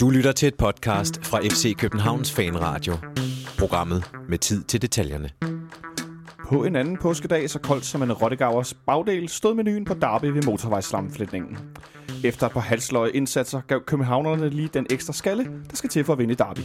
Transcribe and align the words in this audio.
Du 0.00 0.10
lytter 0.10 0.32
til 0.32 0.48
et 0.48 0.54
podcast 0.54 1.24
fra 1.24 1.40
FC 1.40 1.76
Københavns 1.76 2.32
Fanradio. 2.32 2.94
Programmet 3.58 4.10
med 4.28 4.38
tid 4.38 4.62
til 4.62 4.82
detaljerne. 4.82 5.30
På 6.48 6.64
en 6.64 6.76
anden 6.76 6.96
påskedag, 6.96 7.50
så 7.50 7.58
koldt 7.58 7.84
som 7.84 8.02
en 8.02 8.12
Rottegavers 8.12 8.74
bagdel, 8.74 9.28
stod 9.28 9.54
menuen 9.54 9.84
på 9.84 9.94
Derby 9.94 10.24
ved 10.24 10.42
motorvejslamflætningen. 10.42 11.58
Efter 12.24 12.46
et 12.46 12.52
par 12.52 12.60
halsløje 12.60 13.10
indsatser 13.10 13.60
gav 13.60 13.80
københavnerne 13.84 14.50
lige 14.50 14.68
den 14.74 14.86
ekstra 14.90 15.12
skalle, 15.12 15.44
der 15.70 15.76
skal 15.76 15.90
til 15.90 16.04
for 16.04 16.12
at 16.12 16.18
vinde 16.18 16.34
Derby. 16.34 16.60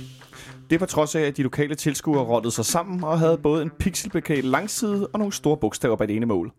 Det 0.70 0.80
på 0.80 0.86
trods 0.86 1.16
af, 1.16 1.22
at 1.22 1.38
de 1.38 1.44
lokale 1.44 1.76
tilskuere 1.76 2.24
rottede 2.24 2.54
sig 2.54 2.66
sammen 2.66 3.04
og 3.04 3.20
havde 3.20 3.38
både 3.38 3.62
en 3.62 3.70
pixelbekat 3.80 4.44
langside 4.44 5.08
og 5.08 5.20
nogle 5.20 5.34
store 5.34 5.58
bogstaver 5.58 5.96
bag 5.96 6.08
det 6.08 6.16
ene 6.16 6.26
mål. 6.26 6.52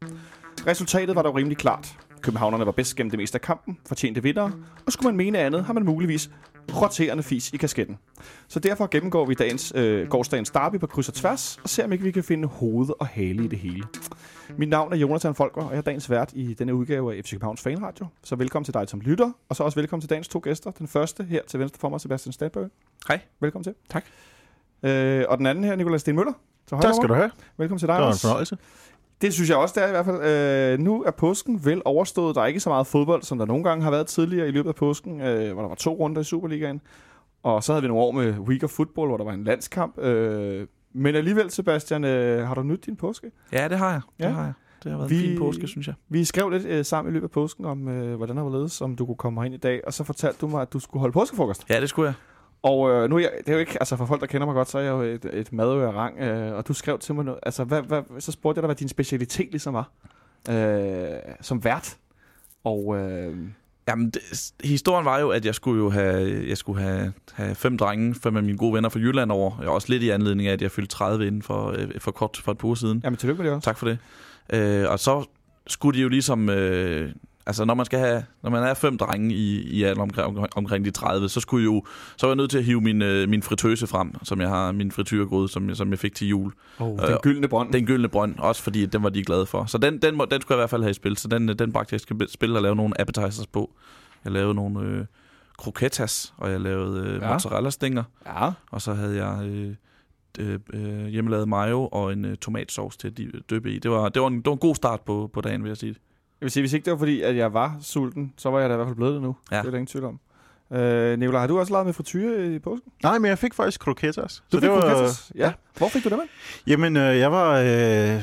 Resultatet 0.66 1.16
var 1.16 1.22
dog 1.22 1.34
rimelig 1.34 1.58
klart. 1.58 1.96
Københavnerne 2.22 2.66
var 2.66 2.72
bedst 2.72 2.96
gennem 2.96 3.10
det 3.10 3.18
meste 3.18 3.36
af 3.36 3.40
kampen, 3.40 3.78
fortjente 3.88 4.22
vinder, 4.22 4.50
og 4.86 4.92
skulle 4.92 5.06
man 5.06 5.16
mene 5.16 5.38
andet, 5.38 5.64
har 5.64 5.72
man 5.72 5.84
muligvis 5.84 6.30
roterende 6.70 7.22
fis 7.22 7.50
i 7.52 7.56
kasketten. 7.56 7.98
Så 8.48 8.60
derfor 8.60 8.86
gennemgår 8.90 9.26
vi 9.26 9.34
dagens, 9.34 9.72
øh, 9.76 10.08
gårdsdagens 10.08 10.50
derby 10.50 10.76
på 10.80 10.86
kryds 10.86 11.08
og 11.08 11.14
tværs, 11.14 11.58
og 11.62 11.68
ser 11.68 11.84
om 11.84 11.92
ikke 11.92 12.04
vi 12.04 12.10
kan 12.10 12.24
finde 12.24 12.48
hoved 12.48 12.88
og 13.00 13.06
hale 13.06 13.44
i 13.44 13.46
det 13.46 13.58
hele. 13.58 13.82
Mit 14.56 14.68
navn 14.68 14.92
er 14.92 14.96
Jonathan 14.96 15.34
Folker, 15.34 15.62
og 15.62 15.70
jeg 15.70 15.78
er 15.78 15.82
dagens 15.82 16.10
vært 16.10 16.30
i 16.34 16.54
denne 16.54 16.74
udgave 16.74 17.16
af 17.16 17.24
FC 17.24 17.30
Københavns 17.30 17.60
Fanradio. 17.60 18.06
Så 18.24 18.36
velkommen 18.36 18.64
til 18.64 18.74
dig 18.74 18.88
som 18.88 19.00
lytter, 19.00 19.32
og 19.48 19.56
så 19.56 19.62
også 19.64 19.80
velkommen 19.80 20.00
til 20.00 20.10
dagens 20.10 20.28
to 20.28 20.40
gæster. 20.44 20.70
Den 20.70 20.88
første 20.88 21.24
her 21.24 21.40
til 21.48 21.60
venstre 21.60 21.78
for 21.80 21.88
mig, 21.88 22.00
Sebastian 22.00 22.32
Stadbøg. 22.32 22.68
Hej. 23.08 23.20
Velkommen 23.40 23.64
til. 23.64 23.74
Tak. 23.90 24.04
Øh, 24.82 25.24
og 25.28 25.38
den 25.38 25.46
anden 25.46 25.64
her, 25.64 25.76
Nikolaj 25.76 25.98
Sten 25.98 26.16
Møller. 26.16 26.32
Så 26.68 26.78
Tak 26.82 26.94
skal 26.94 27.08
du 27.08 27.14
have. 27.14 27.30
Velkommen 27.56 27.78
til 27.78 27.88
dig 27.88 27.94
Det 27.94 28.00
var 28.00 28.06
en 28.06 28.12
også. 28.12 28.20
fornøjelse. 28.28 28.56
Det 29.22 29.34
synes 29.34 29.50
jeg 29.50 29.56
også, 29.58 29.72
det 29.76 29.84
er 29.84 29.88
i 29.88 29.90
hvert 29.90 30.04
fald. 30.04 30.22
Øh, 30.72 30.78
nu 30.78 31.02
er 31.02 31.10
påsken 31.10 31.64
vel 31.64 31.82
overstået. 31.84 32.34
Der 32.34 32.42
er 32.42 32.46
ikke 32.46 32.60
så 32.60 32.68
meget 32.70 32.86
fodbold, 32.86 33.22
som 33.22 33.38
der 33.38 33.44
nogle 33.46 33.64
gange 33.64 33.84
har 33.84 33.90
været 33.90 34.06
tidligere 34.06 34.48
i 34.48 34.50
løbet 34.50 34.68
af 34.68 34.74
påsken, 34.74 35.20
øh, 35.20 35.52
hvor 35.52 35.62
der 35.62 35.68
var 35.68 35.74
to 35.74 35.94
runder 35.94 36.20
i 36.20 36.24
Superligaen. 36.24 36.80
Og 37.42 37.62
så 37.64 37.72
havde 37.72 37.82
vi 37.82 37.88
nogle 37.88 38.02
år 38.04 38.12
med 38.12 38.38
Week 38.38 38.62
of 38.64 38.70
Football, 38.70 39.08
hvor 39.08 39.16
der 39.16 39.24
var 39.24 39.32
en 39.32 39.44
landskamp. 39.44 39.98
Øh, 39.98 40.66
men 40.94 41.14
alligevel, 41.14 41.50
Sebastian, 41.50 42.04
øh, 42.04 42.46
har 42.46 42.54
du 42.54 42.62
nyt 42.62 42.86
din 42.86 42.96
påske? 42.96 43.30
Ja, 43.52 43.68
det 43.68 43.78
har 43.78 43.90
jeg. 43.90 44.00
Det 44.18 44.24
Ja. 44.24 44.30
har 44.30 44.42
jeg. 44.44 44.52
Det 44.84 44.90
har 44.90 44.98
været 44.98 45.10
Vi- 45.10 45.16
en 45.16 45.22
fin 45.30 45.38
påske, 45.38 45.66
synes 45.66 45.86
jeg. 45.86 45.94
Vi 46.08 46.24
skrev 46.24 46.48
lidt 46.50 46.64
øh, 46.66 46.84
sammen 46.84 47.10
i 47.10 47.14
løbet 47.14 47.26
af 47.26 47.30
påsken 47.30 47.64
om, 47.64 47.88
øh, 47.88 48.16
hvordan 48.16 48.36
der 48.36 48.42
var 48.42 48.50
ledes, 48.58 48.80
om 48.80 48.96
du 48.96 49.06
kunne 49.06 49.16
komme 49.16 49.46
ind 49.46 49.54
i 49.54 49.58
dag. 49.58 49.80
Og 49.86 49.92
så 49.94 50.04
fortalte 50.04 50.38
du 50.40 50.48
mig, 50.48 50.62
at 50.62 50.72
du 50.72 50.78
skulle 50.78 51.00
holde 51.00 51.12
påskefrokost. 51.12 51.64
Ja, 51.70 51.80
det 51.80 51.88
skulle 51.88 52.06
jeg. 52.06 52.14
Og 52.62 52.90
øh, 52.90 53.10
nu 53.10 53.16
er 53.16 53.20
jeg, 53.20 53.30
det 53.38 53.48
er 53.48 53.52
jo 53.52 53.58
ikke, 53.58 53.76
altså 53.80 53.96
for 53.96 54.06
folk, 54.06 54.20
der 54.20 54.26
kender 54.26 54.46
mig 54.46 54.54
godt, 54.54 54.68
så 54.68 54.78
er 54.78 54.82
jeg 54.82 54.90
jo 54.90 55.02
et, 55.02 55.24
et 55.32 55.52
madø 55.52 55.86
af 55.86 55.92
rang. 55.92 56.18
Øh, 56.18 56.54
og 56.54 56.68
du 56.68 56.72
skrev 56.72 56.98
til 56.98 57.14
mig 57.14 57.24
noget, 57.24 57.40
altså 57.42 57.64
hvad, 57.64 57.82
hvad, 57.82 58.02
så 58.20 58.32
spurgte 58.32 58.58
jeg 58.58 58.62
dig, 58.62 58.66
hvad 58.66 58.76
din 58.76 58.88
specialitet 58.88 59.50
ligesom 59.50 59.74
var. 59.74 59.90
Øh, 60.50 61.18
som 61.40 61.64
vært. 61.64 61.96
Og 62.64 62.98
øh, 62.98 63.36
Jamen, 63.88 64.10
det, 64.10 64.52
historien 64.64 65.04
var 65.04 65.18
jo, 65.18 65.30
at 65.30 65.44
jeg 65.44 65.54
skulle 65.54 65.82
jo 65.82 65.90
have, 65.90 66.44
jeg 66.48 66.56
skulle 66.56 66.82
have, 66.82 67.12
have 67.32 67.54
fem 67.54 67.78
drenge, 67.78 68.14
fem 68.14 68.36
af 68.36 68.42
mine 68.42 68.58
gode 68.58 68.74
venner 68.74 68.88
fra 68.88 68.98
Jylland 68.98 69.32
over. 69.32 69.56
Jeg 69.60 69.66
er 69.66 69.70
også 69.70 69.88
lidt 69.90 70.02
i 70.02 70.10
anledning 70.10 70.48
af, 70.48 70.52
at 70.52 70.62
jeg 70.62 70.70
fyldte 70.70 70.94
30 70.94 71.26
inden 71.26 71.42
for, 71.42 71.74
øh, 71.78 71.88
for 71.98 72.10
kort 72.10 72.40
for 72.44 72.52
et 72.52 72.58
par 72.58 72.66
uger 72.66 72.74
siden. 72.74 73.00
jamen 73.04 73.16
tillykke 73.16 73.42
med 73.42 73.50
det 73.50 73.56
også. 73.56 73.64
Tak 73.64 73.78
for 73.78 73.86
det. 73.86 73.98
Øh, 74.52 74.90
og 74.90 74.98
så 74.98 75.24
skulle 75.66 75.98
de 75.98 76.02
jo 76.02 76.08
ligesom... 76.08 76.48
Øh, 76.48 77.12
altså, 77.46 77.64
når 77.64 77.74
man, 77.74 77.86
skal 77.86 77.98
have, 77.98 78.24
når 78.42 78.50
man 78.50 78.62
er 78.62 78.74
fem 78.74 78.98
drenge 78.98 79.34
i, 79.34 79.60
i 79.62 79.82
alder 79.82 80.02
omkring, 80.02 80.46
omkring 80.56 80.84
de 80.84 80.90
30, 80.90 81.28
så 81.28 81.40
skulle 81.40 81.64
jo, 81.64 81.84
så 82.16 82.26
var 82.26 82.30
jeg 82.32 82.36
nødt 82.36 82.50
til 82.50 82.58
at 82.58 82.64
hive 82.64 82.80
min, 82.80 83.02
øh, 83.02 83.28
min 83.28 83.42
fritøse 83.42 83.86
frem, 83.86 84.12
som 84.24 84.40
jeg 84.40 84.48
har, 84.48 84.72
min 84.72 84.90
frityrgryde, 84.92 85.48
som, 85.48 85.68
jeg- 85.68 85.76
som 85.76 85.90
jeg 85.90 85.98
fik 85.98 86.14
til 86.14 86.28
jul. 86.28 86.52
Oh, 86.78 86.98
Øh, 87.02 87.08
den 87.08 87.16
gyldne 87.22 87.48
bånd. 87.48 87.72
Den 87.72 87.86
gyldne 87.86 88.08
brønd, 88.08 88.38
også 88.38 88.62
fordi 88.62 88.86
den 88.86 89.02
var 89.02 89.08
de 89.08 89.22
glade 89.24 89.46
for. 89.46 89.64
Så 89.64 89.78
den, 89.78 89.98
den, 89.98 90.16
må, 90.16 90.24
den 90.30 90.40
skulle 90.40 90.56
jeg 90.56 90.60
i 90.60 90.62
hvert 90.62 90.70
fald 90.70 90.82
have 90.82 90.90
i 90.90 90.94
spil. 90.94 91.16
Så 91.16 91.28
den, 91.28 91.48
øh, 91.48 91.58
den 91.58 91.72
bragte 91.72 91.94
jeg 92.10 92.20
i 92.22 92.26
spil 92.28 92.56
og 92.56 92.62
lave 92.62 92.76
nogle 92.76 93.00
appetizers 93.00 93.46
på. 93.46 93.70
Jeg 94.24 94.32
lavede 94.32 94.54
nogle 94.54 94.80
øh, 94.80 95.04
croquetas, 95.58 96.34
og 96.36 96.50
jeg 96.50 96.60
lavede 96.60 97.06
øh, 97.06 97.22
Ja. 97.22 97.32
mozzarella-stænger. 97.32 98.02
Ja. 98.26 98.50
Og 98.70 98.82
så 98.82 98.94
havde 98.94 99.24
jeg 99.26 99.46
øh, 99.46 99.74
øh, 100.38 100.58
øh, 100.74 101.06
hjemmelavet 101.06 101.48
mayo 101.48 101.86
og 101.86 102.12
en 102.12 102.24
øh, 102.24 102.36
tomatsauce 102.36 102.98
til 102.98 103.08
at 103.08 103.18
di- 103.20 103.40
dyppe 103.50 103.72
i. 103.72 103.78
Det 103.78 103.90
var, 103.90 104.08
det, 104.08 104.22
var 104.22 104.28
en, 104.28 104.36
det 104.36 104.46
var 104.46 104.52
en 104.52 104.58
god 104.58 104.74
start 104.74 105.00
på, 105.00 105.30
på 105.32 105.40
dagen, 105.40 105.62
vil 105.62 105.68
jeg 105.70 105.76
sige. 105.76 105.94
Jeg 106.42 106.44
vil 106.44 106.50
sige, 106.50 106.62
hvis 106.62 106.72
ikke 106.72 106.84
det 106.84 106.90
var 106.90 106.98
fordi, 106.98 107.20
at 107.22 107.36
jeg 107.36 107.54
var 107.54 107.76
sulten, 107.82 108.32
så 108.36 108.50
var 108.50 108.60
jeg 108.60 108.68
da 108.68 108.74
i 108.74 108.76
hvert 108.76 108.86
fald 108.88 108.96
blevet 108.96 109.14
det 109.14 109.22
nu. 109.22 109.36
Ja. 109.52 109.56
Det 109.58 109.66
er 109.66 109.70
der 109.70 109.78
ingen 109.78 109.86
tvivl 109.86 110.04
om. 110.04 110.20
Øh, 110.78 111.18
Nicolaj, 111.18 111.40
har 111.40 111.46
du 111.46 111.58
også 111.58 111.72
lavet 111.72 111.86
med 111.86 111.94
frityre 111.94 112.54
i 112.54 112.58
påsken? 112.58 112.92
Nej, 113.02 113.18
men 113.18 113.28
jeg 113.28 113.38
fik 113.38 113.54
faktisk 113.54 113.80
croquetas. 113.80 114.42
Du 114.52 114.56
Så 114.56 114.60
det 114.60 114.70
var, 114.70 114.80
croquetas? 114.80 115.32
Ja. 115.34 115.52
Hvor 115.78 115.88
fik 115.88 116.04
du 116.04 116.08
det 116.08 116.16
med? 116.18 116.24
Jamen, 116.66 116.96
øh, 116.96 117.18
jeg 117.18 117.32
var... 117.32 117.58
Øh, 117.58 118.22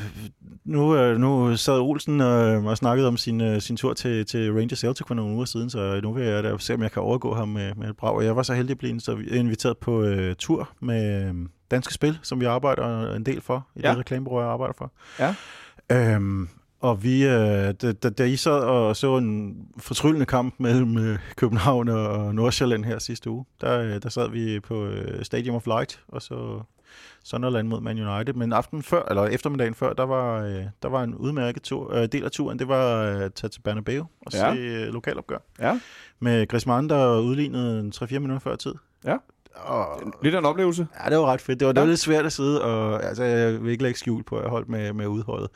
nu, 0.64 0.96
øh, 0.96 1.16
nu 1.18 1.56
sad 1.56 1.78
Olsen 1.80 2.20
øh, 2.20 2.64
og 2.64 2.76
snakkede 2.76 3.08
om 3.08 3.16
sin, 3.16 3.40
øh, 3.40 3.60
sin 3.60 3.76
tur 3.76 3.92
til, 3.94 4.26
til 4.26 4.52
Rangers 4.52 4.78
Celtic 4.78 5.06
for 5.06 5.14
nogle 5.14 5.34
uger 5.34 5.44
siden, 5.44 5.70
så 5.70 6.00
nu 6.02 6.12
vil 6.12 6.24
jeg 6.24 6.44
da 6.44 6.56
se, 6.58 6.74
om 6.74 6.82
jeg 6.82 6.92
kan 6.92 7.02
overgå 7.02 7.34
ham 7.34 7.48
med, 7.48 7.74
med 7.74 7.88
et 7.88 7.96
brag. 7.96 8.14
Og 8.14 8.24
jeg 8.24 8.36
var 8.36 8.42
så 8.42 8.54
heldig 8.54 8.70
at 8.70 8.78
blive 8.78 8.92
inv- 8.96 9.34
inviteret 9.34 9.78
på 9.78 10.02
øh, 10.02 10.34
tur 10.38 10.68
med 10.80 11.28
øh, 11.28 11.34
Danske 11.70 11.94
Spil, 11.94 12.18
som 12.22 12.40
vi 12.40 12.44
arbejder 12.44 13.14
en 13.14 13.26
del 13.26 13.40
for, 13.40 13.66
i 13.76 13.80
Ja. 13.80 13.86
ja. 13.86 13.90
det 13.90 13.98
reklamebureau, 13.98 14.42
jeg 14.42 14.50
arbejder 14.52 14.74
for. 14.78 14.92
Ja. 15.18 15.34
Øhm, 16.14 16.48
og 16.80 17.02
vi, 17.02 17.24
øh, 17.24 17.30
da, 17.82 17.92
da, 17.92 18.10
da 18.10 18.24
I 18.24 18.36
sad 18.36 18.60
og 18.60 18.96
så 18.96 19.16
en 19.16 19.56
fortryllende 19.78 20.26
kamp 20.26 20.54
mellem 20.58 20.98
øh, 20.98 21.18
København 21.36 21.88
og 21.88 22.34
Nordsjælland 22.34 22.84
her 22.84 22.98
sidste 22.98 23.30
uge, 23.30 23.44
der, 23.60 23.80
øh, 23.80 24.02
der 24.02 24.08
sad 24.08 24.30
vi 24.30 24.60
på 24.60 24.84
øh, 24.86 25.24
Stadium 25.24 25.56
of 25.56 25.66
Light 25.66 26.00
og 26.08 26.22
så 26.22 26.60
Sunderland 27.24 27.68
mod 27.68 27.80
Man 27.80 28.08
United. 28.08 28.34
Men 28.34 28.52
aften 28.52 28.82
før, 28.82 29.02
eller 29.10 29.24
eftermiddagen 29.26 29.74
før, 29.74 29.92
der 29.92 30.02
var, 30.06 30.42
øh, 30.42 30.64
der 30.82 30.88
var 30.88 31.02
en 31.02 31.14
udmærket 31.14 31.62
tur, 31.62 31.94
øh, 31.94 32.06
del 32.12 32.24
af 32.24 32.30
turen, 32.30 32.58
det 32.58 32.68
var 32.68 33.02
øh, 33.04 33.20
at 33.22 33.34
tage 33.34 33.48
til 33.50 33.60
Bernabeu 33.60 34.06
og 34.26 34.32
Ja. 34.32 34.54
se 34.54 34.60
øh, 34.60 34.92
lokalopgør. 34.92 35.38
Ja. 35.60 35.80
Med 36.20 36.46
Griezmann, 36.48 36.88
der 36.88 37.20
udlignede 37.20 37.80
en 37.80 37.92
3-4 37.96 38.18
minutter 38.18 38.38
før 38.38 38.56
tid. 38.56 38.74
Ja. 39.04 39.16
Og, 39.54 40.02
Lidt 40.22 40.34
af 40.34 40.38
en 40.38 40.44
oplevelse. 40.44 40.86
Ja, 41.04 41.10
det 41.10 41.18
var 41.18 41.26
ret 41.26 41.40
fedt. 41.40 41.60
Det 41.60 41.66
var, 41.66 41.72
det 41.72 41.80
Ja. 41.80 41.84
var 41.84 41.88
lidt 41.88 42.00
svært 42.00 42.26
at 42.26 42.32
sidde, 42.32 42.62
og 42.64 43.04
altså, 43.04 43.24
jeg 43.24 43.62
vil 43.64 43.70
ikke 43.72 43.82
lægge 43.82 43.98
skjul 43.98 44.22
på, 44.22 44.36
at 44.36 44.42
jeg 44.42 44.50
holdt 44.50 44.68
med, 44.68 44.92
med 44.92 45.06
udholdet. 45.06 45.48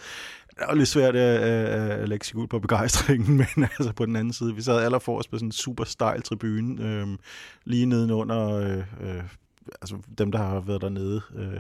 Det 0.59 0.65
var 0.69 0.75
lidt 0.75 0.89
svært 0.89 1.17
at, 1.17 1.39
at, 1.41 1.91
at 1.91 2.09
lægge 2.09 2.25
skjul 2.27 2.49
på 2.49 2.59
begejstringen, 2.59 3.37
men 3.57 3.65
altså 3.79 3.93
på 3.93 4.07
den 4.07 4.17
anden 4.17 4.33
side, 4.33 4.55
vi 4.55 4.63
sad 4.63 4.85
allerforrest 4.85 5.31
på 5.31 5.37
sådan 5.37 5.49
en 5.49 5.53
super 5.53 5.85
stejl 5.85 6.23
tribune, 6.23 6.85
øhm, 6.85 7.17
lige 7.65 7.87
nedenunder 7.87 8.55
øh, 8.57 8.77
øh, 8.79 9.23
altså 9.81 9.97
dem, 10.19 10.33
der 10.33 10.39
har 10.39 10.61
været 10.61 10.83
dernede 10.83 11.21
øh, 11.37 11.57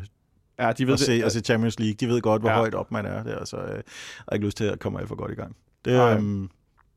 Ja, 0.58 0.72
de 0.72 0.86
ved 0.86 0.92
og, 0.92 0.98
se, 0.98 1.22
og 1.24 1.32
se 1.32 1.40
Champions 1.40 1.78
League. 1.78 1.94
De 1.94 2.08
ved 2.08 2.20
godt, 2.20 2.42
hvor 2.42 2.50
Ja. 2.50 2.56
højt 2.56 2.74
op 2.74 2.92
man 2.92 3.06
er 3.06 3.22
der, 3.22 3.44
så 3.44 3.56
øh, 3.56 3.68
jeg 3.68 3.82
har 4.28 4.34
ikke 4.34 4.46
lyst 4.46 4.56
til 4.56 4.64
at 4.64 4.78
komme 4.78 4.98
alt 5.00 5.08
for 5.08 5.14
godt 5.14 5.32
i 5.32 5.34
gang. 5.34 5.56
Det, 5.84 6.14
øhm, 6.16 6.50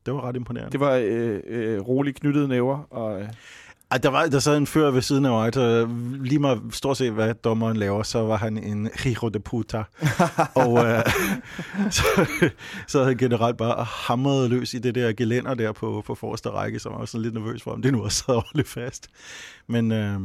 det 0.06 0.14
var 0.14 0.28
ret 0.28 0.36
imponerende. 0.36 0.72
Det 0.72 0.80
var 0.80 0.92
øh, 1.04 1.40
øh, 1.46 1.80
roligt 1.80 2.20
knyttede 2.20 2.48
næver. 2.48 2.78
Og, 2.90 3.20
øh, 3.20 3.28
Ej, 3.90 3.98
der, 3.98 4.08
var, 4.08 4.26
der 4.26 4.38
sad 4.38 4.56
en 4.56 4.66
fører 4.66 4.90
ved 4.90 5.02
siden 5.02 5.24
af 5.24 5.30
mig, 5.30 5.54
så 5.54 5.88
lige 6.20 6.38
meget 6.38 6.62
stort 6.70 6.96
set, 6.96 7.12
hvad 7.12 7.34
dommeren 7.34 7.76
laver, 7.76 8.02
så 8.02 8.18
var 8.18 8.36
han 8.36 8.58
en 8.58 8.90
hijo 8.94 9.28
de 9.28 9.40
puta. 9.40 9.84
og 10.64 10.86
øh, 10.86 11.02
så, 11.96 12.02
så 12.86 12.98
havde 12.98 13.06
han 13.06 13.16
generelt 13.16 13.56
bare 13.56 13.84
hamret 13.84 14.50
løs 14.50 14.74
i 14.74 14.78
det 14.78 14.94
der 14.94 15.12
gelænder 15.12 15.54
der 15.54 15.72
på, 15.72 16.02
på 16.06 16.14
forreste 16.14 16.50
række, 16.50 16.78
så 16.78 16.88
var 16.88 16.96
jeg 16.96 17.00
var 17.00 17.06
sådan 17.06 17.22
lidt 17.22 17.34
nervøs 17.34 17.62
for, 17.62 17.70
om 17.70 17.82
det 17.82 17.92
nu 17.92 18.02
også 18.02 18.24
sad 18.24 18.34
ordentligt 18.34 18.68
fast. 18.68 19.08
Men 19.66 19.92
øh, 19.92 20.20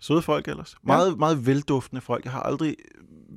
søde 0.00 0.22
folk 0.22 0.48
ellers. 0.48 0.76
Meget, 0.82 1.18
meget 1.18 1.46
velduftende 1.46 2.00
folk. 2.00 2.24
Jeg 2.24 2.32
har 2.32 2.40
aldrig 2.40 2.76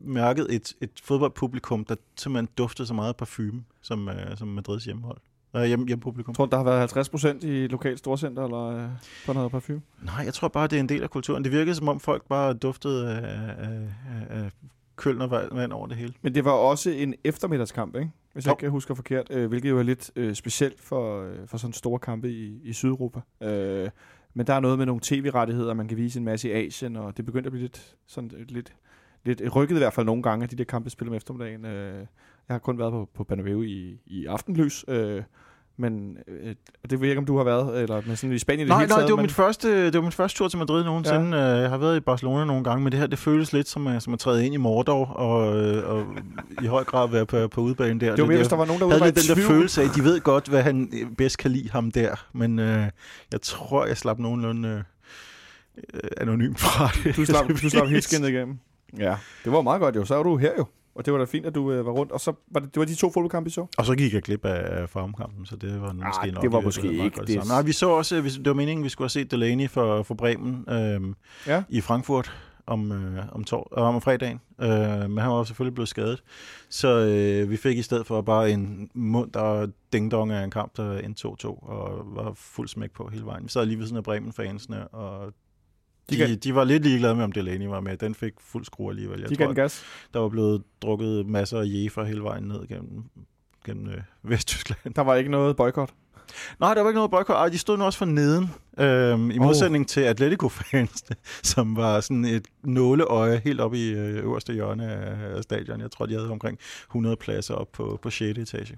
mærket 0.05 0.47
et, 0.49 0.73
et 0.81 0.91
fodboldpublikum, 1.03 1.85
der 1.85 1.95
simpelthen 2.17 2.49
duftede 2.57 2.87
så 2.87 2.93
meget 2.93 3.15
parfume, 3.15 3.63
som, 3.81 4.09
øh, 4.09 4.37
som 4.37 4.47
Madrids 4.47 4.85
hjemmehold. 4.85 5.17
Øh, 5.55 5.63
hjem, 5.63 5.85
hjemmepublikum. 5.87 6.33
tror 6.35 6.45
du, 6.45 6.49
der 6.49 6.57
har 6.57 6.63
været 6.63 6.79
50 6.79 7.09
procent 7.09 7.43
i 7.43 7.67
lokalt 7.67 7.99
storcenter 7.99 8.43
eller 8.43 8.65
øh, 8.65 8.89
på 9.25 9.33
noget 9.33 9.51
parfume? 9.51 9.81
Nej, 10.01 10.25
jeg 10.25 10.33
tror 10.33 10.47
bare, 10.47 10.67
det 10.67 10.75
er 10.75 10.79
en 10.79 10.89
del 10.89 11.03
af 11.03 11.09
kulturen. 11.09 11.43
Det 11.43 11.51
virkede, 11.51 11.75
som 11.75 11.87
om 11.87 11.99
folk 11.99 12.23
bare 12.29 12.53
duftede 12.53 13.09
af, 13.09 13.25
af, 13.57 13.69
af, 14.29 14.43
af 14.43 14.51
køln 14.95 15.21
og 15.21 15.31
vand 15.31 15.71
over 15.71 15.87
det 15.87 15.97
hele. 15.97 16.13
Men 16.21 16.35
det 16.35 16.45
var 16.45 16.51
også 16.51 16.89
en 16.89 17.13
eftermiddagskamp, 17.23 17.95
ikke? 17.95 18.11
Hvis 18.33 18.45
jeg 18.45 18.51
Jo. 18.51 18.55
ikke 18.55 18.69
husker 18.69 18.93
forkert, 18.95 19.27
øh, 19.29 19.47
hvilket 19.47 19.69
jo 19.69 19.79
er 19.79 19.83
lidt 19.83 20.11
øh, 20.15 20.35
specielt 20.35 20.81
for, 20.81 21.21
øh, 21.23 21.47
for 21.47 21.57
sådan 21.57 21.73
store 21.73 21.99
kampe 21.99 22.31
i, 22.31 22.61
i 22.63 22.73
Sydeuropa. 22.73 23.19
Øh, 23.43 23.89
men 24.33 24.47
der 24.47 24.53
er 24.53 24.59
noget 24.59 24.77
med 24.77 24.85
nogle 24.85 25.01
tv-rettigheder, 25.03 25.73
man 25.73 25.87
kan 25.87 25.97
vise 25.97 26.19
en 26.19 26.25
masse 26.25 26.49
i 26.49 26.51
Asien, 26.51 26.95
og 26.95 27.17
det 27.17 27.25
begyndte 27.25 27.47
at 27.47 27.51
blive 27.51 27.61
lidt, 27.61 27.95
sådan, 28.07 28.31
øh, 28.37 28.45
lidt, 28.49 28.73
lidt 29.25 29.55
rykket 29.55 29.75
i 29.75 29.77
hvert 29.77 29.93
fald 29.93 30.05
nogle 30.05 30.23
gange, 30.23 30.43
at 30.43 30.51
de 30.51 30.55
der 30.55 30.63
kampe 30.63 30.89
spiller 30.89 31.11
om 31.11 31.15
eftermiddagen. 31.15 31.65
Øh, 31.65 32.05
jeg 32.51 32.53
har 32.53 32.59
kun 32.59 32.79
været 32.79 32.91
på, 32.91 33.09
på 33.15 33.23
Bernabeu 33.23 33.61
i, 33.61 33.97
i 34.05 34.25
aftenlys, 34.25 34.85
øh, 34.87 35.21
men 35.77 36.17
øh, 36.27 36.55
det 36.89 36.91
ved 36.91 36.99
jeg 36.99 37.09
ikke, 37.09 37.19
om 37.19 37.25
du 37.25 37.37
har 37.37 37.43
været, 37.43 37.81
eller 37.81 38.01
men 38.07 38.15
sådan 38.15 38.35
i 38.35 38.39
Spanien 38.39 38.67
Nej, 38.67 38.77
det 38.77 38.81
hele 38.81 38.89
nej, 38.89 38.97
taget, 38.97 39.07
det 39.07 39.11
var, 39.11 39.17
men- 39.17 39.23
min 39.23 39.29
første, 39.29 39.85
det 39.85 39.93
var 39.95 40.01
min 40.01 40.11
første 40.11 40.37
tur 40.37 40.47
til 40.47 40.59
Madrid 40.59 40.83
nogensinde. 40.83 41.37
Ja. 41.37 41.43
Jeg 41.45 41.69
har 41.69 41.77
været 41.77 41.97
i 41.97 41.99
Barcelona 41.99 42.45
nogle 42.45 42.63
gange, 42.63 42.83
men 42.83 42.91
det 42.91 42.99
her, 42.99 43.07
det 43.07 43.19
føles 43.19 43.53
lidt 43.53 43.67
som, 43.67 43.87
at- 43.87 44.03
som 44.03 44.13
at 44.13 44.19
træde 44.19 44.45
ind 44.45 44.53
i 44.53 44.57
Mordor, 44.57 45.05
og, 45.05 45.57
øh, 45.57 45.89
og 45.89 46.05
i 46.63 46.65
høj 46.65 46.83
grad 46.83 47.09
være 47.09 47.25
på, 47.25 47.47
på 47.47 47.61
udbanen 47.61 47.99
der. 47.99 48.11
Det 48.15 48.21
var 48.21 48.27
mere, 48.27 48.37
hvis 48.37 48.47
der 48.47 48.55
var 48.55 48.65
nogen, 48.65 48.81
der 48.81 48.89
havde 48.99 49.11
den 49.11 49.35
der 49.37 49.47
følelse 49.47 49.81
af, 49.81 49.85
at 49.85 49.95
de 49.95 50.03
ved 50.03 50.19
godt, 50.21 50.47
hvad 50.47 50.61
han 50.61 50.89
øh, 50.93 51.11
bedst 51.17 51.37
kan 51.37 51.51
lide 51.51 51.69
ham 51.71 51.91
der, 51.91 52.25
men 52.33 52.59
øh, 52.59 52.85
jeg 53.31 53.41
tror, 53.41 53.85
jeg 53.85 53.97
slap 53.97 54.19
nogenlunde 54.19 54.69
øh, 54.69 55.83
øh, 55.93 55.99
anonymt 56.17 56.59
fra 56.59 56.89
det. 57.03 57.15
Du 57.15 57.25
slap, 57.25 57.47
du 57.63 57.69
slap 57.69 57.87
helt 57.87 58.03
skinnet 58.03 58.29
igennem. 58.29 58.57
Ja, 58.97 59.15
det 59.43 59.51
var 59.51 59.61
meget 59.61 59.81
godt 59.81 59.95
jo. 59.95 60.05
Så 60.05 60.15
er 60.19 60.23
du 60.23 60.37
her 60.37 60.51
jo. 60.57 60.65
Og 60.95 61.05
det 61.05 61.13
var 61.13 61.19
da 61.19 61.25
fint, 61.25 61.45
at 61.45 61.55
du 61.55 61.71
øh, 61.71 61.85
var 61.85 61.91
rundt. 61.91 62.11
Og 62.11 62.19
så 62.21 62.33
var 62.51 62.59
det, 62.59 62.73
det 62.73 62.79
var 62.79 62.85
de 62.85 62.95
to 62.95 63.07
fodboldkampe, 63.11 63.47
I 63.47 63.51
så? 63.51 63.65
Og 63.77 63.85
så 63.85 63.95
gik 63.95 64.13
jeg 64.13 64.21
glip 64.21 64.45
af 64.45 64.89
farmkampen, 64.89 65.45
så 65.45 65.55
det 65.55 65.81
var 65.81 65.93
måske 65.93 66.19
Ah, 66.27 66.33
nok... 66.33 66.41
det 66.43 66.51
var 66.51 66.57
øh, 66.57 66.63
måske 66.63 66.83
meget 66.91 67.05
ikke 67.05 67.21
det. 67.27 67.47
Nej, 67.47 67.61
vi 67.61 67.71
så 67.71 67.89
også, 67.89 68.15
øh, 68.17 68.23
vi- 68.23 68.29
det 68.29 68.45
var 68.47 68.53
meningen, 68.53 68.83
vi 68.83 68.89
skulle 68.89 69.05
have 69.05 69.09
set 69.09 69.31
Delaney 69.31 69.69
for, 69.69 70.03
for 70.03 70.13
Bremen 70.15 70.65
øhm, 70.69 71.15
Ja. 71.47 71.63
i 71.69 71.81
Frankfurt 71.81 72.31
om, 72.67 72.91
øh, 72.91 73.23
om, 73.31 73.43
tor- 73.43 73.79
øh, 73.79 73.83
om 73.83 74.01
fredagen, 74.01 74.41
øh, 74.61 74.69
men 74.69 75.17
han 75.17 75.29
var 75.31 75.37
jo 75.37 75.43
selvfølgelig 75.43 75.73
blevet 75.73 75.89
skadet. 75.89 76.23
Så 76.69 76.87
øh, 76.99 77.49
vi 77.49 77.57
fik 77.57 77.77
i 77.77 77.81
stedet 77.81 78.07
for 78.07 78.21
bare 78.21 78.51
en 78.51 78.89
mund, 78.93 79.31
der 79.31 79.67
ding-dong 79.93 80.31
af 80.31 80.43
en 80.43 80.51
kamp, 80.51 80.77
der 80.77 80.97
endte 80.97 81.27
2-2, 81.27 81.47
og 81.47 82.05
var 82.15 82.31
fuld 82.35 82.67
smæk 82.67 82.91
på 82.91 83.09
hele 83.13 83.25
vejen. 83.25 83.43
Vi 83.43 83.49
sad 83.49 83.65
lige 83.65 83.77
ved 83.79 83.85
siden 83.85 83.97
af 83.97 84.03
Bremen-fansene, 84.03 84.87
og 84.87 85.33
De 86.11 86.15
de, 86.17 86.27
kan- 86.27 86.37
de 86.37 86.55
var 86.55 86.63
lidt 86.63 86.83
ligeglade 86.83 87.15
med, 87.15 87.23
om 87.23 87.31
Delaney 87.31 87.65
var 87.67 87.79
med. 87.79 87.97
Den 87.97 88.15
fik 88.15 88.33
fuld 88.39 88.65
skrue 88.65 88.89
alligevel. 88.91 89.19
Jeg 89.19 89.29
de 89.29 89.35
tror, 89.35 89.53
gas. 89.53 89.83
der 90.13 90.19
var 90.19 90.29
blevet 90.29 90.63
drukket 90.81 91.25
masser 91.27 91.59
af 91.59 91.63
jefer 91.67 92.03
hele 92.03 92.23
vejen 92.23 92.43
ned 92.43 92.67
gennem, 92.67 93.03
gennem 93.65 93.87
øh, 93.89 93.97
Vesttyskland. 94.31 94.93
Der 94.93 95.01
var 95.01 95.15
ikke 95.15 95.31
noget 95.31 95.55
boykot. 95.55 95.89
Nej, 96.59 96.73
der 96.73 96.81
var 96.81 96.89
ikke 96.89 96.97
noget 96.97 97.11
boykot. 97.11 97.35
Ej, 97.35 97.49
de 97.49 97.57
stod 97.57 97.77
nu 97.77 97.83
også 97.85 97.97
for 97.99 98.05
neden. 98.05 98.49
Øhm, 98.79 99.31
I 99.31 99.37
Oh. 99.39 99.45
modsætning 99.45 99.87
til 99.87 100.01
Atletico-fansene, 100.01 101.15
som 101.43 101.75
var 101.75 101.99
sådan 101.99 102.25
et 102.25 102.47
nåleøje 102.63 103.41
helt 103.43 103.61
oppe 103.61 103.77
i 103.77 103.89
øh, 103.91 104.15
øverste 104.23 104.53
hjørne 104.53 104.91
af 104.91 105.43
stadion. 105.43 105.81
Jeg 105.81 105.91
tror, 105.91 106.05
de 106.05 106.13
havde 106.13 106.29
omkring 106.31 106.57
100 106.89 107.15
pladser 107.15 107.53
op 107.53 107.71
på, 107.71 107.99
på 108.01 108.09
6. 108.09 108.39
etage. 108.39 108.77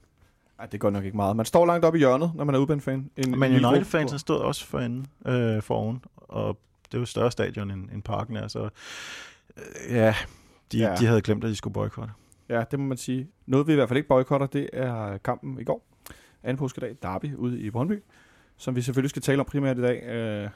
Nej, 0.57 0.67
det 0.67 0.79
går 0.79 0.89
nok 0.89 1.05
ikke 1.05 1.17
meget. 1.17 1.35
Man 1.35 1.45
står 1.45 1.65
langt 1.65 1.85
op 1.85 1.95
i 1.95 1.97
hjørnet, 1.97 2.31
når 2.35 2.43
man 2.43 2.55
er 2.55 2.59
udbane-fan. 2.59 3.09
En, 3.17 3.39
Men 3.39 3.65
United-fansen 3.65 4.19
stod 4.19 4.37
også 4.37 4.65
forinde, 4.65 5.05
øh, 5.27 5.61
foroven, 5.61 6.03
og 6.17 6.57
det 6.93 6.97
er 6.97 7.01
jo 7.01 7.03
et 7.03 7.09
større 7.09 7.31
stadion 7.31 7.71
end, 7.71 7.89
end 7.89 8.03
parken 8.03 8.35
er, 8.35 8.47
så 8.47 8.69
øh, 9.57 9.95
ja, 9.95 10.15
de, 10.71 10.77
ja, 10.77 10.95
de 10.95 11.05
havde 11.05 11.21
glemt, 11.21 11.43
at 11.43 11.49
de 11.49 11.55
skulle 11.55 11.73
boykotte. 11.73 12.13
Ja, 12.49 12.63
det 12.71 12.79
må 12.79 12.85
man 12.85 12.97
sige. 12.97 13.27
Noget 13.45 13.67
vi 13.67 13.71
i 13.71 13.75
hvert 13.75 13.89
fald 13.89 13.97
ikke 13.97 14.09
boykotter, 14.09 14.47
det 14.47 14.69
er 14.73 15.17
kampen 15.17 15.59
i 15.59 15.63
går. 15.63 15.85
Anden 16.43 16.57
påskedag, 16.57 16.95
Derby, 17.01 17.35
ude 17.35 17.59
i 17.59 17.69
Brøndby. 17.69 18.03
Som 18.57 18.75
vi 18.75 18.81
selvfølgelig 18.81 19.09
skal 19.09 19.21
tale 19.21 19.39
om 19.39 19.45
primært 19.45 19.77
i 19.77 19.81
dag. 19.81 20.03
Øh, 20.03 20.49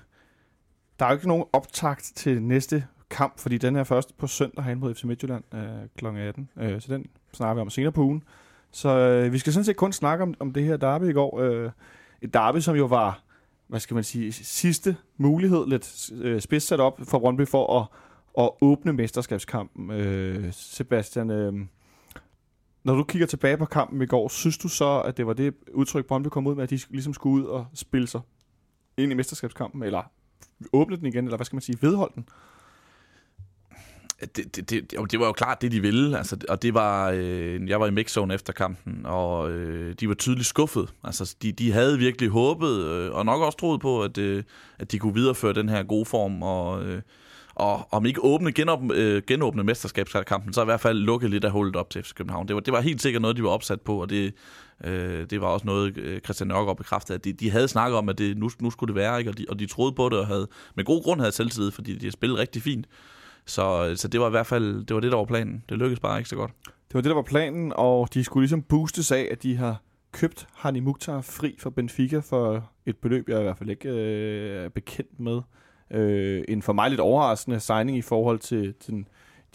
der 0.99 1.05
er 1.05 1.09
jo 1.09 1.15
ikke 1.15 1.27
nogen 1.27 1.45
optakt 1.53 2.11
til 2.15 2.41
næste 2.41 2.85
kamp, 3.09 3.39
fordi 3.39 3.57
den 3.57 3.75
er 3.75 3.83
først 3.83 4.17
på 4.17 4.27
søndag 4.27 4.63
herinde 4.63 4.79
mod 4.79 4.95
FC 4.95 5.03
Midtjylland 5.03 5.43
øh, 5.53 5.87
kl. 5.97 6.05
18. 6.05 6.49
Øh, 6.57 6.81
så 6.81 6.93
den 6.93 7.05
snakker 7.33 7.53
vi 7.53 7.61
om 7.61 7.69
senere 7.69 7.91
på 7.91 8.01
ugen. 8.01 8.23
Så 8.71 8.89
øh, 8.89 9.33
vi 9.33 9.39
skal 9.39 9.53
sådan 9.53 9.65
set 9.65 9.75
kun 9.75 9.93
snakke 9.93 10.23
om, 10.23 10.33
om 10.39 10.53
det 10.53 10.63
her 10.63 10.77
derby 10.77 11.09
i 11.09 11.13
går. 11.13 11.39
Øh, 11.39 11.71
et 12.21 12.33
derby, 12.33 12.59
som 12.59 12.75
jo 12.75 12.85
var, 12.85 13.21
hvad 13.67 13.79
skal 13.79 13.95
man 13.95 14.03
sige, 14.03 14.31
sidste 14.31 14.97
mulighed, 15.17 15.67
lidt 15.67 16.11
øh, 16.13 16.41
spids 16.41 16.63
sat 16.63 16.79
op 16.79 17.01
for 17.03 17.19
Brøndby 17.19 17.47
for 17.47 17.79
at, 17.79 17.87
at 18.43 18.49
åbne 18.61 18.93
mesterskabskampen. 18.93 19.91
Øh, 19.91 20.53
Sebastian, 20.53 21.31
øh, 21.31 21.53
når 22.83 22.95
du 22.95 23.03
kigger 23.03 23.27
tilbage 23.27 23.57
på 23.57 23.65
kampen 23.65 24.01
i 24.01 24.05
går, 24.05 24.27
synes 24.27 24.57
du 24.57 24.67
så, 24.67 25.01
at 25.01 25.17
det 25.17 25.27
var 25.27 25.33
det 25.33 25.53
udtryk, 25.73 26.05
Brøndby 26.05 26.27
kom 26.27 26.47
ud 26.47 26.55
med, 26.55 26.63
at 26.63 26.69
de 26.69 26.79
ligesom 26.89 27.13
skulle 27.13 27.43
ud 27.43 27.49
og 27.49 27.65
spille 27.73 28.07
sig 28.07 28.21
ind 28.97 29.11
i 29.11 29.15
mesterskabskampen, 29.15 29.83
eller 29.83 30.11
åbne 30.73 30.97
den 30.97 31.05
igen, 31.05 31.25
eller 31.25 31.37
hvad 31.37 31.45
skal 31.45 31.55
man 31.55 31.61
sige, 31.61 31.77
vedholde 31.81 32.13
den? 32.15 32.29
Det, 34.19 34.55
det, 34.55 34.69
det, 34.69 34.93
jo, 34.95 35.05
det 35.05 35.19
var 35.19 35.25
jo 35.25 35.31
klart 35.31 35.61
det, 35.61 35.71
de 35.71 35.81
ville. 35.81 36.17
Altså, 36.17 36.37
og 36.49 36.61
det 36.61 36.73
var, 36.73 37.11
øh, 37.15 37.69
jeg 37.69 37.79
var 37.79 37.87
i 37.87 37.91
mixzone 37.91 38.33
efter 38.33 38.53
kampen, 38.53 39.05
og 39.05 39.51
øh, 39.51 39.95
de 39.99 40.07
var 40.07 40.13
tydeligt 40.13 40.47
skuffet. 40.47 40.89
Altså, 41.03 41.35
de, 41.41 41.51
de 41.51 41.71
havde 41.71 41.97
virkelig 41.97 42.29
håbet, 42.29 42.85
øh, 42.85 43.11
og 43.11 43.25
nok 43.25 43.41
også 43.41 43.57
troet 43.57 43.81
på, 43.81 44.03
at, 44.03 44.17
øh, 44.17 44.43
at 44.79 44.91
de 44.91 44.99
kunne 44.99 45.13
videreføre 45.13 45.53
den 45.53 45.69
her 45.69 45.83
gode 45.83 46.05
form, 46.05 46.43
og, 46.43 46.85
øh, 46.85 47.01
og 47.55 47.87
om 47.93 48.05
ikke 48.05 48.23
åbne, 48.23 48.51
genåbne, 48.51 48.93
øh, 48.95 49.21
genåbne 49.27 49.63
mesterskabskampen, 49.63 50.53
så 50.53 50.61
i 50.61 50.65
hvert 50.65 50.81
fald 50.81 50.97
lukke 50.97 51.27
lidt 51.27 51.45
af 51.45 51.51
hullet 51.51 51.75
op 51.75 51.89
til 51.89 52.03
FC 52.03 52.13
København. 52.13 52.47
Det 52.47 52.55
var, 52.55 52.61
det 52.61 52.73
var 52.73 52.81
helt 52.81 53.01
sikkert 53.01 53.21
noget, 53.21 53.37
de 53.37 53.43
var 53.43 53.49
opsat 53.49 53.81
på, 53.81 54.01
og 54.01 54.09
det, 54.09 54.33
øh, 54.83 55.25
det 55.29 55.41
var 55.41 55.47
også 55.47 55.65
noget, 55.65 55.97
øh, 55.97 56.19
Christian 56.19 56.47
Nørgaard 56.47 56.77
bekræftede, 56.77 57.15
at 57.15 57.25
de, 57.25 57.33
de 57.33 57.51
havde 57.51 57.67
snakket 57.67 57.97
om, 57.97 58.09
at 58.09 58.17
det, 58.17 58.37
nu, 58.37 58.49
nu 58.59 58.71
skulle 58.71 58.93
det 58.93 59.01
være, 59.01 59.19
ikke? 59.19 59.31
Og, 59.31 59.37
de, 59.37 59.45
og 59.49 59.59
de 59.59 59.65
troede 59.65 59.91
på 59.91 60.09
det, 60.09 60.19
og 60.19 60.27
havde 60.27 60.47
med 60.75 60.85
god 60.85 61.03
grund 61.03 61.19
havde 61.19 61.31
selvtillid, 61.31 61.71
fordi 61.71 61.95
de 61.95 62.05
har 62.05 62.11
spillet 62.11 62.39
rigtig 62.39 62.61
fint. 62.61 62.85
Så, 63.47 63.93
så 63.95 64.07
det 64.07 64.19
var 64.19 64.27
i 64.27 64.29
hvert 64.29 64.47
fald 64.47 64.85
det, 64.85 64.93
var 64.93 64.99
det, 64.99 65.11
der 65.11 65.17
var 65.17 65.25
planen. 65.25 65.63
Det 65.69 65.77
lykkedes 65.77 65.99
bare 65.99 66.17
ikke 66.17 66.29
så 66.29 66.35
godt. 66.35 66.51
Det 66.65 66.93
var 66.93 67.01
det, 67.01 67.09
der 67.09 67.15
var 67.15 67.21
planen, 67.21 67.73
og 67.75 68.13
de 68.13 68.23
skulle 68.23 68.41
ligesom 68.41 68.61
boostes 68.61 69.11
af, 69.11 69.27
at 69.31 69.43
de 69.43 69.55
har 69.55 69.81
købt 70.11 70.47
Hani 70.55 70.79
Mukhtar 70.79 71.21
fri 71.21 71.55
fra 71.59 71.69
Benfica 71.69 72.19
for 72.19 72.69
et 72.85 72.97
beløb, 72.97 73.29
jeg 73.29 73.39
i 73.39 73.43
hvert 73.43 73.57
fald 73.57 73.69
ikke 73.69 73.89
øh, 73.89 74.65
er 74.65 74.69
bekendt 74.69 75.19
med. 75.19 75.41
Øh, 75.91 76.43
en 76.47 76.61
for 76.61 76.73
mig 76.73 76.89
lidt 76.89 76.99
overraskende 77.01 77.59
signing 77.59 77.97
i 77.97 78.01
forhold 78.01 78.39
til, 78.39 78.73
til 78.73 78.93
den, 78.93 79.07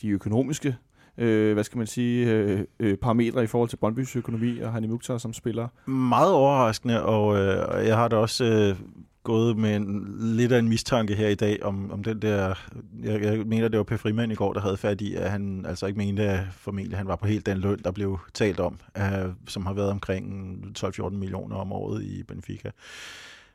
de 0.02 0.08
økonomiske 0.08 0.76
øh, 1.18 1.52
hvad 1.52 1.64
skal 1.64 1.78
man 1.78 1.86
sige, 1.86 2.30
øh, 2.30 2.60
øh, 2.80 2.96
parametre 2.96 3.44
i 3.44 3.46
forhold 3.46 3.68
til 3.68 3.76
Brøndbys 3.76 4.16
økonomi 4.16 4.58
og 4.58 4.72
Hani 4.72 4.86
Mukhtar 4.86 5.18
som 5.18 5.32
spiller. 5.32 5.68
Meget 5.90 6.32
overraskende, 6.32 7.02
og 7.02 7.36
øh, 7.36 7.86
jeg 7.86 7.96
har 7.96 8.08
da 8.08 8.16
også 8.16 8.44
øh, 8.44 8.76
gået 9.22 9.56
med 9.56 9.76
en, 9.76 10.14
lidt 10.18 10.52
af 10.52 10.58
en 10.58 10.68
mistanke 10.68 11.14
her 11.14 11.28
i 11.28 11.34
dag 11.34 11.62
om, 11.62 11.92
om 11.92 12.02
den 12.04 12.22
der... 12.22 12.54
Jeg, 13.02 13.22
jeg 13.22 13.38
mener, 13.46 13.68
det 13.68 13.78
var 13.78 13.84
Per 13.84 13.96
Frimand 13.96 14.32
i 14.32 14.34
går, 14.34 14.52
der 14.52 14.60
havde 14.60 14.76
fat 14.76 15.00
i, 15.00 15.14
at 15.14 15.30
han 15.30 15.66
altså 15.66 15.86
ikke 15.86 15.98
mente, 15.98 16.22
at 16.22 16.40
formentlig 16.52 16.98
han 16.98 17.08
var 17.08 17.16
på 17.16 17.26
helt 17.26 17.46
den 17.46 17.58
løn, 17.58 17.78
der 17.84 17.90
blev 17.90 18.18
talt 18.34 18.60
om, 18.60 18.78
øh, 18.98 19.28
som 19.48 19.66
har 19.66 19.72
været 19.72 19.90
omkring 19.90 20.56
12-14 20.78 21.10
millioner 21.10 21.56
om 21.56 21.72
året 21.72 22.02
i 22.02 22.22
Benfica. 22.22 22.70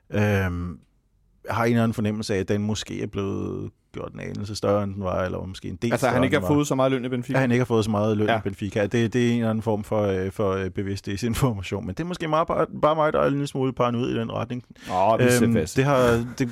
Øh, 0.09 0.19
har 1.49 1.63
en 1.63 1.71
eller 1.71 1.83
anden 1.83 1.93
fornemmelse 1.93 2.35
af, 2.35 2.39
at 2.39 2.47
den 2.47 2.63
måske 2.63 3.01
er 3.01 3.07
blevet 3.07 3.71
gjort 3.97 4.13
en 4.13 4.19
anelse 4.19 4.55
større, 4.55 4.83
end 4.83 4.93
den 4.95 5.03
var, 5.03 5.23
eller 5.23 5.45
måske 5.45 5.67
en 5.67 5.75
del 5.75 5.91
Altså, 5.91 6.07
han 6.07 6.23
ikke 6.23 6.39
har 6.39 6.47
fået 6.47 6.67
så 6.67 6.75
meget 6.75 6.91
løn 6.91 7.05
i 7.05 7.09
Benfica. 7.09 7.37
Ja, 7.37 7.41
han 7.41 7.51
ikke 7.51 7.59
har 7.61 7.65
fået 7.65 7.85
så 7.85 7.91
meget 7.91 8.17
løn 8.17 8.27
Ja. 8.27 8.37
i 8.37 8.41
Benfica. 8.41 8.81
Det, 8.87 9.13
det 9.13 9.27
er 9.27 9.31
en 9.31 9.37
eller 9.37 9.49
anden 9.49 9.61
form 9.61 9.83
for, 9.83 10.01
øh, 10.01 10.31
for 10.31 10.51
øh, 10.51 10.69
bevidsthedsinformation. 10.69 11.85
Men 11.85 11.95
det 11.95 12.03
er 12.03 12.07
måske 12.07 12.27
meget, 12.27 12.47
bare, 12.47 12.65
bare 12.81 12.95
mig, 12.95 13.13
der 13.13 13.19
er 13.19 13.25
en 13.25 13.31
lille 13.31 13.47
smule 13.47 13.73
paranoid 13.73 14.09
i 14.09 14.19
den 14.19 14.31
retning. 14.31 14.63
Åh, 14.91 15.19
vi 15.19 15.23
Øhm, 15.43 15.53
det 15.53 15.83
har, 15.85 16.25
det, 16.37 16.49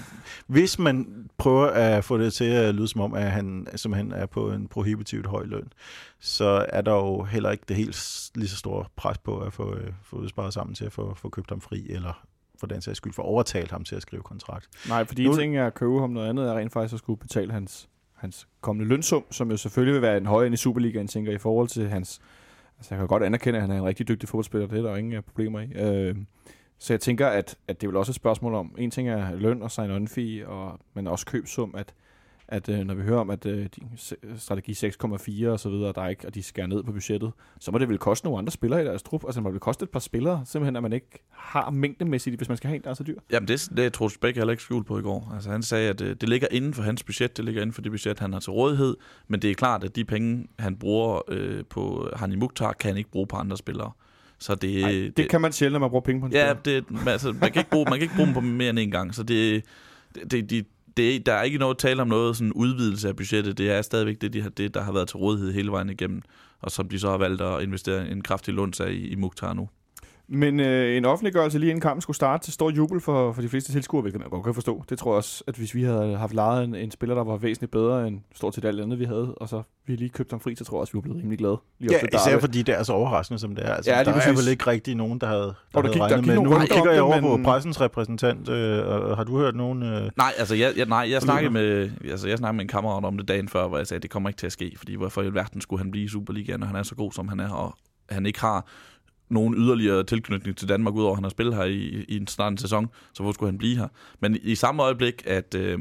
hvis 0.48 0.80
man 0.80 1.08
prøver 1.38 1.68
at 1.68 2.04
få 2.04 2.18
det 2.18 2.34
til 2.34 2.46
at 2.46 2.76
lyde 2.76 2.88
som 2.88 3.02
om, 3.02 3.14
at 3.14 3.32
han 3.32 3.68
simpelthen 3.76 4.12
er 4.12 4.26
på 4.26 4.52
en 4.52 4.68
prohibitivt 4.68 5.28
høj 5.28 5.46
løn, 5.46 5.68
så 6.20 6.66
er 6.70 6.82
der 6.82 6.92
jo 6.94 7.24
heller 7.24 7.52
ikke 7.52 7.64
det 7.68 7.76
helt 7.76 8.30
lige 8.36 8.50
så 8.50 8.58
store 8.58 8.86
pres 8.96 9.18
på 9.18 9.38
at 9.40 9.54
få, 9.54 9.76
øh, 9.76 9.92
få 10.04 10.28
sparet 10.28 10.54
sammen 10.54 10.76
til 10.76 10.86
at 10.86 10.92
få, 10.94 11.14
få 11.18 11.30
købt 11.30 11.50
ham 11.50 11.62
fri, 11.62 11.86
eller 11.90 12.26
for 12.68 12.74
den 12.74 12.82
sags 12.82 12.98
skyld 12.98 13.14
få 13.14 13.22
overtalt 13.22 13.72
ham 13.72 13.84
til 13.84 13.96
at 13.96 14.02
skrive 14.02 14.22
kontrakt. 14.24 14.68
Nej, 14.90 15.06
fordi 15.06 15.24
Nu- 15.26 15.32
en 15.32 15.38
ting 15.38 15.58
er 15.58 15.68
at 15.68 15.74
købe 15.74 16.00
ham, 16.00 16.10
noget 16.10 16.30
andet 16.30 16.50
er 16.50 16.54
rent 16.54 16.74
faktisk 16.74 16.94
at 16.94 17.00
skulle 17.00 17.20
betale 17.20 17.52
hans, 17.52 17.90
hans 18.14 18.48
kommende 18.62 18.90
lønsum, 18.90 19.24
som 19.32 19.52
jo 19.52 19.58
selvfølgelig 19.58 19.94
vil 19.94 20.02
være 20.02 20.18
en 20.18 20.26
højere 20.26 20.46
end 20.48 20.54
i 20.54 20.58
Superligaen, 20.58 21.08
tænker 21.08 21.32
i 21.32 21.38
forhold 21.38 21.68
til 21.68 21.90
hans... 21.90 22.22
Altså, 22.78 22.96
jeg 22.96 23.00
kan 23.00 23.08
godt 23.08 23.24
anerkende, 23.24 23.58
at 23.58 23.62
han 23.62 23.72
er 23.72 23.78
en 23.78 23.84
rigtig 23.84 24.08
dygtig 24.08 24.30
fodboldspiller, 24.30 24.68
det 24.68 24.78
er 24.78 24.82
der 24.82 24.96
ingen 24.96 25.24
problemer 25.24 25.60
i. 25.60 25.68
Øh, 25.76 26.16
så 26.80 26.94
jeg 26.94 27.00
tænker, 27.00 27.28
at, 27.28 27.58
at 27.68 27.82
det 27.82 27.88
er 27.88 27.92
vel 27.92 27.98
også 27.98 28.12
et 28.12 28.16
spørgsmål 28.16 28.54
om, 28.54 28.76
en 28.78 28.92
ting 28.92 29.10
er 29.10 29.36
løn 29.36 29.62
og 29.62 29.72
sign-on 29.72 30.08
fee, 30.08 30.48
og, 30.48 30.80
men 30.94 31.08
også 31.08 31.26
købsum, 31.26 31.76
at, 31.78 31.94
at 32.48 32.70
øh, 32.70 32.80
når 32.80 32.94
vi 32.94 33.02
hører 33.02 33.20
om, 33.20 33.30
at 33.30 33.46
øh, 33.46 33.66
de, 33.76 33.82
strategi 34.38 34.72
6,4 34.72 35.48
og 35.48 35.60
så 35.60 35.70
videre, 35.70 35.94
der 35.96 36.02
er 36.02 36.08
ikke, 36.10 36.28
og 36.28 36.36
de 36.36 36.44
skærer 36.44 36.68
ned 36.68 36.84
på 36.84 36.92
budgettet, 36.92 37.32
så 37.60 37.72
må 37.72 37.78
det 37.78 37.90
vel 37.90 37.98
koste 37.98 38.26
nogle 38.26 38.40
andre 38.40 38.52
spillere 38.52 38.82
i 38.82 38.86
deres 38.86 39.04
trup. 39.04 39.24
Altså, 39.26 39.40
det 39.40 39.44
må 39.44 39.50
vel 39.50 39.60
koste 39.60 39.84
et 39.84 39.90
par 39.90 40.00
spillere, 40.00 40.42
simpelthen, 40.46 40.76
at 40.76 40.82
man 40.84 40.94
ikke 40.94 41.24
har 41.32 41.70
mængdemæssigt, 41.70 42.36
hvis 42.38 42.48
man 42.48 42.58
skal 42.58 42.68
have 42.68 42.76
en, 42.76 42.84
der 42.84 42.90
er 42.90 42.94
så 42.94 43.04
dyr. 43.04 43.20
Jamen, 43.32 43.48
det, 43.48 43.70
det 43.78 43.94
Troels 43.94 44.18
Bæk 44.18 44.36
heller 44.36 44.52
ikke 44.52 44.64
skjult 44.64 44.88
på 44.88 45.00
i 45.00 45.02
går. 45.02 45.32
Altså, 45.34 45.52
han 45.52 45.64
sagde, 45.64 45.90
at 45.90 46.02
øh, 46.02 46.16
det 46.22 46.30
ligger 46.30 46.48
inden 46.52 46.74
for 46.74 46.84
hans 46.84 47.04
budget, 47.04 47.38
det 47.38 47.46
ligger 47.46 47.62
inden 47.62 47.74
for 47.74 47.82
det 47.82 47.92
budget, 47.92 48.20
han 48.20 48.34
har 48.34 48.40
til 48.40 48.52
rådighed, 48.52 48.96
men 49.28 49.42
det 49.42 49.52
er 49.52 49.56
klart, 49.56 49.84
at 49.84 49.96
de 49.96 50.06
penge, 50.06 50.48
han 50.60 50.76
bruger 50.76 51.22
øh, 51.28 51.64
på 51.70 52.10
Hani 52.16 52.36
Mukhtar, 52.36 52.74
kan 52.74 52.90
han 52.90 52.98
ikke 52.98 53.12
bruge 53.12 53.28
på 53.28 53.36
andre 53.36 53.58
spillere. 53.58 53.92
Så 54.40 54.56
det, 54.56 54.84
Ej, 54.84 54.92
det, 54.92 55.18
det 55.18 55.30
kan 55.30 55.42
man 55.42 55.52
sjældent, 55.52 55.74
når 55.74 55.80
man 55.80 55.90
bruger 55.90 56.02
penge 56.02 56.22
på 56.22 56.26
en 56.28 56.34
Ja, 56.34 56.54
spiller. 56.60 56.82
det, 56.82 56.92
man- 56.92 57.08
altså, 57.08 57.32
man, 57.32 57.52
kan 57.52 57.60
ikke 57.60 57.70
bruge, 57.70 57.86
man 57.90 57.94
kan 57.94 58.02
ikke 58.02 58.16
bruge 58.16 58.26
dem 58.26 58.34
på 58.34 58.42
mere 58.42 58.70
end 58.70 58.80
en 58.80 58.92
gang, 58.92 59.16
så 59.16 59.24
det, 59.24 59.64
det, 60.32 60.50
det, 60.50 60.66
det, 60.98 61.26
der 61.26 61.34
er 61.34 61.44
ikke 61.44 61.58
noget 61.58 61.78
tale 61.78 62.02
om 62.02 62.08
noget 62.08 62.38
sådan 62.38 62.54
udvidelse 62.54 63.08
af 63.08 63.16
budgettet. 63.16 63.58
Det 63.58 63.72
er 63.72 63.82
stadigvæk 63.82 64.22
det, 64.22 64.34
de 64.34 64.42
har, 64.42 64.50
det, 64.50 64.74
der 64.74 64.82
har 64.82 64.92
været 64.92 65.08
til 65.08 65.18
rådighed 65.18 65.54
hele 65.54 65.72
vejen 65.72 65.90
igennem, 65.90 66.22
og 66.62 66.72
som 66.72 66.90
de 66.90 67.00
så 67.00 67.10
har 67.10 67.18
valgt 67.18 67.42
at 67.42 67.64
investere 67.64 68.10
en 68.10 68.22
kraftig 68.22 68.54
lunds 68.54 68.80
af 68.80 68.92
i, 68.92 69.08
i 69.08 69.16
Mukhtar 69.16 69.54
nu. 69.54 69.70
Men 70.28 70.60
øh, 70.60 70.98
en 70.98 71.06
offentliggørelse 71.06 71.60
lige 71.60 71.70
inden 71.70 71.82
kampen 71.82 72.02
skulle 72.02 72.16
starte 72.16 72.44
til 72.44 72.54
stor 72.54 72.70
jubel 72.70 73.00
for, 73.02 73.34
for 73.34 73.42
de 73.42 73.50
fleste 73.50 73.72
tilskuere, 73.72 74.02
hvilket 74.02 74.22
man 74.22 74.30
godt 74.30 74.44
kan 74.44 74.54
forstå. 74.54 74.84
Det 74.90 75.00
tror 75.00 75.12
jeg 75.12 75.18
også, 75.18 75.44
at 75.48 75.56
hvis 75.56 75.76
vi 75.76 75.84
havde 75.84 76.18
haft 76.18 76.34
lejet 76.34 76.64
en, 76.64 76.76
en 76.76 76.92
spiller, 76.92 77.16
der 77.16 77.24
var 77.24 77.38
væsentligt 77.38 77.72
bedre 77.72 78.08
end 78.08 78.20
stort 78.36 78.56
set 78.56 78.66
alt 78.66 78.82
andet, 78.82 79.00
vi 79.00 79.06
havde, 79.06 79.36
og 79.36 79.50
så 79.50 79.62
vi 79.88 79.96
lige 79.96 80.10
købt 80.10 80.32
ham 80.32 80.40
fri, 80.40 80.56
så 80.56 80.64
tror 80.66 80.78
jeg 80.78 80.82
også, 80.82 80.94
vi 80.94 80.98
var 80.98 81.02
blevet 81.02 81.20
rimelig 81.20 81.38
glade. 81.40 81.58
Lige 81.80 81.92
Ja, 81.94 82.00
især 82.18 82.32
Derby. 82.32 82.42
fordi 82.42 82.62
det 82.62 82.76
er 82.80 82.84
så 82.84 82.94
overraskende, 82.94 83.40
som 83.40 83.56
det 83.56 83.66
er. 83.66 83.74
Altså, 83.74 83.92
Ja, 83.92 83.98
lige 83.98 84.06
der 84.06 84.12
er 84.12 84.16
præcis. 84.22 84.46
vel 84.46 84.52
ikke 84.52 84.68
rigtig 84.68 84.96
nogen, 84.96 85.20
der 85.20 85.28
havde, 85.28 85.40
der 85.42 85.54
der 85.74 85.82
havde 85.82 85.94
gik- 85.94 86.00
der 86.00 86.06
regnet 86.08 86.20
gik 86.26 86.28
med. 86.28 86.36
Nu 86.36 86.60
kigger 86.60 86.76
jeg 86.86 86.94
det, 86.94 87.02
over 87.02 87.22
men- 87.22 87.44
på 87.44 87.50
pressens 87.50 87.82
repræsentant. 87.82 88.50
Øh, 88.50 88.88
og 88.88 89.18
har 89.18 89.24
du 89.24 89.38
hørt 89.38 89.56
nogen... 89.56 89.84
Øh, 89.84 90.10
Nej, 90.18 90.32
altså 90.38 90.56
jeg, 90.56 90.74
jeg, 90.78 90.86
nej, 90.86 91.08
jeg 91.12 91.22
snakkede 91.22 91.54
med, 91.54 91.92
altså 92.12 92.28
jeg 92.28 92.38
snakkede 92.38 92.56
med 92.58 92.64
en 92.64 92.70
kammerat 92.70 93.06
om 93.06 93.18
det 93.18 93.28
dagen 93.28 93.50
før, 93.50 93.68
hvor 93.68 93.78
jeg 93.78 93.88
sagde, 93.88 93.98
at 94.00 94.04
det 94.04 94.12
kommer 94.12 94.30
ikke 94.30 94.38
til 94.38 94.46
at 94.46 94.52
ske, 94.52 94.74
fordi 94.78 94.96
hvorfor 94.96 95.22
i 95.22 95.26
alverden 95.26 95.62
skulle 95.62 95.82
han 95.84 95.92
blive 95.92 96.06
i 96.06 96.08
Superligaen, 96.08 96.60
når 96.60 96.68
han 96.68 96.76
er 96.76 96.84
så 96.84 96.96
god, 96.96 97.12
som 97.12 97.28
han 97.28 97.40
er, 97.40 97.50
og 97.50 97.76
han 98.10 98.26
ikke 98.26 98.40
har 98.42 98.66
nogen 99.30 99.54
yderligere 99.56 100.04
tilknytning 100.04 100.58
til 100.58 100.70
Danmark, 100.70 100.94
udover 100.94 101.12
at 101.12 101.18
han 101.18 101.24
har 101.24 101.30
spillet 101.30 101.56
her 101.56 101.64
i, 101.64 102.06
i 102.08 102.18
en 102.18 102.28
snart 102.28 102.52
en 102.52 102.58
sæson, 102.58 102.88
så 103.14 103.24
hvor 103.24 103.32
skulle 103.32 103.52
han 103.52 103.58
blive 103.58 103.78
her? 103.78 103.88
Men 104.20 104.38
i 104.44 104.56
samme 104.56 104.84
øjeblik, 104.84 105.24
at, 105.26 105.56
øh, 105.56 105.80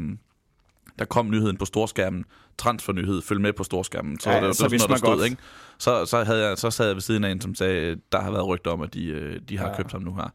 der 0.99 1.05
kom 1.05 1.31
nyheden 1.31 1.57
på 1.57 1.65
storskærmen, 1.65 2.25
transfernyhed, 2.59 3.23
følg 3.23 3.41
med 3.41 3.53
på 3.53 3.65
storskærmen. 3.65 4.21
Så 4.21 4.31
Ja, 4.31 4.37
det, 4.37 4.47
var- 4.47 4.53
så 4.53 4.59
sådan, 4.59 4.71
man 4.81 4.89
der 4.89 4.97
stod, 4.97 5.17
godt. 5.17 5.25
ikke? 5.31 5.37
Så, 5.79 6.07
så, 6.07 6.25
havde 6.25 6.49
jeg, 6.49 6.59
så 6.59 6.71
sad 6.71 6.87
jeg 6.87 6.95
ved 6.97 7.01
siden 7.01 7.25
af 7.25 7.31
en, 7.31 7.41
som 7.41 7.55
sagde, 7.55 7.97
der 8.13 8.21
har 8.21 8.31
været 8.31 8.47
rygter 8.47 8.71
om, 8.71 8.81
at 8.83 8.95
de, 8.95 9.07
øh, 9.07 9.41
de 9.49 9.59
har 9.59 9.69
Ja. 9.69 9.77
købt 9.77 9.93
ham 9.93 10.03
nu 10.03 10.15
her. 10.15 10.29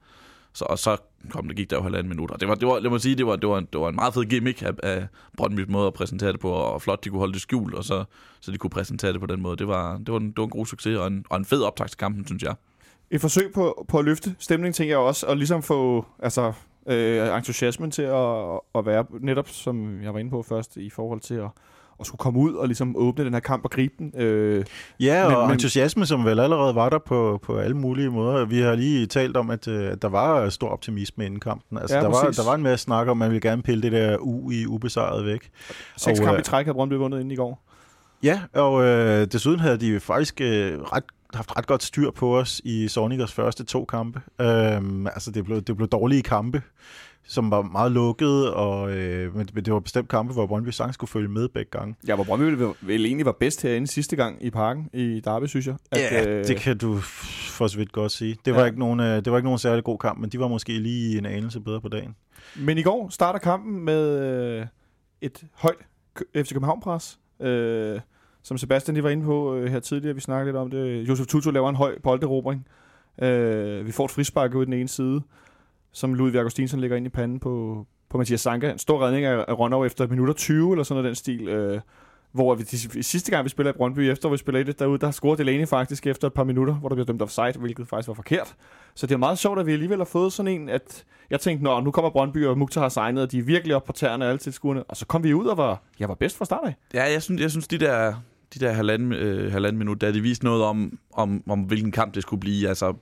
Så, 0.54 0.66
og 0.66 0.80
så 0.80 0.98
kom 1.30 1.48
det, 1.48 1.58
gik 1.58 1.70
der 1.70 1.76
jo 1.78 1.84
halvanden 1.84 2.10
minut. 2.10 2.32
Og 2.32 2.40
det 2.40 2.48
var, 2.48 2.56
det 2.56 2.68
var, 2.68 2.80
lad 2.80 2.90
mig 2.92 3.02
sige, 3.02 3.16
det 3.16 3.26
var, 3.26 3.36
det 3.36 3.50
var, 3.50 3.60
det 3.60 3.80
var 3.80 3.90
en 3.90 3.96
meget 3.96 4.14
fed 4.14 4.26
gimmick 4.26 4.62
af, 4.62 4.72
af 4.84 5.08
Brøndby's 5.42 5.66
måde 5.72 5.88
at 5.88 5.94
præsentere 5.94 6.32
det 6.32 6.40
på, 6.40 6.52
og 6.52 6.82
flot, 6.82 7.04
de 7.04 7.10
kunne 7.10 7.20
holde 7.20 7.34
det 7.34 7.42
skjult, 7.42 7.74
og 7.74 7.84
så, 7.84 8.04
så 8.42 8.52
de 8.52 8.58
kunne 8.58 8.70
præsentere 8.70 9.14
det 9.14 9.20
på 9.20 9.26
den 9.26 9.42
måde. 9.42 9.58
Det 9.58 9.68
var, 9.68 9.98
det 9.98 10.12
var, 10.12 10.18
en, 10.20 10.28
det 10.28 10.38
var 10.38 10.44
en 10.44 10.50
god 10.50 10.66
succes, 10.66 10.98
og 10.98 11.08
en, 11.08 11.26
og 11.30 11.38
en 11.38 11.46
fed 11.46 11.62
optag 11.62 11.88
til 11.90 11.98
kampen, 11.98 12.26
synes 12.28 12.44
jeg. 12.44 12.56
Et 13.12 13.22
forsøg 13.22 13.52
på, 13.54 13.86
på 13.88 13.98
at 14.00 14.06
løfte 14.06 14.36
stemningen, 14.40 14.74
tænker 14.74 14.92
jeg 14.92 15.00
også, 15.00 15.26
og 15.26 15.38
ligesom 15.38 15.64
få 15.64 16.06
altså, 16.24 16.54
øh, 16.88 17.38
entusiasmen 17.38 17.92
til 17.92 18.02
at, 18.02 18.60
at 18.76 18.86
være 18.86 19.06
netop, 19.22 19.50
som 19.50 20.04
jeg 20.04 20.14
var 20.14 20.20
inde 20.20 20.32
på 20.32 20.44
først, 20.44 20.78
i 20.78 20.90
forhold 20.90 21.20
til 21.20 21.34
at, 21.36 21.48
at 22.00 22.06
skulle 22.06 22.20
komme 22.20 22.40
ud 22.40 22.54
og 22.54 22.68
ligesom 22.68 22.96
åbne 22.98 23.26
den 23.26 23.34
her 23.34 23.40
kamp 23.40 23.64
og 23.66 23.72
gribe 23.72 23.94
den. 24.00 24.14
Øh, 24.22 24.66
Ja, 25.00 25.28
Men- 25.28 25.38
og 25.38 25.44
men- 25.48 25.54
entusiasme, 25.54 26.06
som 26.06 26.26
vel 26.26 26.40
allerede 26.40 26.76
var 26.76 26.90
der 26.90 27.00
på, 27.00 27.40
på 27.44 27.58
alle 27.58 27.78
mulige 27.78 28.10
måder. 28.10 28.46
Vi 28.46 28.60
har 28.60 28.76
lige 28.76 29.06
talt 29.06 29.38
om, 29.38 29.50
at, 29.50 29.68
øh, 29.68 29.92
at 29.92 30.02
der 30.02 30.10
var 30.10 30.50
stor 30.50 30.70
optimisme 30.70 31.26
inden 31.26 31.40
kampen. 31.40 31.78
Altså, 31.78 31.96
Ja, 31.96 32.02
der, 32.02 32.10
var, 32.10 32.22
der 32.32 32.46
var 32.46 32.56
en 32.56 32.64
masse 32.64 32.84
snak 32.84 33.08
om, 33.08 33.12
at 33.12 33.18
man 33.18 33.30
ville 33.30 33.50
gerne 33.50 33.62
pille 33.62 33.82
det 33.82 33.92
der 33.92 34.18
U 34.18 34.52
i 34.52 34.66
ubesejret 34.66 35.26
væk. 35.26 35.50
seks 35.98 36.20
kampe 36.20 36.34
øh, 36.34 36.40
i 36.40 36.44
træk 36.44 36.66
havde 36.66 36.74
Brøndby 36.76 36.94
vundet 36.94 37.18
inden 37.20 37.32
i 37.32 37.36
går. 37.36 37.66
Ja, 38.24 38.42
og 38.54 38.84
øh, 38.86 39.28
desuden 39.28 39.60
havde 39.60 39.78
de 39.78 40.00
faktisk 40.00 40.42
øh, 40.42 40.80
ret, 40.82 41.04
haft 41.34 41.58
ret 41.58 41.68
godt 41.68 41.84
styr 41.84 42.12
på 42.12 42.38
os 42.38 42.62
i 42.64 42.88
Sonicers 42.88 43.34
første 43.34 43.64
to 43.64 43.86
kampe. 43.86 44.22
Øhm, 44.42 45.08
altså, 45.08 45.32
det 45.32 45.46
blev, 45.46 45.62
det 45.62 45.76
blev 45.78 45.88
dårlige 45.90 46.22
kampe, 46.22 46.62
som 47.28 47.52
var 47.52 47.62
meget 47.62 47.92
lukkede, 47.92 48.54
og, 48.54 48.92
øh, 48.92 49.36
men, 49.36 49.48
men 49.54 49.66
det 49.66 49.74
var 49.74 49.80
bestemt 49.80 50.10
kampe, 50.10 50.34
hvor 50.34 50.48
Brøndby 50.48 50.70
sang 50.70 50.94
skulle 50.94 51.10
følge 51.10 51.28
med 51.28 51.50
begge 51.50 51.72
gange. 51.72 51.96
Ja, 52.08 52.16
hvor 52.16 52.24
Brøndby 52.24 52.44
vel, 52.64 52.74
vel 52.82 53.06
egentlig 53.06 53.26
var 53.26 53.36
bedst 53.40 53.62
herinde 53.62 53.88
sidste 53.88 54.16
gang 54.16 54.46
i 54.46 54.50
parken 54.50 54.90
i 54.94 55.22
Derby, 55.26 55.46
synes 55.46 55.68
jeg. 55.68 55.76
Ja, 55.96 56.44
det 56.44 56.58
kan 56.58 56.78
du 56.78 56.98
for 56.98 57.68
så 57.68 57.78
vidt 57.78 57.92
godt 57.92 58.12
sige. 58.12 58.38
Det 58.46 58.54
var, 58.54 58.60
Ja. 58.60 58.66
ikke 58.66 58.80
nogen, 58.80 59.00
øh, 59.00 59.16
det 59.26 59.32
var 59.32 59.38
ikke 59.38 59.48
nogen 59.48 59.60
særlig 59.60 59.84
god 59.84 59.98
kamp, 59.98 60.20
men 60.20 60.30
de 60.30 60.40
var 60.40 60.48
måske 60.48 60.80
lige 60.80 61.18
en 61.18 61.26
anelse 61.26 61.60
bedre 61.60 61.82
på 61.82 61.88
dagen. 61.90 62.16
Men 62.58 62.78
i 62.78 62.82
går 62.82 63.10
starter 63.10 63.40
kampen 63.40 63.80
med 63.86 64.20
øh, 64.60 64.66
et 65.22 65.44
højt 65.54 65.76
FC 66.36 66.54
København-pres. 66.54 67.20
Øh, 67.42 68.00
som 68.50 68.58
Sebastian 68.58 68.94
lige 68.96 69.04
var 69.04 69.10
inde 69.10 69.26
på 69.26 69.56
øh, 69.56 69.72
her 69.72 69.80
tidligere, 69.80 70.16
vi 70.16 70.22
snakkede 70.22 70.46
lidt 70.46 70.58
om 70.58 70.70
det. 70.70 71.08
Josef 71.08 71.28
Tutu 71.28 71.52
laver 71.52 71.70
en 71.70 71.76
høj 71.76 72.00
bolderobring. 72.04 72.68
Øh, 73.22 73.86
vi 73.86 73.92
får 73.92 74.06
et 74.06 74.12
frispark 74.12 74.56
ud 74.56 74.66
den 74.66 74.74
ene 74.74 74.88
side, 74.88 75.22
som 75.92 76.14
Ludvig 76.14 76.40
Augustinsson 76.40 76.80
lægger 76.80 76.98
ind 76.98 77.06
i 77.06 77.10
panden 77.10 77.40
på, 77.40 77.86
på 78.10 78.18
Mathias 78.18 78.42
Sanka. 78.42 78.72
En 78.72 78.78
stor 78.78 79.06
redning 79.06 79.26
af, 79.26 79.46
af 79.48 79.60
Ronov 79.60 79.86
efter 79.86 80.08
minutter 80.08 80.34
20, 80.34 80.72
eller 80.72 80.84
sådan 80.84 80.96
noget 80.96 81.08
den 81.08 81.16
stil. 81.16 81.48
Øh, 81.48 81.80
hvor 82.32 82.56
vi, 82.56 82.64
de, 82.64 83.04
sidste 83.04 83.32
gang 83.32 83.44
vi 83.44 83.50
spiller 83.50 83.74
i 83.74 83.78
Brøndby, 83.78 84.00
efter 84.00 84.30
vi 84.30 84.38
spiller 84.38 84.64
det 84.64 84.80
derude, 84.80 85.00
der 85.00 85.12
scorede 85.12 85.38
Delaney 85.38 85.68
faktisk 85.68 86.08
efter 86.08 86.28
et 86.28 86.34
par 86.34 86.44
minutter, 86.44 86.74
hvor 86.74 86.90
der 86.90 86.96
blev 86.96 87.06
dømt 87.08 87.22
offside, 87.22 87.54
hvilket 87.60 87.88
faktisk 87.88 88.08
var 88.08 88.14
forkert. 88.14 88.56
Så 88.96 89.08
det 89.08 89.14
er 89.14 89.18
meget 89.18 89.38
sjovt, 89.38 89.60
at 89.60 89.66
vi 89.66 89.74
alligevel 89.74 89.98
har 89.98 90.06
fået 90.06 90.34
sådan 90.34 90.62
en, 90.62 90.70
at 90.70 91.06
jeg 91.30 91.40
tænkte, 91.40 91.64
Nå, 91.64 91.80
nu 91.80 91.92
kommer 91.92 92.10
Brøndby, 92.12 92.46
og 92.46 92.58
Mukhtar 92.58 92.82
har 92.82 92.90
signet, 92.90 93.24
og 93.24 93.32
de 93.32 93.40
er 93.40 93.44
virkelig 93.44 93.76
op 93.76 93.84
på 93.84 93.92
tæerne 93.92 94.26
alle 94.26 94.38
tilskuerne. 94.38 94.84
Og 94.84 94.98
så 94.98 95.06
kom 95.06 95.24
vi 95.24 95.34
ud 95.34 95.46
og 95.46 95.58
var, 95.58 95.82
jeg 96.00 96.10
var 96.10 96.16
bedst 96.16 96.38
fra 96.38 96.46
start 96.46 96.62
af. 96.64 96.76
Ja, 96.94 97.12
jeg 97.12 97.24
synes, 97.24 97.42
jeg 97.42 97.52
synes 97.52 97.68
de 97.68 97.78
der, 97.78 98.14
de 98.54 98.60
der 98.60 98.72
halvanden, 98.72 99.14
øh, 99.14 99.52
halvanden 99.52 99.78
minut, 99.78 100.02
da 100.02 100.12
de 100.12 100.22
viste 100.22 100.46
noget 100.46 100.64
om, 100.64 101.00
om, 101.14 101.44
om, 101.48 101.60
hvilken 101.60 101.92
kamp 101.92 102.16
det 102.16 102.24
skulle 102.24 102.40
blive. 102.40 102.70
Altså, 102.70 102.94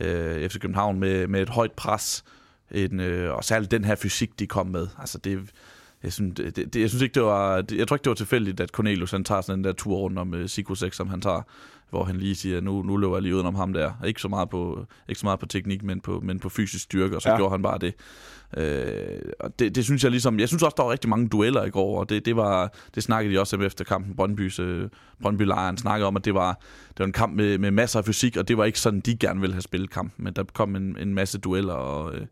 øh, 0.00 0.48
FC 0.48 0.58
København 0.58 1.00
med, 1.00 1.26
med 1.26 1.42
et 1.42 1.48
højt 1.48 1.72
pres, 1.72 2.24
en, 2.70 3.00
øh, 3.00 3.34
og 3.34 3.44
særligt 3.44 3.70
den 3.70 3.84
her 3.84 3.94
fysik, 3.94 4.38
de 4.38 4.46
kom 4.46 4.66
med. 4.66 4.86
Altså, 4.98 5.18
det, 5.18 5.38
jeg 6.02 6.12
synes, 6.12 6.34
det, 6.36 6.56
det, 6.56 6.76
jeg 6.80 6.88
synes 6.88 7.02
ikke, 7.02 7.14
det 7.14 7.22
var... 7.22 7.60
Det, 7.60 7.78
jeg 7.78 7.88
tror 7.88 7.94
ikke, 7.96 8.04
det 8.04 8.10
var 8.10 8.14
tilfældigt, 8.14 8.60
at 8.60 8.70
Cornelius 8.70 9.10
han 9.10 9.24
tager 9.24 9.40
sådan 9.40 9.58
den 9.58 9.64
der 9.64 9.72
tur 9.72 9.96
rundt 9.96 10.18
om 10.18 10.32
uh, 10.34 10.46
Siku 10.46 10.74
6, 10.74 10.96
som 10.96 11.08
han 11.08 11.20
tager, 11.20 11.42
hvor 11.90 12.04
han 12.04 12.16
lige 12.16 12.34
siger, 12.34 12.60
nu, 12.60 12.82
nu 12.82 12.96
løber 12.96 13.16
jeg 13.16 13.22
lige 13.22 13.34
udenom 13.34 13.54
ham 13.54 13.72
der. 13.72 13.92
Ikke 14.06 14.20
så 14.20 14.28
meget 14.28 14.50
på, 14.50 14.86
ikke 15.08 15.20
så 15.20 15.26
meget 15.26 15.40
på 15.40 15.46
teknik, 15.46 15.82
men 15.82 16.00
på, 16.00 16.20
men 16.20 16.38
på 16.40 16.48
fysisk 16.48 16.84
styrke, 16.84 17.16
og 17.16 17.22
så 17.22 17.30
Ja. 17.30 17.36
gjorde 17.36 17.50
han 17.50 17.62
bare 17.62 17.78
det. 17.78 17.94
Øh, 18.56 19.32
og 19.40 19.58
det, 19.58 19.74
det, 19.74 19.84
synes 19.84 20.02
jeg 20.02 20.10
ligesom... 20.10 20.40
Jeg 20.40 20.48
synes 20.48 20.62
også, 20.62 20.74
der 20.76 20.82
var 20.82 20.92
rigtig 20.92 21.10
mange 21.10 21.28
dueller 21.28 21.64
i 21.64 21.70
går, 21.70 22.00
og 22.00 22.08
det, 22.08 22.24
det, 22.26 22.36
var, 22.36 22.72
det 22.94 23.02
snakkede 23.02 23.34
de 23.34 23.40
også 23.40 23.56
om 23.56 23.62
efter 23.62 23.84
kampen. 23.84 24.16
Brøndbys, 24.16 24.58
øh, 24.58 24.88
Brøndby-lejren 25.22 25.76
snakkede 25.76 26.06
om, 26.06 26.16
at 26.16 26.24
det 26.24 26.34
var, 26.34 26.60
det 26.88 26.98
var 26.98 27.04
en 27.04 27.12
kamp 27.12 27.34
med, 27.34 27.58
med 27.58 27.70
masser 27.70 27.98
af 27.98 28.04
fysik, 28.04 28.36
og 28.36 28.48
det 28.48 28.56
var 28.56 28.64
ikke 28.64 28.80
sådan, 28.80 29.00
de 29.00 29.16
gerne 29.16 29.40
ville 29.40 29.54
have 29.54 29.62
spillet 29.62 29.90
kampen, 29.90 30.24
men 30.24 30.32
der 30.32 30.44
kom 30.44 30.76
en, 30.76 30.96
en 30.98 31.14
masse 31.14 31.38
dueller, 31.38 31.74
og, 31.74 32.14
øh, 32.14 32.26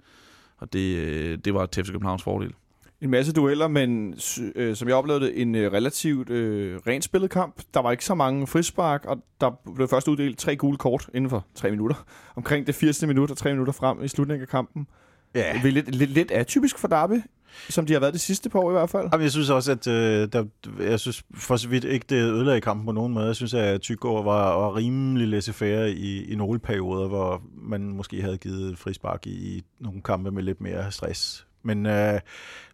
og 0.58 0.72
det, 0.72 0.96
øh, 0.96 1.38
det 1.44 1.54
var 1.54 1.66
til 1.66 1.84
FC 1.84 1.90
Københavns 1.90 2.22
fordel. 2.22 2.52
En 3.00 3.10
masse 3.10 3.32
dueller, 3.32 3.68
men 3.68 4.14
øh, 4.54 4.76
som 4.76 4.88
jeg 4.88 4.96
oplevede 4.96 5.34
en 5.34 5.54
øh, 5.54 5.72
relativt 5.72 6.30
øh, 6.30 6.80
rent 6.86 7.04
spillet 7.04 7.30
kamp. 7.30 7.62
Der 7.74 7.80
var 7.80 7.90
ikke 7.90 8.04
så 8.04 8.14
mange 8.14 8.46
frispark, 8.46 9.04
og 9.04 9.18
der 9.40 9.50
blev 9.74 9.88
først 9.88 10.08
uddelt 10.08 10.38
tre 10.38 10.56
gule 10.56 10.76
kort 10.76 11.10
inden 11.14 11.30
for 11.30 11.46
tre 11.54 11.70
minutter. 11.70 12.06
Omkring 12.36 12.66
det 12.66 12.74
80. 12.74 13.06
minut 13.06 13.30
og 13.30 13.36
tre 13.36 13.50
minutter 13.50 13.72
frem 13.72 14.04
i 14.04 14.08
slutningen 14.08 14.42
af 14.42 14.48
kampen. 14.48 14.86
Ja. 15.34 15.52
Det 15.62 15.68
er 15.68 15.72
lidt, 15.72 15.94
lidt, 15.94 16.10
lidt 16.10 16.30
atypisk 16.30 16.78
for 16.78 16.88
Derby, 16.88 17.22
som 17.68 17.86
de 17.86 17.92
har 17.92 18.00
været 18.00 18.12
det 18.12 18.20
sidste 18.20 18.50
par 18.50 18.58
år 18.58 18.70
i 18.70 18.72
hvert 18.72 18.90
fald. 18.90 19.08
Jamen, 19.12 19.22
jeg 19.22 19.30
synes 19.30 19.50
også, 19.50 19.72
at 19.72 19.86
øh, 19.86 20.28
der, 20.32 20.44
jeg 20.80 21.00
synes 21.00 21.22
for 21.34 21.56
så 21.56 21.68
vidt 21.68 21.84
ikke, 21.84 22.06
det 22.08 22.16
ødelagde 22.16 22.60
kampen 22.60 22.86
på 22.86 22.92
nogen 22.92 23.12
måde. 23.14 23.26
Jeg 23.26 23.36
synes, 23.36 23.54
at 23.54 23.80
Tygård 23.80 24.24
var, 24.24 24.58
var 24.58 24.76
rimelig 24.76 25.28
laissez-faire 25.28 25.90
i, 25.90 26.32
i 26.32 26.36
nogle 26.36 26.58
perioder, 26.58 27.08
hvor 27.08 27.42
man 27.54 27.80
måske 27.80 28.22
havde 28.22 28.38
givet 28.38 28.72
et 28.72 28.78
frispark 28.78 29.26
i, 29.26 29.30
i 29.30 29.62
nogle 29.80 30.02
kampe 30.02 30.30
med 30.30 30.42
lidt 30.42 30.60
mere 30.60 30.92
stress. 30.92 31.47
Men 31.68 31.86
øh, 31.86 32.20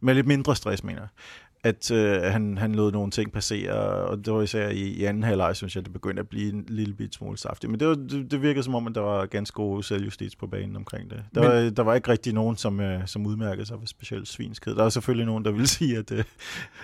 med 0.00 0.14
lidt 0.14 0.26
mindre 0.26 0.56
stress, 0.56 0.84
mener 0.84 1.00
jeg. 1.00 1.08
At 1.64 1.90
øh, 1.90 2.22
han, 2.22 2.58
han 2.58 2.74
lod 2.74 2.92
nogle 2.92 3.10
ting 3.10 3.32
passere, 3.32 3.72
og 3.80 4.24
det 4.24 4.32
var 4.32 4.42
især 4.42 4.68
i, 4.68 4.80
i 4.80 5.04
anden 5.04 5.22
halvleg, 5.22 5.56
synes 5.56 5.76
jeg, 5.76 5.84
det 5.84 5.92
begyndte 5.92 6.20
at 6.20 6.28
blive 6.28 6.52
en 6.52 6.64
lille 6.68 6.94
bit 6.94 7.14
smule 7.14 7.38
saftigt. 7.38 7.70
Men 7.70 7.80
det, 7.80 7.88
var, 7.88 7.94
det, 7.94 8.30
det 8.30 8.42
virkede 8.42 8.62
som 8.62 8.74
om, 8.74 8.86
at 8.86 8.94
der 8.94 9.00
var 9.00 9.26
ganske 9.26 9.54
god 9.54 9.82
selvjustits 9.82 10.36
på 10.36 10.46
banen 10.46 10.76
omkring 10.76 11.10
det. 11.10 11.22
Der, 11.34 11.40
Men- 11.40 11.50
var, 11.50 11.70
der 11.70 11.82
var 11.82 11.94
ikke 11.94 12.08
rigtig 12.10 12.32
nogen, 12.32 12.56
som, 12.56 12.80
øh, 12.80 13.00
som 13.06 13.26
udmærkede 13.26 13.66
sig 13.66 13.80
ved 13.80 13.86
specielt 13.86 14.28
svinskhed. 14.28 14.76
Der 14.76 14.82
var 14.82 14.88
selvfølgelig 14.90 15.26
nogen, 15.26 15.44
der 15.44 15.50
ville 15.50 15.66
sige, 15.78 15.98
at 15.98 16.12
øh, 16.12 16.24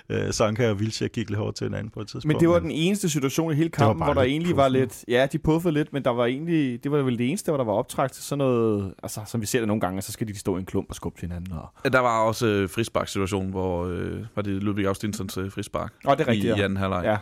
øh, 0.08 0.32
Sanka 0.32 0.70
og 0.70 0.80
Vilcek 0.80 1.12
gik 1.12 1.30
lidt 1.30 1.38
hårdt 1.38 1.56
til 1.56 1.64
hinanden 1.64 1.90
på 1.90 2.00
et 2.00 2.06
tidspunkt. 2.06 2.26
Men 2.26 2.40
det 2.40 2.48
var 2.48 2.58
den 2.58 2.70
eneste 2.70 3.08
situation 3.08 3.52
i 3.52 3.54
hele 3.54 3.70
var 3.78 3.86
kampen, 3.86 4.04
hvor 4.04 4.14
der 4.14 4.22
egentlig 4.22 4.56
var 4.56 4.68
puffet. 4.68 4.80
lidt... 4.80 5.04
Ja, 5.08 5.26
de 5.32 5.38
puffede 5.38 5.74
lidt, 5.74 5.92
men 5.92 6.04
der 6.04 6.10
var 6.10 6.26
egentlig... 6.26 6.84
Det 6.84 6.92
var 6.92 7.02
vel 7.02 7.18
det 7.18 7.28
eneste, 7.28 7.50
hvor 7.50 7.56
der 7.56 7.64
var 7.64 7.72
optræk 7.72 8.12
til 8.12 8.22
sådan 8.22 8.38
noget... 8.38 8.94
Altså, 9.02 9.20
som 9.26 9.40
vi 9.40 9.46
ser 9.46 9.58
det 9.58 9.68
nogle 9.68 9.80
gange, 9.80 10.02
så 10.02 10.12
skal 10.12 10.28
de 10.28 10.38
stå 10.38 10.56
i 10.56 10.60
en 10.60 10.66
klump 10.66 10.86
og 10.88 10.94
skubbe 10.94 11.20
til 11.20 11.28
hinanden. 11.28 11.52
Og... 11.52 11.92
Der 11.92 12.00
var 12.00 12.20
også 12.20 12.46
øh, 12.46 12.68
frispark-situation, 12.68 13.50
hvor 13.50 13.86
øh, 13.86 14.24
var 14.34 14.42
det 14.42 14.62
Ludvig 14.70 14.86
Austinsons 14.86 15.36
øh, 15.36 15.52
frispark 15.52 15.92
Åh, 16.04 16.16
det 16.16 16.20
er 16.20 16.28
rigtigt, 16.28 16.56
i, 16.56 16.60
i 16.60 16.62
anden 16.62 16.76
halvleg. 16.76 17.04
Ja. 17.04 17.16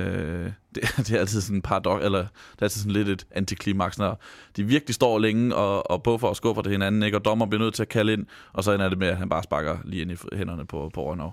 Øh, 0.00 0.52
det, 0.74 0.82
det 0.96 1.10
er 1.10 1.18
altid 1.18 1.40
sådan 1.40 1.56
en 1.56 1.62
paradox, 1.62 2.04
eller 2.04 2.18
det 2.18 2.58
er 2.58 2.62
altid 2.62 2.80
sådan 2.80 2.92
lidt 2.92 3.08
et 3.08 3.26
antiklimaks, 3.30 3.98
når 3.98 4.20
de 4.56 4.64
virkelig 4.64 4.94
står 4.94 5.18
længe 5.18 5.54
og, 5.54 5.90
og 5.90 6.02
buffer 6.02 6.28
og 6.28 6.36
skubber 6.36 6.62
til 6.62 6.72
hinanden, 6.72 7.02
ikke? 7.02 7.18
og 7.18 7.24
dommer 7.24 7.46
bliver 7.46 7.62
nødt 7.62 7.74
til 7.74 7.82
at 7.82 7.88
kalde 7.88 8.12
ind, 8.12 8.26
og 8.52 8.64
så 8.64 8.72
ender 8.72 8.88
det 8.88 8.98
med, 8.98 9.08
at 9.08 9.16
han 9.16 9.28
bare 9.28 9.42
sparker 9.42 9.78
lige 9.84 10.02
ind 10.02 10.12
i 10.12 10.16
hænderne 10.32 10.66
på, 10.66 10.90
på 10.94 11.10
Rønnow. 11.10 11.30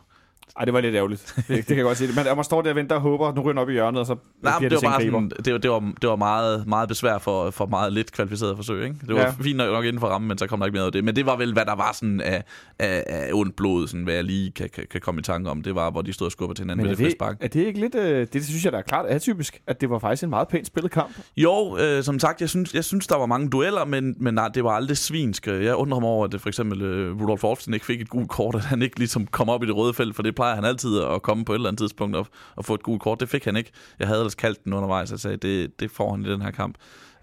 Ej, 0.59 0.65
det 0.65 0.73
var 0.73 0.81
lidt 0.81 0.95
ærgerligt. 0.95 1.33
Det, 1.35 1.47
det 1.47 1.65
kan 1.65 1.77
jeg 1.77 1.83
godt 1.85 1.97
sige. 1.97 2.09
Men 2.15 2.25
man 2.35 2.43
står 2.43 2.61
der 2.61 2.69
og 2.69 2.75
venter 2.75 2.95
og 2.95 3.01
håber, 3.01 3.33
nu 3.35 3.41
ryger 3.41 3.61
op 3.61 3.69
i 3.69 3.71
hjørnet, 3.71 3.99
og 3.99 4.05
så 4.05 4.15
Nej, 4.43 4.53
bliver 4.59 4.69
men 4.69 4.77
det, 4.77 4.83
var 4.85 4.89
bare 4.91 5.01
sådan, 5.01 5.31
det, 5.45 5.63
det, 5.63 5.71
var, 5.71 5.79
det 6.01 6.09
var 6.09 6.15
meget, 6.15 6.67
meget 6.67 6.89
besvær 6.89 7.17
for, 7.17 7.49
for 7.51 7.65
meget 7.65 7.93
lidt 7.93 8.11
kvalificeret 8.11 8.55
forsøg. 8.55 8.83
Ikke? 8.83 8.95
Det 9.07 9.15
var 9.15 9.21
Ja. 9.21 9.29
fint 9.41 9.57
nok, 9.57 9.71
nok 9.71 9.85
inden 9.85 9.99
for 9.99 10.07
rammen, 10.07 10.27
men 10.27 10.37
så 10.37 10.47
kom 10.47 10.59
der 10.59 10.65
ikke 10.65 10.75
mere 10.75 10.85
af 10.85 10.91
det. 10.91 11.03
Men 11.03 11.15
det 11.15 11.25
var 11.25 11.35
vel, 11.35 11.53
hvad 11.53 11.65
der 11.65 11.75
var 11.75 11.91
sådan 11.93 12.21
af, 12.21 12.43
af, 12.79 13.03
af 13.07 13.29
ondt 13.33 13.55
blod, 13.55 13.87
sådan, 13.87 14.03
hvad 14.03 14.13
jeg 14.13 14.23
lige 14.23 14.51
kan, 14.51 14.69
kan, 14.73 14.83
kan 14.91 15.01
komme 15.01 15.19
i 15.19 15.23
tanke 15.23 15.49
om. 15.49 15.61
Det 15.63 15.75
var, 15.75 15.91
hvor 15.91 16.01
de 16.01 16.13
stod 16.13 16.25
og 16.27 16.31
skubbede 16.31 16.57
til 16.59 16.63
hinanden 16.63 16.77
Men 16.83 16.89
med 16.89 16.95
det 16.95 16.97
det, 16.97 17.05
frispark. 17.05 17.37
er 17.41 17.47
det 17.47 17.65
ikke 17.65 17.79
lidt... 17.79 17.95
Øh, 17.95 18.19
det, 18.19 18.33
det 18.33 18.45
synes 18.45 18.63
jeg, 18.65 18.71
der 18.71 18.77
er 18.77 18.81
klart 18.81 19.05
atypisk, 19.05 19.61
at 19.67 19.81
det 19.81 19.89
var 19.89 19.99
faktisk 19.99 20.23
en 20.23 20.29
meget 20.29 20.47
pænt 20.47 20.67
spillet 20.67 20.91
kamp. 20.91 21.09
Jo, 21.37 21.77
øh, 21.79 22.03
som 22.03 22.19
sagt, 22.19 22.41
jeg 22.41 22.49
synes, 22.49 22.73
jeg 22.73 22.83
synes, 22.83 23.07
der 23.07 23.15
var 23.17 23.25
mange 23.25 23.49
dueller, 23.49 23.85
men, 23.85 24.15
men 24.19 24.33
nej, 24.33 24.47
det 24.47 24.63
var 24.63 24.71
aldrig 24.71 24.97
svinsk. 24.97 25.47
Jeg 25.47 25.75
undrer 25.75 25.99
mig 25.99 26.09
over, 26.09 26.25
at 26.33 26.41
for 26.41 26.47
eksempel 26.49 26.81
øh, 26.81 27.21
Rudolf 27.21 27.43
Olsen 27.43 27.73
ikke 27.73 27.85
fik 27.85 28.01
et 28.01 28.09
gult 28.09 28.29
kort, 28.29 28.55
at 28.55 28.61
han 28.65 28.81
ikke 28.81 28.97
ligesom 28.99 29.27
kom 29.27 29.49
op 29.49 29.63
i 29.63 29.65
det 29.65 29.75
røde 29.75 29.93
felt, 29.93 30.15
for 30.15 30.23
det 30.23 30.35
plejer 30.37 30.55
han 30.55 30.65
altid 30.65 31.01
at 31.01 31.21
komme 31.21 31.45
på 31.45 31.51
et 31.51 31.55
eller 31.55 31.69
andet 31.69 31.79
tidspunkt 31.79 32.15
og, 32.15 32.27
og 32.55 32.65
få 32.65 32.73
et 32.73 32.83
gult 32.83 33.01
kort. 33.01 33.19
Det 33.19 33.29
fik 33.29 33.45
han 33.45 33.55
ikke. 33.55 33.71
Jeg 33.99 34.07
havde 34.07 34.19
ellers 34.19 34.35
kaldt 34.35 34.63
den 34.63 34.73
undervejs 34.73 35.11
og 35.11 35.19
sagde, 35.19 35.37
det, 35.37 35.79
det 35.79 35.91
får 35.91 36.11
han 36.11 36.25
i 36.25 36.29
den 36.29 36.41
her 36.41 36.51
kamp. 36.51 36.75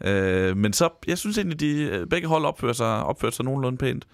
Øh, 0.04 0.56
men 0.56 0.73
så, 0.73 0.88
jeg 1.06 1.18
synes 1.18 1.38
egentlig, 1.38 1.61
de 1.61 1.83
øh, 1.83 2.06
begge 2.06 2.28
hold 2.28 2.44
opfører 2.44 2.73
sig, 2.73 3.04
opfører 3.04 3.33
sig 3.33 3.44
nogenlunde 3.44 3.78
pænt. 3.78 4.06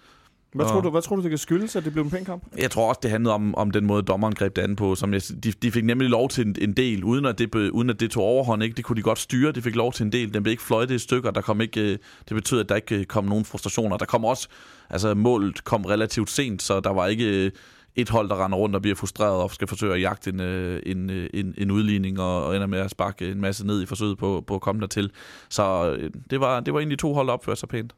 Hvad, 0.54 0.66
tror 0.66 0.80
du, 0.80 0.90
hvad 0.90 1.02
tror 1.02 1.16
du, 1.16 1.22
det 1.22 1.30
kan 1.30 1.38
skyldes, 1.38 1.76
at 1.76 1.84
det 1.84 1.92
blev 1.92 2.04
en 2.04 2.10
pæn 2.10 2.24
kamp? 2.24 2.44
Jeg 2.58 2.70
tror 2.70 2.88
også, 2.88 3.00
det 3.02 3.10
handlede 3.10 3.34
om, 3.34 3.54
om 3.54 3.70
den 3.70 3.86
måde, 3.86 4.02
dommeren 4.02 4.34
greb 4.34 4.56
det 4.56 4.62
an 4.62 4.76
på. 4.76 4.94
Som 4.94 5.14
jeg, 5.14 5.22
de, 5.44 5.52
de 5.52 5.70
fik 5.72 5.84
nemlig 5.84 6.08
lov 6.08 6.28
til 6.28 6.46
en, 6.46 6.56
en 6.58 6.72
del, 6.72 7.04
uden 7.04 7.24
at, 7.24 7.38
det, 7.38 7.54
uden 7.54 7.90
at 7.90 8.00
det 8.00 8.10
tog 8.10 8.24
overhånd. 8.24 8.62
Ikke? 8.62 8.76
Det 8.76 8.84
kunne 8.84 8.96
de 8.96 9.02
godt 9.02 9.18
styre. 9.18 9.52
De 9.52 9.62
fik 9.62 9.76
lov 9.76 9.92
til 9.92 10.04
en 10.04 10.12
del. 10.12 10.34
Den 10.34 10.42
blev 10.42 10.50
ikke 10.50 10.62
fløjtet 10.62 10.94
i 10.94 10.98
stykker. 10.98 11.30
Der 11.30 11.40
kom 11.40 11.60
ikke, 11.60 11.80
øh, 11.80 11.98
det 12.28 12.34
betød, 12.34 12.60
at 12.60 12.68
der 12.68 12.76
ikke 12.76 12.96
øh, 12.96 13.04
kom 13.04 13.24
nogen 13.24 13.44
frustrationer. 13.44 13.96
Der 13.96 14.06
kom 14.06 14.24
også, 14.24 14.48
altså 14.90 15.14
målet 15.14 15.64
kom 15.64 15.84
relativt 15.84 16.30
sent, 16.30 16.62
så 16.62 16.80
der 16.80 16.90
var 16.90 17.06
ikke 17.06 17.52
et 18.00 18.10
hold, 18.10 18.28
der 18.28 18.44
render 18.44 18.58
rundt 18.58 18.74
og 18.74 18.82
bliver 18.82 18.94
frustreret 18.94 19.42
og 19.42 19.50
skal 19.50 19.68
forsøge 19.68 19.94
at 19.94 20.00
jagte 20.00 20.30
en, 20.30 20.40
øh, 20.40 20.82
en, 20.86 21.10
øh, 21.10 21.30
en, 21.34 21.54
en 21.58 21.70
udligning 21.70 22.20
og, 22.20 22.44
og 22.44 22.54
ender 22.54 22.66
med 22.66 22.78
at 22.78 22.90
sparke 22.90 23.30
en 23.30 23.40
masse 23.40 23.66
ned 23.66 23.82
i 23.82 23.86
forsøget 23.86 24.18
på, 24.18 24.44
på 24.46 24.54
at 24.54 24.60
komme 24.60 24.80
dertil. 24.80 25.10
Så 25.48 25.96
øh, 25.98 26.10
det 26.30 26.40
var, 26.40 26.60
det 26.60 26.74
var 26.74 26.80
egentlig 26.80 26.98
to 26.98 27.14
hold, 27.14 27.26
der 27.26 27.32
opførte 27.32 27.60
sig 27.60 27.68
pænt. 27.68 27.92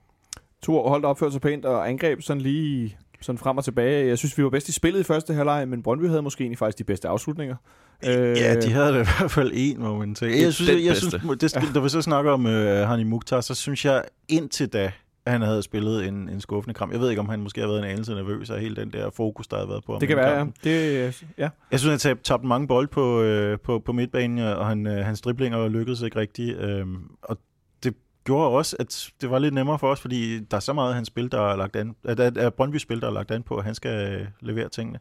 To 0.63 0.89
hold, 0.89 1.03
der 1.03 1.09
opførte 1.09 1.33
sig 1.33 1.41
pænt 1.41 1.65
og 1.65 1.89
angreb 1.89 2.23
sådan 2.23 2.41
lige 2.41 2.97
sådan 3.21 3.39
frem 3.39 3.59
og 3.59 3.65
tilbage. 3.65 4.07
Jeg 4.07 4.19
synes, 4.19 4.39
vi 4.39 4.45
var 4.45 4.51
bedst 4.51 4.69
i 4.69 4.73
spillet 4.73 5.01
i 5.01 5.05
første 5.05 5.35
halvleg, 5.35 5.69
men 5.69 5.83
Brøndby 5.83 6.09
havde 6.09 6.23
måske 6.23 6.43
egentlig 6.43 6.59
faktisk 6.59 6.79
de 6.79 6.85
bedste 6.85 7.09
afslutninger. 7.09 7.57
Ja, 8.05 8.61
de 8.61 8.73
havde 8.73 8.89
det 8.89 9.01
i 9.01 9.09
hvert 9.19 9.31
fald 9.31 9.51
en 9.55 9.83
moment. 9.83 10.23
Jeg, 10.23 10.53
synes, 10.53 10.71
jeg, 10.71 10.85
jeg 10.85 10.91
bedste. 10.91 11.11
synes 11.11 11.39
det, 11.41 11.51
skal, 11.51 11.75
da 11.75 11.81
vi 11.81 11.89
så 11.89 12.03
snakker 12.03 12.33
om 12.33 12.45
uh, 12.45 12.53
Hani 12.89 13.05
Mukhtar, 13.05 13.41
så 13.41 13.55
synes 13.55 13.85
jeg 13.85 14.05
indtil 14.29 14.69
da, 14.69 14.93
han 15.27 15.43
havde 15.43 15.63
spillet 15.63 16.09
en, 16.09 16.29
en 16.29 16.41
skuffende 16.41 16.75
kamp. 16.75 16.93
Jeg 16.93 17.01
ved 17.01 17.11
ikke, 17.11 17.21
om 17.21 17.29
han 17.29 17.41
måske 17.41 17.61
har 17.61 17.69
været 17.69 17.79
en 17.79 17.85
anelse 17.85 18.15
nervøs 18.15 18.51
af 18.51 18.61
hele 18.61 18.77
den 18.77 18.93
der 18.93 19.11
fokus, 19.11 19.47
der 19.47 19.59
har 19.59 19.67
været 19.67 19.85
på 19.85 19.93
ham. 19.93 20.01
Det 20.01 20.09
kan 20.09 20.17
være, 20.17 20.39
ja. 20.39 20.47
Det, 20.65 21.25
ja. 21.39 21.49
Jeg 21.71 21.81
synes, 21.81 21.91
han 21.91 21.99
tabte, 21.99 22.25
tabte 22.25 22.47
mange 22.47 22.69
bold 22.69 22.89
på, 22.89 23.23
øh, 23.23 23.59
på, 23.59 23.79
på 23.79 23.93
midtbanen, 23.93 24.39
og 24.39 24.67
han, 24.67 24.87
øh, 24.87 25.05
hans 25.05 25.21
driblinger 25.21 25.69
lykkedes 25.69 26.03
ikke 26.03 26.17
rigtigt. 26.17 26.59
Øh, 26.59 26.87
og 27.23 27.39
det 27.85 27.95
gjorde 28.25 28.51
også, 28.51 28.77
at 28.81 29.11
det 29.21 29.31
var 29.31 29.39
lidt 29.39 29.55
nemmere 29.55 29.79
for 29.79 29.91
os, 29.91 30.01
fordi 30.01 30.41
der 30.41 30.57
er 30.57 30.61
så 30.61 30.73
meget 30.73 30.89
af 30.89 30.95
hans 30.95 31.09
spil, 31.09 31.33
der 31.33 31.41
er 31.41 31.57
lagt 31.57 31.77
an, 31.77 31.97
at, 32.05 32.21
at, 32.21 32.37
at 32.37 32.55
Brøndby 32.55 32.77
spil, 32.77 33.01
der 33.01 33.07
er 33.07 33.13
lagt 33.13 33.31
an 33.31 33.43
på, 33.43 33.57
at 33.57 33.65
han 33.65 33.75
skal 33.75 34.13
øh, 34.13 34.27
levere 34.41 34.69
tingene. 34.69 34.99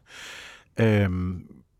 Øh, 0.80 1.08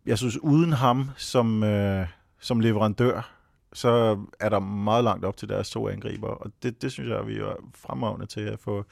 jeg 0.07 0.19
synes, 0.19 0.43
uden 0.43 0.73
ham 0.73 1.11
som, 1.17 1.63
øh, 1.63 2.07
som 2.41 2.61
leverandør, 2.61 3.42
så 3.73 4.19
er 4.41 4.49
der 4.49 4.59
meget 4.59 5.05
langt 5.05 5.25
op 5.25 5.37
til 5.37 5.49
deres 5.49 5.71
to 5.71 5.89
angriber, 5.89 6.29
og 6.29 6.51
det, 6.63 6.83
det 6.83 6.93
synes 6.93 7.09
jeg, 7.11 7.27
vi 7.27 7.39
er 7.39 7.57
fremragende 7.75 8.27
til 8.27 8.41
at 8.41 8.59
få, 8.59 8.85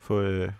få 0.00 0.20
øh, 0.20 0.50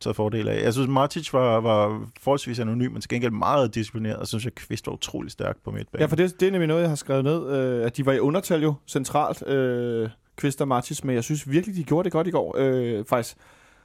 taget 0.00 0.16
fordel 0.16 0.48
af. 0.48 0.62
Jeg 0.62 0.72
synes, 0.72 0.88
Martic 0.88 1.32
var, 1.32 1.60
var 1.60 2.06
forholdsvis 2.20 2.58
anonym, 2.58 2.92
men 2.92 3.00
til 3.00 3.08
gengæld 3.08 3.32
meget 3.32 3.74
disciplineret, 3.74 4.16
og 4.16 4.26
synes 4.26 4.44
jeg, 4.44 4.54
Kvist 4.54 4.86
var 4.86 4.92
utrolig 4.92 5.30
stærk 5.30 5.56
på 5.64 5.70
midtbanen. 5.70 6.00
ja, 6.00 6.06
for 6.06 6.16
det, 6.16 6.40
det 6.40 6.48
er 6.48 6.52
nemlig 6.52 6.68
noget, 6.68 6.80
jeg 6.82 6.90
har 6.90 6.96
skrevet 6.96 7.24
ned, 7.24 7.56
øh, 7.56 7.86
at 7.86 7.96
de 7.96 8.06
var 8.06 8.12
i 8.12 8.18
undertal 8.18 8.62
jo 8.62 8.74
centralt, 8.86 9.46
øh, 9.46 10.08
Kvist 10.36 10.60
og 10.60 10.68
Martic, 10.68 11.04
men 11.04 11.14
jeg 11.14 11.24
synes 11.24 11.50
virkelig, 11.50 11.76
de 11.76 11.84
gjorde 11.84 12.04
det 12.04 12.12
godt 12.12 12.26
i 12.26 12.30
går. 12.30 12.54
Øh, 12.58 13.04
faktisk 13.04 13.36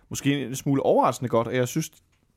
måske 0.10 0.46
en 0.46 0.56
smule 0.56 0.82
overraskende 0.82 1.30
godt, 1.30 1.48
og 1.48 1.56
jeg 1.56 1.68
synes, 1.68 1.92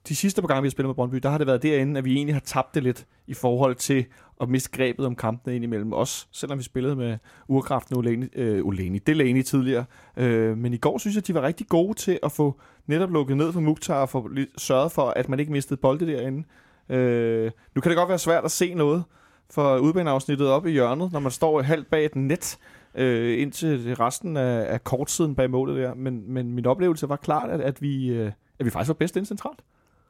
de 0.08 0.16
sidste 0.16 0.42
par 0.42 0.48
gange, 0.48 0.62
vi 0.62 0.66
har 0.66 0.70
spillet 0.70 0.88
med 0.88 0.94
Brøndby, 0.94 1.16
der 1.16 1.30
har 1.30 1.38
det 1.38 1.46
været 1.46 1.62
derinde, 1.62 1.98
at 1.98 2.04
vi 2.04 2.14
egentlig 2.14 2.34
har 2.34 2.40
tabt 2.40 2.74
det 2.74 2.82
lidt 2.82 3.06
i 3.26 3.34
forhold 3.34 3.74
til 3.74 4.04
at 4.40 4.48
miste 4.48 4.70
grebet 4.70 5.06
om 5.06 5.16
kampene 5.16 5.56
ind 5.56 5.64
imellem 5.64 5.92
os, 5.92 6.28
selvom 6.32 6.58
vi 6.58 6.62
spillede 6.62 6.96
med 6.96 7.18
urkraften 7.48 7.98
Uleni, 7.98 8.26
øh, 8.34 8.66
Uleni, 8.66 8.98
Delaney 8.98 9.42
tidligere. 9.42 9.84
Øh, 10.16 10.58
men 10.58 10.74
i 10.74 10.76
går 10.76 10.98
synes 10.98 11.16
jeg, 11.16 11.26
de 11.26 11.34
var 11.34 11.42
rigtig 11.42 11.66
gode 11.68 11.94
til 11.94 12.18
at 12.22 12.32
få 12.32 12.60
netop 12.86 13.10
lukket 13.10 13.36
ned 13.36 13.52
for 13.52 13.60
Mukhtar 13.60 14.00
og 14.00 14.08
få 14.08 14.28
sørget 14.58 14.92
for, 14.92 15.12
at 15.16 15.28
man 15.28 15.40
ikke 15.40 15.52
mistede 15.52 15.80
bolde 15.80 16.06
derinde. 16.06 16.44
Øh, 16.88 17.50
nu 17.74 17.80
kan 17.80 17.90
det 17.90 17.96
godt 17.96 18.08
være 18.08 18.18
svært 18.18 18.44
at 18.44 18.50
se 18.50 18.74
noget 18.74 19.04
for 19.50 19.78
udbaneafsnittet 19.78 20.48
op 20.48 20.66
i 20.66 20.70
hjørnet, 20.70 21.12
når 21.12 21.20
man 21.20 21.32
står 21.32 21.62
halvt 21.62 21.90
bag 21.90 22.04
et 22.04 22.16
net, 22.16 22.58
øh, 22.94 23.42
indtil 23.42 23.96
resten 23.96 24.36
af, 24.36 24.72
af 24.72 24.84
kortsiden 24.84 25.34
bag 25.34 25.50
målet 25.50 25.76
der. 25.76 25.94
Men, 25.94 26.32
men 26.32 26.52
min 26.52 26.66
oplevelse 26.66 27.08
var 27.08 27.16
klart, 27.16 27.50
at, 27.50 27.60
at, 27.60 27.82
vi, 27.82 28.08
øh, 28.08 28.32
at 28.58 28.64
vi 28.64 28.70
faktisk 28.70 28.88
var 28.88 28.94
bedst 28.94 29.16
ind 29.16 29.26
centralt. 29.26 29.62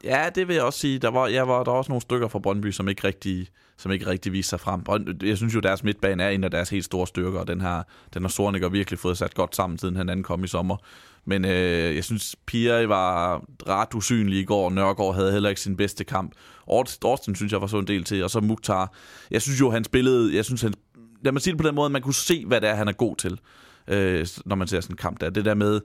Ja, 0.03 0.29
det 0.35 0.47
vil 0.47 0.53
jeg 0.53 0.63
også 0.63 0.79
sige. 0.79 0.99
Der 0.99 1.09
var, 1.09 1.27
jeg 1.27 1.47
var, 1.47 1.63
der 1.63 1.71
var 1.71 1.77
også 1.77 1.91
nogle 1.91 2.01
stykker 2.01 2.27
fra 2.27 2.39
Brøndby, 2.39 2.71
som 2.71 2.89
ikke 2.89 3.03
rigtig, 3.03 3.47
som 3.77 3.91
ikke 3.91 4.07
rigtig 4.07 4.33
viste 4.33 4.49
sig 4.49 4.59
frem. 4.59 4.83
Brøndby, 4.83 5.27
jeg 5.27 5.37
synes 5.37 5.55
jo, 5.55 5.59
deres 5.59 5.83
midtbane 5.83 6.23
er 6.23 6.29
en 6.29 6.43
af 6.43 6.51
deres 6.51 6.69
helt 6.69 6.85
store 6.85 7.07
styrker, 7.07 7.39
og 7.39 7.47
den 7.47 7.61
har, 7.61 7.87
den 8.13 8.21
har 8.21 8.29
Sornik 8.29 8.71
virkelig 8.71 8.99
fået 8.99 9.17
sat 9.17 9.33
godt 9.33 9.55
sammen, 9.55 9.79
siden 9.79 9.95
han 9.95 10.09
ankom 10.09 10.43
i 10.43 10.47
sommer. 10.47 10.77
Men 11.25 11.45
øh, 11.45 11.95
jeg 11.95 12.03
synes, 12.03 12.35
Pia 12.45 12.85
var 12.85 13.43
ret 13.67 13.93
usynlig 13.95 14.39
i 14.39 14.45
går. 14.45 14.69
Nørgaard 14.69 15.15
havde 15.15 15.31
heller 15.31 15.49
ikke 15.49 15.61
sin 15.61 15.77
bedste 15.77 16.03
kamp. 16.03 16.31
Austin 16.67 17.35
synes 17.35 17.51
jeg 17.51 17.61
var 17.61 17.67
så 17.67 17.79
en 17.79 17.87
del 17.87 18.03
til, 18.03 18.23
og 18.23 18.29
så 18.29 18.39
Mukhtar. 18.39 18.93
Jeg 19.31 19.41
synes 19.41 19.59
jo, 19.59 19.71
han 19.71 19.83
spillede... 19.83 20.35
Jeg 20.35 20.45
synes, 20.45 20.61
han, 20.61 20.73
lad 21.21 21.31
mig 21.31 21.41
sige 21.41 21.51
det 21.51 21.61
på 21.61 21.67
den 21.67 21.75
måde, 21.75 21.85
at 21.85 21.91
man 21.91 22.01
kunne 22.01 22.13
se, 22.13 22.45
hvad 22.45 22.61
det 22.61 22.69
er, 22.69 22.75
han 22.75 22.87
er 22.87 22.91
god 22.91 23.15
til, 23.15 23.39
øh, 23.87 24.27
når 24.45 24.55
man 24.55 24.67
ser 24.67 24.81
sådan 24.81 24.93
en 24.93 24.97
kamp 24.97 25.21
der. 25.21 25.29
Det 25.29 25.45
der 25.45 25.53
med 25.53 25.81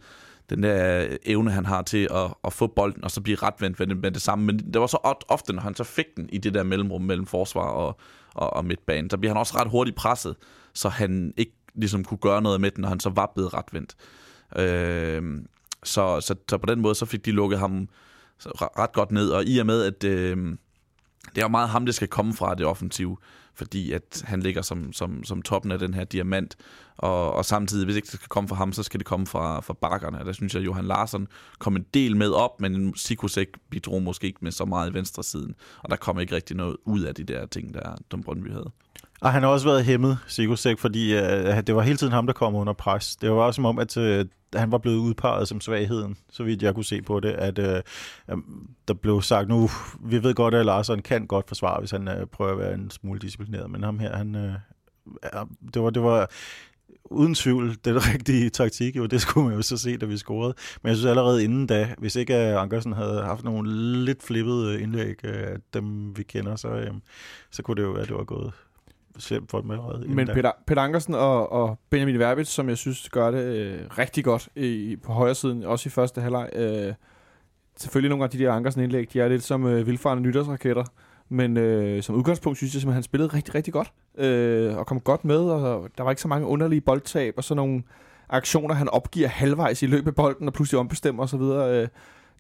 den 0.51 0.63
der 0.63 1.07
evne, 1.25 1.51
han 1.51 1.67
har 1.67 1.83
til 1.83 2.09
at, 2.11 2.35
at 2.45 2.53
få 2.53 2.67
bolden, 2.67 3.05
og 3.05 3.11
så 3.11 3.21
blive 3.21 3.37
retvendt 3.37 3.79
med 3.79 3.87
det, 3.87 3.97
med 3.97 4.11
det 4.11 4.23
samme. 4.23 4.45
Men 4.45 4.59
det 4.59 4.81
var 4.81 4.87
så 4.87 4.97
ofte, 5.29 5.53
når 5.53 5.63
han 5.63 5.75
så 5.75 5.85
fik 5.85 6.07
den 6.17 6.29
i 6.33 6.39
det 6.39 6.55
der 6.55 6.63
mellemrum 6.63 7.03
mellem 7.03 7.27
forsvar 7.27 7.69
og, 7.71 7.99
og, 8.35 8.53
og 8.53 8.65
midtbanen, 8.65 9.11
så 9.11 9.19
bliver 9.19 9.31
han 9.31 9.39
også 9.39 9.57
ret 9.57 9.71
hurtigt 9.71 9.97
presset, 9.97 10.37
så 10.75 10.89
han 10.89 11.35
ikke 11.37 11.53
ligesom 11.75 12.05
kunne 12.05 12.19
gøre 12.19 12.43
noget 12.43 12.61
med 12.61 12.71
den, 12.71 12.83
når 12.83 12.89
han 12.89 13.01
så 13.01 13.11
var 13.11 13.33
blevet 13.35 13.55
retvendt. 13.55 13.97
Øh, 14.57 15.23
så, 15.85 16.21
så, 16.21 16.35
så 16.49 16.59
på 16.59 16.67
den 16.67 16.81
måde, 16.81 16.95
så 16.95 17.07
fik 17.07 17.25
de 17.25 17.31
lukket 17.31 17.59
ham 17.59 17.89
så 18.39 18.49
ret 18.79 18.93
godt 18.93 19.13
ned, 19.13 19.31
og 19.31 19.45
i 19.45 19.59
og 19.59 19.67
med, 19.67 19.83
at 19.83 20.05
øh, 20.05 20.37
det 21.29 21.39
er 21.39 21.43
jo 21.43 21.49
meget 21.49 21.69
ham, 21.69 21.87
det 21.87 21.95
skal 21.95 22.09
komme 22.09 22.35
fra, 22.35 22.55
det 22.55 22.67
offensive, 22.67 23.17
fordi 23.59 23.93
at 23.93 24.23
han 24.25 24.41
ligger 24.41 24.63
som, 24.63 24.93
som, 24.93 25.25
som 25.25 25.43
toppen 25.43 25.73
af 25.73 25.79
den 25.79 25.95
her 25.95 26.05
diamant, 26.05 26.57
og, 26.97 27.33
og 27.33 27.45
samtidig, 27.45 27.85
hvis 27.85 27.97
ikke 27.97 28.07
det 28.07 28.15
skal 28.15 28.29
komme 28.29 28.49
fra 28.49 28.57
ham, 28.57 28.73
så 28.73 28.83
skal 28.83 29.01
det 29.01 29.07
komme 29.07 29.27
fra, 29.27 29.61
fra 29.61 29.75
bakkerne. 29.75 30.19
Der 30.19 30.33
synes 30.33 30.55
jeg, 30.55 30.61
at 30.61 30.67
Johan 30.67 30.85
Larsen 30.85 31.29
kom 31.59 31.77
en 31.77 31.87
del 31.95 32.17
med 32.17 32.31
op, 32.31 32.61
men 32.61 32.97
Sikusek 32.97 33.49
bidrog 33.71 34.03
måske 34.03 34.27
ikke 34.27 34.39
med 34.43 34.53
så 34.53 34.65
meget 34.65 34.91
i 34.91 34.95
venstre 34.95 35.23
siden, 35.23 35.55
og 35.83 35.91
der 35.91 35.97
kom 35.97 36.21
ikke 36.21 36.35
rigtig 36.35 36.57
noget 36.57 36.77
ud 36.85 37.01
af 37.01 37.15
de 37.15 37.25
der 37.25 37.47
ting, 37.47 37.75
der 37.75 37.97
Tom 38.11 38.23
Brøndby 38.23 38.53
havde. 38.53 38.71
Og 39.21 39.33
han 39.33 39.43
har 39.43 39.51
også 39.51 39.67
været 39.67 39.85
hæmmet, 39.85 40.19
Sigurdsek, 40.27 40.79
fordi 40.79 41.15
øh, 41.15 41.63
det 41.67 41.75
var 41.75 41.83
hele 41.83 41.97
tiden 41.97 42.13
ham, 42.13 42.27
der 42.27 42.33
kom 42.33 42.55
under 42.55 42.73
pres. 42.73 43.17
Det 43.17 43.31
var 43.31 43.37
også 43.37 43.57
som 43.57 43.65
om, 43.65 43.79
at 43.79 43.97
øh, 43.97 44.27
han 44.55 44.73
var 44.73 44.79
blevet 44.79 44.97
udpeget 44.97 45.49
som 45.49 45.61
svagheden, 45.61 46.17
så 46.31 46.43
vidt 46.43 46.63
jeg 46.63 46.75
kunne 46.75 46.85
se 46.85 47.03
på 47.03 47.21
det, 47.21 47.31
at 47.31 47.59
øh, 47.59 47.83
der 48.89 48.95
blev 48.95 49.23
sagt, 49.23 49.49
nu, 49.49 49.71
vi 50.01 50.23
ved 50.23 50.35
godt, 50.35 50.55
at 50.55 50.67
Larsen 50.67 51.03
kan 51.03 51.27
godt 51.27 51.49
forsvare, 51.49 51.81
hvis 51.81 51.91
han 51.91 52.09
øh, 52.09 52.27
prøver 52.27 52.53
at 52.53 52.59
være 52.59 52.75
en 52.75 52.91
smule 52.91 53.19
disciplineret, 53.19 53.71
men 53.71 53.83
ham 53.83 53.99
her, 53.99 54.17
han, 54.17 54.35
øh, 54.35 54.53
det 55.75 55.83
var, 55.83 55.91
det 55.91 56.03
var 56.03 56.31
uden 57.05 57.35
tvivl 57.35 57.77
den 57.85 57.97
rigtige 58.15 58.51
taktik, 58.51 58.97
jo, 58.97 59.07
det 59.07 59.21
skulle 59.21 59.49
man 59.49 59.57
jo 59.57 59.63
så 59.63 59.77
se, 59.77 59.97
da 59.97 60.07
vi 60.07 60.17
scorede. 60.17 60.55
Men 60.83 60.89
jeg 60.89 60.97
synes 60.97 61.11
allerede 61.11 61.45
inden 61.45 61.67
da, 61.67 61.95
hvis 61.99 62.17
ikke 62.17 62.51
øh, 62.51 62.63
Ankersen 62.63 62.93
havde 62.93 63.23
haft 63.23 63.45
nogle 63.45 64.05
lidt 64.05 64.23
flippede 64.23 64.75
øh, 64.75 64.83
indlæg 64.83 65.25
øh, 65.25 65.53
af 65.53 65.57
dem, 65.75 66.17
vi 66.19 66.23
kender, 66.23 66.57
så, 66.57 66.69
øh, 66.69 66.91
så 67.51 67.63
kunne 67.63 67.77
det 67.77 67.83
jo 67.83 67.91
være, 67.91 68.03
at 68.03 68.09
det 68.09 68.17
var 68.17 68.25
gået 68.25 68.53
slemt 69.21 69.51
for 69.51 69.61
dem 69.61 69.71
allerede. 69.71 70.09
Men 70.09 70.27
Peter, 70.27 70.53
Peter 70.67 70.83
Ankersen 70.83 71.15
og, 71.15 71.53
og 71.53 71.79
Benjamin 71.91 72.19
Verbitz, 72.19 72.51
som 72.51 72.69
jeg 72.69 72.77
synes 72.77 73.09
gør 73.09 73.31
det 73.31 73.45
øh, 73.45 73.81
rigtig 73.99 74.25
godt 74.25 74.49
i, 74.57 74.97
på 75.03 75.13
højre 75.13 75.35
siden, 75.35 75.65
også 75.65 75.89
i 75.89 75.91
første 75.91 76.21
halvleg. 76.21 76.51
Øh, 76.57 76.95
selvfølgelig 77.77 78.09
nogle 78.09 78.25
af 78.25 78.31
de 78.31 78.39
der 78.39 78.53
Ankersen-indlæg, 78.53 79.13
de 79.13 79.21
er 79.21 79.29
lidt 79.29 79.43
som 79.43 79.67
øh, 79.67 79.87
vildfarende 79.87 80.23
nytårsraketter, 80.23 80.85
men 81.29 81.57
øh, 81.57 82.03
som 82.03 82.15
udgangspunkt 82.15 82.59
synes 82.59 82.75
jeg 82.75 82.81
simpelthen, 82.81 82.95
han 82.95 83.03
spillede 83.03 83.35
rigtig, 83.35 83.55
rigtig 83.55 83.73
godt, 83.73 83.93
øh, 84.19 84.77
og 84.77 84.87
kom 84.87 85.01
godt 85.01 85.25
med, 85.25 85.41
og 85.41 85.89
der 85.99 86.05
var 86.05 86.11
ikke 86.11 86.23
så 86.23 86.29
mange 86.29 86.47
underlige 86.47 86.81
boldtab, 86.81 87.35
og 87.37 87.45
sådan 87.45 87.57
nogle 87.57 87.83
aktioner, 88.29 88.75
han 88.75 88.89
opgiver 88.89 89.29
halvvejs 89.29 89.83
i 89.83 89.87
løbet 89.87 90.07
af 90.09 90.15
bolden, 90.15 90.47
og 90.47 90.53
pludselig 90.55 90.81
ombestemmer 90.81 91.23
osv., 91.23 91.41
øh, 91.41 91.89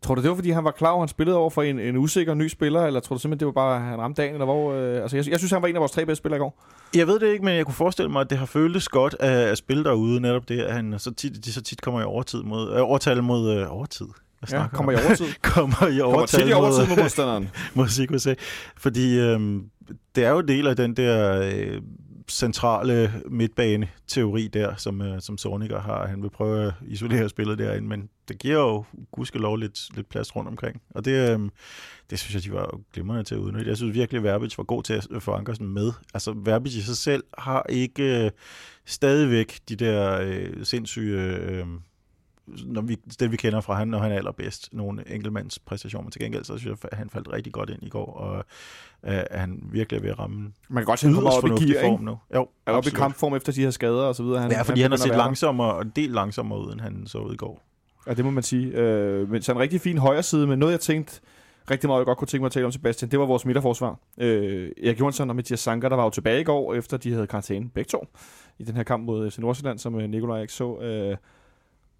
Tror 0.02 0.14
du, 0.14 0.22
det 0.22 0.30
var, 0.30 0.34
fordi 0.34 0.50
han 0.50 0.64
var 0.64 0.70
klar 0.70 0.90
over, 0.90 1.00
han 1.00 1.08
spillede 1.08 1.36
over 1.36 1.50
for 1.50 1.62
en, 1.62 1.78
en 1.78 1.96
usikker 1.96 2.34
ny 2.34 2.48
spiller, 2.48 2.86
eller 2.86 3.00
tror 3.00 3.16
du 3.16 3.20
simpelthen, 3.20 3.40
det 3.40 3.46
var 3.46 3.52
bare, 3.52 3.80
han 3.80 3.98
ramte 3.98 4.22
dagen, 4.22 4.34
eller 4.34 4.44
hvor? 4.44 4.72
Øh, 4.72 5.02
altså, 5.02 5.16
jeg, 5.16 5.28
jeg 5.28 5.38
synes, 5.38 5.52
han 5.52 5.62
var 5.62 5.68
en 5.68 5.76
af 5.76 5.80
vores 5.80 5.92
tre 5.92 6.06
bedste 6.06 6.20
spillere 6.20 6.38
i 6.38 6.40
går. 6.40 6.62
Jeg 6.94 7.06
ved 7.06 7.20
det 7.20 7.32
ikke, 7.32 7.44
men 7.44 7.56
jeg 7.56 7.64
kunne 7.64 7.74
forestille 7.74 8.10
mig, 8.10 8.20
at 8.20 8.30
det 8.30 8.38
har 8.38 8.46
føltes 8.46 8.88
godt 8.88 9.16
at, 9.20 9.30
at 9.30 9.58
spille 9.58 9.84
derude, 9.84 10.20
netop 10.20 10.48
det, 10.48 10.60
at 10.60 10.74
han 10.74 10.94
så 10.98 11.14
tit, 11.14 11.44
de 11.44 11.52
så 11.52 11.62
tit 11.62 11.80
kommer 11.82 12.00
i 12.00 12.04
overtid 12.04 12.42
mod, 12.42 12.72
øh, 12.72 12.82
overtal 12.82 13.22
mod 13.22 13.56
øh, 13.56 13.72
overtid. 13.72 14.06
Ja, 14.52 14.66
kommer 14.72 14.92
i 14.92 14.94
overtid. 14.94 15.26
kommer 15.54 15.88
i 15.88 16.00
overtal 16.00 16.02
kommer 16.02 16.26
tit 16.26 16.48
i 16.48 16.52
overtid 16.52 16.88
mod 16.88 17.02
modstanderen. 17.02 17.48
mod 17.74 17.88
Sigurdsæk. 17.88 18.38
Fordi 18.76 19.18
øh, 19.18 19.40
det 20.14 20.24
er 20.24 20.30
jo 20.30 20.38
en 20.38 20.48
del 20.48 20.66
af 20.66 20.76
den 20.76 20.96
der 20.96 21.42
øh, 21.42 21.80
centrale 22.28 23.12
midtbane-teori 23.26 24.48
der, 24.48 24.76
som, 24.76 25.02
øh, 25.02 25.20
som 25.20 25.38
Zorniger 25.38 25.80
har. 25.80 26.06
Han 26.06 26.22
vil 26.22 26.30
prøve 26.30 26.66
at 26.66 26.72
isolere 26.86 27.28
spillet 27.28 27.58
derinde, 27.58 27.88
men 27.88 28.08
det 28.28 28.38
giver 28.38 28.58
jo 28.58 28.84
gudskelov 29.12 29.56
lidt, 29.56 29.96
lidt 29.96 30.08
plads 30.08 30.36
rundt 30.36 30.48
omkring. 30.48 30.82
Og 30.90 31.04
det, 31.04 31.30
øh, 31.30 31.50
det 32.10 32.18
synes 32.18 32.34
jeg, 32.34 32.44
de 32.44 32.52
var 32.52 32.80
glimrende 32.92 33.24
til 33.24 33.34
at 33.34 33.38
udnytte. 33.38 33.68
Jeg 33.68 33.76
synes 33.76 33.94
virkelig, 33.94 34.18
at 34.18 34.24
Verbitz 34.24 34.58
var 34.58 34.64
god 34.64 34.82
til 34.82 35.02
at 35.14 35.22
få 35.22 35.32
Ankersen 35.32 35.68
med. 35.68 35.92
Altså, 36.14 36.32
Verbitz 36.36 36.74
i 36.74 36.82
sig 36.82 36.96
selv 36.96 37.24
har 37.38 37.66
ikke 37.68 38.24
øh, 38.24 38.30
stadigvæk 38.84 39.58
de 39.68 39.76
der 39.76 40.20
øh, 40.22 40.64
sindssyge... 40.64 41.36
Øh, 41.36 41.66
når 42.66 42.80
vi, 42.80 42.96
det 43.20 43.32
vi 43.32 43.36
kender 43.36 43.60
fra 43.60 43.74
han, 43.74 43.88
når 43.88 43.98
han 43.98 44.12
er 44.12 44.16
allerbedst, 44.16 44.68
nogle 44.72 45.12
enkeltmands 45.14 45.58
præstationer. 45.58 46.10
Til 46.10 46.20
gengæld, 46.20 46.44
så 46.44 46.58
synes 46.58 46.78
jeg, 46.82 46.90
at 46.92 46.98
han 46.98 47.10
faldt 47.10 47.32
rigtig 47.32 47.52
godt 47.52 47.70
ind 47.70 47.82
i 47.82 47.88
går, 47.88 48.12
og 48.12 48.44
øh, 49.06 49.20
han 49.30 49.62
virkelig 49.72 49.98
er 49.98 50.02
ved 50.02 50.10
at 50.10 50.18
ramme 50.18 50.52
Man 50.68 50.82
kan 50.82 50.84
godt 50.84 51.00
se, 51.00 51.06
at 51.06 51.14
han 51.14 51.22
kommer 51.22 51.54
op 51.54 51.62
i 51.62 51.72
gear, 51.72 51.84
form 51.84 52.00
nu. 52.00 52.18
Jo, 52.34 52.48
er 52.66 52.72
op 52.72 52.86
i 52.86 52.90
kampform 52.90 53.34
efter 53.34 53.52
de 53.52 53.62
her 53.62 53.70
skader 53.70 54.02
og 54.02 54.14
så 54.14 54.22
videre. 54.22 54.40
Han, 54.42 54.50
ja, 54.50 54.62
fordi 54.62 54.80
han, 54.80 54.90
han 54.90 55.00
har 55.00 55.06
set 55.06 55.16
langsommere, 55.16 55.74
og 55.74 55.82
en 55.82 55.92
del 55.96 56.10
langsommere 56.10 56.60
ud, 56.60 56.72
end 56.72 56.80
han 56.80 57.06
så 57.06 57.18
ud 57.18 57.34
i 57.34 57.36
går. 57.36 57.62
Ja, 58.06 58.14
det 58.14 58.24
må 58.24 58.30
man 58.30 58.42
sige. 58.42 58.66
Øh, 58.66 59.30
men 59.30 59.42
så 59.42 59.52
en 59.52 59.58
rigtig 59.58 59.80
fin 59.80 59.98
højre 59.98 60.22
side, 60.22 60.46
men 60.46 60.58
noget 60.58 60.72
jeg 60.72 60.80
tænkte 60.80 61.20
rigtig 61.70 61.88
meget, 61.88 61.98
jeg 61.98 62.06
godt 62.06 62.18
kunne 62.18 62.28
tænke 62.28 62.42
mig 62.42 62.46
at 62.46 62.52
tale 62.52 62.66
om, 62.66 62.72
Sebastian, 62.72 63.10
det 63.10 63.18
var 63.18 63.26
vores 63.26 63.44
midterforsvar. 63.44 63.98
Øh, 64.18 64.70
Erik 64.84 65.00
Jonsson 65.00 65.30
og 65.30 65.36
Mathias 65.36 65.60
Sanker, 65.60 65.88
der 65.88 65.96
var 65.96 66.04
jo 66.04 66.10
tilbage 66.10 66.40
i 66.40 66.44
går, 66.44 66.74
efter 66.74 66.96
de 66.96 67.12
havde 67.12 67.26
karantæne 67.26 67.68
begge 67.68 67.88
to, 67.88 68.06
i 68.58 68.64
den 68.64 68.76
her 68.76 68.82
kamp 68.82 69.04
mod 69.04 69.30
FC 69.30 69.38
Nordsjælland, 69.38 69.78
som 69.78 69.92
Nikolaj 69.92 70.40
ikke 70.40 70.52
så. 70.52 70.78
Øh, 70.78 71.16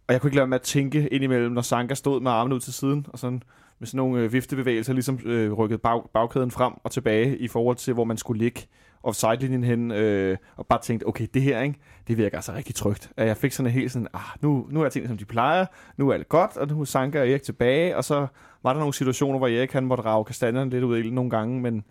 og 0.09 0.12
jeg 0.12 0.21
kunne 0.21 0.29
ikke 0.29 0.37
lade 0.37 0.42
være 0.42 0.49
med 0.49 0.59
at 0.59 0.62
tænke 0.62 1.09
indimellem, 1.09 1.53
når 1.53 1.62
Sanka 1.62 1.94
stod 1.94 2.21
med 2.21 2.31
armene 2.31 2.55
ud 2.55 2.61
til 2.61 2.73
siden, 2.73 3.07
og 3.09 3.18
sådan 3.18 3.42
med 3.79 3.87
sådan 3.87 3.97
nogle 3.97 4.23
øh, 4.23 4.33
viftebevægelser, 4.33 4.92
ligesom 4.92 5.21
øh, 5.25 5.53
rykket 5.53 5.83
bag, 5.83 6.03
bagkæden 6.14 6.51
frem 6.51 6.73
og 6.85 6.90
tilbage 6.90 7.38
i 7.38 7.49
forhold 7.49 7.77
til, 7.77 7.94
hvor 7.94 8.05
man 8.05 8.16
skulle 8.16 8.38
ligge 8.38 8.61
offside-linjen 9.03 9.64
hen, 9.64 9.90
øh, 9.90 10.37
og 10.57 10.66
bare 10.66 10.81
tænkte, 10.83 11.07
okay, 11.07 11.27
det 11.35 11.42
her, 11.42 11.61
ikke, 11.61 11.79
det 12.09 12.16
virker 12.16 12.38
altså 12.38 12.53
rigtig 12.53 12.75
trygt. 12.75 13.11
At 13.16 13.27
jeg 13.27 13.37
fik 13.37 13.53
sådan 13.53 13.66
en 13.66 13.73
helt 13.73 13.92
sådan, 13.92 14.09
ah, 14.14 14.21
nu, 14.40 14.66
nu 14.71 14.81
er 14.81 14.85
jeg 14.85 14.92
tænkt, 14.92 15.09
som 15.09 15.18
de 15.18 15.25
plejer, 15.25 15.66
nu 15.97 16.09
er 16.09 16.14
alt 16.14 16.29
godt, 16.29 16.57
og 16.57 16.68
nu 16.68 16.81
er 16.81 16.85
Sanka 16.85 17.21
og 17.21 17.29
Erik 17.29 17.42
tilbage, 17.42 17.97
og 17.97 18.05
så 18.05 18.27
var 18.62 18.73
der 18.73 18.79
nogle 18.81 18.94
situationer, 18.94 19.38
hvor 19.38 19.49
Erik 19.49 19.73
han 19.73 19.87
måtte 19.87 20.05
rave 20.05 20.25
kastanjerne 20.25 20.71
lidt 20.71 20.85
ud 20.85 20.99
i 20.99 21.11
nogle 21.11 21.31
gange, 21.31 21.61
men 21.61 21.85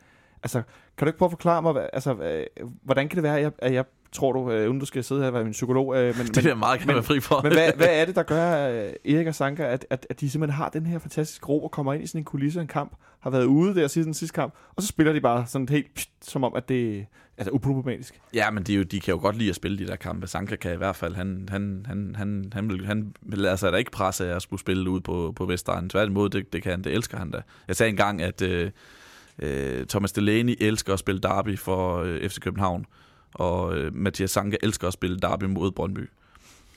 altså, 0.44 0.62
kan 0.98 1.06
du 1.06 1.10
ikke 1.10 1.20
prøve 1.20 1.28
at 1.28 1.32
forklare 1.32 1.62
mig, 1.62 1.72
hvad, 1.72 1.86
altså, 1.94 2.46
hvordan 2.84 3.10
kan 3.10 3.16
det 3.16 3.24
være, 3.24 3.38
at 3.38 3.44
jeg, 3.44 3.52
at 3.60 3.74
jeg 3.74 3.86
tror 4.12 4.32
du, 4.34 4.52
øh, 4.52 4.70
uden 4.70 4.80
du 4.80 4.86
skal 4.86 5.04
sidde 5.04 5.22
her 5.22 5.28
og 5.28 5.34
være 5.34 5.44
min 5.44 5.52
psykolog, 5.52 5.96
øh, 5.98 6.18
men, 6.18 6.28
Det 6.36 6.36
vil 6.36 6.46
jeg 6.46 6.58
meget 6.58 6.80
gerne 6.80 6.88
men- 6.88 6.96
være 6.96 7.04
fri 7.04 7.20
for. 7.20 7.42
men 7.44 7.52
hvad, 7.54 7.72
hvad 7.78 7.88
er 8.02 8.06
det, 8.06 8.16
der 8.16 8.24
gør 8.24 8.70
øh, 8.70 9.14
Erik 9.16 9.28
og 9.28 9.36
Sanka, 9.36 9.64
at, 9.64 9.86
at, 9.90 10.08
at 10.10 10.20
de 10.20 10.30
simpelthen 10.30 10.58
har 10.58 10.70
den 10.70 10.86
her 10.86 11.00
fantastiske 11.00 11.46
ro 11.46 11.64
og 11.64 11.72
kommer 11.72 11.94
ind 11.94 12.04
i 12.04 12.08
sådan 12.08 12.22
en 12.22 12.26
kulisse 12.26 12.62
en 12.62 12.68
kamp, 12.68 12.92
har 13.20 13.30
været 13.30 13.46
ude 13.46 13.76
der 13.76 13.88
siden 13.88 14.06
den 14.06 14.14
sidste 14.14 14.34
kamp, 14.36 14.54
og 14.76 14.82
så 14.82 14.88
spiller 14.88 15.14
de 15.14 15.22
bare 15.22 15.46
sådan 15.48 15.70
helt 15.70 15.94
pst, 15.96 16.10
som 16.22 16.44
om, 16.44 16.56
at 16.56 16.70
det 16.70 16.98
er 17.00 17.04
altså, 17.38 17.52
uproblematisk. 17.52 18.20
Ja, 18.34 18.52
men 18.52 18.64
de, 18.64 18.74
er 18.74 18.78
jo, 18.78 18.84
de 18.84 19.00
kan 19.00 19.14
jo 19.14 19.20
godt 19.22 19.38
lide 19.38 19.50
at 19.50 19.56
spille 19.56 19.78
de 19.78 19.88
der 19.88 19.96
kampe. 19.96 20.28
Sanka 20.28 20.56
kan 20.56 20.74
i 20.74 20.78
hvert 20.78 20.96
fald, 20.96 21.16
han, 21.16 21.50
han, 21.52 21.86
han, 21.88 22.16
han, 22.18 22.50
han, 22.54 22.70
vil, 22.70 22.86
han 22.86 23.14
lader 23.30 23.56
sig 23.56 23.72
da 23.72 23.78
ikke 23.78 23.92
presse 23.92 24.32
af 24.32 24.36
at 24.36 24.42
skulle 24.42 24.60
spille 24.60 24.90
ud 24.90 25.00
på, 25.02 25.34
på 25.36 25.46
Vestegnen. 25.46 25.90
Tværtimod, 25.90 26.30
det, 26.30 26.54
det 26.54 26.64
kan 26.64 26.72
han, 26.72 26.84
det 26.84 26.94
elsker 26.94 27.18
han 27.18 27.32
da. 27.32 27.42
Jeg 27.68 27.76
sagde 27.76 27.90
engang, 27.90 28.22
at 28.22 28.42
øh, 28.42 28.72
øh, 29.40 29.86
Thomas 29.86 30.12
Delaney 30.12 30.56
elsker 30.60 30.94
at 30.94 31.00
spille 31.00 31.22
derby 31.22 31.58
for 31.58 31.98
øh, 31.98 32.30
FC 32.30 32.40
København, 32.40 32.86
og 33.34 33.78
øh, 33.78 33.96
Mathias 33.96 34.32
Sanka 34.32 34.58
elsker 34.64 34.88
at 34.88 34.94
spille 34.94 35.20
derby 35.20 35.44
mod 35.44 35.72
Brøndby. 35.72 36.10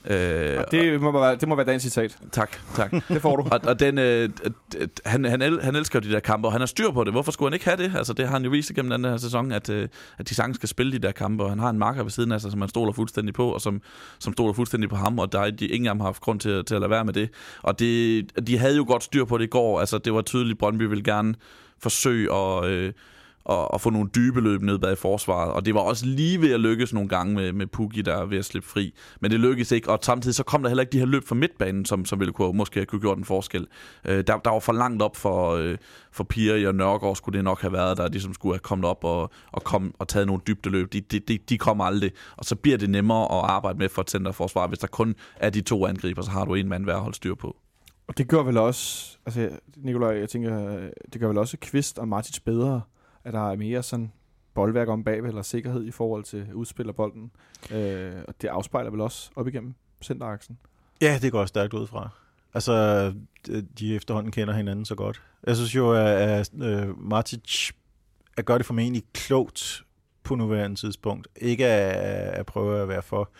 Øh, 0.06 0.58
Og 0.58 0.64
det 0.70 1.00
må, 1.00 1.12
være, 1.12 1.36
det 1.36 1.48
må 1.48 1.54
være 1.54 1.66
dagens 1.66 1.82
citat. 1.82 2.18
Tak, 2.32 2.56
tak. 2.74 2.92
Det 3.08 3.22
får 3.22 3.36
du. 3.36 3.42
Og, 3.42 3.60
og 3.64 3.80
den, 3.80 3.98
øh, 3.98 4.28
han, 5.06 5.24
han, 5.24 5.42
el, 5.42 5.62
han 5.62 5.76
elsker 5.76 6.00
jo 6.04 6.08
de 6.08 6.12
der 6.14 6.20
kampe, 6.20 6.48
og 6.48 6.52
han 6.52 6.60
har 6.60 6.66
styr 6.66 6.90
på 6.90 7.04
det. 7.04 7.12
Hvorfor 7.12 7.32
skulle 7.32 7.48
han 7.50 7.54
ikke 7.54 7.64
have 7.64 7.76
det? 7.76 7.92
Altså, 7.96 8.12
det 8.12 8.24
har 8.26 8.32
han 8.32 8.44
jo 8.44 8.50
vist 8.50 8.70
igennem 8.70 8.90
den 8.90 9.04
her 9.04 9.16
sæson, 9.16 9.52
at, 9.52 9.70
øh, 9.70 9.88
at 10.18 10.28
de 10.28 10.34
sagtens 10.34 10.56
skal 10.56 10.68
spille 10.68 10.92
de 10.92 10.98
der 10.98 11.12
kampe, 11.12 11.44
og 11.44 11.50
han 11.50 11.58
har 11.58 11.70
en 11.70 11.78
marker 11.78 12.02
ved 12.02 12.10
siden 12.10 12.32
af 12.32 12.40
sig, 12.40 12.50
som 12.50 12.60
han 12.60 12.68
stoler 12.68 12.92
fuldstændig 12.92 13.34
på, 13.34 13.48
og 13.48 13.60
som, 13.60 13.82
som 14.18 14.32
stoler 14.32 14.52
fuldstændig 14.52 14.90
på 14.90 14.96
ham, 14.96 15.18
og 15.18 15.32
der 15.32 15.40
er 15.40 15.50
de, 15.50 15.66
ingen 15.66 15.86
af 15.88 15.94
dem 15.94 16.00
har 16.00 16.06
haft 16.06 16.20
grund 16.20 16.40
til, 16.40 16.64
til 16.64 16.74
at 16.74 16.80
lade 16.80 16.90
være 16.90 17.04
med 17.04 17.12
det. 17.12 17.30
Og 17.62 17.78
det, 17.78 18.46
de 18.46 18.58
havde 18.58 18.76
jo 18.76 18.84
godt 18.88 19.04
styr 19.04 19.24
på 19.24 19.38
det 19.38 19.44
i 19.44 19.50
går. 19.50 19.80
Altså, 19.80 19.98
det 19.98 20.14
var 20.14 20.22
tydeligt, 20.22 20.54
at 20.56 20.58
Brøndby 20.58 20.82
ville 20.82 21.04
gerne 21.04 21.34
forsøge 21.78 22.34
at... 22.34 22.64
Øh, 22.64 22.92
og, 23.44 23.70
og 23.70 23.80
få 23.80 23.90
nogle 23.90 24.10
dybe 24.14 24.40
løb 24.40 24.62
ned 24.62 24.78
bag 24.78 24.98
forsvaret. 24.98 25.52
Og 25.52 25.64
det 25.64 25.74
var 25.74 25.80
også 25.80 26.06
lige 26.06 26.40
ved 26.40 26.52
at 26.52 26.60
lykkes 26.60 26.92
nogle 26.92 27.08
gange 27.08 27.34
med, 27.34 27.52
med 27.52 27.66
Pukki, 27.66 28.02
der 28.02 28.16
er 28.16 28.24
ved 28.24 28.38
at 28.38 28.44
slippe 28.44 28.68
fri. 28.68 28.94
Men 29.20 29.30
det 29.30 29.40
lykkedes 29.40 29.72
ikke, 29.72 29.90
og 29.90 29.98
samtidig 30.02 30.34
så 30.34 30.42
kom 30.42 30.62
der 30.62 30.68
heller 30.68 30.82
ikke 30.82 30.92
de 30.92 30.98
her 30.98 31.06
løb 31.06 31.24
fra 31.28 31.34
midtbanen, 31.34 31.84
som, 31.84 32.04
som 32.04 32.20
ville 32.20 32.32
kunne, 32.32 32.56
måske 32.56 32.80
have 32.80 32.86
kunne 32.86 33.00
gjort 33.00 33.18
en 33.18 33.24
forskel. 33.24 33.66
Øh, 34.04 34.24
der, 34.26 34.38
der 34.38 34.50
var 34.50 34.58
for 34.58 34.72
langt 34.72 35.02
op 35.02 35.16
for, 35.16 35.50
øh, 35.50 35.78
for 36.12 36.24
Piri 36.24 36.66
og 36.66 36.74
Nørgaard, 36.74 37.16
skulle 37.16 37.36
det 37.36 37.44
nok 37.44 37.60
have 37.60 37.72
været, 37.72 37.96
der 37.96 38.08
ligesom 38.08 38.34
skulle 38.34 38.54
have 38.54 38.60
kommet 38.60 38.88
op 38.88 39.04
og, 39.04 39.30
og, 39.52 39.64
kom, 39.64 39.94
og 39.98 40.08
taget 40.08 40.26
nogle 40.26 40.42
dybde 40.46 40.70
løb. 40.70 40.92
De, 40.92 41.00
de, 41.00 41.18
de, 41.18 41.38
de 41.48 41.58
kom 41.58 41.80
aldrig, 41.80 42.12
og 42.36 42.44
så 42.44 42.56
bliver 42.56 42.78
det 42.78 42.90
nemmere 42.90 43.24
at 43.24 43.50
arbejde 43.50 43.78
med 43.78 43.88
for 43.88 44.02
et 44.02 44.10
centerforsvar. 44.10 44.66
Hvis 44.66 44.78
der 44.78 44.86
kun 44.86 45.14
er 45.36 45.50
de 45.50 45.60
to 45.60 45.86
angriber, 45.86 46.22
så 46.22 46.30
har 46.30 46.44
du 46.44 46.54
en 46.54 46.68
mand 46.68 46.84
hver 46.84 46.94
at 46.94 47.00
holde 47.00 47.16
styr 47.16 47.34
på. 47.34 47.56
Og 48.08 48.18
det 48.18 48.28
gør 48.28 48.42
vel 48.42 48.56
også, 48.56 49.18
altså 49.26 49.48
Nikolaj, 49.76 50.18
jeg 50.18 50.28
tænker, 50.28 50.76
øh, 50.76 50.88
det 51.12 51.20
gør 51.20 51.28
vel 51.28 51.38
også 51.38 51.56
Kvist 51.60 51.98
og 51.98 52.08
Martins 52.08 52.40
bedre, 52.40 52.80
at 53.24 53.32
der 53.32 53.50
er 53.50 53.56
mere 53.56 53.82
sådan 53.82 54.12
boldværk 54.54 54.88
om 54.88 55.04
bagved, 55.04 55.28
eller 55.28 55.42
sikkerhed 55.42 55.84
i 55.84 55.90
forhold 55.90 56.24
til 56.24 56.54
udspil 56.54 56.88
af 56.88 56.94
bolden. 56.94 57.30
Øh, 57.70 58.12
og 58.28 58.34
det 58.42 58.48
afspejler 58.48 58.90
vel 58.90 59.00
også 59.00 59.30
op 59.36 59.48
igennem 59.48 59.74
centeraksen. 60.02 60.58
Ja, 61.00 61.18
det 61.22 61.32
går 61.32 61.46
stærkt 61.46 61.74
ud 61.74 61.86
fra. 61.86 62.08
Altså, 62.54 63.14
de 63.78 63.96
efterhånden 63.96 64.32
kender 64.32 64.54
hinanden 64.54 64.84
så 64.84 64.94
godt. 64.94 65.22
Jeg 65.46 65.56
synes 65.56 65.74
jo, 65.74 65.92
at 65.92 66.06
at 66.06 66.50
øh, 66.62 66.98
Matic 66.98 67.70
at 68.36 68.44
gør 68.44 68.56
det 68.56 68.66
formentlig 68.66 69.02
klogt 69.12 69.84
på 70.22 70.34
nuværende 70.34 70.76
tidspunkt. 70.76 71.28
Ikke 71.36 71.66
at, 71.66 72.34
at 72.34 72.46
prøve 72.46 72.82
at 72.82 72.88
være 72.88 73.02
for, 73.02 73.30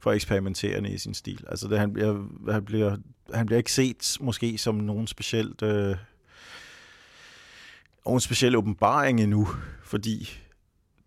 for 0.00 0.12
eksperimenterende 0.12 0.90
i 0.90 0.98
sin 0.98 1.14
stil. 1.14 1.44
Altså, 1.48 1.68
det, 1.68 1.78
han, 1.78 1.92
bliver, 1.92 2.24
han, 2.52 2.64
bliver, 2.64 2.96
han 3.34 3.46
bliver 3.46 3.58
ikke 3.58 3.72
set 3.72 4.16
måske 4.20 4.58
som 4.58 4.74
nogen 4.74 5.06
specielt... 5.06 5.62
Øh, 5.62 5.96
nogen 8.08 8.20
speciel 8.20 8.56
åbenbaring 8.56 9.20
endnu, 9.20 9.48
fordi 9.84 10.38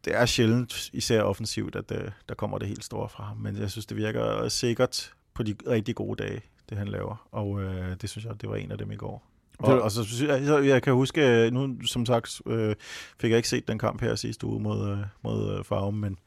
det 0.06 0.16
er 0.16 0.26
sjældent, 0.26 0.90
især 0.94 1.22
offensivt, 1.22 1.76
at 1.76 1.90
det, 1.90 2.14
der 2.30 2.36
kommer 2.36 2.58
det 2.58 2.68
helt 2.68 2.84
store 2.84 3.10
fra 3.10 3.24
ham. 3.24 3.38
Men 3.38 3.58
jeg 3.58 3.72
synes, 3.72 3.86
det 3.86 3.98
virker 3.98 4.48
sikkert 4.50 5.14
på 5.34 5.44
de 5.44 5.56
rigtig 5.68 5.96
gode 5.96 6.24
dage, 6.24 6.42
det 6.70 6.78
han 6.78 6.88
laver. 6.88 7.28
Og 7.32 7.62
øh, 7.62 7.96
det 8.02 8.10
synes 8.10 8.26
jeg, 8.26 8.42
det 8.42 8.50
var 8.50 8.56
en 8.56 8.72
af 8.72 8.78
dem 8.78 8.92
i 8.92 8.96
går. 8.96 9.24
Og, 9.60 9.82
og 9.82 9.92
så 9.92 10.04
så 10.04 10.58
jeg 10.58 10.84
kan 10.84 10.94
huske, 10.94 11.50
nu 11.52 11.76
som 11.86 12.06
sagt 12.06 12.42
øh, 12.46 12.76
fik 13.20 13.30
jeg 13.30 13.38
ikke 13.38 13.50
set 13.50 13.68
den 13.68 13.80
kamp 13.80 14.02
her 14.02 14.16
sidste 14.16 14.46
uge 14.46 14.62
mod, 14.62 14.90
øh, 14.90 14.98
mod 15.24 15.58
øh, 15.58 15.64
Farm, 15.64 15.94
men 15.94 16.20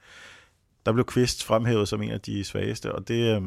der 0.86 0.92
blev 0.92 1.04
Kvist 1.04 1.44
fremhævet 1.44 1.88
som 1.88 2.02
en 2.02 2.10
af 2.10 2.20
de 2.20 2.44
svageste, 2.44 2.92
og 2.92 3.08
det, 3.08 3.36
øh, 3.36 3.42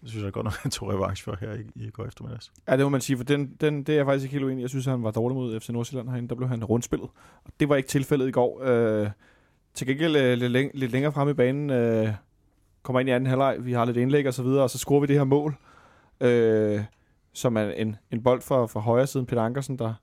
det 0.00 0.10
synes 0.10 0.24
jeg 0.24 0.32
godt 0.32 0.44
nok, 0.44 0.54
han 0.62 0.70
tog 0.70 0.88
revanche 0.88 1.24
for 1.24 1.36
her 1.40 1.54
i, 1.54 1.86
i 1.86 1.90
går 1.90 2.04
eftermiddags. 2.06 2.52
Ja, 2.68 2.76
det 2.76 2.84
må 2.84 2.88
man 2.88 3.00
sige, 3.00 3.16
for 3.16 3.24
den, 3.24 3.56
den, 3.60 3.82
det 3.82 3.88
er 3.88 3.96
jeg 3.96 4.06
faktisk 4.06 4.22
ikke 4.24 4.32
helt 4.32 4.44
uenig. 4.44 4.62
Jeg 4.62 4.70
synes, 4.70 4.86
han 4.86 5.02
var 5.02 5.10
dårlig 5.10 5.36
mod 5.36 5.60
FC 5.60 5.68
Nordsjælland 5.68 6.08
herinde. 6.08 6.28
Der 6.28 6.34
blev 6.34 6.48
han 6.48 6.64
rundspillet. 6.64 7.08
Og 7.44 7.52
det 7.60 7.68
var 7.68 7.76
ikke 7.76 7.88
tilfældet 7.88 8.28
i 8.28 8.30
går. 8.30 8.62
Øh, 8.64 9.10
til 9.74 9.86
gengæld 9.86 10.16
øh, 10.16 10.38
lidt, 10.38 10.52
læng- 10.52 10.70
lidt 10.74 10.92
længere 10.92 11.12
frem 11.12 11.28
i 11.28 11.32
banen, 11.32 11.70
øh, 11.70 12.08
kommer 12.82 13.00
ind 13.00 13.08
i 13.08 13.12
anden 13.12 13.26
halvleg, 13.28 13.56
vi 13.60 13.72
har 13.72 13.84
lidt 13.84 13.96
indlæg 13.96 14.26
og 14.26 14.34
så 14.34 14.42
videre, 14.42 14.62
og 14.62 14.70
så 14.70 14.78
scorer 14.78 15.00
vi 15.00 15.06
det 15.06 15.16
her 15.16 15.24
mål, 15.24 15.54
øh, 16.20 16.80
som 17.32 17.56
er 17.56 17.62
en, 17.70 17.96
en 18.10 18.22
bold 18.22 18.40
for, 18.42 18.66
for 18.66 18.80
højre 18.80 19.06
siden, 19.06 19.26
Peter 19.26 19.42
Ankersen, 19.42 19.78
der, 19.78 19.94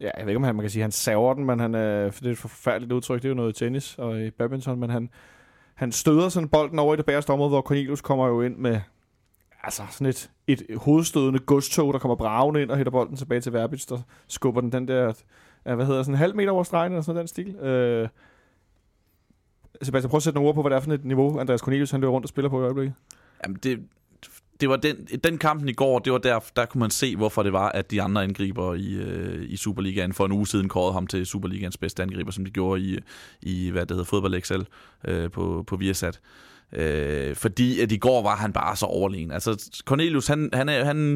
ja, 0.00 0.10
jeg 0.18 0.26
ved 0.26 0.28
ikke, 0.28 0.36
om 0.36 0.42
han, 0.44 0.54
man 0.54 0.62
kan 0.62 0.70
sige, 0.70 0.82
han 0.82 0.92
saver 0.92 1.34
den, 1.34 1.44
men 1.44 1.60
han, 1.60 1.74
øh, 1.74 2.12
for 2.12 2.20
det 2.20 2.28
er 2.28 2.32
et 2.32 2.38
forfærdeligt 2.38 2.92
udtryk, 2.92 3.22
det 3.22 3.24
er 3.24 3.28
jo 3.28 3.34
noget 3.34 3.60
i 3.60 3.64
tennis 3.64 3.98
og 3.98 4.20
i 4.20 4.30
badminton, 4.30 4.80
men 4.80 4.90
han, 4.90 5.10
han 5.74 5.92
støder 5.92 6.28
sådan 6.28 6.48
bolden 6.48 6.78
over 6.78 6.94
i 6.94 6.96
det 6.96 7.04
bagerste 7.06 7.30
område, 7.30 7.48
hvor 7.48 7.62
Cornelius 7.62 8.00
kommer 8.00 8.26
jo 8.26 8.42
ind 8.42 8.56
med 8.56 8.80
altså 9.64 9.82
sådan 9.90 10.06
et, 10.06 10.30
et 10.46 10.62
hovedstødende 10.76 11.38
godstog, 11.38 11.92
der 11.92 11.98
kommer 11.98 12.14
bravende 12.14 12.62
ind 12.62 12.70
og 12.70 12.76
hætter 12.76 12.90
bolden 12.90 13.16
tilbage 13.16 13.40
til 13.40 13.52
Verbitz, 13.52 13.86
der 13.86 13.98
skubber 14.28 14.60
den 14.60 14.72
den 14.72 14.88
der, 14.88 15.12
hvad 15.62 15.86
hedder 15.86 16.02
sådan 16.02 16.14
en 16.14 16.18
halv 16.18 16.36
meter 16.36 16.50
over 16.50 16.62
stregen, 16.62 16.92
eller 16.92 17.02
sådan 17.02 17.18
den 17.18 17.28
stil. 17.28 17.56
Øh, 17.56 18.08
Sebastian, 19.82 20.10
prøv 20.10 20.16
at 20.16 20.22
sætte 20.22 20.34
nogle 20.34 20.48
ord 20.48 20.54
på, 20.54 20.62
hvad 20.62 20.70
det 20.70 20.76
er 20.76 20.80
for 20.80 20.92
et 20.92 21.04
niveau, 21.04 21.38
Andreas 21.38 21.60
Cornelius 21.60 21.90
han 21.90 22.00
løber 22.00 22.12
rundt 22.12 22.24
og 22.24 22.28
spiller 22.28 22.48
på 22.48 22.60
i 22.60 22.64
øjeblikket. 22.64 22.94
Jamen, 23.44 23.58
det, 23.62 23.78
det 24.60 24.68
var 24.68 24.76
den, 24.76 24.96
den 25.24 25.38
kampen 25.38 25.68
i 25.68 25.72
går, 25.72 25.98
det 25.98 26.12
var 26.12 26.18
der, 26.18 26.40
der 26.56 26.66
kunne 26.66 26.80
man 26.80 26.90
se, 26.90 27.16
hvorfor 27.16 27.42
det 27.42 27.52
var, 27.52 27.68
at 27.68 27.90
de 27.90 28.02
andre 28.02 28.22
angriber 28.22 28.74
i, 28.74 28.94
øh, 28.94 29.44
i 29.50 29.56
Superligaen 29.56 30.12
for 30.12 30.26
en 30.26 30.32
uge 30.32 30.46
siden 30.46 30.68
kårede 30.68 30.92
ham 30.92 31.06
til 31.06 31.26
Superligaens 31.26 31.76
bedste 31.76 32.02
angriber, 32.02 32.30
som 32.30 32.44
de 32.44 32.50
gjorde 32.50 32.80
i, 32.80 32.98
i 33.42 33.70
hvad 33.70 33.82
det 33.82 33.90
hedder, 33.90 34.04
fodbold 34.04 34.40
XL 34.40 34.62
øh, 35.04 35.30
på, 35.30 35.64
på 35.66 35.76
Viasat. 35.76 36.16
Øh, 36.16 36.53
Øh, 36.74 37.36
fordi 37.36 37.80
at 37.80 37.92
i 37.92 37.96
går 37.96 38.22
var 38.22 38.36
han 38.36 38.52
bare 38.52 38.76
så 38.76 38.86
overlegen. 38.86 39.30
Altså, 39.30 39.80
Cornelius, 39.84 40.26
han, 40.26 40.50
han, 40.52 40.68
er, 40.68 40.84
han, 40.84 41.14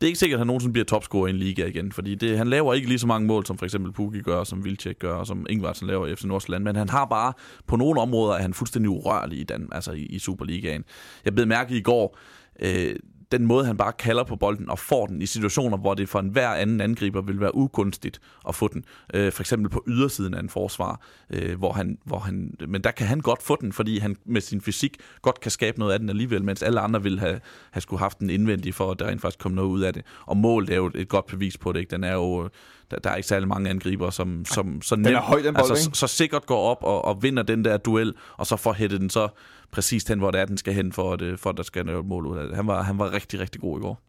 det 0.00 0.02
er 0.02 0.06
ikke 0.06 0.18
sikkert, 0.18 0.36
at 0.36 0.40
han 0.40 0.46
nogensinde 0.46 0.72
bliver 0.72 0.84
topscorer 0.84 1.26
i 1.26 1.30
en 1.30 1.36
liga 1.36 1.66
igen, 1.66 1.92
fordi 1.92 2.14
det, 2.14 2.38
han 2.38 2.48
laver 2.48 2.74
ikke 2.74 2.88
lige 2.88 2.98
så 2.98 3.06
mange 3.06 3.26
mål, 3.26 3.46
som 3.46 3.58
for 3.58 3.64
eksempel 3.64 3.92
Pukki 3.92 4.20
gør, 4.20 4.44
som 4.44 4.64
Vilcek 4.64 4.98
gør, 4.98 5.14
og 5.14 5.26
som 5.26 5.46
Ingvartsen 5.50 5.86
laver 5.86 6.06
i 6.06 6.14
FC 6.14 6.24
Nordsjælland, 6.24 6.64
men 6.64 6.76
han 6.76 6.88
har 6.88 7.04
bare, 7.04 7.32
på 7.66 7.76
nogle 7.76 8.00
områder 8.00 8.34
er 8.34 8.42
han 8.42 8.54
fuldstændig 8.54 8.90
urørlig 8.90 9.38
i, 9.38 9.44
den, 9.44 9.68
altså 9.72 9.92
i, 9.92 10.02
i 10.02 10.18
Superligaen. 10.18 10.84
Jeg 11.24 11.34
blev 11.34 11.46
mærke 11.46 11.76
i 11.76 11.80
går, 11.80 12.18
øh, 12.62 12.96
den 13.32 13.46
måde, 13.46 13.66
han 13.66 13.76
bare 13.76 13.92
kalder 13.92 14.24
på 14.24 14.36
bolden 14.36 14.70
og 14.70 14.78
får 14.78 15.06
den 15.06 15.22
i 15.22 15.26
situationer, 15.26 15.76
hvor 15.76 15.94
det 15.94 16.08
for 16.08 16.18
enhver 16.18 16.48
anden 16.48 16.80
angriber 16.80 17.22
vil 17.22 17.40
være 17.40 17.54
ugunstigt 17.54 18.20
at 18.48 18.54
få 18.54 18.68
den. 18.68 18.84
Øh, 19.14 19.32
for 19.32 19.42
eksempel 19.42 19.70
på 19.70 19.84
ydersiden 19.86 20.34
af 20.34 20.40
en 20.40 20.48
forsvar, 20.48 21.00
øh, 21.30 21.58
hvor 21.58 21.72
han, 21.72 21.98
hvor 22.04 22.18
han, 22.18 22.54
men 22.68 22.84
der 22.84 22.90
kan 22.90 23.06
han 23.06 23.20
godt 23.20 23.42
få 23.42 23.56
den, 23.60 23.72
fordi 23.72 23.98
han 23.98 24.16
med 24.24 24.40
sin 24.40 24.60
fysik 24.60 24.96
godt 25.22 25.40
kan 25.40 25.50
skabe 25.50 25.78
noget 25.78 25.92
af 25.92 25.98
den 25.98 26.08
alligevel, 26.08 26.44
mens 26.44 26.62
alle 26.62 26.80
andre 26.80 27.02
ville 27.02 27.20
have, 27.20 27.40
have 27.70 27.80
skulle 27.80 28.00
haft 28.00 28.18
den 28.18 28.30
indvendig 28.30 28.74
for, 28.74 28.90
at 28.90 28.98
der 28.98 29.06
rent 29.06 29.20
faktisk 29.20 29.38
kom 29.38 29.52
noget 29.52 29.68
ud 29.68 29.80
af 29.80 29.92
det. 29.92 30.02
Og 30.26 30.36
målet 30.36 30.70
er 30.70 30.76
jo 30.76 30.90
et 30.94 31.08
godt 31.08 31.26
bevis 31.26 31.58
på 31.58 31.72
det. 31.72 31.80
Ikke? 31.80 31.90
Den 31.90 32.04
er 32.04 32.14
jo, 32.14 32.48
der, 32.90 32.98
der 32.98 33.10
er 33.10 33.16
ikke 33.16 33.28
særlig 33.28 33.48
mange 33.48 33.70
angriber, 33.70 34.10
som, 34.10 34.44
som 34.44 34.82
så 34.82 34.96
nemt, 34.96 35.08
er 35.08 35.20
høj, 35.20 35.42
den 35.42 35.54
bold, 35.54 35.70
altså, 35.70 35.84
så, 35.84 35.90
så 35.92 36.06
sikkert 36.06 36.46
går 36.46 36.70
op 36.70 36.84
og, 36.84 37.04
og 37.04 37.22
vinder 37.22 37.42
den 37.42 37.64
der 37.64 37.76
duel, 37.76 38.14
og 38.36 38.46
så 38.46 38.56
får 38.56 38.72
hættet 38.72 39.00
den 39.00 39.10
så 39.10 39.28
præcis 39.70 40.04
hen, 40.04 40.18
hvor 40.18 40.30
det 40.30 40.40
er, 40.40 40.44
den 40.44 40.58
skal 40.58 40.74
hen, 40.74 40.92
for 40.92 41.12
at, 41.12 41.22
øh, 41.22 41.38
for 41.38 41.50
at 41.50 41.56
der 41.56 41.62
skal 41.62 41.88
et 41.88 42.04
mål 42.04 42.26
ud 42.26 42.38
af 42.38 42.46
det. 42.46 42.56
Han 42.56 42.66
var, 42.66 42.82
han 42.82 42.98
var 42.98 43.12
rigtig, 43.12 43.40
rigtig 43.40 43.60
god 43.60 43.78
i 43.78 43.82
går. 43.82 44.00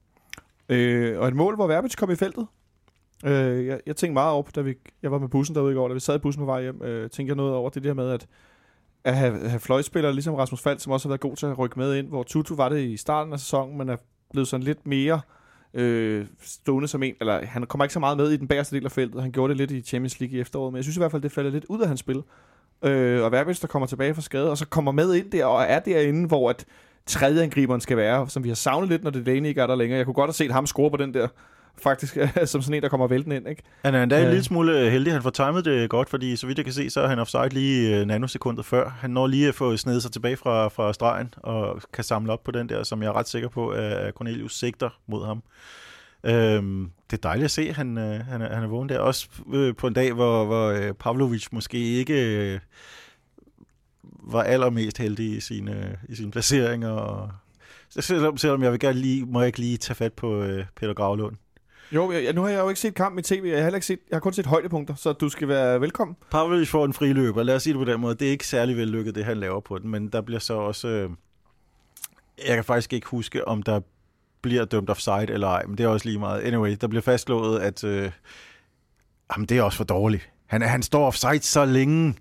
Øh, 0.70 1.20
og 1.20 1.28
et 1.28 1.36
mål, 1.36 1.56
hvor 1.56 1.68
Verbitz 1.68 1.96
kom 1.96 2.12
i 2.12 2.16
feltet. 2.16 2.48
Øh, 3.26 3.66
jeg, 3.66 3.80
jeg 3.86 3.96
tænkte 3.96 4.14
meget 4.14 4.32
over, 4.32 4.44
da 4.56 4.62
vi, 4.62 4.74
jeg 5.04 5.12
var 5.12 5.20
med 5.20 5.30
bussen 5.30 5.56
derude 5.56 5.72
i 5.72 5.76
går, 5.76 5.88
da 5.88 5.94
vi 5.94 6.00
sad 6.00 6.16
i 6.16 6.20
bussen 6.20 6.42
på 6.42 6.46
vej 6.46 6.62
hjem, 6.62 6.82
øh, 6.82 7.10
tænkte 7.10 7.32
jeg 7.32 7.36
noget 7.36 7.54
over 7.54 7.70
det 7.70 7.84
der 7.84 7.94
med, 7.94 8.10
at 8.10 8.28
at 9.08 9.16
have, 9.16 9.50
have 9.50 9.60
fløjspillere, 9.60 10.14
ligesom 10.14 10.36
Rasmus 10.36 10.62
Falk, 10.62 10.82
som 10.82 10.92
også 10.92 11.08
har 11.08 11.12
været 11.12 11.22
god 11.22 11.36
til 11.36 11.46
at 11.46 11.58
rykke 11.58 11.80
med 11.80 11.96
ind, 11.96 12.08
hvor 12.08 12.24
Tutu 12.24 12.56
var 12.56 12.70
det 12.70 12.82
i 12.82 12.98
starten 12.98 13.34
af 13.34 13.40
sæsonen, 13.40 13.78
men 13.78 13.90
er 13.90 13.98
blevet 14.32 14.48
sådan 14.48 14.64
lidt 14.64 14.88
mere 14.88 15.22
øh, 15.74 16.26
stående 16.42 16.88
som 16.88 17.04
en, 17.04 17.16
eller 17.20 17.46
han 17.46 17.66
kommer 17.66 17.86
ikke 17.86 17.94
så 17.94 18.00
meget 18.00 18.18
med 18.18 18.32
i 18.32 18.38
den 18.38 18.48
bagerste 18.48 18.76
del 18.76 18.86
af 18.86 18.92
feltet, 18.92 19.22
han 19.22 19.32
gjorde 19.32 19.50
det 19.50 19.58
lidt 19.58 19.72
i 19.72 19.82
Champions 19.82 20.20
League 20.20 20.38
i 20.38 20.42
efteråret, 20.42 20.74
men 20.74 20.78
jeg 20.78 20.84
synes 20.84 20.98
i 20.98 21.00
hvert 21.00 21.12
fald, 21.12 21.22
det 21.22 21.32
falder 21.32 21.52
lidt 21.52 21.66
ud 21.70 21.82
af 21.82 21.88
hans 21.88 22.00
spil. 22.00 22.24
Øh, 22.84 23.24
og 23.24 23.32
Verbitz, 23.32 23.60
der 23.62 23.68
kommer 23.68 23.88
tilbage 23.88 24.14
fra 24.14 24.22
skade, 24.22 24.50
og 24.50 24.58
så 24.58 24.66
kommer 24.66 24.92
med 24.92 25.14
ind 25.16 25.32
der, 25.32 25.46
og 25.46 25.64
er 25.64 25.80
derinde, 25.80 26.28
hvor 26.28 26.50
at 26.50 26.66
tredje 27.06 27.44
angriberen 27.44 27.82
skal 27.82 27.98
være, 27.98 28.30
som 28.30 28.44
vi 28.44 28.50
har 28.50 28.56
savnet 28.56 28.90
lidt, 28.90 29.04
når 29.04 29.12
det 29.12 29.26
Delaney 29.26 29.50
ikke 29.50 29.62
er 29.62 29.68
der 29.68 29.76
længere. 29.76 29.98
Jeg 29.98 30.06
kunne 30.06 30.14
godt 30.14 30.28
have 30.28 30.34
set 30.34 30.52
ham 30.52 30.68
score 30.68 30.92
på 30.92 30.98
den 30.98 31.14
der, 31.14 31.28
faktisk, 31.82 32.18
som 32.46 32.62
sådan 32.62 32.74
en, 32.74 32.84
der 32.84 32.90
kommer 32.90 33.08
vælten 33.08 33.32
ind, 33.32 33.48
ikke? 33.50 33.64
Han 33.84 33.96
er 33.96 34.04
endda 34.04 34.18
en 34.18 34.24
Ja. 34.24 34.30
lille 34.30 34.44
smule 34.44 34.90
heldig. 34.90 35.14
Han 35.14 35.22
får 35.22 35.30
timet 35.30 35.66
det 35.66 35.90
godt, 35.90 36.10
fordi 36.10 36.36
så 36.36 36.48
vidt 36.48 36.58
jeg 36.58 36.66
kan 36.66 36.74
se, 36.74 36.90
så 36.90 37.02
er 37.02 37.08
han 37.08 37.20
offside 37.20 37.50
lige 37.50 37.98
øh, 38.00 38.06
nanosekunder 38.06 38.64
før. 38.64 38.90
Han 39.00 39.10
når 39.10 39.28
lige 39.28 39.48
at 39.48 39.56
få 39.56 39.78
snedet 39.78 40.02
sig 40.02 40.12
tilbage 40.12 40.38
fra, 40.38 40.68
fra 40.68 40.94
stregen 40.94 41.34
og 41.38 41.82
kan 41.94 42.04
samle 42.04 42.34
op 42.34 42.44
på 42.44 42.52
den 42.52 42.70
der, 42.70 42.84
som 42.84 43.02
jeg 43.02 43.08
er 43.10 43.14
ret 43.16 43.28
sikker 43.30 43.50
på, 43.50 43.70
at 43.70 44.14
Cornelius 44.14 44.60
sigter 44.60 44.90
mod 45.08 45.26
ham. 45.26 45.44
Øhm, 46.24 46.90
det 47.12 47.18
er 47.18 47.22
dejligt 47.22 47.46
at 47.46 47.52
se, 47.52 47.62
at 47.62 47.76
han, 47.76 47.98
øh, 47.98 48.26
han, 48.26 48.42
er, 48.42 48.56
han 48.56 48.64
er 48.64 48.68
vågen 48.68 48.90
der. 48.90 49.00
Også 49.00 49.30
øh, 49.54 49.76
på 49.76 49.88
en 49.88 49.94
dag, 49.94 50.14
hvor, 50.14 50.46
hvor 50.46 50.68
øh, 50.68 50.94
Pavlovic 50.94 51.48
måske 51.52 51.78
ikke 51.78 52.54
øh, 52.54 52.60
var 54.04 54.44
allermest 54.44 54.98
heldig 54.98 55.38
i 55.38 55.40
sine, 55.40 56.00
i 56.10 56.16
sine 56.16 56.32
placeringer. 56.32 56.90
Og, 56.90 57.32
selvom, 57.90 58.38
selvom 58.38 58.64
jeg 58.64 58.72
vil 58.72 58.80
gerne 58.80 59.00
lige, 59.00 59.26
må 59.26 59.40
jeg 59.40 59.48
ikke 59.48 59.60
lige 59.60 59.78
tage 59.78 59.96
fat 59.96 60.14
på 60.14 60.44
øh, 60.44 60.66
Peter 60.76 60.94
Gravlund. 60.94 61.36
Jo, 61.92 62.12
jeg, 62.12 62.34
nu 62.34 62.42
har 62.42 62.50
jeg 62.50 62.60
jo 62.60 62.70
ikke 62.70 62.82
set 62.82 62.96
kampen 62.96 63.20
i 63.20 63.22
tv. 63.22 63.46
Jeg 63.46 63.58
har, 63.58 63.64
heller 63.64 63.78
ikke 63.78 63.86
set, 63.86 64.00
jeg 64.10 64.16
har 64.16 64.20
kun 64.20 64.34
set 64.34 64.46
højdepunkter, 64.46 64.96
så 64.96 65.14
du 65.14 65.30
skal 65.30 65.48
være 65.48 65.82
velkommen. 65.82 66.18
Pavlovic 66.32 66.70
får 66.70 66.86
en 66.86 66.94
friløber, 66.94 67.44
lad 67.44 67.56
os 67.56 67.64
sige 67.64 67.74
det 67.74 67.86
på 67.86 67.92
den 67.92 68.02
måde. 68.02 68.16
Det 68.16 68.28
er 68.28 68.32
ikke 68.32 68.48
særlig 68.48 68.78
vellykket, 68.78 69.16
det 69.16 69.26
han 69.26 69.38
laver 69.38 69.60
på 69.60 69.78
den, 69.78 69.90
men 69.90 70.08
der 70.08 70.22
bliver 70.22 70.40
så 70.40 70.54
også... 70.54 70.88
Øh, 70.88 71.10
jeg 72.48 72.56
kan 72.56 72.64
faktisk 72.64 72.94
ikke 72.94 73.08
huske, 73.08 73.48
om 73.48 73.64
der 73.64 73.80
bliver 74.42 74.66
dømt 74.66 74.90
offside 74.90 75.30
eller 75.30 75.48
ej, 75.48 75.66
men 75.66 75.78
det 75.78 75.84
er 75.84 75.88
også 75.88 76.06
lige 76.06 76.20
meget. 76.20 76.42
Anyway, 76.42 76.78
der 76.82 76.88
bliver 76.88 77.02
fastslået, 77.02 77.60
at 77.60 77.84
øh, 77.84 78.12
jamen, 79.36 79.46
det 79.46 79.58
er 79.58 79.62
også 79.62 79.78
for 79.78 79.84
dårligt. 79.84 80.30
Han, 80.46 80.62
han 80.62 80.84
står 80.84 81.08
offside 81.08 81.42
så 81.42 81.66
længe. 81.66 82.16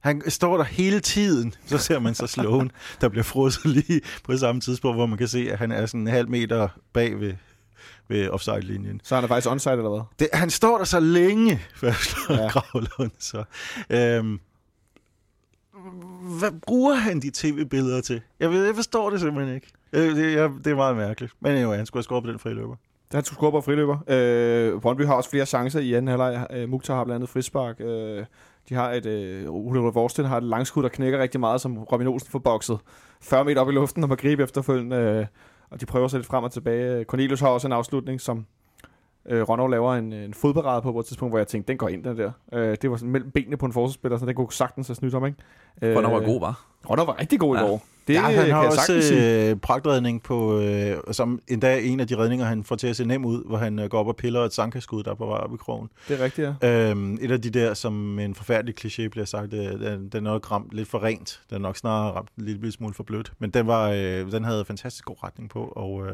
Han 0.00 0.30
står 0.30 0.56
der 0.56 0.64
hele 0.64 1.00
tiden. 1.00 1.54
Så 1.66 1.78
ser 1.78 1.98
man 1.98 2.14
så 2.14 2.26
slåen, 2.26 2.70
der 3.00 3.08
bliver 3.08 3.22
frosset 3.24 3.66
lige 3.66 4.00
på 4.24 4.36
samme 4.36 4.60
tidspunkt, 4.60 4.96
hvor 4.96 5.06
man 5.06 5.18
kan 5.18 5.28
se, 5.28 5.52
at 5.52 5.58
han 5.58 5.72
er 5.72 5.86
sådan 5.86 6.00
en 6.00 6.06
halv 6.06 6.28
meter 6.28 6.68
bag 6.92 7.20
ved, 7.20 7.34
ved 8.08 8.28
offside-linjen. 8.28 9.00
Så 9.04 9.14
han 9.14 9.24
er 9.24 9.28
faktisk 9.28 9.50
onside, 9.50 9.72
eller 9.72 9.90
hvad? 9.90 10.00
Det, 10.18 10.28
han 10.32 10.50
står 10.50 10.78
der 10.78 10.84
så 10.84 11.00
længe, 11.00 11.60
før 11.74 11.86
jeg 11.88 11.96
slår 11.96 12.34
Ja. 12.36 12.42
ja. 12.42 12.48
Gravlund. 12.48 13.10
Så, 13.18 13.44
øhm, 13.90 14.40
hvad 16.38 16.50
bruger 16.66 16.94
han 16.94 17.20
de 17.20 17.30
tv-billeder 17.34 18.00
til? 18.00 18.20
Jeg, 18.40 18.50
ved, 18.50 18.64
jeg 18.66 18.74
forstår 18.74 19.10
det 19.10 19.20
simpelthen 19.20 19.54
ikke. 19.54 19.72
Øh, 19.94 20.16
Det, 20.16 20.34
jeg, 20.36 20.50
det 20.64 20.70
er 20.70 20.74
meget 20.74 20.96
mærkeligt. 20.96 21.32
Men 21.40 21.52
anyway, 21.52 21.76
han 21.76 21.86
skulle 21.86 21.98
have 21.98 22.04
scoret 22.04 22.24
på 22.24 22.30
den 22.30 22.38
friløber. 22.38 22.76
Han 23.12 23.24
skulle 23.24 23.36
score 23.36 23.50
på 23.50 23.60
friløber. 23.60 23.98
Øh, 24.08 24.80
Brøndby 24.80 25.06
har 25.06 25.14
også 25.14 25.30
flere 25.30 25.46
chancer 25.46 25.80
i 25.80 25.94
anden 25.94 26.08
halvleg. 26.08 26.46
Øh, 26.50 26.68
Mukhtar 26.68 26.94
har 26.96 27.04
blandt 27.04 27.16
andet 27.16 27.28
frispark. 27.28 27.80
Øh, 27.80 28.24
de 28.68 28.74
har 28.74 28.92
et, 28.92 29.06
øh, 29.06 29.44
Ole 29.48 29.80
Vorsten 29.80 30.24
har 30.24 30.36
et 30.36 30.42
langskud, 30.42 30.82
der 30.82 30.88
knækker 30.88 31.18
rigtig 31.18 31.40
meget, 31.40 31.60
som 31.60 31.78
Robin 31.78 32.06
Olsen 32.06 32.30
får 32.30 32.38
bokset 32.38 32.78
40 33.22 33.44
meter 33.44 33.60
op 33.60 33.68
i 33.68 33.72
luften 33.72 34.02
og 34.02 34.08
man 34.08 34.18
griber 34.18 34.44
efterfølgende. 34.44 34.96
Øh, 34.96 35.26
og 35.70 35.80
de 35.80 35.86
prøver 35.86 36.08
sig 36.08 36.18
lidt 36.18 36.26
frem 36.26 36.44
og 36.44 36.52
tilbage. 36.52 37.04
Cornelius 37.04 37.40
har 37.40 37.48
også 37.48 37.68
en 37.68 37.72
afslutning, 37.72 38.20
som 38.20 38.46
øh, 39.28 39.42
Ronov 39.42 39.70
laver 39.70 39.94
en, 39.94 40.12
en 40.12 40.34
fodparade 40.34 40.82
på 40.82 40.92
på 40.92 41.00
et 41.00 41.06
tidspunkt, 41.06 41.32
hvor 41.32 41.38
jeg 41.38 41.46
tænkte, 41.46 41.68
den 41.68 41.78
går 41.78 41.88
ind, 41.88 42.04
den 42.04 42.18
der. 42.18 42.30
Øh, 42.52 42.76
det 42.82 42.90
var 42.90 42.96
sådan 42.96 43.10
mellem 43.12 43.30
benene 43.30 43.56
på 43.56 43.66
en 43.66 43.72
forsvarsspiller, 43.72 44.18
så 44.18 44.26
den 44.26 44.34
kunne 44.34 44.52
sagtens 44.52 44.86
have 44.86 44.94
snydt 44.94 45.14
ham, 45.14 45.26
ikke? 45.26 45.38
Øh, 45.82 45.92
Hvornår 45.92 46.10
var 46.10 46.20
god, 46.20 46.40
var? 46.40 46.66
Ronov 46.90 47.06
var 47.06 47.20
rigtig 47.20 47.40
god 47.40 47.56
i 47.56 47.60
Ja. 47.60 47.66
går. 47.66 47.82
Det 48.08 48.14
ja, 48.14 48.20
han 48.20 48.34
kan 48.34 48.50
har 48.54 48.62
jeg 48.62 48.70
også 48.70 49.02
sige. 49.02 49.50
øh, 49.50 49.56
pragtredning 49.56 50.22
på, 50.22 50.60
øh, 50.60 50.96
som 51.12 51.40
endda 51.48 51.80
en 51.80 52.00
af 52.00 52.08
de 52.08 52.16
redninger, 52.18 52.46
han 52.46 52.64
får 52.64 52.76
til 52.76 52.86
at 52.86 52.96
se 52.96 53.04
nem 53.04 53.24
ud, 53.24 53.44
hvor 53.46 53.56
han 53.56 53.78
øh, 53.78 53.88
går 53.88 53.98
op 53.98 54.06
og 54.06 54.16
piller 54.16 54.40
et 54.40 54.52
sankaskud, 54.52 55.02
der 55.02 55.10
er 55.10 55.14
på 55.14 55.26
vej 55.26 55.38
op 55.38 55.54
i 55.54 55.56
krogen. 55.56 55.88
Det 56.08 56.20
er 56.20 56.24
rigtigt, 56.24 56.54
ja. 56.62 56.90
Øhm, 56.90 57.18
et 57.20 57.30
af 57.30 57.40
de 57.42 57.50
der, 57.50 57.74
som 57.74 58.18
en 58.18 58.34
forfærdelig 58.34 58.74
kliché 58.80 59.08
bliver 59.08 59.24
sagt, 59.24 59.54
øh, 59.54 59.60
den, 59.60 60.08
den 60.08 60.26
er 60.26 60.30
nok 60.30 60.50
ramt 60.50 60.72
lidt 60.72 60.88
for 60.88 61.02
rent. 61.02 61.40
Den 61.50 61.56
er 61.56 61.60
nok 61.60 61.76
snarere 61.76 62.12
ramt 62.16 62.28
en 62.38 62.44
lille 62.44 62.72
smule 62.72 62.94
for 62.94 63.02
blødt. 63.02 63.32
Men 63.38 63.50
den, 63.50 63.66
var, 63.66 63.90
øh, 63.90 64.32
den 64.32 64.44
havde 64.44 64.64
fantastisk 64.64 65.04
god 65.04 65.16
retning 65.24 65.50
på, 65.50 65.72
og 65.76 66.06
øh, 66.06 66.12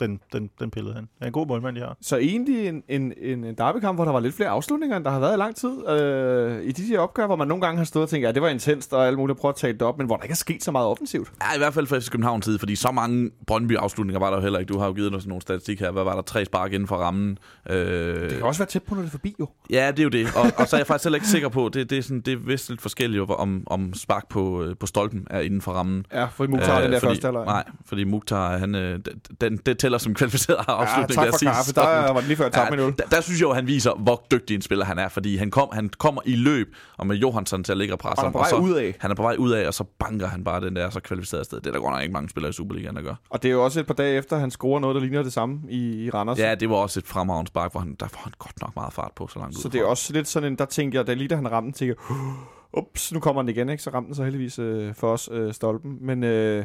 den, 0.00 0.20
den, 0.32 0.50
den 0.60 0.70
pillede 0.70 0.94
han. 0.94 1.02
Han 1.02 1.22
er 1.22 1.26
en 1.26 1.32
god 1.32 1.46
målmand, 1.46 1.76
de 1.76 1.80
har. 1.80 1.96
Så 2.00 2.16
egentlig 2.16 2.68
en, 2.68 2.82
en, 2.88 3.12
en, 3.22 3.44
en 3.44 3.54
derbykamp, 3.54 3.98
hvor 3.98 4.04
der 4.04 4.12
var 4.12 4.20
lidt 4.20 4.34
flere 4.34 4.48
afslutninger, 4.48 4.96
end 4.96 5.04
der 5.04 5.10
har 5.10 5.20
været 5.20 5.34
i 5.34 5.38
lang 5.38 5.56
tid. 5.56 5.88
Øh, 5.88 6.62
I 6.64 6.72
de 6.72 6.82
her 6.82 6.98
opgør, 6.98 7.26
hvor 7.26 7.36
man 7.36 7.48
nogle 7.48 7.60
gange 7.66 7.78
har 7.78 7.84
stået 7.84 8.02
og 8.02 8.08
tænkt, 8.08 8.26
ja, 8.26 8.32
det 8.32 8.42
var 8.42 8.48
intenst 8.48 8.92
og 8.92 9.06
alt 9.06 9.18
muligt, 9.18 9.38
prøve 9.38 9.50
at 9.50 9.56
tale 9.56 9.72
det 9.72 9.82
op, 9.82 9.98
men 9.98 10.06
hvor 10.06 10.16
der 10.16 10.22
ikke 10.22 10.32
er 10.32 10.36
sket 10.36 10.64
så 10.64 10.70
meget 10.72 10.86
offensivt. 10.86 11.32
Ja, 11.42 11.54
i 11.54 11.58
hvert 11.58 11.74
fald 11.74 11.86
for 11.86 11.98
FC 12.00 12.10
København 12.10 12.40
tid, 12.40 12.58
fordi 12.58 12.76
så 12.76 12.90
mange 12.90 13.30
Brøndby-afslutninger 13.46 14.18
var 14.18 14.30
der 14.30 14.36
jo 14.36 14.42
heller 14.42 14.58
ikke. 14.58 14.72
Du 14.72 14.78
har 14.78 14.86
jo 14.86 14.92
givet 14.92 15.14
os 15.14 15.26
nogle 15.26 15.42
statistik 15.42 15.80
her. 15.80 15.90
Hvad 15.90 16.04
var 16.04 16.14
der? 16.14 16.22
Tre 16.22 16.44
spark 16.44 16.72
inden 16.72 16.86
for 16.88 16.96
rammen. 16.96 17.38
Øh, 17.70 17.76
Det 18.20 18.30
kan 18.30 18.42
også 18.42 18.60
være 18.60 18.68
tæt 18.68 18.82
på, 18.82 18.94
når 18.94 19.02
det 19.02 19.08
er 19.08 19.10
forbi, 19.10 19.34
jo. 19.40 19.48
Ja, 19.70 19.90
det 19.90 19.98
er 19.98 20.02
jo 20.04 20.08
det. 20.08 20.26
Og, 20.36 20.52
og 20.56 20.68
så 20.68 20.76
er 20.76 20.80
jeg 20.80 20.86
faktisk 20.86 21.04
heller 21.04 21.16
ikke 21.16 21.28
sikker 21.28 21.48
på, 21.48 21.70
det, 21.74 21.90
det 21.90 21.98
er, 21.98 22.02
sådan, 22.02 22.20
det 22.20 22.32
er 22.32 22.36
vist 22.36 22.68
lidt 22.68 22.80
forskelligt, 22.82 23.18
jo, 23.18 23.24
om, 23.26 23.62
om 23.66 23.94
spark 23.94 24.28
på, 24.28 24.62
øh, 24.62 24.76
på 24.76 24.86
stolpen 24.86 25.26
er 25.30 25.40
inden 25.40 25.60
for 25.60 25.72
rammen. 25.72 26.06
Ja, 26.12 26.24
for 26.24 26.46
Mukhtar 26.46 26.76
øh, 26.78 26.82
den 26.84 26.92
der 26.92 26.98
fordi, 26.98 27.10
første 27.10 27.26
halvleg. 27.26 27.44
Nej, 27.44 27.64
fordi 27.86 28.04
Mukhtar, 28.04 28.58
han, 28.58 28.74
øh, 28.74 28.98
den, 29.40 29.56
det 29.56 29.78
tæller 29.86 29.98
som 29.98 30.14
kvalificeret 30.14 30.64
ja, 30.68 30.72
afslutning. 30.72 31.14
tak 31.14 31.24
lad 31.24 31.28
os 31.28 31.34
for 31.34 31.38
sige 31.38 31.50
kaffe. 31.50 31.72
Der 31.72 32.12
var 32.12 32.20
det 32.20 32.28
lige 32.28 32.36
før 32.36 32.70
med 32.70 32.78
Ja, 32.78 32.90
der, 32.90 33.04
der 33.10 33.20
synes 33.20 33.40
jeg 33.40 33.48
jo, 33.48 33.52
han 33.52 33.66
viser, 33.66 33.92
hvor 33.92 34.24
dygtig 34.30 34.54
en 34.54 34.62
spiller 34.62 34.84
han 34.84 34.98
er, 34.98 35.08
fordi 35.08 35.36
han, 35.36 35.50
kom, 35.50 35.68
han 35.72 35.90
kommer 35.98 36.22
i 36.24 36.36
løb, 36.36 36.74
og 36.98 37.06
med 37.06 37.16
Johansson 37.16 37.64
til 37.64 37.72
at 37.72 37.78
ligge 37.78 37.94
og 37.94 37.98
presse 37.98 38.20
Han 38.20 38.24
er 38.24 38.26
ham, 38.26 38.32
på 38.32 38.38
vej 38.38 38.48
så, 38.48 38.56
ud 38.56 38.72
af. 38.72 38.94
han 38.98 39.10
er 39.10 39.14
på 39.14 39.22
vej 39.22 39.36
ud 39.38 39.52
af, 39.52 39.66
og 39.66 39.74
så 39.74 39.84
banker 39.98 40.26
han 40.26 40.44
bare 40.44 40.60
den 40.60 40.76
der 40.76 40.90
så 40.90 41.00
kvalificeret 41.00 41.46
sted. 41.46 41.60
Det 41.60 41.66
er 41.66 41.72
der 41.72 41.80
godt 41.80 41.92
nok 41.92 42.02
ikke 42.02 42.12
mange 42.12 42.28
spillere 42.28 42.50
i 42.50 42.52
Superligaen, 42.52 42.96
der 42.96 43.02
gør. 43.02 43.14
Og 43.30 43.42
det 43.42 43.48
er 43.48 43.52
jo 43.52 43.64
også 43.64 43.80
et 43.80 43.86
par 43.86 43.94
dage 43.94 44.16
efter, 44.16 44.38
han 44.38 44.50
scorer 44.50 44.80
noget, 44.80 44.94
der 44.94 45.00
ligner 45.00 45.22
det 45.22 45.32
samme 45.32 45.60
i, 45.68 46.04
i 46.04 46.10
Randers. 46.10 46.38
Ja, 46.38 46.54
det 46.54 46.70
var 46.70 46.76
også 46.76 47.00
et 47.00 47.06
fremragende 47.06 47.48
spark, 47.48 47.72
hvor 47.72 47.80
han, 47.80 47.96
der 48.00 48.08
får 48.08 48.20
han 48.24 48.32
godt 48.38 48.60
nok 48.60 48.76
meget 48.76 48.92
fart 48.92 49.12
på 49.16 49.28
så 49.28 49.38
langt 49.38 49.56
ud. 49.56 49.62
Så 49.62 49.68
det 49.68 49.80
er 49.80 49.84
også 49.84 50.12
lidt 50.12 50.28
sådan 50.28 50.52
en, 50.52 50.58
der 50.58 50.64
tænker 50.64 50.98
jeg, 50.98 51.06
da 51.06 51.14
lige 51.14 51.28
da 51.28 51.34
han 51.36 51.52
ramte 51.52 51.78
tænker 51.78 51.94
ups, 52.78 53.12
nu 53.12 53.20
kommer 53.20 53.42
den 53.42 53.48
igen, 53.48 53.68
ikke? 53.68 53.82
Så 53.82 53.90
ramte 53.90 54.06
den 54.06 54.14
så 54.14 54.22
heldigvis 54.22 54.58
øh, 54.58 54.94
for 54.94 55.12
os 55.12 55.28
øh, 55.32 55.54
stolpen. 55.54 55.98
Men 56.00 56.24
øh, 56.24 56.64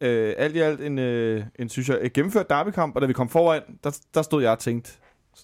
øh, 0.00 0.34
alt 0.36 0.56
i 0.56 0.58
alt 0.58 0.80
en, 0.80 0.98
øh, 0.98 1.44
en, 1.58 1.68
synes 1.68 1.88
jeg, 1.88 1.98
et 2.02 2.12
gennemført 2.12 2.50
derbykamp, 2.50 2.94
og 2.96 3.02
da 3.02 3.06
vi 3.06 3.12
kom 3.12 3.28
foran, 3.28 3.62
der, 3.84 3.98
der 4.14 4.22
stod 4.22 4.42
jeg 4.42 4.50
og 4.52 4.58
tænkte, 4.58 4.92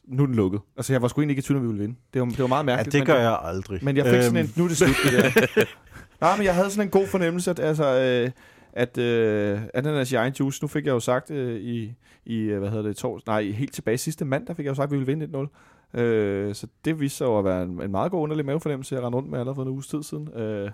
nu 0.05 0.23
er 0.23 0.27
den 0.27 0.35
lukket. 0.35 0.61
Altså, 0.77 0.93
jeg 0.93 1.03
var 1.03 1.09
sgu 1.09 1.21
egentlig 1.21 1.33
ikke 1.33 1.41
i 1.41 1.43
tvivl, 1.43 1.57
om 1.59 1.63
vi 1.63 1.67
ville 1.69 1.83
vinde. 1.83 1.97
Det 2.15 2.21
var, 2.21 2.27
det 2.29 2.39
var 2.39 2.47
meget 2.47 2.63
Ja, 2.63 2.67
mærkeligt. 2.67 2.93
det 2.93 3.01
men, 3.01 3.07
gør 3.07 3.21
jeg 3.21 3.39
aldrig. 3.43 3.85
Men 3.85 3.97
jeg 3.97 4.05
fik 4.07 4.23
sådan 4.23 4.37
Øhm, 4.37 4.47
en, 4.47 4.53
nu 4.57 4.65
er 4.65 4.69
det 4.69 4.77
slut, 4.77 4.97
det 5.05 5.13
der. 5.57 5.65
Nej, 6.21 6.37
men 6.37 6.47
jeg 6.47 6.55
havde 6.55 6.71
sådan 6.71 6.87
en 6.87 6.91
god 6.91 7.07
fornemmelse, 7.07 7.51
at, 7.51 7.59
altså, 7.61 7.85
øh, 8.01 8.31
at 8.73 8.99
øh, 8.99 9.61
ananas 9.75 10.13
i 10.13 10.15
egen 10.15 10.33
juice, 10.41 10.65
nu 10.65 10.69
fik 10.69 10.87
jeg 10.87 10.93
jo 10.93 11.01
sagt 11.01 11.31
øh, 11.31 11.61
i, 11.61 11.95
i, 12.27 12.39
øh, 12.39 12.59
hvad 12.59 12.69
hedder 12.71 12.83
det, 12.83 12.97
tors, 12.97 13.27
nej, 13.27 13.43
helt 13.43 13.73
tilbage 13.75 13.99
sidste 13.99 14.25
mandag 14.25 14.57
fik 14.57 14.65
jeg 14.65 14.71
jo 14.71 14.75
sagt, 14.75 14.87
at 14.87 14.93
vi 14.93 14.97
ville 15.05 15.19
vinde 15.19 15.49
1-0. 15.95 16.01
Øh, 16.01 16.55
så 16.55 16.67
det 16.85 17.01
viste 17.01 17.19
sig 17.19 17.25
jo 17.25 17.39
at 17.39 17.45
være 17.45 17.63
en, 17.63 17.83
en 17.83 17.91
meget 17.91 18.11
god 18.11 18.23
underlig 18.23 18.47
mavefornemmelse, 18.47 18.95
jeg 18.95 19.05
rendte 19.05 19.17
rundt 19.17 19.31
med 19.31 19.39
allerede 19.39 19.55
for 19.55 19.63
en 19.63 19.69
uges 19.69 19.87
tid 19.87 20.03
siden. 20.03 20.29
Øh, 20.35 20.71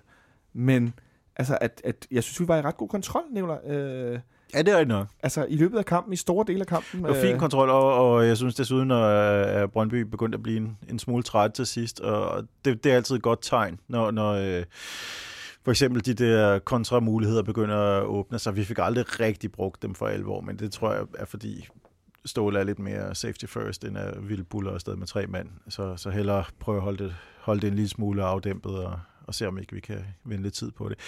men 0.53 0.95
altså, 1.39 1.59
at, 1.61 1.81
at 1.85 2.07
jeg 2.11 2.23
synes, 2.23 2.41
vi 2.41 2.49
var 2.49 2.57
i 2.57 2.63
ret 2.63 2.77
god 2.77 2.89
kontrol, 2.89 3.23
Nicolaj. 3.33 3.59
Øh, 3.67 4.19
Ja, 4.55 4.59
det 4.63 4.69
er 4.69 4.73
rigtigt 4.73 4.89
nok. 4.89 5.07
altså, 5.23 5.47
i 5.49 5.57
løbet 5.57 5.79
af 5.79 5.85
kampen, 5.85 6.13
i 6.13 6.17
store 6.17 6.45
dele 6.47 6.61
af 6.61 6.67
kampen. 6.67 7.05
Det 7.05 7.09
var 7.15 7.21
fin 7.21 7.39
kontrol, 7.39 7.71
og, 7.71 8.13
og 8.13 8.27
jeg 8.27 8.37
synes 8.37 8.55
desuden, 8.55 8.91
at 8.91 8.99
at 9.03 9.73
Brøndby 9.73 9.95
begyndte 10.03 10.37
at 10.37 10.43
blive 10.43 10.57
en, 10.57 10.79
en 10.91 10.99
smule 10.99 11.23
træt 11.23 11.53
til 11.53 11.67
sidst, 11.67 12.01
og 12.01 12.45
det, 12.65 12.85
det 12.85 12.93
er 12.93 12.97
altid 12.97 13.17
et 13.17 13.23
godt 13.23 13.39
tegn, 13.43 13.81
når, 13.89 14.11
når 14.11 14.33
øh, 14.33 14.65
for 15.65 15.71
eksempel 15.71 16.07
de 16.07 16.15
der 16.15 16.59
kontramuligheder 16.59 17.43
begynder 17.43 17.77
at 17.77 18.03
åbne 18.05 18.39
sig. 18.39 18.57
Vi 18.57 18.65
fik 18.65 18.79
aldrig 18.81 19.21
rigtig 19.21 19.53
brugt 19.53 19.83
dem 19.83 19.95
for 19.95 20.07
alvor, 20.07 20.41
men 20.41 20.59
det 20.59 20.73
tror 20.73 20.93
jeg 20.93 21.03
er 21.19 21.25
fordi 21.25 21.69
Ståle 22.25 22.59
er 22.59 22.65
lidt 22.65 22.79
mere 22.79 23.15
safety 23.15 23.45
first, 23.45 23.85
end 23.85 23.99
at 23.99 24.29
ville 24.29 24.45
buller 24.45 24.73
afsted 24.73 24.97
med 24.97 25.07
tre 25.07 25.27
mand. 25.27 25.49
Så, 25.69 25.97
så 25.97 26.11
hellere 26.11 26.45
prøve 26.61 26.77
at 26.77 26.83
holde 26.83 27.05
det, 27.05 27.15
holde 27.41 27.61
det 27.61 27.69
en 27.69 27.75
lille 27.75 27.89
smule 27.89 28.23
afdæmpet 28.25 28.73
og, 28.85 29.01
og 29.29 29.35
se, 29.35 29.49
om 29.49 29.59
ikke 29.59 29.75
vi 29.75 29.81
kan 29.81 30.05
vende 30.25 30.43
lidt 30.43 30.55
tid 30.55 30.71
på 30.71 30.89
det. 30.89 30.99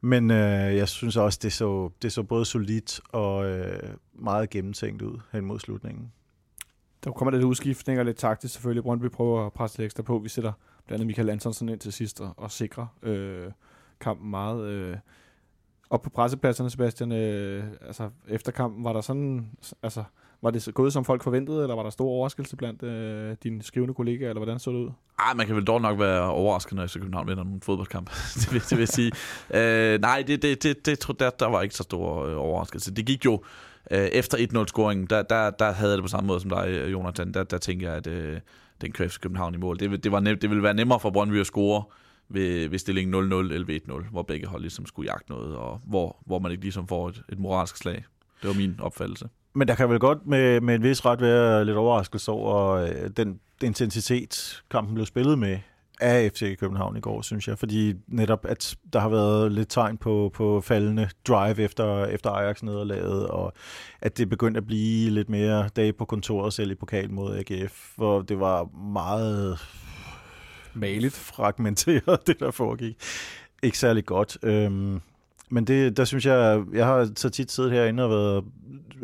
Men 0.00 0.30
øh, 0.30 0.76
jeg 0.76 0.88
synes 0.88 1.16
også, 1.16 1.38
det 1.42 1.52
så, 1.52 1.90
det 2.02 2.12
så 2.12 2.22
både 2.22 2.44
solidt 2.44 3.00
og 3.08 3.46
øh, 3.46 3.94
meget 4.12 4.50
gennemtænkt 4.50 5.02
ud 5.02 5.18
hen 5.32 5.44
mod 5.44 5.58
slutningen. 5.58 6.12
Der 7.04 7.10
kommer 7.12 7.32
lidt 7.32 7.44
udskiftning 7.44 7.98
og 7.98 8.04
lidt 8.04 8.16
taktisk 8.16 8.54
selvfølgelig. 8.54 8.82
Brøndby 8.82 9.06
prøver 9.06 9.46
at 9.46 9.52
presse 9.52 9.78
lidt 9.78 9.84
ekstra 9.84 10.02
på. 10.02 10.18
Vi 10.18 10.28
sætter 10.28 10.52
blandt 10.86 11.00
andet 11.00 11.06
Michael 11.06 11.30
Antonsen 11.30 11.68
ind 11.68 11.80
til 11.80 11.92
sidst 11.92 12.20
og, 12.20 12.34
og 12.36 12.50
sikrer 12.50 12.86
øh, 13.02 13.50
kampen 14.00 14.30
meget. 14.30 14.66
Øh. 14.66 14.96
Op 15.90 16.02
på 16.02 16.10
pressepladserne, 16.10 16.70
Sebastian, 16.70 17.12
øh, 17.12 17.64
altså 17.80 18.10
efter 18.28 18.52
kampen, 18.52 18.84
var 18.84 18.92
der 18.92 19.00
sådan, 19.00 19.50
altså, 19.82 20.04
var 20.42 20.50
det 20.50 20.62
så 20.62 20.72
gået 20.72 20.92
som 20.92 21.04
folk 21.04 21.22
forventede, 21.22 21.62
eller 21.62 21.74
var 21.74 21.82
der 21.82 21.90
stor 21.90 22.08
overraskelse 22.08 22.56
blandt 22.56 22.82
øh, 22.82 23.36
dine 23.42 23.62
skrivende 23.62 23.94
kollegaer, 23.94 24.28
eller 24.28 24.40
hvordan 24.40 24.58
så 24.58 24.70
det 24.70 24.76
ud? 24.76 24.90
Ej, 25.18 25.34
man 25.34 25.46
kan 25.46 25.56
vel 25.56 25.64
dog 25.64 25.80
nok 25.80 25.98
være 25.98 26.22
overrasket, 26.22 26.72
når 26.76 26.86
FC 26.86 26.94
København 26.94 27.28
vinder 27.28 27.44
en 27.44 27.60
fodboldkamp. 27.62 28.10
det, 28.40 28.52
vil, 28.52 28.60
det 28.60 28.70
vil 28.70 28.78
jeg 28.78 28.88
sige. 28.88 29.12
Øh, 29.54 30.00
nej, 30.00 30.24
det, 30.26 30.42
det, 30.42 30.62
det, 30.62 30.86
det, 30.86 30.98
tror- 30.98 31.14
der, 31.14 31.30
der 31.30 31.46
var 31.46 31.62
ikke 31.62 31.74
så 31.74 31.82
stor 31.82 32.26
øh, 32.26 32.36
overraskelse. 32.38 32.94
Det 32.94 33.06
gik 33.06 33.24
jo 33.24 33.42
øh, 33.90 33.98
efter 33.98 34.38
1-0-scoringen, 34.38 35.06
der, 35.06 35.22
der, 35.22 35.50
der 35.50 35.72
havde 35.72 35.90
jeg 35.90 35.96
det 35.98 36.04
på 36.04 36.08
samme 36.08 36.26
måde 36.26 36.40
som 36.40 36.50
dig, 36.50 36.68
øh, 36.68 36.92
Jonathan. 36.92 37.34
Der, 37.34 37.42
der 37.44 37.58
tænker 37.58 37.88
jeg, 37.88 37.96
at 37.96 38.06
øh, 38.06 38.40
den 38.80 38.92
kører 38.92 39.08
FC 39.08 39.20
København 39.20 39.54
i 39.54 39.58
mål. 39.58 39.78
Det, 39.78 40.04
det, 40.04 40.12
var 40.12 40.20
nem, 40.20 40.38
det 40.38 40.50
ville 40.50 40.62
være 40.62 40.74
nemmere 40.74 41.00
for 41.00 41.10
Brøndby 41.10 41.40
at 41.40 41.46
score 41.46 41.82
ved, 42.28 42.68
ved 42.68 42.78
stillingen 42.78 43.32
0-0 43.32 43.34
eller 43.34 43.66
ved 43.66 43.80
1-0, 43.88 44.10
hvor 44.10 44.22
begge 44.22 44.46
hold 44.46 44.62
ligesom 44.62 44.86
skulle 44.86 45.10
jagte 45.10 45.30
noget, 45.30 45.56
og 45.56 45.80
hvor, 45.86 46.16
hvor 46.26 46.38
man 46.38 46.50
ikke 46.52 46.62
ligesom 46.64 46.88
får 46.88 47.08
et, 47.08 47.22
et 47.28 47.38
moralsk 47.38 47.76
slag. 47.76 48.04
Det 48.42 48.48
var 48.48 48.54
min 48.54 48.76
opfattelse. 48.80 49.28
Men 49.58 49.68
der 49.68 49.74
kan 49.74 49.90
vel 49.90 49.98
godt 49.98 50.26
med, 50.26 50.60
med 50.60 50.74
en 50.74 50.82
vis 50.82 51.04
ret 51.04 51.20
være 51.20 51.64
lidt 51.64 51.76
overraskelse 51.76 52.30
over 52.30 52.72
øh, 52.72 53.10
den 53.16 53.40
intensitet, 53.62 54.62
kampen 54.70 54.94
blev 54.94 55.06
spillet 55.06 55.38
med. 55.38 55.58
af 56.00 56.30
FC 56.32 56.58
København 56.58 56.96
i 56.96 57.00
går, 57.00 57.22
synes 57.22 57.48
jeg. 57.48 57.58
Fordi 57.58 57.94
netop, 58.06 58.46
at 58.48 58.76
der 58.92 59.00
har 59.00 59.08
været 59.08 59.52
lidt 59.52 59.68
tegn 59.68 59.96
på, 59.96 60.30
på 60.34 60.60
faldende 60.60 61.08
drive 61.28 61.58
efter, 61.58 62.04
efter 62.04 62.30
Ajax-nederlaget, 62.30 63.28
og 63.28 63.52
at 64.00 64.18
det 64.18 64.28
begyndte 64.28 64.58
at 64.58 64.66
blive 64.66 65.10
lidt 65.10 65.28
mere 65.28 65.68
dage 65.76 65.92
på 65.92 66.04
kontoret 66.04 66.52
selv 66.52 66.70
i 66.70 66.74
pokalen 66.74 67.14
mod 67.14 67.36
AGF, 67.36 67.92
hvor 67.96 68.22
det 68.22 68.40
var 68.40 68.64
meget 68.92 69.58
Maligt. 70.74 71.14
fragmenteret, 71.14 72.18
det 72.26 72.40
der 72.40 72.50
foregik. 72.50 72.96
Ikke 73.62 73.78
særlig 73.78 74.04
godt. 74.04 74.38
Øhm, 74.42 75.00
men 75.50 75.64
det, 75.64 75.96
der 75.96 76.04
synes 76.04 76.26
jeg, 76.26 76.62
jeg 76.72 76.86
har 76.86 77.10
så 77.16 77.30
tit 77.30 77.52
siddet 77.52 77.72
herinde 77.72 78.02
og 78.02 78.10
været 78.10 78.44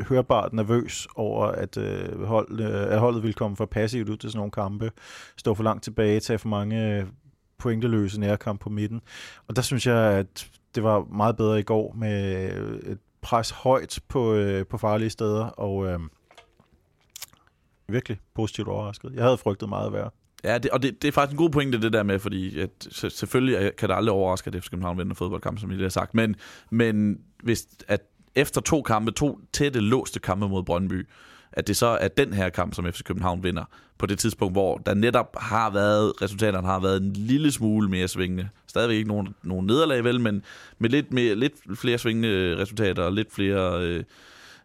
hørbart 0.09 0.53
nervøs 0.53 1.09
over, 1.15 1.47
at, 1.47 1.77
øh, 1.77 2.23
hold, 2.23 2.61
øh, 2.61 2.93
at 2.93 2.99
holdet 2.99 3.23
ville 3.23 3.35
komme 3.35 3.57
for 3.57 3.67
passivt 3.67 4.09
ud 4.09 4.17
til 4.17 4.31
sådan 4.31 4.39
nogle 4.39 4.53
kampe, 4.53 4.91
stå 5.37 5.55
for 5.55 5.63
langt 5.63 5.85
tilbage, 5.85 6.21
tage 6.21 6.39
for 6.39 6.49
mange 6.49 6.99
øh, 6.99 7.07
pointeløse 7.59 8.21
nærkamp 8.21 8.61
på 8.61 8.71
midten. 8.71 9.01
Og 9.49 9.57
der 9.57 9.63
synes 9.63 9.87
jeg, 9.87 9.97
at 9.97 10.51
det 10.75 10.83
var 10.83 11.05
meget 11.05 11.37
bedre 11.37 11.61
i 11.61 11.63
går 11.63 11.95
med 11.99 12.51
øh, 12.53 12.93
et 12.93 12.99
pres 13.23 13.51
højt 13.51 14.01
på, 14.09 14.35
øh, 14.35 14.67
på 14.67 14.79
farlige 14.79 15.11
steder, 15.11 15.45
og 15.45 15.87
øh, 15.87 16.01
virkelig 17.89 18.19
positivt 18.35 18.69
overrasket. 18.69 19.13
Jeg 19.15 19.25
havde 19.25 19.39
frygtet 19.39 19.69
meget 19.69 19.93
værre. 19.93 20.11
Ja, 20.45 20.59
det, 20.59 20.71
og 20.71 20.83
det, 20.83 21.03
det 21.03 21.09
er 21.09 21.13
faktisk 21.13 21.33
en 21.33 21.39
god 21.39 21.51
pointe, 21.51 21.81
det 21.81 21.93
der 21.93 22.03
med, 22.03 22.19
fordi 22.19 22.61
at, 22.61 22.71
selvfølgelig 22.91 23.77
kan 23.77 23.89
det 23.89 23.95
aldrig 23.95 24.13
overraske, 24.13 24.51
at 24.55 24.65
FC 24.65 24.71
København 24.71 24.99
vinder 24.99 25.15
fodboldkamp, 25.15 25.59
som 25.59 25.71
I 25.71 25.75
lige 25.75 25.83
har 25.83 25.89
sagt, 25.89 26.15
men, 26.15 26.37
men 26.71 27.19
hvis, 27.43 27.67
at 27.89 28.01
efter 28.37 28.61
to 28.61 28.83
kampe, 28.83 29.13
to 29.13 29.41
tætte, 29.53 29.81
låste 29.81 30.21
kampe 30.21 30.49
mod 30.49 30.63
Brøndby, 30.63 31.07
at 31.53 31.67
det 31.67 31.77
så 31.77 31.87
er 31.87 32.09
den 32.09 32.33
her 32.33 32.49
kamp, 32.49 32.75
som 32.75 32.93
FC 32.93 33.03
København 33.03 33.43
vinder, 33.43 33.65
på 33.99 34.07
det 34.07 34.19
tidspunkt, 34.19 34.55
hvor 34.55 34.79
der 34.79 34.95
netop 34.95 35.37
har 35.39 35.71
været, 35.71 36.23
resultaterne 36.23 36.67
har 36.67 36.81
været 36.81 37.03
en 37.03 37.13
lille 37.13 37.53
smule 37.53 37.89
mere 37.89 38.09
svingende. 38.09 38.49
Stadigvæk 38.67 38.97
ikke 38.97 39.09
nogen, 39.09 39.35
nogen 39.43 39.67
nederlag, 39.67 40.05
vel, 40.05 40.21
men 40.21 40.43
med 40.79 40.91
lidt, 40.91 41.13
mere, 41.13 41.35
lidt 41.35 41.53
flere 41.75 41.99
svingende 41.99 42.57
resultater 42.59 43.03
og 43.03 43.13
lidt 43.13 43.33
flere... 43.33 43.83
Øh, 43.83 44.05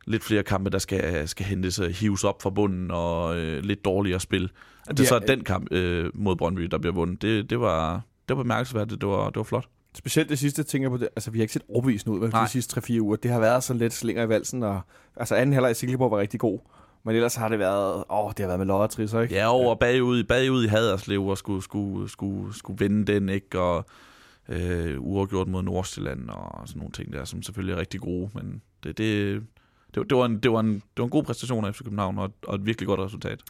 lidt 0.07 0.23
flere 0.23 0.43
kampe, 0.43 0.69
der 0.69 0.77
skal, 0.77 1.27
skal 1.27 1.45
hentes, 1.45 1.77
hives 1.77 2.23
op 2.23 2.41
fra 2.41 2.49
bunden 2.49 2.91
og 2.91 3.37
øh, 3.37 3.63
lidt 3.63 3.85
dårligere 3.85 4.19
spil. 4.19 4.51
At 4.87 4.97
det 4.97 5.03
ja, 5.03 5.07
så 5.07 5.15
er 5.15 5.19
den 5.19 5.43
kamp 5.43 5.71
øh, 5.71 6.11
mod 6.13 6.35
Brøndby, 6.35 6.61
der 6.61 6.77
bliver 6.77 6.93
vundet, 6.93 7.21
det, 7.21 7.49
det 7.49 7.59
var, 7.59 8.01
det 8.29 8.37
var 8.37 8.43
bemærkelsesværdigt, 8.43 9.01
det 9.01 9.09
var, 9.09 9.25
det 9.25 9.35
var 9.35 9.43
flot. 9.43 9.67
Specielt 9.95 10.29
det 10.29 10.39
sidste, 10.39 10.63
tænker 10.63 10.85
jeg 10.85 10.91
på 10.91 10.97
det. 10.97 11.09
Altså, 11.15 11.31
vi 11.31 11.39
har 11.39 11.43
ikke 11.43 11.53
set 11.53 11.63
overbevisende 11.69 12.15
ud 12.15 12.19
med 12.19 12.31
de 12.31 12.49
sidste 12.49 12.79
3-4 12.79 12.99
uger. 12.99 13.15
Det 13.15 13.31
har 13.31 13.39
været 13.39 13.63
sådan 13.63 13.79
lidt 13.79 13.93
slinger 13.93 14.23
i 14.23 14.29
valsen, 14.29 14.63
og 14.63 14.81
altså 15.15 15.35
anden 15.35 15.53
halvleg 15.53 15.71
i 15.71 15.73
Silkeborg 15.73 16.11
var 16.11 16.17
rigtig 16.17 16.39
god. 16.39 16.59
Men 17.03 17.15
ellers 17.15 17.35
har 17.35 17.49
det 17.49 17.59
været, 17.59 18.03
åh, 18.09 18.29
det 18.29 18.39
har 18.39 18.47
været 18.47 18.59
med 18.59 18.67
loddertrisser, 18.67 19.21
ikke? 19.21 19.35
Ja, 19.35 19.53
over 19.53 19.75
bagud, 19.75 20.23
bagud 20.23 20.65
i 20.65 20.67
Haderslev 20.67 21.25
og 21.25 21.37
skulle, 21.37 21.63
skulle, 21.63 22.09
skulle, 22.09 22.57
skulle 22.57 22.79
vinde 22.79 23.13
den, 23.13 23.29
ikke? 23.29 23.59
Og 23.59 23.85
øh, 24.49 24.95
uafgjort 24.99 25.47
mod 25.47 25.63
Nordsjælland 25.63 26.29
og 26.29 26.67
sådan 26.67 26.79
nogle 26.79 26.91
ting 26.91 27.13
der, 27.13 27.25
som 27.25 27.43
selvfølgelig 27.43 27.73
er 27.73 27.79
rigtig 27.79 28.01
gode. 28.01 28.29
Men 28.33 28.61
det, 28.83 28.97
det, 28.97 29.41
det, 29.95 30.09
det, 30.09 30.17
var, 30.17 30.25
en, 30.25 30.39
det, 30.39 30.51
var, 30.51 30.59
en, 30.59 30.73
det 30.73 30.97
var 30.97 31.03
en 31.03 31.09
god 31.09 31.23
præstation 31.23 31.65
af 31.65 31.75
FC 31.75 31.83
København, 31.83 32.17
og, 32.17 32.31
og 32.47 32.55
et 32.55 32.65
virkelig 32.65 32.87
godt 32.87 32.99
resultat. 32.99 33.41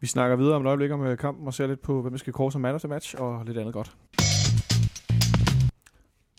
Vi 0.00 0.06
snakker 0.06 0.36
videre 0.36 0.54
om 0.54 0.62
et 0.62 0.66
øjeblik 0.66 0.90
om 0.90 1.16
kampen 1.16 1.46
og 1.46 1.54
ser 1.54 1.66
lidt 1.66 1.82
på, 1.82 2.02
hvem 2.02 2.12
vi 2.12 2.18
skal 2.18 2.32
kåre 2.32 2.52
som 2.52 2.60
man 2.60 2.74
of 2.74 2.80
the 2.80 2.88
match 2.88 3.14
og 3.18 3.44
lidt 3.46 3.58
andet 3.58 3.74
godt. 3.74 3.96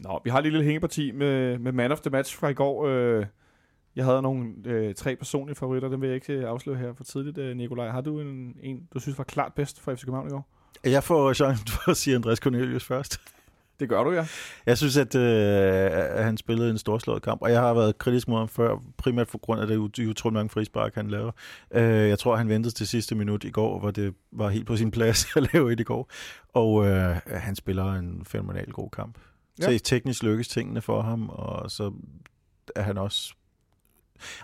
Nå, 0.06 0.22
vi 0.24 0.30
har 0.30 0.38
et 0.38 0.44
lille 0.44 0.64
hængeparti 0.64 1.12
med, 1.12 1.58
med 1.58 1.72
man 1.72 1.92
of 1.92 2.00
the 2.00 2.10
match 2.10 2.38
fra 2.38 2.48
i 2.48 2.54
går. 2.54 2.88
Øh, 2.88 3.26
jeg 3.96 4.06
havde 4.06 4.22
nogle 4.22 4.54
øh, 4.66 4.96
tre 4.96 5.16
personlige 5.16 5.56
favoritter, 5.56 5.90
dem 5.90 6.02
vil 6.02 6.08
jeg 6.08 6.16
ikke 6.16 6.34
øh, 6.34 6.50
afsløre 6.50 6.78
her 6.78 6.94
for 6.94 7.04
tidligt, 7.04 7.38
øh, 7.38 7.58
Nikolaj. 7.58 7.90
Har 7.90 8.02
du 8.02 8.20
en, 8.20 8.56
en, 8.64 8.88
du 8.94 9.00
synes 9.00 9.18
var 9.18 9.24
klart 9.24 9.54
bedst 9.54 9.80
for 9.80 9.96
FC 9.96 10.02
København 10.02 10.28
i 10.28 10.30
går? 10.30 10.48
Jeg 10.84 11.04
får 11.04 11.34
chancen 11.34 11.68
for 11.76 11.92
at 11.92 11.98
sige 11.98 12.16
Andreas 12.16 12.38
Cornelius 12.38 12.86
først. 12.86 13.22
Det 13.80 13.90
gør 13.90 14.04
du, 14.04 14.12
ja. 14.12 14.28
Jeg 14.66 14.78
synes, 14.78 14.98
at, 14.98 15.16
øh, 15.16 15.92
han 16.24 16.38
spillede 16.38 16.70
en 16.70 16.78
storslået 16.78 17.22
kamp, 17.22 17.42
og 17.42 17.52
jeg 17.52 17.60
har 17.60 17.74
været 17.74 17.98
kritisk 17.98 18.28
mod 18.28 18.38
ham 18.38 18.48
før, 18.48 18.78
primært 18.98 19.28
for 19.28 19.38
grund 19.38 19.62
af 19.62 19.68
det 19.68 19.78
utrolig 19.78 20.34
mange 20.34 20.50
frispark, 20.50 20.96
han 20.96 21.08
laver. 21.08 21.32
Øh, 21.72 22.10
jeg 22.10 22.20
tror, 22.20 22.36
han 22.36 22.50
ventede 22.50 22.74
til 22.74 22.88
sidste 22.88 23.16
minut 23.16 23.44
i 23.44 23.50
går, 23.50 23.80
hvor 23.80 23.92
det 23.92 24.14
var 24.32 24.50
helt 24.50 24.68
på 24.68 24.78
sin 24.78 24.92
plads 24.92 25.26
at 25.38 25.54
lave 25.54 25.74
et 25.74 25.80
i 25.80 25.84
går. 25.84 26.10
Og 26.54 26.88
øh, 26.88 27.16
han 27.28 27.56
spiller 27.56 27.94
en 27.94 28.26
fænomenal 28.26 28.72
god 28.72 28.90
kamp. 28.90 29.18
Ja. 29.60 29.78
Så 29.78 29.84
teknisk 29.84 30.24
lykkes 30.24 30.48
tingene 30.48 30.82
for 30.82 31.02
ham, 31.02 31.30
og 31.30 31.72
så 31.72 31.94
er 32.76 32.82
han 32.82 32.98
også 32.98 33.34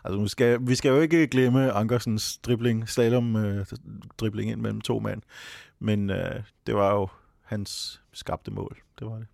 Altså, 0.04 0.20
nu 0.20 0.28
skal, 0.28 0.60
vi 0.62 0.76
skal 0.76 0.90
jo 0.90 1.02
ikke 1.02 1.28
glemme 1.28 1.72
Ankersens 1.72 2.38
dribling, 2.38 2.90
slalom 2.90 3.36
øh, 3.36 3.66
dribling 4.18 4.52
ind 4.52 4.62
mellem 4.62 4.82
to 4.82 5.00
mand, 5.00 5.22
men 5.80 6.10
øh, 6.10 6.44
det 6.68 6.76
var 6.76 6.94
jo 6.94 7.08
hans 7.42 8.02
skabte 8.14 8.52
mål. 8.52 8.78
Det 9.00 9.08
var 9.08 9.16
det. 9.16 9.28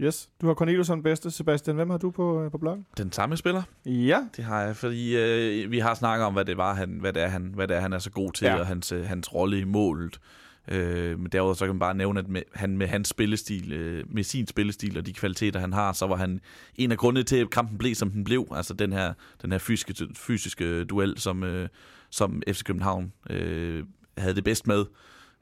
Yes, 0.00 0.28
du 0.40 0.46
har 0.46 0.54
Cornelius 0.54 0.86
som 0.86 1.02
bedste. 1.02 1.30
Sebastian, 1.30 1.76
hvem 1.76 1.90
har 1.90 1.98
du 1.98 2.10
på, 2.10 2.42
øh, 2.42 2.50
på 2.50 2.58
bloggen? 2.58 2.86
Den 2.96 3.12
samme 3.12 3.36
spiller. 3.36 3.62
Ja. 3.86 4.18
Det 4.36 4.44
har 4.44 4.62
jeg, 4.62 4.76
fordi 4.76 5.16
øh, 5.16 5.70
vi 5.70 5.78
har 5.78 5.94
snakket 5.94 6.26
om, 6.26 6.32
hvad 6.32 6.44
det 6.44 6.56
var, 6.56 6.74
han, 6.74 6.98
hvad 7.00 7.12
det 7.12 7.22
er, 7.22 7.28
han, 7.28 7.52
hvad 7.54 7.68
det 7.68 7.76
er, 7.76 7.80
han 7.80 7.92
er 7.92 7.98
så 7.98 8.10
god 8.10 8.32
til, 8.32 8.44
ja. 8.44 8.58
og 8.58 8.66
hans, 8.66 8.92
øh, 8.92 9.04
hans 9.04 9.34
rolle 9.34 9.58
i 9.58 9.64
målet. 9.64 10.20
Øh, 10.68 11.18
men 11.18 11.32
derudover 11.32 11.54
så 11.54 11.64
kan 11.64 11.74
man 11.74 11.80
bare 11.80 11.94
nævne, 11.94 12.20
at 12.20 12.28
med, 12.28 12.42
han 12.54 12.76
med 12.76 12.86
hans 12.86 13.08
spillestil, 13.08 13.72
øh, 13.72 14.04
med 14.08 14.22
sin 14.22 14.46
spillestil 14.46 14.98
og 14.98 15.06
de 15.06 15.12
kvaliteter, 15.12 15.60
han 15.60 15.72
har, 15.72 15.92
så 15.92 16.06
var 16.06 16.16
han 16.16 16.40
en 16.74 16.92
af 16.92 16.98
grundene 16.98 17.24
til, 17.24 17.36
at 17.36 17.50
kampen 17.50 17.78
blev, 17.78 17.94
som 17.94 18.10
den 18.10 18.24
blev. 18.24 18.46
Altså 18.50 18.74
den 18.74 18.92
her, 18.92 19.12
den 19.42 19.52
her 19.52 19.58
fysiske, 19.58 20.08
fysiske 20.14 20.84
duel, 20.84 21.18
som, 21.18 21.44
øh, 21.44 21.68
som 22.10 22.42
FC 22.48 22.62
København 22.62 23.12
øh, 23.30 23.84
havde 24.18 24.34
det 24.34 24.44
bedst 24.44 24.66
med. 24.66 24.84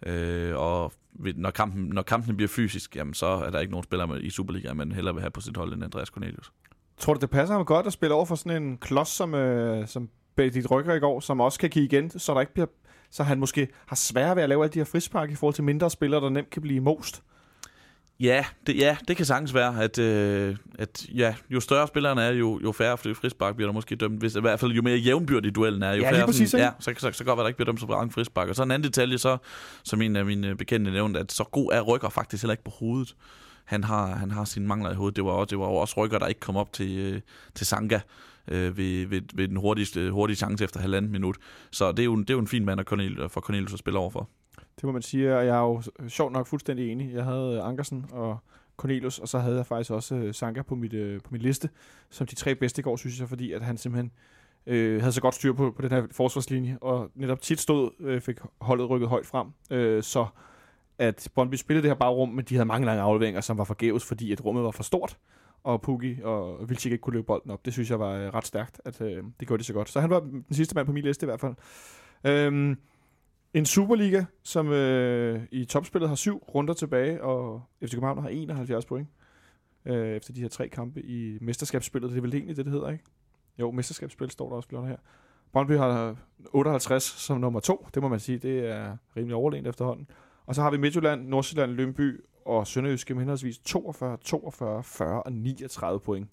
Øh, 0.07 0.57
og 0.57 0.93
når, 1.37 1.51
kampen, 1.51 1.85
når 1.85 2.03
kampen 2.03 2.37
bliver 2.37 2.49
fysisk, 2.49 2.97
jamen, 2.97 3.15
så 3.15 3.27
er 3.27 3.51
der 3.51 3.61
ikke 3.61 3.71
nogen 3.71 3.85
spiller 3.85 4.17
i 4.17 4.31
Superliga, 4.31 4.73
man 4.73 4.93
hellere 4.93 5.15
vil 5.15 5.21
have 5.21 5.31
på 5.31 5.41
sit 5.41 5.57
hold 5.57 5.73
end 5.73 5.85
Andreas 5.85 6.09
Cornelius. 6.09 6.53
Tror 6.99 7.15
du, 7.15 7.21
det 7.21 7.31
passer 7.31 7.55
ham 7.55 7.65
godt 7.65 7.87
at 7.87 7.93
spille 7.93 8.15
over 8.15 8.25
for 8.25 8.35
sådan 8.35 8.63
en 8.63 8.77
klods 8.77 9.09
som, 9.09 9.35
øh, 9.35 9.89
som 9.89 10.09
Benedikt 10.37 10.71
Rykker 10.71 10.95
i 10.95 10.99
går, 10.99 11.21
som 11.21 11.41
også 11.41 11.59
kan 11.59 11.71
kigge 11.71 11.97
igen, 11.97 12.11
så 12.11 12.35
der 12.35 12.41
ikke 12.41 12.55
bliver 12.55 12.67
så 13.13 13.23
han 13.23 13.39
måske 13.39 13.69
har 13.87 13.97
svært 13.97 14.37
ved 14.37 14.43
at 14.43 14.49
lave 14.49 14.65
alle 14.65 14.73
de 14.73 14.79
her 14.79 14.85
frispark 14.85 15.31
i 15.31 15.35
forhold 15.35 15.55
til 15.55 15.65
mindre 15.65 15.91
spillere, 15.91 16.21
der 16.21 16.29
nemt 16.29 16.51
kan 16.51 16.63
blive 16.63 16.81
most. 16.81 17.23
Ja, 18.21 18.45
det, 18.67 18.77
ja, 18.77 18.97
det 19.09 19.17
kan 19.17 19.27
sagtens 19.27 19.55
være, 19.55 19.83
at, 19.85 19.99
øh, 19.99 20.57
at 20.79 21.07
ja, 21.15 21.35
jo 21.51 21.61
større 21.61 21.89
spillerne 21.89 22.23
er, 22.23 22.31
jo, 22.31 22.61
jo 22.63 22.73
færre 22.73 22.99
frispark 22.99 23.57
bliver 23.57 23.69
der 23.69 23.73
måske 23.73 23.97
dømt. 23.97 24.19
Hvis, 24.19 24.35
I 24.35 24.41
hvert 24.41 24.61
fald 24.61 24.73
jo 24.73 24.83
mere 24.83 24.97
jævnbyrdig 24.97 25.55
duellen 25.55 25.83
er, 25.83 25.93
jo 25.93 26.03
ja, 26.03 26.13
færre 26.13 26.27
præcis, 26.27 26.51
sådan, 26.51 26.67
ja, 26.67 26.71
så, 26.81 26.95
så, 26.99 27.13
så 27.13 27.25
godt 27.25 27.39
at 27.39 27.43
der 27.43 27.49
ikke 27.49 27.57
bliver 27.57 27.67
dømt 27.67 27.81
så 27.81 27.87
mange 27.87 28.11
frispark. 28.11 28.49
Og 28.49 28.57
så 28.57 28.63
en 28.63 28.71
anden 28.71 28.91
detalje, 28.91 29.19
så, 29.19 29.37
som 29.85 30.03
en 30.03 30.17
af 30.17 30.25
mine 30.25 30.57
bekendte 30.57 30.91
nævnte, 30.91 31.21
at 31.21 31.33
så 31.33 31.45
god 31.45 31.73
er 31.73 31.81
rykker 31.81 32.09
faktisk 32.09 32.43
heller 32.43 32.53
ikke 32.53 32.65
på 32.65 32.71
hovedet. 32.71 33.17
Han 33.65 33.85
har, 33.85 34.07
han 34.07 34.31
har 34.31 34.45
sine 34.45 34.67
mangler 34.67 34.91
i 34.91 34.95
hovedet. 34.95 35.17
Det 35.17 35.25
var, 35.25 35.31
også, 35.31 35.51
det 35.51 35.59
var 35.59 35.65
også 35.65 35.95
rykker, 35.97 36.19
der 36.19 36.27
ikke 36.27 36.41
kom 36.41 36.57
op 36.57 36.73
til, 36.73 36.99
øh, 36.99 37.21
til 37.55 37.67
Sanka 37.67 38.01
øh, 38.49 38.77
ved, 38.77 39.07
ved, 39.07 39.23
ved 39.35 39.49
den 39.49 39.57
hurtigste, 39.57 40.11
hurtige 40.11 40.37
chance 40.37 40.65
efter 40.65 40.81
halvandet 40.81 41.11
minut. 41.11 41.37
Så 41.71 41.93
det 41.93 41.99
er 41.99 42.05
jo, 42.05 42.17
det 42.17 42.31
er 42.31 42.35
jo 42.35 42.41
en 42.41 42.47
fin 42.47 42.65
mand 42.65 42.81
at 42.81 42.87
Cornel, 42.87 43.19
øh, 43.19 43.31
for 43.31 43.41
Cornelius 43.41 43.73
at 43.73 43.79
spille 43.79 43.99
overfor. 43.99 44.29
Det 44.77 44.85
må 44.85 44.93
man 44.93 45.03
sige, 45.03 45.37
og 45.37 45.47
jeg 45.47 45.57
er 45.57 45.61
jo 45.61 45.83
sjovt 46.09 46.33
nok 46.33 46.47
fuldstændig 46.47 46.93
enig. 46.93 47.15
Jeg 47.15 47.25
havde 47.25 47.57
øh, 47.57 47.69
Ankersen 47.69 48.05
og 48.11 48.39
Cornelius, 48.77 49.19
og 49.19 49.29
så 49.29 49.39
havde 49.39 49.57
jeg 49.57 49.67
faktisk 49.67 49.91
også 49.91 50.15
øh, 50.15 50.35
Sanka 50.35 50.63
på, 50.63 50.75
mit, 50.75 51.23
på 51.25 51.29
min 51.31 51.41
liste, 51.41 51.69
som 52.11 52.27
de 52.27 52.35
tre 52.35 52.55
bedste 52.55 52.81
i 52.81 52.83
går, 52.83 52.97
synes 52.97 53.21
jeg, 53.21 53.29
fordi 53.29 53.53
at 53.53 53.63
han 53.63 53.77
simpelthen 53.77 54.11
øh, 54.67 55.01
havde 55.01 55.13
så 55.13 55.21
godt 55.21 55.35
styr 55.35 55.53
på, 55.53 55.71
på 55.71 55.83
den 55.83 55.91
her 55.91 56.03
forsvarslinje, 56.13 56.79
og 56.81 57.11
netop 57.15 57.41
tit 57.41 57.61
stod, 57.61 57.91
øh, 58.01 58.21
fik 58.21 58.37
holdet 58.61 58.91
rykket 58.91 59.09
højt 59.09 59.27
frem, 59.27 59.49
øh, 59.71 60.03
så 60.03 60.27
at 60.99 61.29
Brøndby 61.35 61.55
spillede 61.55 61.83
det 61.83 61.91
her 61.91 61.99
bagrum, 61.99 62.29
men 62.29 62.45
de 62.45 62.55
havde 62.55 62.67
mange 62.67 62.87
lange 62.87 63.03
afleveringer, 63.03 63.41
som 63.41 63.59
var 63.59 63.65
forgæves, 63.65 64.05
fordi 64.05 64.33
at 64.33 64.45
rummet 64.45 64.65
var 64.65 64.71
for 64.71 64.83
stort, 64.83 65.17
og 65.65 65.83
Pukki 65.83 66.17
og 66.23 66.69
Vilcek 66.69 66.93
ikke 66.93 67.03
kunne 67.03 67.15
løbe 67.15 67.27
bolden 67.27 67.51
op. 67.51 67.65
Det 67.65 67.73
synes 67.73 67.91
jeg 67.91 68.01
var 68.01 68.13
øh, 68.13 68.35
ret 68.35 68.47
stærkt, 68.47 68.81
at 68.85 69.01
øh, 69.01 69.25
det 69.41 69.49
gjorde 69.49 69.59
de 69.61 69.65
så 69.65 69.73
godt. 69.73 69.89
Så 69.89 70.01
han 70.01 70.11
var 70.11 70.21
den 70.21 70.45
sidste 70.51 70.75
mand 70.75 70.87
på 70.87 70.93
min 70.93 71.05
liste 71.05 71.25
i 71.25 71.29
hvert 71.29 71.41
fald. 71.41 71.55
Øhm, 72.25 72.77
en 73.55 73.67
Superliga, 73.67 74.25
som 74.43 74.69
øh, 74.69 75.43
i 75.51 75.65
topspillet 75.65 76.09
har 76.09 76.17
syv 76.17 76.37
runder 76.37 76.75
tilbage, 76.75 77.23
og 77.23 77.63
FC 77.85 77.91
København 77.91 78.23
har 78.23 78.29
71 78.29 78.85
point 78.85 79.09
øh, 79.87 80.17
efter 80.17 80.33
de 80.33 80.41
her 80.41 80.49
tre 80.49 80.69
kampe 80.69 81.03
i 81.03 81.39
mesterskabsspillet. 81.41 82.11
Det 82.11 82.17
er 82.17 82.23
vel 82.23 82.35
egentlig 82.35 82.57
det, 82.57 82.65
det 82.65 82.73
hedder, 82.73 82.91
ikke? 82.91 83.05
Jo, 83.59 83.71
mesterskabsspil 83.71 84.31
står 84.31 84.49
der 84.49 84.57
også 84.57 84.69
blot 84.69 84.89
her. 84.89 84.97
Brøndby 85.53 85.73
har 85.73 86.17
58 86.53 87.03
som 87.03 87.41
nummer 87.41 87.61
to. 87.61 87.87
Det 87.95 88.03
må 88.03 88.09
man 88.09 88.21
sige, 88.21 88.39
det 88.39 88.67
er 88.67 88.97
rimelig 89.17 89.37
overlegent 89.37 89.67
efterhånden. 89.67 90.07
Og 90.47 90.55
så 90.55 90.63
har 90.63 90.71
vi 90.71 90.77
Midtjylland, 90.77 91.29
Nordsjælland, 91.29 91.73
Lønby 91.73 92.21
og 92.47 92.67
Sønderjyske 92.67 93.15
med 93.15 93.21
henholdsvis 93.21 93.59
42, 93.59 94.17
42, 94.25 94.83
40 94.83 95.23
og 95.23 95.33
39 95.33 96.01
point. 96.01 96.33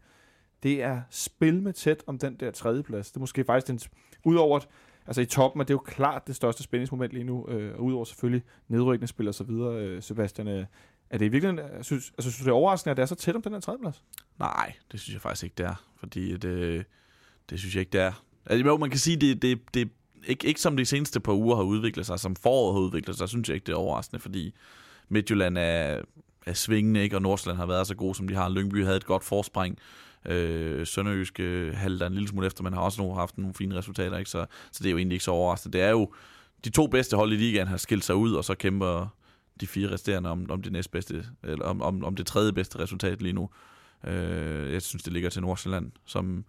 Det 0.64 0.84
er 0.84 1.02
spil 1.10 1.64
med 1.64 1.74
tæt 1.74 2.04
om 2.08 2.18
den 2.18 2.36
der 2.36 2.52
tredje 2.52 2.84
plads. 2.84 3.12
Det 3.12 3.16
er 3.16 3.20
måske 3.20 3.44
faktisk 3.44 3.68
den, 3.68 3.80
udover 4.26 4.60
altså 5.08 5.22
i 5.22 5.26
toppen, 5.26 5.62
og 5.62 5.68
det 5.68 5.74
er 5.74 5.76
jo 5.76 5.84
klart 5.86 6.28
det 6.28 6.36
største 6.36 6.64
spændingsmoment 6.64 7.14
lige 7.14 7.24
nu, 7.24 7.48
øh, 7.48 7.76
og 7.76 7.84
udover 7.84 8.06
selvfølgelig 8.06 8.44
nedrykningsspil 8.68 9.28
og 9.28 9.36
så 9.36 9.44
videre, 9.44 9.76
øh, 9.76 10.02
Sebastian, 10.02 10.48
øh, 10.48 10.66
er 11.10 11.18
det 11.18 11.26
i 11.26 11.30
virkeligheden, 11.30 11.76
jeg 11.76 11.86
synes, 11.86 12.12
altså, 12.18 12.32
synes 12.32 12.38
du 12.38 12.44
det 12.44 12.50
er 12.50 12.56
overraskende, 12.56 12.92
at 12.92 12.98
det 12.98 13.04
er 13.04 13.08
så 13.08 13.16
tæt 13.16 13.36
om 13.36 13.42
den 13.42 13.54
her 13.54 13.60
tredje 13.60 13.80
plads? 13.80 14.04
Nej, 14.40 14.74
det 14.92 15.00
synes 15.00 15.14
jeg 15.14 15.22
faktisk 15.22 15.44
ikke, 15.44 15.56
det 15.58 15.66
er, 15.66 15.86
fordi 16.00 16.38
det, 16.38 16.50
øh, 16.50 16.84
det 17.50 17.60
synes 17.60 17.76
jeg 17.76 17.80
ikke, 17.80 17.92
det 17.92 18.02
er. 18.02 18.24
Altså, 18.46 18.78
man 18.78 18.90
kan 18.90 19.00
sige, 19.00 19.18
det, 19.18 19.42
det, 19.42 19.60
det 19.74 19.90
ikke, 20.28 20.48
ikke 20.48 20.62
som 20.62 20.78
de 20.78 20.86
seneste 20.86 21.20
par 21.20 21.34
uger 21.34 21.56
har 21.56 21.64
udviklet 21.64 22.06
sig, 22.06 22.20
som 22.20 22.36
foråret 22.36 22.74
har 22.74 22.82
udviklet 22.82 23.18
sig, 23.18 23.30
synes 23.30 23.50
jeg 23.50 23.56
ikke, 23.56 23.66
det 23.66 23.74
er 23.74 23.78
overraskende, 23.78 24.20
fordi 24.20 24.56
Midtjylland 25.10 25.58
er, 25.58 26.02
er 26.46 26.54
svingende, 26.54 27.02
ikke? 27.02 27.16
og 27.16 27.22
Nordsjælland 27.22 27.58
har 27.58 27.66
været 27.66 27.88
så 27.88 27.96
god, 27.96 28.16
som 28.16 28.28
de 28.28 28.36
har. 28.36 28.50
Lyngby 28.50 28.84
havde 28.84 28.98
et 28.98 29.06
godt 29.06 29.24
forspring. 29.24 29.78
Øh, 30.26 30.88
Sønderjysk 30.88 31.40
øh, 31.40 31.76
halter 31.76 32.08
en 32.08 32.14
lille 32.14 32.28
smule 32.28 32.48
efter, 32.48 32.64
men 32.64 32.74
har 32.74 32.82
også 32.82 33.02
nu 33.02 33.14
haft 33.14 33.38
nogle 33.38 33.54
fine 33.54 33.76
resultater, 33.76 34.18
ikke? 34.18 34.30
Så, 34.30 34.46
så 34.72 34.84
det 34.84 34.86
er 34.86 34.92
jo 34.92 34.98
egentlig 34.98 35.16
ikke 35.16 35.26
så 35.26 35.32
overraskende. 35.32 35.78
Det 35.78 35.86
er 35.86 35.90
jo 35.90 36.12
de 36.66 36.70
to 36.70 36.88
bedste 36.88 37.16
hold 37.16 37.34
i 37.34 37.36
ligaen 37.36 37.68
har 37.68 37.78
skilt 37.78 38.04
sig 38.04 38.16
ud, 38.16 38.34
og 38.34 38.46
så 38.46 38.56
kæmper 38.56 39.16
de 39.62 39.68
fire 39.68 39.92
resterende 39.92 40.30
om, 40.30 40.46
om 40.50 40.62
det 40.62 40.72
næstbedste, 40.72 41.26
eller 41.44 41.66
om, 41.66 41.82
om, 41.82 42.04
om 42.04 42.16
det 42.16 42.26
tredje 42.26 42.54
bedste 42.54 42.80
resultat 42.80 43.22
lige 43.22 43.34
nu. 43.34 43.50
Øh, 44.08 44.74
jeg 44.74 44.82
synes, 44.82 45.04
det 45.04 45.14
ligger 45.14 45.30
til 45.30 45.42
Nordsjælland, 45.42 45.92
som 46.06 46.46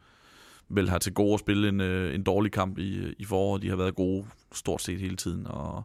vel 0.69 0.89
har 0.89 0.99
til 0.99 1.15
gode 1.15 1.35
at 1.35 1.41
spille 1.41 1.69
en, 1.69 1.81
øh, 1.81 2.15
en 2.15 2.23
dårlig 2.23 2.53
kamp 2.53 2.79
i, 2.79 3.15
i 3.19 3.25
foråret. 3.25 3.63
De 3.63 3.69
har 3.69 3.77
været 3.77 3.95
gode 3.95 4.27
stort 4.53 4.83
set 4.83 5.01
hele 5.01 5.17
tiden, 5.17 5.47
og, 5.47 5.85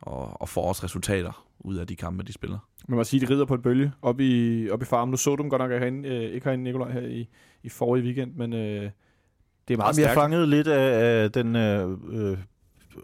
og, 0.00 0.40
og 0.40 0.48
får 0.48 0.68
også 0.68 0.84
resultater 0.84 1.46
ud 1.60 1.76
af 1.76 1.86
de 1.86 1.96
kampe, 1.96 2.22
de 2.22 2.32
spiller. 2.32 2.58
Man 2.88 2.96
må 2.96 3.04
sige, 3.04 3.22
at 3.22 3.28
de 3.28 3.34
rider 3.34 3.44
på 3.44 3.54
et 3.54 3.62
bølge 3.62 3.92
op 4.02 4.20
i, 4.20 4.70
op 4.70 4.82
i 4.82 4.84
farmen. 4.84 5.10
Nu 5.10 5.16
så 5.16 5.36
du 5.36 5.42
dem 5.42 5.50
godt 5.50 5.62
nok 5.62 5.70
herinde, 5.70 6.08
øh, 6.08 6.34
ikke 6.34 6.44
herinde, 6.44 6.64
Nikolaj, 6.64 6.90
her 6.90 7.00
i, 7.00 7.28
i 7.62 7.68
forrige 7.68 8.04
weekend, 8.04 8.34
men 8.34 8.52
øh, 8.52 8.60
det 8.60 9.74
er 9.74 9.76
meget 9.76 9.86
Jamen, 9.86 9.94
stærkt. 9.94 10.08
jeg 10.08 10.14
fangede 10.14 10.46
lidt 10.46 10.66
af, 10.66 11.22
af 11.22 11.32
den 11.32 11.56
øh, 11.56 11.98
øh, 12.10 12.38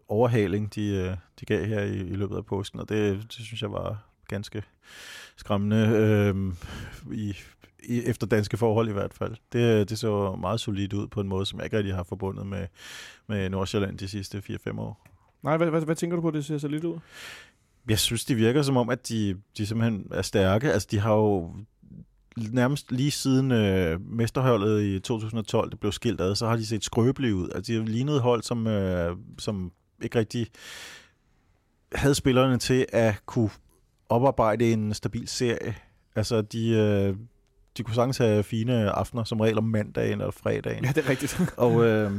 overhaling, 0.08 0.74
de, 0.74 0.88
øh, 0.88 1.16
de 1.40 1.44
gav 1.46 1.64
her 1.64 1.80
i, 1.80 1.96
i 1.96 2.14
løbet 2.14 2.36
af 2.36 2.46
påsken, 2.46 2.80
og 2.80 2.88
det, 2.88 3.22
det 3.22 3.32
synes 3.32 3.62
jeg 3.62 3.72
var 3.72 4.08
ganske 4.28 4.62
skræmmende 5.36 5.76
øh, 5.76 6.52
i, 7.16 7.34
i, 7.88 8.02
efter 8.04 8.26
danske 8.26 8.56
forhold 8.56 8.88
i 8.88 8.92
hvert 8.92 9.14
fald. 9.14 9.34
Det, 9.52 9.90
det 9.90 9.98
så 9.98 10.36
meget 10.40 10.60
solidt 10.60 10.92
ud 10.92 11.06
på 11.08 11.20
en 11.20 11.28
måde, 11.28 11.46
som 11.46 11.58
jeg 11.58 11.64
ikke 11.66 11.76
rigtig 11.76 11.94
har 11.94 12.02
forbundet 12.02 12.46
med, 12.46 12.66
med 13.26 13.50
Nordsjælland 13.50 13.98
de 13.98 14.08
sidste 14.08 14.42
4-5 14.68 14.80
år. 14.80 15.06
Nej, 15.46 15.56
hvad, 15.56 15.70
hvad, 15.70 15.82
hvad 15.82 15.96
tænker 15.96 16.16
du 16.16 16.22
på, 16.22 16.30
det 16.30 16.44
ser 16.44 16.58
så 16.58 16.68
lidt 16.68 16.84
ud? 16.84 16.98
Jeg 17.88 17.98
synes, 17.98 18.24
det 18.24 18.36
virker 18.36 18.62
som 18.62 18.76
om, 18.76 18.88
at 18.88 19.08
de, 19.08 19.36
de 19.58 19.66
simpelthen 19.66 20.06
er 20.10 20.22
stærke. 20.22 20.72
Altså, 20.72 20.88
de 20.90 20.98
har 20.98 21.14
jo 21.14 21.54
nærmest 22.36 22.92
lige 22.92 23.10
siden 23.10 23.52
øh, 23.52 24.00
mesterholdet 24.00 24.82
i 24.82 25.00
2012 25.00 25.70
det 25.70 25.80
blev 25.80 25.92
skilt 25.92 26.20
ad, 26.20 26.34
så 26.34 26.46
har 26.46 26.56
de 26.56 26.66
set 26.66 26.84
skrøbelige 26.84 27.34
ud. 27.34 27.48
Altså, 27.54 27.72
de 27.72 27.78
har 27.78 27.84
lignet 27.84 28.20
hold, 28.20 28.42
som, 28.42 28.66
øh, 28.66 29.16
som 29.38 29.72
ikke 30.02 30.18
rigtig 30.18 30.46
havde 31.92 32.14
spillerne 32.14 32.58
til 32.58 32.86
at 32.92 33.14
kunne 33.26 33.50
oparbejde 34.08 34.72
en 34.72 34.94
stabil 34.94 35.28
serie. 35.28 35.74
Altså, 36.16 36.42
de, 36.42 36.68
øh, 36.70 37.16
de 37.76 37.82
kunne 37.82 37.94
sagtens 37.94 38.18
have 38.18 38.42
fine 38.42 38.90
aftener, 38.90 39.24
som 39.24 39.40
regel 39.40 39.58
om 39.58 39.64
mandagen 39.64 40.20
eller 40.20 40.30
fredagen. 40.30 40.84
Ja, 40.84 40.92
det 40.92 41.04
er 41.04 41.08
rigtigt. 41.08 41.40
Og 41.56 41.84
øh, 41.84 42.12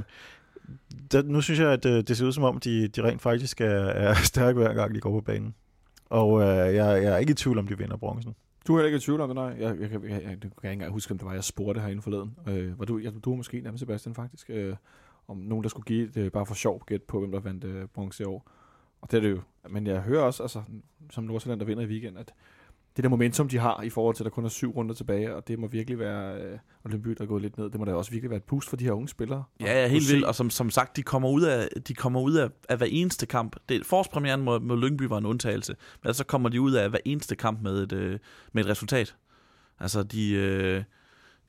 der, 1.11 1.21
nu 1.21 1.41
synes 1.41 1.59
jeg, 1.59 1.71
at 1.71 1.85
øh, 1.85 2.03
det 2.07 2.17
ser 2.17 2.25
ud 2.25 2.31
som 2.31 2.43
om, 2.43 2.59
de, 2.59 2.87
de 2.87 3.03
rent 3.03 3.21
faktisk 3.21 3.61
er, 3.61 3.85
er 3.85 4.13
stærke 4.33 4.59
hver 4.59 4.73
gang, 4.73 4.95
de 4.95 4.99
går 4.99 5.11
på 5.11 5.21
banen. 5.21 5.55
Og 6.09 6.41
øh, 6.41 6.47
jeg, 6.47 7.03
jeg 7.03 7.13
er 7.13 7.17
ikke 7.17 7.31
i 7.31 7.33
tvivl 7.33 7.57
om, 7.57 7.67
de 7.67 7.77
vinder 7.77 7.97
bronzen. 7.97 8.35
Du 8.67 8.73
er 8.73 8.77
heller 8.77 8.87
ikke 8.87 8.97
i 8.97 8.99
tvivl 8.99 9.21
om 9.21 9.29
det, 9.29 9.35
nej. 9.35 9.55
Jeg, 9.59 9.79
jeg, 9.79 9.91
jeg, 9.91 10.03
jeg, 10.03 10.11
jeg, 10.11 10.23
jeg 10.23 10.39
kan 10.39 10.45
ikke 10.45 10.69
engang 10.69 10.91
huske, 10.91 11.11
om 11.11 11.17
det 11.17 11.25
var, 11.25 11.33
jeg 11.33 11.43
spurgte 11.43 11.81
herinde 11.81 12.01
forleden. 12.01 12.37
Øh, 12.47 12.79
var 12.79 12.85
du, 12.85 12.97
jeg, 12.97 13.13
du 13.25 13.29
var 13.29 13.37
måske 13.37 13.61
nærmest 13.61 13.79
Sebastian 13.79 14.15
faktisk, 14.15 14.49
øh, 14.49 14.75
om 15.27 15.37
nogen, 15.37 15.63
der 15.63 15.69
skulle 15.69 15.85
give 15.85 16.07
et, 16.07 16.17
øh, 16.17 16.31
bare 16.31 16.45
for 16.45 16.55
sjov 16.55 16.83
gæt 16.85 17.03
på, 17.03 17.19
hvem 17.19 17.31
der 17.31 17.39
vandt 17.39 17.63
øh, 17.63 17.87
bronze 17.87 18.23
i 18.23 18.25
år. 18.25 18.51
Og 19.01 19.11
det 19.11 19.17
er 19.17 19.21
det 19.21 19.31
jo. 19.31 19.41
Men 19.69 19.87
jeg 19.87 20.01
hører 20.01 20.23
også, 20.23 20.43
altså, 20.43 20.63
som 21.09 21.23
Nordsjælland, 21.23 21.59
der 21.59 21.65
vinder 21.65 21.83
i 21.83 21.87
weekend, 21.87 22.17
at 22.17 22.33
det 22.97 23.03
der 23.03 23.09
momentum, 23.09 23.49
de 23.49 23.57
har 23.57 23.81
i 23.81 23.89
forhold 23.89 24.15
til, 24.15 24.23
at 24.23 24.25
der 24.25 24.29
kun 24.29 24.45
er 24.45 24.49
syv 24.49 24.71
runder 24.71 24.95
tilbage, 24.95 25.35
og 25.35 25.47
det 25.47 25.59
må 25.59 25.67
virkelig 25.67 25.99
være, 25.99 26.35
øh, 26.41 26.57
og 26.83 26.89
Lønby, 26.89 27.09
der 27.09 27.23
er 27.23 27.25
gået 27.25 27.41
lidt 27.41 27.57
ned, 27.57 27.69
det 27.69 27.79
må 27.79 27.85
da 27.85 27.93
også 27.93 28.11
virkelig 28.11 28.29
være 28.29 28.37
et 28.37 28.43
boost 28.43 28.69
for 28.69 28.77
de 28.77 28.83
her 28.83 28.91
unge 28.91 29.09
spillere. 29.09 29.43
Ja, 29.59 29.81
ja, 29.81 29.87
helt 29.87 30.11
vildt. 30.11 30.25
Og 30.25 30.35
som, 30.35 30.49
som 30.49 30.69
sagt, 30.69 30.95
de 30.95 31.03
kommer 31.03 31.29
ud 31.29 31.41
af, 31.41 31.67
de 31.87 31.93
kommer 31.93 32.21
ud 32.21 32.35
af, 32.35 32.49
af 32.69 32.77
hver 32.77 32.87
eneste 32.89 33.25
kamp. 33.25 33.55
Det, 33.69 33.85
forårspremieren 33.85 34.41
mod, 34.41 34.59
mod 34.59 34.77
Lyngby 34.77 35.03
var 35.03 35.17
en 35.17 35.25
undtagelse. 35.25 35.75
Men 36.03 36.13
så 36.13 36.23
kommer 36.23 36.49
de 36.49 36.61
ud 36.61 36.71
af 36.71 36.89
hver 36.89 36.99
eneste 37.05 37.35
kamp 37.35 37.61
med 37.61 37.83
et, 37.83 37.91
øh, 37.91 38.19
med 38.53 38.63
et 38.63 38.69
resultat. 38.69 39.15
Altså, 39.79 40.03
de, 40.03 40.31
øh, 40.31 40.83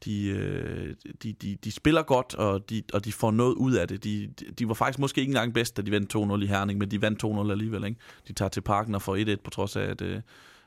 de, 0.04 0.28
øh, 0.28 0.94
de, 1.22 1.32
de, 1.32 1.56
de 1.64 1.72
spiller 1.72 2.02
godt, 2.02 2.34
og 2.34 2.70
de, 2.70 2.82
og 2.92 3.04
de 3.04 3.12
får 3.12 3.30
noget 3.30 3.54
ud 3.54 3.72
af 3.72 3.88
det. 3.88 4.04
De, 4.04 4.30
de, 4.40 4.44
de 4.58 4.68
var 4.68 4.74
faktisk 4.74 4.98
måske 4.98 5.20
ikke 5.20 5.30
engang 5.30 5.54
bedst, 5.54 5.76
da 5.76 5.82
de 5.82 5.90
vandt 5.90 6.16
2-0 6.16 6.42
i 6.42 6.46
Herning, 6.46 6.78
men 6.78 6.90
de 6.90 7.02
vandt 7.02 7.24
2-0 7.24 7.50
alligevel. 7.50 7.84
Ikke? 7.84 8.00
De 8.28 8.32
tager 8.32 8.48
til 8.48 8.60
parken 8.60 8.94
og 8.94 9.02
får 9.02 9.34
1-1, 9.34 9.36
på 9.44 9.50
trods 9.50 9.76
af, 9.76 9.82
at, 9.82 10.02
øh, 10.02 10.20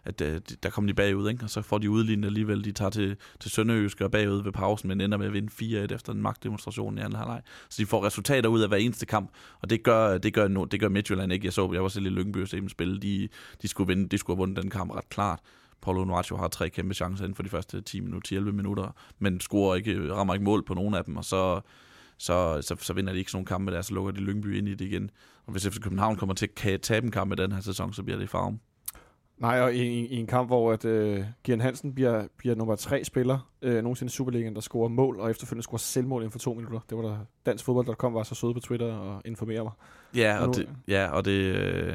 at 0.05 0.21
øh, 0.21 0.41
der 0.63 0.69
kom 0.69 0.87
de 0.87 0.93
bagud, 0.93 1.29
ikke? 1.29 1.43
og 1.43 1.49
så 1.49 1.61
får 1.61 1.77
de 1.77 1.89
udlignet 1.89 2.27
alligevel. 2.27 2.65
De 2.65 2.71
tager 2.71 2.89
til, 2.89 3.17
til 3.39 3.51
Sønderjysk 3.51 4.01
og 4.01 4.11
bagud 4.11 4.43
ved 4.43 4.51
pausen, 4.51 4.87
men 4.87 5.01
ender 5.01 5.17
med 5.17 5.25
at 5.27 5.33
vinde 5.33 5.85
4-1 5.89 5.93
efter 5.93 6.13
en 6.13 6.21
magtdemonstration 6.21 6.97
i 6.97 7.01
anden 7.01 7.15
halvleg. 7.15 7.41
Så 7.69 7.81
de 7.81 7.85
får 7.85 8.05
resultater 8.05 8.49
ud 8.49 8.61
af 8.61 8.67
hver 8.67 8.77
eneste 8.77 9.05
kamp, 9.05 9.31
og 9.61 9.69
det 9.69 9.83
gør, 9.83 10.17
det 10.17 10.33
gør, 10.33 10.47
no, 10.47 10.65
det 10.65 10.79
gør 10.79 10.89
Midtjylland 10.89 11.33
ikke. 11.33 11.45
Jeg 11.45 11.53
så, 11.53 11.69
jeg 11.73 11.83
var 11.83 11.89
selv 11.89 12.05
i 12.05 12.09
Lyngby 12.09 12.41
og 12.41 12.47
se 12.47 12.57
dem 12.57 12.69
spille. 12.69 12.99
De, 12.99 13.29
de, 13.61 13.67
skulle 13.67 13.87
vinde, 13.87 14.09
de 14.09 14.17
skulle 14.17 14.37
have 14.37 14.41
vundet 14.41 14.63
den 14.63 14.69
kamp 14.69 14.91
ret 14.91 15.09
klart. 15.09 15.39
Paulo 15.81 16.05
Nuaccio 16.05 16.37
har 16.37 16.47
tre 16.47 16.69
kæmpe 16.69 16.93
chancer 16.93 17.23
inden 17.23 17.35
for 17.35 17.43
de 17.43 17.49
første 17.49 17.81
10 17.81 17.99
minutter, 17.99 18.37
11 18.37 18.53
minutter, 18.53 18.95
men 19.19 19.39
scorer 19.39 19.75
ikke, 19.75 19.91
øh, 19.91 20.15
rammer 20.15 20.33
ikke 20.33 20.43
mål 20.43 20.63
på 20.65 20.73
nogen 20.73 20.93
af 20.93 21.05
dem, 21.05 21.17
og 21.17 21.25
så, 21.25 21.61
så, 22.17 22.61
så, 22.61 22.75
så 22.79 22.93
vinder 22.93 23.13
de 23.13 23.19
ikke 23.19 23.31
sådan 23.31 23.37
nogle 23.37 23.45
kampe 23.45 23.71
der, 23.71 23.81
så 23.81 23.93
lukker 23.93 24.11
de 24.11 24.19
Lyngby 24.19 24.57
ind 24.57 24.67
i 24.67 24.75
det 24.75 24.85
igen. 24.85 25.09
Og 25.45 25.51
hvis 25.51 25.67
FC 25.67 25.79
København 25.79 26.15
kommer 26.15 26.35
til 26.35 26.49
at 26.63 26.81
tabe 26.81 27.05
en 27.05 27.11
kamp 27.11 27.33
i 27.33 27.35
den 27.35 27.51
her 27.51 27.61
sæson, 27.61 27.93
så 27.93 28.03
bliver 28.03 28.17
det 28.17 28.23
i 28.23 28.27
farven. 28.27 28.59
Nej, 29.41 29.61
og 29.61 29.73
i, 29.73 29.81
i, 29.81 30.07
i 30.07 30.17
en 30.17 30.27
kamp, 30.27 30.49
hvor 30.49 30.73
at, 30.73 30.85
øh, 30.85 31.23
Gian 31.43 31.61
Hansen 31.61 31.93
bliver, 31.93 32.27
bliver 32.37 32.55
nummer 32.55 32.75
tre 32.75 33.03
spiller 33.03 33.49
øh, 33.61 33.83
nogensinde 33.83 34.09
i 34.09 34.11
Superligaen, 34.11 34.55
der 34.55 34.61
scorer 34.61 34.89
mål, 34.89 35.19
og 35.19 35.31
efterfølgende 35.31 35.63
scorer 35.63 35.77
selvmål 35.77 36.21
inden 36.21 36.31
for 36.31 36.39
to 36.39 36.53
minutter. 36.53 36.79
Det 36.89 36.97
var 36.97 37.03
der 37.03 37.17
Dansk 37.45 37.65
Fodbold.com 37.65 38.13
var 38.13 38.23
så 38.23 38.35
søde 38.35 38.53
på 38.53 38.59
Twitter 38.59 38.93
og 38.93 39.21
informerer 39.25 39.63
mig. 39.63 39.71
Ja, 40.15 40.37
Og 40.41 40.47
og 40.47 40.55
det, 40.55 40.69
ja, 40.87 41.07
og 41.07 41.25
det, 41.25 41.31
øh, 41.31 41.93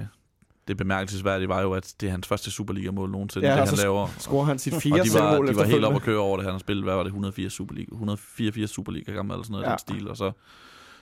det 0.69 0.77
bemærkelsesværdige 0.77 1.49
var 1.49 1.63
jo, 1.63 1.73
at 1.73 1.95
det 2.01 2.07
er 2.07 2.11
hans 2.11 2.27
første 2.27 2.51
Superliga-mål 2.51 3.11
nogensinde, 3.11 3.47
Ja, 3.47 3.53
og 3.53 3.59
det 3.59 3.69
han 3.69 3.77
så 3.77 3.83
laver. 3.83 4.09
Scorer 4.19 4.45
han 4.45 4.59
sit 4.59 4.75
Og 4.75 4.83
fjerde 4.83 5.05
de 5.05 5.09
var, 5.15 5.43
de 5.43 5.57
var 5.57 5.65
helt 5.65 5.85
op 5.85 5.95
at 5.95 6.03
køre 6.03 6.19
over 6.19 6.37
det. 6.37 6.45
Han 6.45 6.55
har 6.55 6.59
spillet, 6.59 6.85
hvad 6.85 6.95
var 6.95 7.03
det, 7.03 7.09
104 7.09 7.51
Superliga, 7.51 7.89
184 7.93 8.71
Superliga 8.71 9.13
gamle 9.13 9.35
eller 9.35 9.45
sådan 9.45 9.53
noget 9.53 9.65
ja. 9.65 9.71
den 9.71 9.79
stil. 9.79 10.09
Og 10.09 10.17
så, 10.17 10.33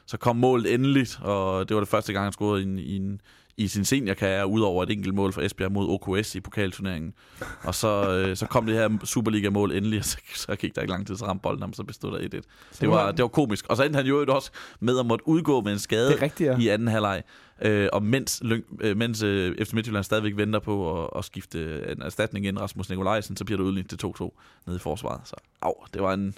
så 0.07 0.17
kom 0.17 0.37
målet 0.37 0.75
endeligt, 0.75 1.19
og 1.23 1.69
det 1.69 1.75
var 1.75 1.81
det 1.81 1.89
første 1.89 2.13
gang, 2.13 2.25
han 2.25 2.33
scorede 2.33 2.63
i, 2.63 2.65
en, 2.65 2.79
i, 2.79 2.97
en, 2.97 3.21
i 3.57 3.69
sin 3.69 3.85
seniorkarriere, 3.85 4.47
udover 4.47 4.83
et 4.83 4.91
enkelt 4.91 5.15
mål 5.15 5.33
for 5.33 5.41
Esbjerg 5.41 5.73
mod 5.73 5.89
OKS 5.89 6.35
i 6.35 6.41
pokalturneringen. 6.41 7.15
Og 7.63 7.75
så, 7.75 8.11
øh, 8.11 8.37
så 8.37 8.47
kom 8.47 8.67
det 8.67 8.75
her 8.75 8.99
Superliga-mål 9.05 9.73
endelig, 9.73 9.99
og 9.99 10.05
så, 10.05 10.19
så 10.35 10.57
gik 10.57 10.75
der 10.75 10.81
ikke 10.81 10.93
lang 10.93 11.07
tid, 11.07 11.17
så 11.17 11.27
ramte 11.27 11.43
bolden 11.43 11.63
ham, 11.63 11.73
så 11.73 11.85
bestod 11.85 12.13
der 12.13 12.39
1-1. 12.39 12.81
Det 12.81 12.89
var, 12.89 13.13
det 13.13 13.23
var 13.23 13.29
komisk. 13.29 13.67
Og 13.69 13.77
så 13.77 13.83
endte 13.83 13.97
han 13.97 14.07
jo 14.07 14.25
også 14.29 14.51
med 14.81 14.99
at 14.99 15.07
måtte 15.07 15.29
udgå 15.29 15.61
med 15.61 15.73
en 15.73 15.79
skade 15.79 16.23
rigtigt, 16.23 16.51
ja. 16.51 16.59
i 16.59 16.69
anden 16.69 16.89
halvleg. 16.89 17.23
Øh, 17.63 17.89
og 17.93 18.03
mens, 18.03 18.43
øh, 18.81 18.97
mens 18.97 19.23
øh, 19.23 19.65
FC 19.65 19.73
Midtjylland 19.73 20.05
stadigvæk 20.05 20.37
venter 20.37 20.59
på 20.59 21.05
at, 21.05 21.11
at 21.19 21.25
skifte 21.25 21.91
en 21.93 22.03
erstatning 22.03 22.47
ind, 22.47 22.59
Rasmus 22.59 22.91
Nikolajsen, 22.91 23.37
så 23.37 23.45
bliver 23.45 23.59
det 23.59 23.65
udlignet 23.65 23.91
til 23.91 24.07
2-2 24.07 24.31
nede 24.67 24.77
i 24.77 24.81
forsvaret. 24.81 25.21
Så 25.25 25.37
au, 25.63 25.75
det 25.95 26.03
var 26.03 26.15
en, 26.15 26.35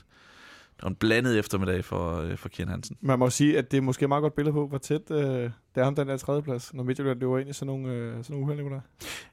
det 0.77 0.83
var 0.83 0.89
en 0.89 0.95
blandet 0.95 1.39
eftermiddag 1.39 1.85
for, 1.85 2.21
øh, 2.21 2.37
for 2.37 2.49
Kian 2.49 2.69
Hansen. 2.69 2.97
Man 3.01 3.19
må 3.19 3.31
sige, 3.31 3.59
at 3.59 3.71
det 3.71 3.77
er 3.77 3.81
måske 3.81 4.03
et 4.03 4.09
meget 4.09 4.23
godt 4.23 4.35
billede 4.35 4.53
på, 4.53 4.67
hvor 4.67 4.79
tæt 4.79 5.11
øh, 5.11 5.19
det 5.19 5.51
er 5.75 5.85
om 5.85 5.95
den 5.95 6.09
der 6.09 6.17
tredjeplads, 6.17 6.75
når 6.75 6.85
Midtjylland 6.85 7.21
løber 7.21 7.39
ind 7.39 7.49
i 7.49 7.53
sådan 7.53 7.67
nogle, 7.67 7.89
øh, 7.89 8.25
sådan 8.25 8.41
nogle 8.41 8.63
uheld. 8.63 8.81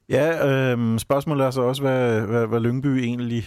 Ja, 0.09 0.47
øh, 0.73 0.99
spørgsmålet 0.99 1.45
er 1.45 1.51
så 1.51 1.61
også, 1.61 1.81
hvad, 1.81 2.21
hvad, 2.21 2.47
hvad 2.47 2.59
Lyngby 2.59 2.87
egentlig 2.87 3.45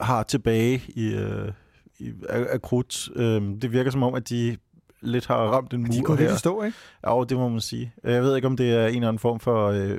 har 0.00 0.22
tilbage 0.22 0.82
i, 0.88 1.14
øh, 1.14 1.52
i 1.98 2.12
af, 2.28 2.46
af 2.50 2.62
krudt. 2.62 3.08
Øh, 3.16 3.42
det 3.62 3.72
virker 3.72 3.90
som 3.90 4.02
om, 4.02 4.14
at 4.14 4.28
de 4.28 4.56
lidt 5.00 5.26
har 5.26 5.36
ramt 5.36 5.74
en 5.74 5.84
De 5.84 5.86
mur 5.86 6.02
går 6.02 6.14
lidt 6.14 6.26
i 6.26 6.30
her. 6.30 6.36
stå, 6.36 6.62
ikke? 6.62 6.78
Ja, 7.06 7.24
det 7.28 7.36
må 7.36 7.48
man 7.48 7.60
sige. 7.60 7.92
Jeg 8.04 8.22
ved 8.22 8.36
ikke, 8.36 8.48
om 8.48 8.56
det 8.56 8.72
er 8.72 8.86
en 8.86 8.94
eller 8.94 9.08
anden 9.08 9.18
form 9.18 9.40
for 9.40 9.66
øh, 9.66 9.98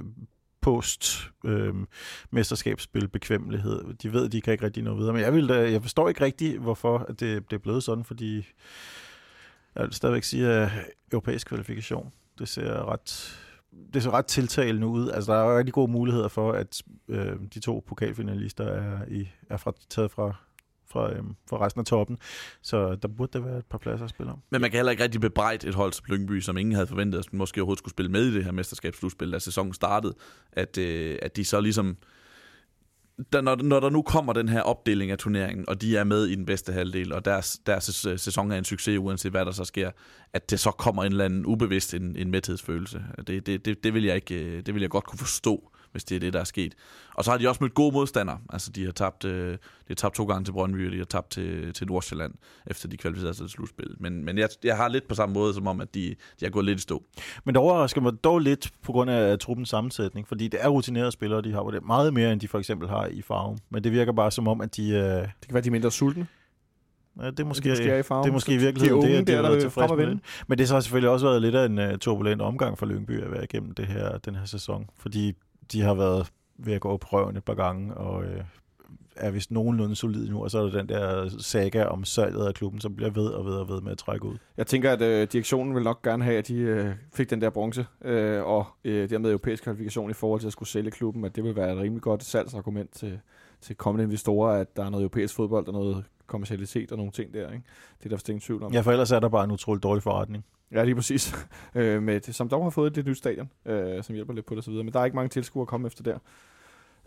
post 0.66 1.32
øh, 1.46 1.74
mesterskabsspil 2.32 3.08
bekvemmelighed. 3.08 3.94
De 3.94 4.14
ved, 4.14 4.26
at 4.26 4.32
de 4.32 4.42
kan 4.42 4.54
ikke 4.54 4.66
rigtig 4.66 4.84
nå 4.84 4.96
videre. 4.96 5.14
Men 5.14 5.22
jeg, 5.22 5.34
vil 5.34 5.50
da, 5.50 5.72
jeg 5.72 5.82
forstår 5.82 6.10
ikke 6.10 6.22
rigtig, 6.22 6.60
hvorfor 6.60 6.98
at 6.98 7.20
det, 7.20 7.50
det 7.50 7.56
er 7.56 7.62
blevet 7.62 7.84
sådan, 7.84 8.04
fordi 8.04 8.48
jeg 9.76 9.84
vil 9.84 9.94
stadigvæk 9.94 10.24
sige, 10.24 10.48
at 10.48 10.64
øh, 10.64 10.72
europæisk 11.12 11.48
kvalifikation, 11.48 12.12
det 12.40 12.48
ser 12.48 12.92
ret 12.92 13.40
det 13.94 14.04
ser 14.04 14.12
ret 14.12 14.26
tiltalende 14.26 14.88
ud. 14.88 15.10
Altså, 15.10 15.34
der 15.34 15.40
er 15.40 15.58
rigtig 15.58 15.74
gode 15.74 15.92
muligheder 15.92 16.28
for, 16.28 16.52
at 16.52 16.82
øh, 17.08 17.36
de 17.54 17.60
to 17.60 17.84
pokalfinalister 17.88 18.64
er, 18.64 19.06
i, 19.08 19.28
er 19.50 19.58
fra, 19.58 19.74
taget 19.90 20.12
fra, 20.12 20.36
fra, 20.92 21.14
øhm, 21.14 21.36
fra 21.50 21.66
resten 21.66 21.80
af 21.80 21.86
toppen. 21.86 22.18
Så 22.62 22.96
der 22.96 23.08
burde 23.08 23.40
der 23.40 23.46
være 23.46 23.58
et 23.58 23.66
par 23.66 23.78
pladser 23.78 24.04
at 24.04 24.10
spille 24.10 24.32
om. 24.32 24.42
Men 24.50 24.62
man 24.62 24.72
kan 24.72 24.78
heller 24.78 24.92
ikke 24.92 25.04
rigtig 25.04 25.22
bebrejde 25.22 25.68
et 25.68 25.76
hold 25.76 25.94
som 25.94 26.06
Lyngby, 26.10 26.40
som 26.40 26.58
ingen 26.58 26.76
havde 26.76 26.88
forventet, 26.88 27.20
at 27.20 27.34
måske 27.34 27.62
overhovedet 27.62 27.80
skulle 27.80 27.94
spille 27.94 28.12
med 28.12 28.26
i 28.26 28.34
det 28.34 28.44
her 28.44 28.52
mesterskabsslutspil, 28.52 29.32
da 29.32 29.40
sæsonen 29.40 29.74
startede, 29.74 30.16
at, 30.52 30.78
øh, 30.78 31.20
at 31.22 31.36
de 31.36 31.46
så 31.46 31.62
ligesom 31.62 31.98
der, 33.34 33.42
når, 33.42 33.56
når 33.56 33.80
der 33.80 33.90
nu 33.90 34.02
kommer 34.02 34.34
den 34.34 34.50
her 34.50 34.62
opdeling 34.62 35.12
af 35.12 35.18
turneringen, 35.18 35.70
og 35.70 35.82
de 35.82 35.98
er 35.98 36.04
med 36.04 36.26
i 36.26 36.36
den 36.36 36.46
bedste 36.46 36.74
halvdel, 36.74 37.14
og 37.14 37.26
deres, 37.26 37.60
deres 37.66 38.08
sæson 38.18 38.52
er 38.52 38.58
en 38.58 38.66
succes, 38.66 38.98
uanset 38.98 39.32
hvad 39.32 39.46
der 39.46 39.52
så 39.52 39.64
sker, 39.64 39.92
at 40.34 40.50
det 40.50 40.60
så 40.60 40.72
kommer 40.72 41.04
en 41.04 41.12
eller 41.12 41.26
anden 41.26 41.46
ubevidst 41.46 41.94
en, 41.94 42.16
en 42.16 42.32
mæthedsfølelse. 42.32 43.04
Det, 43.28 43.46
det, 43.46 43.66
det, 43.66 43.84
det, 43.84 43.94
vil 43.94 44.04
jeg 44.04 44.16
ikke, 44.16 44.36
øh, 44.36 44.66
det 44.66 44.74
vil 44.74 44.82
jeg 44.82 44.90
godt 44.90 45.04
kunne 45.04 45.20
forstå 45.20 45.72
hvis 45.96 46.04
det 46.04 46.16
er 46.16 46.20
det, 46.20 46.34
der 46.34 46.40
er 46.40 46.44
sket. 46.44 46.76
Og 47.14 47.24
så 47.24 47.32
har 47.32 47.38
de 47.38 47.50
også 47.50 47.64
mødt 47.64 47.74
gode 47.74 47.92
modstandere. 47.92 48.40
Altså, 48.50 48.72
de 48.72 48.86
har 48.86 48.92
tabt, 48.92 49.26
øh, 49.26 49.52
de 49.52 49.58
har 49.88 49.96
tabt 49.96 50.16
to 50.16 50.26
gange 50.26 50.46
til 50.46 50.52
Brøndby, 50.52 50.88
og 50.88 50.92
de 50.92 50.98
har 50.98 51.06
tabt 51.06 51.30
til, 51.30 51.74
til 51.74 51.88
Nordsjælland, 51.88 52.34
efter 52.68 52.88
de 52.88 52.98
kvalificerede 52.98 53.34
sig 53.34 53.46
til 53.46 53.52
slutspil. 53.52 53.96
Men, 54.00 54.26
men 54.26 54.38
jeg, 54.38 54.50
jeg 54.64 54.78
har 54.78 54.88
lidt 54.88 55.08
på 55.08 55.16
samme 55.16 55.34
måde, 55.34 55.54
som 55.54 55.68
om, 55.68 55.82
at 55.82 55.96
de, 55.96 56.16
de 56.40 56.46
har 56.46 56.50
gået 56.50 56.66
lidt 56.66 56.80
i 56.80 56.82
stå. 56.82 57.04
Men 57.44 57.56
det 57.56 57.62
overrasker 57.62 58.02
mig 58.02 58.14
dog 58.24 58.40
lidt 58.40 58.72
på 58.82 58.92
grund 58.92 59.10
af 59.10 59.40
truppens 59.40 59.70
sammensætning, 59.70 60.28
fordi 60.28 60.48
det 60.48 60.60
er 60.64 60.68
rutinerede 60.68 61.12
spillere, 61.12 61.42
de 61.42 61.52
har 61.52 61.64
det 61.64 61.86
meget 61.86 62.14
mere, 62.14 62.32
end 62.32 62.42
de 62.42 62.48
for 62.48 62.60
eksempel 62.60 62.90
har 62.90 63.06
i 63.06 63.22
farven. 63.22 63.60
Men 63.70 63.84
det 63.84 63.92
virker 63.92 64.12
bare 64.12 64.32
som 64.32 64.48
om, 64.48 64.62
at 64.62 64.76
de... 64.76 64.90
Øh... 64.90 64.96
Det 64.96 65.30
kan 65.46 65.54
være, 65.54 65.64
de 65.64 65.68
er 65.68 65.72
mindre 65.72 65.92
sultne. 65.92 66.28
Ja, 67.22 67.32
det 67.32 67.40
er 67.40 67.46
måske, 67.46 67.70
det 67.70 67.80
er, 67.80 67.98
måske, 67.98 68.14
det 68.14 68.30
er 68.30 68.32
måske 68.32 68.54
i 68.54 68.58
virkeligheden 68.58 69.02
de 69.02 69.08
unge, 69.08 69.18
det, 69.18 69.28
der, 69.28 69.42
der, 69.42 69.88
der 69.88 69.96
med. 69.96 70.18
Men 70.48 70.58
det 70.58 70.70
har 70.70 70.80
selvfølgelig 70.80 71.10
også 71.10 71.26
været 71.26 71.42
lidt 71.42 71.56
af 71.56 71.66
en 71.66 71.80
uh, 71.80 71.98
turbulent 72.02 72.42
omgang 72.42 72.78
for 72.78 72.86
Lyngby 72.86 73.22
at 73.22 73.32
være 73.32 73.44
igennem 73.44 73.74
det 73.74 73.86
her, 73.86 74.18
den 74.18 74.36
her 74.36 74.46
sæson, 74.46 74.90
fordi 74.98 75.34
de 75.72 75.82
har 75.82 75.94
været 75.94 76.32
ved 76.58 76.74
at 76.74 76.82
gå 76.82 76.90
på 76.90 76.98
prøven 76.98 77.38
et 77.38 77.44
par 77.44 77.54
gange, 77.54 77.94
og 77.94 78.24
øh, 78.24 78.42
er 79.16 79.32
vist 79.32 79.52
nogenlunde 79.52 79.96
solid 79.96 80.30
nu, 80.30 80.44
og 80.44 80.52
så 80.52 80.60
er 80.60 80.64
der 80.64 80.72
den 80.72 80.90
der 80.90 81.30
saga 81.40 81.84
om 81.84 82.04
salget 82.04 82.48
af 82.48 82.54
klubben, 82.54 82.82
som 82.82 82.96
bliver 82.96 83.10
ved 83.12 83.28
og 83.28 83.46
ved 83.46 83.54
og 83.54 83.70
ved 83.70 83.82
med 83.82 83.92
at 83.92 83.98
trække 83.98 84.26
ud. 84.26 84.38
Jeg 84.58 84.68
tænker, 84.68 84.92
at 84.92 85.02
øh, 85.02 85.28
direktionen 85.32 85.76
vil 85.76 85.84
nok 85.84 86.02
gerne 86.02 86.24
have, 86.24 86.38
at 86.38 86.48
de 86.48 86.56
øh, 86.56 86.94
fik 87.14 87.30
den 87.30 87.42
der 87.42 87.50
bronze, 87.50 87.86
øh, 88.02 88.44
og 88.44 88.66
øh, 88.84 89.10
dermed 89.10 89.30
europæisk 89.30 89.64
kvalifikation 89.64 90.10
i 90.10 90.14
forhold 90.14 90.40
til 90.40 90.48
at 90.48 90.54
skulle 90.54 90.70
sælge 90.70 90.92
klubben, 90.92 91.26
at 91.26 91.36
det 91.36 91.44
vil 91.44 91.56
være 91.56 91.74
et 91.74 91.80
rimelig 91.80 92.02
godt 92.02 92.24
salgsargument 92.24 92.94
til, 92.94 93.20
til 93.62 93.76
kommende 93.76 94.04
investorer, 94.04 94.60
at 94.62 94.78
der 94.78 94.86
er 94.86 94.90
noget 94.90 95.04
europæisk 95.04 95.36
fodbold 95.36 95.68
og 95.68 95.74
noget 95.74 96.04
kommercialitet 96.28 96.92
og 96.92 96.98
nogle 96.98 97.12
ting 97.12 97.34
der. 97.34 97.52
Ikke? 97.52 97.64
Det 98.04 98.14
er 98.14 98.18
der 98.18 98.30
ingen 98.30 98.42
tvivl 98.42 98.64
om. 98.64 98.74
Ja, 98.74 98.82
for 98.82 98.92
ellers 98.92 99.12
er 99.12 99.20
der 99.20 99.30
bare 99.30 99.44
en 99.44 99.52
utrolig 99.52 99.84
dårlig 99.84 100.04
forretning. 100.04 100.46
Ja, 100.72 100.84
lige 100.84 100.96
præcis. 100.96 101.36
øh, 101.76 102.04
med, 102.04 102.22
som 102.34 102.50
dog 102.50 102.64
har 102.64 102.70
fået 102.70 102.96
det 102.96 103.06
nye 103.06 103.16
stadion, 103.16 103.50
øh, 103.66 104.04
som 104.04 104.16
hjælper 104.16 104.34
lidt 104.34 104.46
på 104.46 104.56
det 104.56 104.60
osv. 104.60 104.74
Men 104.74 104.94
der 104.94 105.00
er 105.00 105.06
ikke 105.06 105.16
mange 105.16 105.30
tilskuere 105.30 105.62
at 105.62 105.68
komme 105.68 105.88
efter 105.88 106.04
der. 106.04 106.18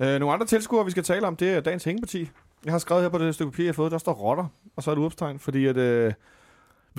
Øh, 0.01 0.21
nogle 0.21 0.35
andre 0.35 0.47
tilskuere, 0.47 0.85
vi 0.85 0.91
skal 0.91 1.03
tale 1.03 1.27
om, 1.27 1.37
det 1.37 1.51
er 1.51 1.61
dagens 1.61 1.85
hængeparti. 1.85 2.31
Jeg 2.65 2.73
har 2.73 2.79
skrevet 2.79 3.03
her 3.03 3.09
på 3.09 3.19
det 3.19 3.35
stykke 3.35 3.51
papir, 3.51 3.65
jeg 3.65 3.69
har 3.69 3.75
fået, 3.75 3.93
der 3.93 3.99
står 3.99 4.13
rotter, 4.13 4.47
og 4.77 4.83
så 4.83 4.91
er 4.91 4.95
det 4.95 5.01
udopstegn, 5.01 5.39
fordi 5.39 5.67
at... 5.67 5.77
Øh, 5.77 6.13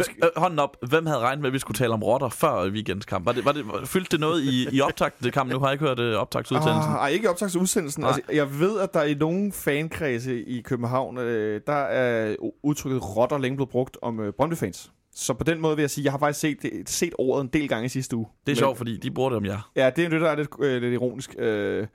skal... 0.03 0.15
øh, 0.23 0.29
hånden 0.37 0.59
op. 0.59 0.77
Hvem 0.89 1.05
havde 1.05 1.19
regnet 1.19 1.41
med, 1.41 1.49
at 1.49 1.53
vi 1.53 1.59
skulle 1.59 1.77
tale 1.77 1.93
om 1.93 2.03
rotter 2.03 2.29
før 2.29 2.69
weekends 2.69 3.05
kamp? 3.05 3.25
Var 3.25 3.31
det, 3.31 3.45
var 3.45 3.51
det, 3.51 3.87
fyldte 3.87 4.11
det 4.11 4.19
noget 4.19 4.43
i, 4.43 4.67
i 4.71 4.81
optakt 4.81 5.23
det 5.23 5.33
kamp? 5.33 5.51
Nu 5.51 5.59
har 5.59 5.67
jeg 5.67 5.73
ikke 5.73 5.85
hørt 5.85 5.99
uh, 5.99 6.21
optagsudsendelsen. 6.21 6.93
Ah, 6.99 7.11
ikke 7.11 7.29
optagsudsendelsen. 7.29 8.03
Altså, 8.03 8.21
jeg 8.33 8.59
ved, 8.59 8.79
at 8.79 8.93
der 8.93 9.03
i 9.03 9.13
nogle 9.13 9.51
fankredse 9.51 10.43
i 10.43 10.61
København, 10.61 11.17
øh, 11.17 11.61
der 11.67 11.73
er 11.73 12.35
udtrykket 12.63 13.15
rotter 13.15 13.37
længe 13.37 13.55
blevet 13.55 13.69
brugt 13.69 13.97
om 14.01 14.19
øh, 14.19 14.33
Brøndby-fans. 14.33 14.91
Så 15.19 15.33
på 15.33 15.43
den 15.43 15.61
måde 15.61 15.75
vil 15.75 15.83
jeg 15.83 15.89
sige, 15.89 16.05
jeg 16.05 16.13
har 16.13 16.19
faktisk 16.19 16.39
set, 16.39 16.83
set 16.85 17.13
ordet 17.17 17.43
en 17.43 17.49
del 17.53 17.69
gange 17.69 17.85
i 17.85 17.89
sidste 17.89 18.15
uge. 18.15 18.25
Det 18.45 18.51
er 18.51 18.55
sjovt, 18.55 18.77
fordi 18.77 18.97
de 18.97 19.11
bruger 19.11 19.29
det 19.29 19.37
om 19.37 19.45
jer. 19.45 19.71
Ja, 19.75 19.89
det 19.95 20.05
er 20.05 20.09
det, 20.09 20.21
der 20.21 20.29
er 20.29 20.35
lidt, 20.35 20.49
øh, 20.59 20.81
lidt 20.81 20.93
ironisk. 20.93 21.35
Øh, 21.39 21.87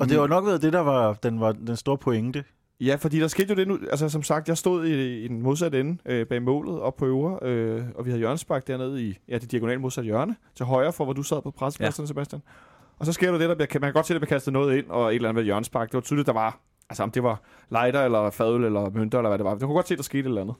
og 0.00 0.08
det 0.08 0.18
var 0.18 0.26
nok 0.26 0.46
været 0.46 0.62
det, 0.62 0.72
der 0.72 0.80
var 0.80 1.12
den, 1.12 1.40
var 1.40 1.52
den 1.52 1.76
store 1.76 1.98
pointe. 1.98 2.44
Ja, 2.80 2.94
fordi 2.94 3.20
der 3.20 3.28
skete 3.28 3.48
jo 3.50 3.54
det 3.54 3.68
nu, 3.68 3.78
altså 3.90 4.08
som 4.08 4.22
sagt, 4.22 4.48
jeg 4.48 4.58
stod 4.58 4.86
i, 4.86 5.24
i 5.24 5.28
den 5.28 5.42
modsatte 5.42 5.80
ende 5.80 5.98
øh, 6.06 6.26
bag 6.26 6.42
målet 6.42 6.80
op 6.80 6.96
på 6.96 7.06
øvre, 7.06 7.38
øh, 7.42 7.82
og 7.94 8.04
vi 8.04 8.10
havde 8.10 8.18
hjørnespark 8.18 8.66
dernede 8.66 9.02
i 9.02 9.18
ja, 9.28 9.38
det 9.38 9.50
diagonale 9.50 9.80
modsatte 9.80 10.06
hjørne, 10.06 10.36
til 10.54 10.66
højre 10.66 10.92
for, 10.92 11.04
hvor 11.04 11.12
du 11.12 11.22
sad 11.22 11.42
på 11.42 11.50
pressepladsen, 11.50 12.02
ja. 12.02 12.06
Sebastian. 12.06 12.42
Og 12.98 13.06
så 13.06 13.12
sker 13.12 13.30
der 13.30 13.38
det, 13.38 13.48
der 13.48 13.54
bliver, 13.54 13.68
man 13.80 13.88
kan 13.88 13.92
godt 13.92 14.06
se, 14.06 14.14
at 14.14 14.14
der 14.14 14.26
bliver 14.26 14.36
kastet 14.36 14.52
noget 14.52 14.78
ind, 14.78 14.86
og 14.88 15.08
et 15.08 15.14
eller 15.14 15.28
andet 15.28 15.40
ved 15.40 15.44
hjørnespark. 15.44 15.88
Det 15.88 15.94
var 15.94 16.00
tydeligt, 16.00 16.26
der 16.26 16.32
var, 16.32 16.60
altså 16.90 17.02
om 17.02 17.10
det 17.10 17.22
var 17.22 17.40
lighter, 17.70 18.04
eller 18.04 18.30
fadøl, 18.30 18.64
eller 18.64 18.90
mønter, 18.90 19.18
eller 19.18 19.30
hvad 19.30 19.38
det 19.38 19.44
var. 19.44 19.54
Du 19.54 19.66
kunne 19.66 19.74
godt 19.74 19.88
se, 19.88 19.96
der 19.96 20.02
skete 20.02 20.20
et 20.20 20.26
eller 20.26 20.40
andet. 20.40 20.54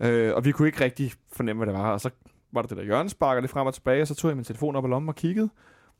Øh, 0.00 0.34
og 0.34 0.44
vi 0.44 0.52
kunne 0.52 0.68
ikke 0.68 0.84
rigtig 0.84 1.12
fornemme, 1.32 1.64
hvad 1.64 1.74
det 1.74 1.80
var. 1.82 1.92
Og 1.92 2.00
så 2.00 2.10
var 2.52 2.62
der 2.62 2.68
det 2.68 2.76
der 2.76 2.84
Jørgen 2.84 3.08
sparker 3.08 3.40
det 3.40 3.50
frem 3.50 3.66
og 3.66 3.74
tilbage, 3.74 4.02
og 4.02 4.08
så 4.08 4.14
tog 4.14 4.28
jeg 4.28 4.36
min 4.36 4.44
telefon 4.44 4.76
op 4.76 4.84
i 4.84 4.88
lommen 4.88 5.08
og 5.08 5.14
kiggede 5.14 5.48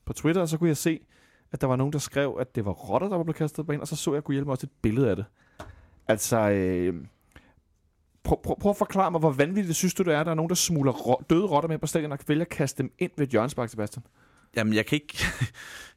på 0.05 0.13
Twitter, 0.13 0.41
og 0.41 0.49
så 0.49 0.57
kunne 0.57 0.69
jeg 0.69 0.77
se, 0.77 0.99
at 1.51 1.61
der 1.61 1.67
var 1.67 1.75
nogen, 1.75 1.93
der 1.93 1.99
skrev, 1.99 2.37
at 2.39 2.55
det 2.55 2.65
var 2.65 2.71
rotter, 2.71 3.09
der 3.09 3.17
var 3.17 3.23
blevet 3.23 3.35
kastet 3.35 3.65
på 3.65 3.71
en, 3.71 3.81
og 3.81 3.87
så 3.87 3.95
så 3.95 4.13
jeg, 4.13 4.23
kunne 4.23 4.33
hjælpe 4.33 4.47
mig 4.47 4.51
også 4.51 4.65
et 4.67 4.71
billede 4.81 5.09
af 5.09 5.15
det. 5.15 5.25
Altså, 6.07 6.49
øh, 6.49 6.95
prøv, 8.23 8.41
prøv, 8.43 8.59
prøv 8.59 8.69
at 8.69 8.77
forklare 8.77 9.11
mig, 9.11 9.19
hvor 9.19 9.31
vanvittigt 9.31 9.77
synes 9.77 9.93
du, 9.93 10.03
det 10.03 10.13
er, 10.13 10.19
at 10.19 10.25
der 10.25 10.31
er 10.31 10.35
nogen, 10.35 10.49
der 10.49 10.55
smuler 10.55 10.91
ro- 10.91 11.21
døde 11.29 11.45
rotter 11.45 11.69
med 11.69 11.77
på 11.77 11.87
stadion 11.87 12.11
og 12.11 12.19
vælger 12.27 12.45
at 12.45 12.49
kaste 12.49 12.83
dem 12.83 12.91
ind 12.99 13.11
ved 13.17 13.25
et 13.25 13.31
hjørnespark, 13.31 13.69
Sebastian? 13.69 14.03
Jamen, 14.55 14.73
jeg 14.73 14.85
kan 14.85 14.95
ikke... 14.95 15.17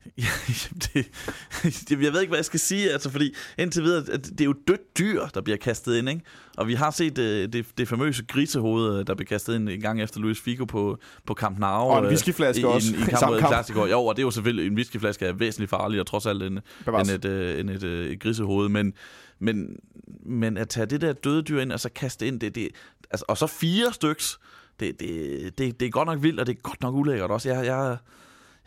det, 0.92 1.90
jeg 1.90 2.12
ved 2.12 2.20
ikke, 2.20 2.30
hvad 2.30 2.38
jeg 2.38 2.44
skal 2.44 2.60
sige, 2.60 2.92
altså, 2.92 3.10
fordi 3.10 3.34
indtil 3.58 3.82
videre, 3.82 4.04
at 4.12 4.24
det 4.24 4.40
er 4.40 4.44
jo 4.44 4.54
dødt 4.68 4.98
dyr, 4.98 5.26
der 5.26 5.40
bliver 5.40 5.56
kastet 5.56 5.96
ind, 5.96 6.08
ikke? 6.08 6.22
Og 6.56 6.68
vi 6.68 6.74
har 6.74 6.90
set 6.90 7.16
det, 7.16 7.52
det, 7.52 7.66
det 7.78 7.88
famøse 7.88 8.24
grisehoved, 8.24 9.04
der 9.04 9.14
blev 9.14 9.26
kastet 9.26 9.54
ind 9.54 9.68
en 9.68 9.80
gang 9.80 10.02
efter 10.02 10.20
Luis 10.20 10.40
Figo 10.40 10.64
på, 10.64 10.98
på 11.26 11.34
Camp 11.34 11.58
Nou. 11.58 11.90
Og 11.90 11.98
en 11.98 12.04
øh, 12.04 12.08
whiskyflaske 12.08 12.60
i, 12.60 12.64
også. 12.64 12.94
I, 12.94 12.96
i 12.96 13.04
kamp 13.04 13.26
mod 13.26 13.38
Classico. 13.38 13.86
Jo, 13.86 14.04
og 14.04 14.16
det 14.16 14.22
er 14.22 14.26
jo 14.26 14.30
selvfølgelig, 14.30 14.66
en 14.66 14.74
whiskyflaske 14.74 15.26
er 15.26 15.32
væsentligt 15.32 15.70
farligere, 15.70 16.04
trods 16.04 16.26
alt, 16.26 16.42
end, 16.42 16.58
end 16.88 17.10
et, 17.10 17.24
øh, 17.24 17.60
end 17.60 17.70
et, 17.70 17.82
et 17.82 18.20
grisehoved. 18.20 18.68
Men, 18.68 18.92
men, 19.38 19.76
men 20.26 20.56
at 20.56 20.68
tage 20.68 20.86
det 20.86 21.00
der 21.00 21.12
døde 21.12 21.42
dyr 21.42 21.60
ind, 21.60 21.72
og 21.72 21.80
så 21.80 21.88
kaste 21.94 22.26
ind, 22.26 22.40
det, 22.40 22.54
det, 22.54 22.68
altså, 23.10 23.24
og 23.28 23.38
så 23.38 23.46
fire 23.46 23.92
styks, 23.92 24.38
det, 24.80 25.00
det, 25.00 25.58
det, 25.58 25.80
det 25.80 25.86
er 25.86 25.90
godt 25.90 26.06
nok 26.06 26.22
vildt, 26.22 26.40
og 26.40 26.46
det 26.46 26.56
er 26.56 26.60
godt 26.60 26.82
nok 26.82 26.94
ulækkert 26.94 27.30
også. 27.30 27.48
Jeg, 27.48 27.66
jeg, 27.66 27.96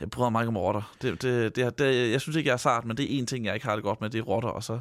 jeg 0.03 0.11
bryder 0.11 0.29
mig 0.29 0.41
ikke 0.43 0.49
om 0.49 0.57
rotter. 0.57 0.93
Det, 1.01 1.21
det, 1.21 1.55
det, 1.55 1.79
det, 1.79 2.11
jeg 2.11 2.21
synes 2.21 2.35
ikke, 2.35 2.47
jeg 2.47 2.53
er 2.53 2.57
sart, 2.57 2.85
men 2.85 2.97
det 2.97 3.05
er 3.05 3.19
en 3.19 3.25
ting, 3.25 3.45
jeg 3.45 3.53
ikke 3.53 3.67
har 3.67 3.75
det 3.75 3.83
godt 3.83 4.01
med, 4.01 4.09
det 4.09 4.19
er 4.19 4.23
rotter, 4.23 4.49
og 4.49 4.63
så 4.63 4.79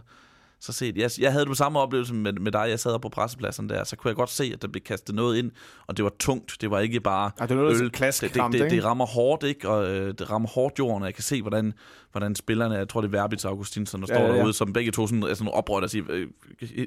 så 0.63 0.73
set. 0.73 0.97
Jeg, 0.97 1.11
jeg 1.19 1.33
havde 1.33 1.45
det 1.45 1.49
på 1.49 1.55
samme 1.55 1.79
oplevelse 1.79 2.15
med, 2.15 2.33
med 2.33 2.53
dig. 2.53 2.67
Jeg 2.69 2.81
sad 2.81 2.99
på 2.99 3.09
pressepladsen 3.09 3.69
der, 3.69 3.85
så 3.85 3.97
kunne 3.97 4.09
jeg 4.09 4.17
godt 4.17 4.31
se, 4.31 4.51
at 4.55 4.63
der 4.63 4.69
blev 4.69 4.83
kastet 4.83 5.15
noget 5.15 5.39
ind, 5.39 5.51
og 5.87 5.97
det 5.97 6.05
var 6.05 6.13
tungt. 6.19 6.57
Det 6.61 6.71
var 6.71 6.79
ikke 6.79 7.01
bare 7.01 7.31
ja, 7.41 7.47
det 7.47 7.57
var 7.57 7.63
noget 7.63 7.81
øl. 7.81 7.91
Klask 7.91 8.23
det, 8.23 8.35
det, 8.35 8.43
det, 8.53 8.71
det, 8.71 8.85
rammer 8.85 9.07
hårdt, 9.07 9.45
ikke? 9.45 9.69
Og 9.69 9.91
øh, 9.91 10.15
det 10.19 10.31
rammer 10.31 10.49
hårdt 10.49 10.79
jorden, 10.79 11.03
og 11.03 11.07
jeg 11.07 11.15
kan 11.15 11.23
se, 11.23 11.43
hvordan, 11.43 11.75
hvordan 12.13 12.35
spillerne, 12.35 12.75
jeg 12.75 12.89
tror 12.89 13.01
det 13.01 13.09
er 13.09 13.21
Verbitz 13.21 13.45
og 13.45 13.51
Augustinsson, 13.51 14.01
der 14.01 14.07
ja, 14.11 14.15
står 14.15 14.25
ja, 14.25 14.33
ja. 14.33 14.39
derude, 14.39 14.53
som 14.53 14.73
begge 14.73 14.93
to 14.93 15.07
sådan, 15.07 15.23
er 15.23 15.35
sådan 15.35 15.53
oprørt 15.53 15.83
der 15.83 15.89
siger, 15.89 16.05
øh, 16.09 16.27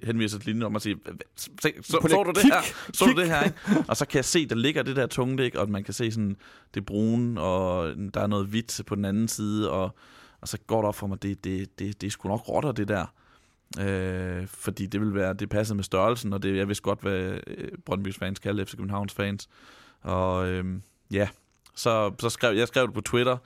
henviser 0.03 0.37
til 0.37 0.45
linjen 0.45 0.63
om 0.63 0.75
at 0.75 0.81
sige, 0.81 0.95
så, 1.35 1.49
så, 1.59 1.71
så, 1.81 2.23
du 2.25 2.31
det 2.35 2.43
her? 2.43 2.61
Så 2.93 3.05
du 3.05 3.21
det 3.21 3.27
her, 3.27 3.43
ikke? 3.43 3.57
Og 3.87 3.97
så 3.97 4.05
kan 4.05 4.17
jeg 4.17 4.25
se, 4.25 4.45
der 4.45 4.55
ligger 4.55 4.83
det 4.83 4.95
der 4.95 5.07
tunge, 5.07 5.43
ikke? 5.43 5.59
Og 5.59 5.69
man 5.69 5.83
kan 5.83 5.93
se 5.93 6.11
sådan 6.11 6.37
det 6.73 6.85
brune, 6.85 7.41
og 7.41 7.93
der 8.13 8.21
er 8.21 8.27
noget 8.27 8.47
hvidt 8.47 8.81
på 8.87 8.95
den 8.95 9.05
anden 9.05 9.27
side, 9.27 9.71
og, 9.71 9.95
og 10.41 10.47
så 10.47 10.57
går 10.67 10.81
det 10.81 10.87
op 10.87 10.95
for 10.95 11.07
mig, 11.07 11.23
det, 11.23 11.43
det, 11.43 11.79
det, 11.79 12.01
det 12.01 12.07
er 12.07 12.11
sgu 12.11 12.29
nok 12.29 12.49
rotter, 12.49 12.71
det 12.71 12.87
der. 12.87 13.05
Øh, 13.79 14.47
fordi 14.47 14.85
det 14.85 15.01
vil 15.01 15.15
være, 15.15 15.33
det 15.33 15.49
passer 15.49 15.75
med 15.75 15.83
størrelsen, 15.83 16.33
og 16.33 16.43
det, 16.43 16.57
jeg 16.57 16.67
vidste 16.67 16.81
godt, 16.81 17.01
hvad 17.01 17.39
øh, 17.47 17.71
Brøndby's 17.89 18.17
fans 18.19 18.39
kalder 18.39 18.65
FC 18.65 18.71
Københavns 18.75 19.13
fans. 19.13 19.49
Og 20.01 20.47
øh, 20.47 20.65
ja, 21.11 21.27
så, 21.75 22.13
så 22.19 22.29
skrev 22.29 22.57
jeg 22.57 22.67
skrev 22.67 22.85
det 22.85 22.93
på 22.93 23.01
Twitter, 23.01 23.37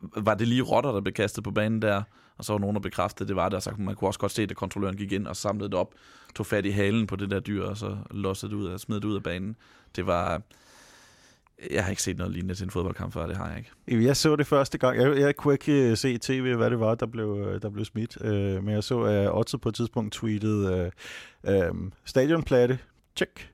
var 0.00 0.34
det 0.34 0.48
lige 0.48 0.62
rotter, 0.62 0.92
der 0.92 1.00
blev 1.00 1.14
kastet 1.14 1.44
på 1.44 1.50
banen 1.50 1.82
der, 1.82 2.02
og 2.38 2.44
så 2.44 2.52
var 2.52 2.58
nogen, 2.58 2.74
der 2.74 2.80
bekræftede, 2.80 3.28
det 3.28 3.36
var 3.36 3.48
det, 3.48 3.56
og 3.56 3.62
så 3.62 3.70
man 3.78 3.94
kunne 3.94 4.08
også 4.08 4.20
godt 4.20 4.32
se, 4.32 4.42
at 4.42 4.56
kontrolløren 4.56 4.96
gik 4.96 5.12
ind 5.12 5.26
og 5.26 5.36
samlede 5.36 5.68
det 5.68 5.78
op, 5.78 5.94
tog 6.34 6.46
fat 6.46 6.66
i 6.66 6.70
halen 6.70 7.06
på 7.06 7.16
det 7.16 7.30
der 7.30 7.40
dyr, 7.40 7.64
og 7.64 7.76
så 7.76 7.96
lossede 8.10 8.50
det 8.50 8.56
ud 8.56 8.66
og 8.66 8.80
smed 8.80 8.96
det 8.96 9.04
ud 9.04 9.16
af 9.16 9.22
banen. 9.22 9.56
Det 9.96 10.06
var, 10.06 10.42
jeg 11.70 11.84
har 11.84 11.90
ikke 11.90 12.02
set 12.02 12.18
noget 12.18 12.32
lignende 12.32 12.54
til 12.54 12.64
en 12.64 12.70
fodboldkamp 12.70 13.12
før, 13.12 13.26
det 13.26 13.36
har 13.36 13.48
jeg 13.48 13.58
ikke. 13.58 14.06
Jeg 14.06 14.16
så 14.16 14.36
det 14.36 14.46
første 14.46 14.78
gang. 14.78 14.98
Jeg, 14.98 15.18
jeg 15.18 15.36
kunne 15.36 15.54
ikke 15.54 15.90
øh, 15.90 15.96
se 15.96 16.12
i 16.12 16.18
tv, 16.18 16.54
hvad 16.56 16.70
det 16.70 16.80
var, 16.80 16.94
der 16.94 17.06
blev, 17.06 17.46
øh, 17.48 17.62
der 17.62 17.70
blev 17.70 17.84
smidt. 17.84 18.16
Uh, 18.20 18.64
men 18.64 18.68
jeg 18.68 18.84
så, 18.84 19.00
at 19.00 19.34
Otto 19.34 19.58
på 19.58 19.68
et 19.68 19.74
tidspunkt 19.74 20.12
tweetede 20.12 20.90
uh, 21.48 21.70
um, 21.70 21.92
stadionplatte, 22.04 22.78
check. 23.16 23.50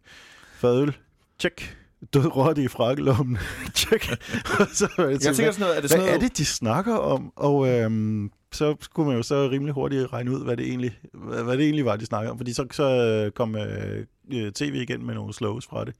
Fadøl, 0.54 0.96
check. 1.38 1.76
Død 2.14 2.36
rotte 2.36 2.62
i 2.62 2.68
frakkelommen, 2.68 3.38
check. 3.74 4.04
så, 4.78 4.88
jeg 4.98 5.20
tænker 5.20 5.32
sådan 5.32 5.60
noget, 5.60 5.76
er 5.76 5.80
det 5.80 5.90
sådan 5.90 6.04
hvad 6.04 6.12
noget... 6.12 6.24
er 6.24 6.28
det, 6.28 6.38
de 6.38 6.44
snakker 6.44 6.94
om? 6.94 7.32
Og 7.36 7.56
um, 7.56 8.32
så 8.52 8.76
skulle 8.80 9.06
man 9.06 9.16
jo 9.16 9.22
så 9.22 9.50
rimelig 9.50 9.74
hurtigt 9.74 10.12
regne 10.12 10.30
ud, 10.30 10.44
hvad 10.44 10.56
det 10.56 10.66
egentlig, 10.66 10.98
hvad, 11.12 11.42
hvad 11.42 11.56
det 11.56 11.64
egentlig 11.64 11.84
var, 11.84 11.96
de 11.96 12.06
snakkede 12.06 12.30
om. 12.30 12.38
Fordi 12.38 12.52
så, 12.52 12.66
så 12.72 13.30
kom 13.34 13.54
uh, 13.54 14.50
tv 14.54 14.74
igen 14.74 15.06
med 15.06 15.14
nogle 15.14 15.34
slows 15.34 15.66
fra 15.66 15.84
det. 15.84 15.94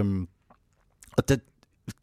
Um, 0.00 0.28
og 1.16 1.28
det, 1.28 1.40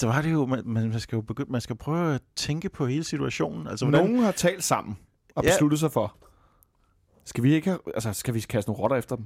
der 0.01 0.07
var 0.07 0.21
det 0.21 0.31
jo, 0.31 0.45
man, 0.45 0.61
man, 0.65 0.99
skal 0.99 1.15
jo 1.15 1.21
begynde, 1.21 1.51
man 1.51 1.61
skal 1.61 1.75
prøve 1.75 2.15
at 2.15 2.21
tænke 2.35 2.69
på 2.69 2.85
hele 2.85 3.03
situationen. 3.03 3.67
Altså, 3.67 3.85
hvordan... 3.85 4.05
Nogen 4.05 4.23
har 4.23 4.31
talt 4.31 4.63
sammen 4.63 4.97
og 5.35 5.43
ja. 5.43 5.49
besluttet 5.49 5.79
sig 5.79 5.91
for, 5.91 6.15
skal 7.25 7.43
vi 7.43 7.53
ikke 7.53 7.69
have, 7.69 7.79
altså, 7.93 8.13
skal 8.13 8.33
vi 8.33 8.39
kaste 8.39 8.69
nogle 8.69 8.81
rotter 8.81 8.97
efter 8.97 9.15
dem? 9.15 9.25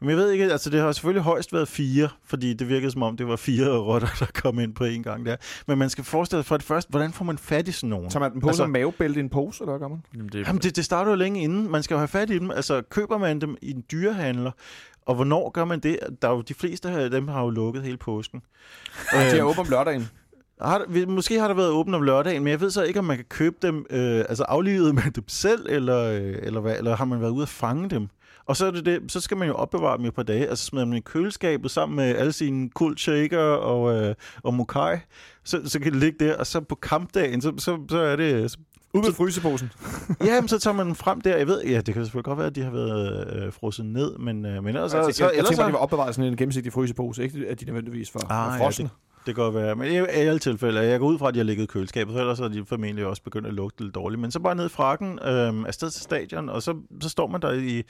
Men 0.00 0.10
jeg 0.10 0.16
ved 0.16 0.30
ikke, 0.30 0.44
altså 0.44 0.70
det 0.70 0.80
har 0.80 0.92
selvfølgelig 0.92 1.22
højst 1.22 1.52
været 1.52 1.68
fire, 1.68 2.08
fordi 2.24 2.54
det 2.54 2.68
virkede 2.68 2.90
som 2.90 3.02
om, 3.02 3.16
det 3.16 3.28
var 3.28 3.36
fire 3.36 3.78
rotter, 3.88 4.08
der 4.18 4.26
kom 4.34 4.58
ind 4.58 4.74
på 4.74 4.84
en 4.84 5.02
gang 5.02 5.26
der. 5.26 5.36
Men 5.66 5.78
man 5.78 5.90
skal 5.90 6.04
forestille 6.04 6.42
sig 6.42 6.46
for 6.46 6.56
det 6.56 6.66
første, 6.66 6.90
hvordan 6.90 7.12
får 7.12 7.24
man 7.24 7.38
fat 7.38 7.68
i 7.68 7.72
sådan 7.72 7.90
nogen? 7.90 8.10
Tager 8.10 8.20
man 8.20 8.32
den 8.32 8.40
på 8.40 8.48
altså, 8.48 8.62
som 8.62 8.70
mavebælte 8.70 9.20
i 9.20 9.22
en 9.22 9.28
pose, 9.28 9.62
eller 9.62 9.72
hvad 9.72 9.80
gør 9.80 9.88
man? 9.88 10.04
Jamen, 10.14 10.28
det, 10.28 10.46
jamen 10.46 10.62
det, 10.62 10.76
det 10.76 10.84
starter 10.84 11.10
jo 11.10 11.16
længe 11.16 11.40
inden. 11.40 11.70
Man 11.70 11.82
skal 11.82 11.94
jo 11.94 11.98
have 11.98 12.08
fat 12.08 12.30
i 12.30 12.38
dem. 12.38 12.50
Altså 12.50 12.82
køber 12.90 13.18
man 13.18 13.40
dem 13.40 13.56
i 13.62 13.70
en 13.70 13.84
dyrehandler, 13.92 14.50
og 15.08 15.14
hvornår 15.14 15.50
gør 15.50 15.64
man 15.64 15.80
det? 15.80 15.98
Der 16.22 16.28
er 16.28 16.32
jo, 16.32 16.40
de 16.40 16.54
fleste 16.54 16.90
af 16.90 17.10
dem 17.10 17.28
har 17.28 17.42
jo 17.42 17.50
lukket 17.50 17.82
hele 17.82 17.96
påsken. 17.96 18.42
Ja, 19.12 19.30
de 19.30 19.38
er 19.38 19.42
åbent 19.42 19.58
om 19.58 19.66
lørdagen. 19.70 20.08
Har, 20.60 21.06
måske 21.06 21.40
har 21.40 21.48
der 21.48 21.54
været 21.54 21.70
åbent 21.70 21.96
om 21.96 22.02
lørdagen, 22.02 22.44
men 22.44 22.50
jeg 22.50 22.60
ved 22.60 22.70
så 22.70 22.82
ikke, 22.82 22.98
om 22.98 23.04
man 23.04 23.16
kan 23.16 23.26
købe 23.28 23.56
dem, 23.62 23.86
øh, 23.90 24.18
altså 24.18 24.44
aflivet 24.44 24.94
med 24.94 25.10
dem 25.16 25.28
selv, 25.28 25.66
eller, 25.68 26.04
øh, 26.04 26.36
eller, 26.42 26.60
hvad, 26.60 26.78
eller 26.78 26.96
har 26.96 27.04
man 27.04 27.20
været 27.20 27.30
ude 27.30 27.42
at 27.42 27.48
fange 27.48 27.90
dem? 27.90 28.08
Og 28.46 28.56
så, 28.56 28.66
er 28.66 28.70
det 28.70 28.86
det, 28.86 29.12
så 29.12 29.20
skal 29.20 29.36
man 29.36 29.48
jo 29.48 29.54
opbevare 29.54 29.96
dem 29.96 30.04
i 30.04 30.08
et 30.08 30.14
par 30.14 30.22
dage, 30.22 30.48
altså 30.48 30.64
smider 30.64 30.84
man 30.84 30.92
dem 30.92 30.98
i 30.98 31.00
køleskabet 31.00 31.70
sammen 31.70 31.96
med 31.96 32.16
alle 32.16 32.32
sine 32.32 32.70
kult 32.70 33.00
shaker 33.00 33.38
og, 33.40 33.94
øh, 33.94 34.14
og 34.42 34.54
mokai, 34.54 34.96
så, 35.44 35.60
så 35.64 35.80
kan 35.80 35.92
det 35.92 36.00
ligge 36.00 36.24
der, 36.24 36.36
og 36.36 36.46
så 36.46 36.60
på 36.60 36.74
kampdagen, 36.74 37.40
så, 37.40 37.52
så, 37.58 37.78
så 37.88 37.98
er 37.98 38.16
det... 38.16 38.50
Så, 38.50 38.58
Ud 38.98 39.02
med 39.04 39.12
fryseposen. 39.12 39.72
ja, 40.24 40.40
men 40.40 40.48
så 40.48 40.58
tager 40.58 40.74
man 40.74 40.86
dem 40.86 40.94
frem 40.94 41.20
der, 41.20 41.36
jeg 41.36 41.46
ved, 41.46 41.64
ja, 41.64 41.76
det 41.76 41.94
kan 41.94 42.04
selvfølgelig 42.04 42.24
godt 42.24 42.38
være, 42.38 42.46
at 42.46 42.54
de 42.54 42.62
har 42.62 42.70
været 42.70 43.36
øh, 43.36 43.52
frosset 43.52 43.86
ned, 43.86 44.18
men, 44.18 44.46
øh, 44.46 44.64
men 44.64 44.66
ellers, 44.66 44.94
Altså, 44.94 44.98
jeg, 44.98 45.14
så, 45.14 45.24
jeg, 45.24 45.32
jeg 45.36 45.44
tænker, 45.44 45.56
så, 45.56 45.62
at 45.62 45.68
de 45.68 45.72
var 45.72 45.78
opbevaret 45.78 46.14
sådan 46.14 46.30
en 46.30 46.36
gennemsigtig 46.36 46.72
frysepose, 46.72 47.22
ikke 47.22 47.46
at 47.48 47.60
de 47.60 47.64
nødvendigvis 47.64 48.14
var, 48.14 48.20
Ah, 48.20 48.28
var 48.30 48.56
ja, 48.56 48.64
frosne. 48.64 48.90
Det 49.26 49.34
kan 49.34 49.44
godt 49.44 49.54
være. 49.54 49.76
Men 49.76 49.86
i, 49.86 49.94
i 49.94 49.98
alle 49.98 50.38
tilfælde, 50.38 50.80
jeg 50.80 51.00
går 51.00 51.06
ud 51.06 51.18
fra, 51.18 51.28
at 51.28 51.34
de 51.34 51.38
har 51.38 51.44
ligget 51.44 51.64
i 51.64 51.66
køleskabet, 51.66 52.12
for 52.12 52.20
ellers 52.20 52.40
er 52.40 52.48
de 52.48 52.64
formentlig 52.66 53.06
også 53.06 53.22
begyndt 53.22 53.46
at 53.46 53.54
lugte 53.54 53.82
lidt 53.84 53.94
dårligt. 53.94 54.20
Men 54.20 54.30
så 54.30 54.40
bare 54.40 54.54
ned 54.54 54.66
i 54.66 54.68
frakken, 54.68 55.18
øh, 55.18 55.54
afsted 55.66 55.90
til 55.90 56.02
stadion, 56.02 56.48
og 56.48 56.62
så, 56.62 56.76
så 57.00 57.08
står 57.08 57.26
man 57.26 57.42
der 57.42 57.52
i, 57.52 57.82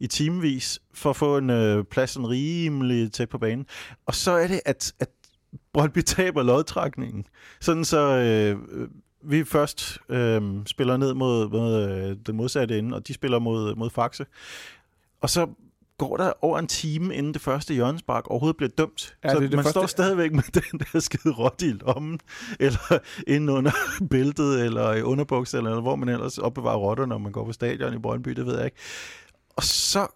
i 0.00 0.06
timevis 0.06 0.80
for 0.94 1.10
at 1.10 1.16
få 1.16 1.36
en 1.38 1.50
øh, 1.50 1.84
plads 1.84 2.10
sådan 2.10 2.28
rimelig 2.28 3.12
tæt 3.12 3.28
på 3.28 3.38
banen. 3.38 3.66
Og 4.06 4.14
så 4.14 4.30
er 4.30 4.46
det, 4.46 4.60
at, 4.64 4.92
at 5.00 5.08
Brøndby 5.72 6.02
taber 6.02 6.42
lodtrækningen. 6.42 7.26
Sådan 7.60 7.84
så 7.84 7.98
øh, 7.98 8.58
øh, 8.72 8.88
vi 9.26 9.44
først 9.44 9.98
øh, 10.08 10.42
spiller 10.66 10.96
ned 10.96 11.14
mod, 11.14 11.48
mod 11.48 11.88
øh, 11.88 12.16
den 12.26 12.36
modsatte 12.36 12.78
ende, 12.78 12.96
og 12.96 13.08
de 13.08 13.14
spiller 13.14 13.38
mod, 13.38 13.74
mod 13.74 13.90
Faxe. 13.90 14.26
Og 15.20 15.30
så 15.30 15.46
går 15.98 16.16
der 16.16 16.32
over 16.42 16.58
en 16.58 16.66
time, 16.66 17.14
inden 17.14 17.34
det 17.34 17.42
første 17.42 17.74
hjørnespark 17.74 18.26
overhovedet 18.30 18.56
bliver 18.56 18.70
dømt. 18.78 19.16
Ja, 19.24 19.30
så 19.32 19.40
det 19.40 19.50
det 19.50 19.56
man 19.56 19.64
første- 19.64 19.70
står 19.70 19.86
stadigvæk 19.86 20.32
med 20.32 20.42
den 20.70 20.80
der 20.92 21.00
skide 21.00 21.34
rotte 21.34 21.66
i 21.66 21.72
lommen, 21.72 22.20
eller 22.60 22.98
inde 23.26 23.52
under 23.52 23.70
bæltet, 24.10 24.64
eller 24.64 24.92
i 24.92 25.02
underbuks, 25.02 25.54
eller 25.54 25.80
hvor 25.80 25.96
man 25.96 26.08
ellers 26.08 26.38
opbevarer 26.38 26.76
rotter, 26.76 27.06
når 27.06 27.18
man 27.18 27.32
går 27.32 27.44
på 27.44 27.52
stadion 27.52 27.94
i 27.94 27.98
Brøndby, 27.98 28.30
det 28.30 28.46
ved 28.46 28.56
jeg 28.56 28.64
ikke. 28.64 28.76
Og 29.56 29.62
så 29.62 30.06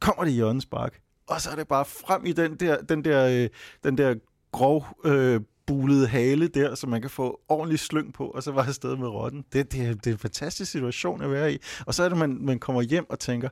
kommer 0.00 0.24
det 0.24 0.32
hjørnespark, 0.32 1.00
og 1.26 1.40
så 1.40 1.50
er 1.50 1.54
det 1.56 1.68
bare 1.68 1.84
frem 1.84 2.26
i 2.26 2.32
den 2.32 2.54
der, 2.56 2.82
den 2.82 3.04
der, 3.04 3.42
øh, 3.44 3.48
den 3.84 3.98
der 3.98 4.14
grov 4.52 4.86
øh, 5.04 5.40
bulede 5.68 6.08
hale 6.08 6.48
der, 6.48 6.74
så 6.74 6.86
man 6.86 7.00
kan 7.00 7.10
få 7.10 7.40
ordentlig 7.48 7.78
slyng 7.78 8.14
på, 8.14 8.26
og 8.26 8.42
så 8.42 8.52
var 8.52 8.62
afsted 8.66 8.96
med 8.96 9.08
rotten. 9.08 9.44
Det, 9.52 9.72
det, 9.72 9.86
er- 9.86 9.94
det 9.94 10.06
er 10.06 10.12
en 10.12 10.18
fantastisk 10.18 10.70
situation 10.72 11.22
at 11.22 11.30
være 11.30 11.52
i. 11.52 11.58
Og 11.86 11.94
så 11.94 12.02
er 12.02 12.08
det, 12.08 12.18
man, 12.18 12.38
man 12.40 12.58
kommer 12.58 12.82
hjem 12.82 13.06
og 13.10 13.18
tænker, 13.18 13.48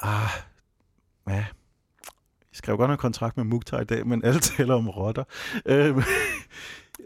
ah, 0.00 0.28
ja, 1.28 1.34
jeg 1.34 1.46
skrev 2.52 2.76
godt 2.76 2.90
nok 2.90 2.98
kontrakt 2.98 3.36
med 3.36 3.44
Mukhtar 3.44 3.80
i 3.80 3.84
dag, 3.84 4.06
men 4.06 4.24
alle 4.24 4.40
taler 4.56 4.74
om 4.74 4.88
rotter. 4.88 5.24
Øh, 5.66 5.96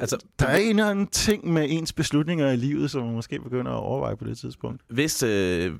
Altså, 0.00 0.18
der 0.38 0.46
er 0.46 0.56
en 0.56 0.68
eller 0.68 0.90
anden 0.90 1.06
ting 1.06 1.52
med 1.52 1.66
ens 1.68 1.92
beslutninger 1.92 2.50
i 2.50 2.56
livet, 2.56 2.90
som 2.90 3.04
man 3.04 3.14
måske 3.14 3.40
begynder 3.40 3.72
at 3.72 3.78
overveje 3.78 4.16
på 4.16 4.24
det 4.24 4.38
tidspunkt. 4.38 4.80
hvis, 4.88 5.22
øh, 5.22 5.72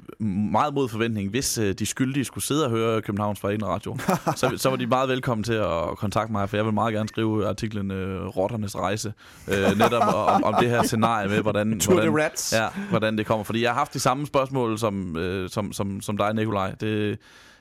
meget 0.53 0.75
mod 0.75 0.89
forventning, 0.89 1.31
hvis 1.31 1.59
øh, 1.59 1.75
de 1.75 1.87
skyldige 1.87 2.25
skulle 2.25 2.45
sidde 2.45 2.65
og 2.65 2.71
høre 2.71 3.03
Københavns 3.03 3.41
Forening 3.41 3.67
Radio, 3.67 3.97
så, 4.37 4.53
så 4.57 4.71
var 4.71 4.77
de 4.77 4.87
meget 4.87 5.09
velkommen 5.09 5.45
til 5.45 5.53
at 5.53 5.97
kontakte 5.97 6.33
mig, 6.33 6.49
for 6.49 6.57
jeg 6.57 6.65
vil 6.65 6.75
meget 6.75 6.95
gerne 6.95 7.09
skrive 7.09 7.47
artiklen 7.47 7.91
øh, 7.91 8.27
Rotternes 8.27 8.77
Rejse, 8.77 9.13
øh, 9.49 9.79
netop 9.79 10.15
om, 10.15 10.45
om 10.45 10.55
det 10.61 10.71
her 10.71 10.83
scenarie 10.83 11.29
med, 11.29 11.41
hvordan, 11.41 11.81
hvordan, 11.85 12.31
ja, 12.53 12.69
hvordan 12.91 13.19
det 13.19 13.27
kommer. 13.27 13.45
Fordi 13.45 13.63
jeg 13.63 13.71
har 13.71 13.79
haft 13.79 13.95
de 13.95 14.01
samme 14.01 14.27
spørgsmål 14.27 14.79
som, 14.79 15.17
øh, 15.17 15.51
som, 15.51 15.73
som, 15.73 16.01
som 16.01 16.17
dig, 16.17 16.35
Nikolaj. 16.35 16.75
Det, 16.81 17.19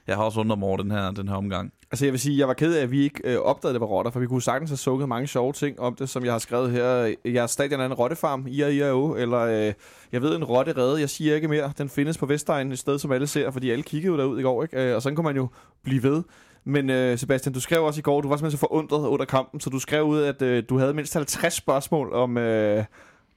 jeg 0.07 0.15
har 0.15 0.23
også 0.23 0.39
undret 0.39 0.59
mig 0.59 0.67
over 0.67 0.77
den 0.77 0.91
her, 0.91 1.11
den 1.11 1.27
her 1.27 1.35
omgang. 1.35 1.73
Altså 1.91 2.05
jeg 2.05 2.11
vil 2.11 2.19
sige, 2.19 2.39
jeg 2.39 2.47
var 2.47 2.53
ked 2.53 2.75
af, 2.75 2.81
at 2.83 2.91
vi 2.91 3.03
ikke 3.03 3.21
øh, 3.23 3.37
opdagede, 3.39 3.71
at 3.71 3.73
det 3.73 3.81
var 3.81 3.87
rotter, 3.87 4.11
for 4.11 4.19
vi 4.19 4.27
kunne 4.27 4.41
sagtens 4.41 4.69
have 4.69 4.77
sunget 4.77 5.09
mange 5.09 5.27
sjove 5.27 5.53
ting 5.53 5.79
om 5.79 5.95
det, 5.95 6.09
som 6.09 6.25
jeg 6.25 6.31
har 6.31 6.39
skrevet 6.39 6.71
her. 6.71 6.97
Øh, 7.25 7.35
jeres 7.35 7.51
stadion 7.51 7.81
af 7.81 7.85
en 7.85 7.93
rottefarm, 7.93 8.47
IRIO, 8.47 9.15
eller 9.15 9.39
øh, 9.39 9.73
jeg 10.11 10.21
ved 10.21 10.35
en 10.35 10.43
rotterede, 10.43 10.99
jeg 10.99 11.09
siger 11.09 11.35
ikke 11.35 11.47
mere. 11.47 11.71
Den 11.77 11.89
findes 11.89 12.17
på 12.17 12.25
Vestegnen, 12.25 12.73
et 12.73 12.79
sted, 12.79 12.99
som 12.99 13.11
alle 13.11 13.27
ser, 13.27 13.51
fordi 13.51 13.71
alle 13.71 13.83
kiggede 13.83 14.11
jo 14.11 14.17
derud 14.17 14.39
i 14.39 14.41
går, 14.41 14.63
ikke? 14.63 14.89
Øh, 14.89 14.95
og 14.95 15.01
sådan 15.01 15.15
kunne 15.15 15.25
man 15.25 15.35
jo 15.35 15.47
blive 15.83 16.03
ved. 16.03 16.23
Men 16.65 16.89
øh, 16.89 17.17
Sebastian, 17.17 17.53
du 17.53 17.59
skrev 17.59 17.83
også 17.83 17.99
i 17.99 18.01
går, 18.01 18.21
du 18.21 18.27
var 18.27 18.35
simpelthen 18.35 18.57
så 18.57 18.59
forundret 18.59 19.07
under 19.07 19.25
kampen, 19.25 19.59
så 19.59 19.69
du 19.69 19.79
skrev 19.79 20.03
ud, 20.03 20.21
at 20.21 20.41
øh, 20.41 20.63
du 20.69 20.77
havde 20.77 20.93
mindst 20.93 21.13
50 21.13 21.53
spørgsmål 21.53 22.13
om... 22.13 22.37
Øh, 22.37 22.83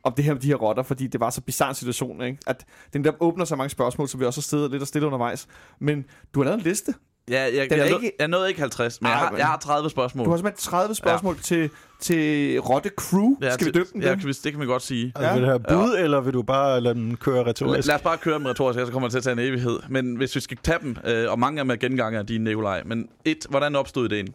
om 0.06 0.12
det 0.12 0.24
her 0.24 0.32
med 0.32 0.40
de 0.42 0.46
her 0.46 0.54
rotter, 0.54 0.82
fordi 0.82 1.06
det 1.06 1.20
var 1.20 1.30
så 1.30 1.40
bizarre 1.40 1.68
en 1.68 1.74
situation, 1.74 2.22
ikke? 2.22 2.38
At 2.46 2.64
den 2.92 3.04
der 3.04 3.12
åbner 3.20 3.44
så 3.44 3.56
mange 3.56 3.70
spørgsmål, 3.70 4.08
så 4.08 4.18
vi 4.18 4.24
også 4.24 4.40
har 4.40 4.42
stedet 4.42 4.70
lidt 4.70 4.82
og 4.82 4.88
stille 4.88 5.06
undervejs. 5.06 5.46
Men 5.80 6.04
du 6.34 6.40
har 6.40 6.44
lavet 6.44 6.58
en 6.58 6.64
liste. 6.64 6.94
Ja, 7.30 7.42
jeg, 7.42 7.54
jeg, 7.54 7.70
Den 7.70 7.80
er 7.80 7.84
jeg, 7.84 7.94
ikke- 7.94 8.12
jeg 8.18 8.28
nåede 8.28 8.48
ikke 8.48 8.60
50, 8.60 9.00
men 9.00 9.08
jeg 9.08 9.14
Ej, 9.14 9.20
har, 9.24 9.30
men- 9.30 9.38
jeg 9.38 9.46
har 9.46 9.56
30 9.58 9.90
spørgsmål. 9.90 10.24
Du 10.26 10.30
har 10.30 10.36
simpelthen 10.36 10.70
30 10.70 10.94
spørgsmål 10.94 11.34
ja. 11.34 11.40
til, 11.42 11.70
til 12.00 12.58
Rotte 12.60 12.90
Crew. 12.96 13.36
Ja, 13.42 13.50
Skal 13.54 13.66
vi 13.66 13.70
døbe 13.72 13.88
den? 13.92 14.02
Ja, 14.02 14.14
kan 14.14 14.26
vi, 14.28 14.32
det 14.32 14.52
kan 14.52 14.58
man 14.58 14.66
godt 14.68 14.82
sige. 14.82 15.12
Altså, 15.16 15.32
vil 15.32 15.42
du 15.42 15.46
have 15.46 15.60
bud, 15.60 15.94
ja. 15.96 16.02
eller 16.04 16.20
vil 16.20 16.32
du 16.34 16.42
bare 16.42 16.80
lade 16.80 16.94
den 16.94 17.16
køre 17.16 17.36
Lad, 17.36 17.46
retorisk? 17.46 17.86
lad 17.88 17.94
os 17.96 18.02
bare 18.02 18.16
køre 18.18 18.38
med 18.38 18.50
retorisk, 18.50 18.80
så 18.86 18.92
kommer 18.92 19.08
det 19.08 19.12
til 19.12 19.18
at 19.18 19.24
tage 19.24 19.32
en 19.32 19.38
evighed. 19.38 19.78
Men 19.88 20.16
hvis 20.16 20.34
vi 20.36 20.40
skal 20.40 20.56
tage 20.62 20.78
dem, 20.82 20.96
øh, 21.06 21.30
og 21.30 21.38
mange 21.38 21.60
af 21.60 21.64
dem 21.64 21.70
er 21.70 21.76
genganger 21.76 22.20
af 22.20 22.26
dine, 22.26 22.44
Nikolaj. 22.44 22.82
Men 22.86 23.08
et, 23.24 23.46
hvordan 23.50 23.76
opstod 23.76 24.12
ideen? 24.12 24.28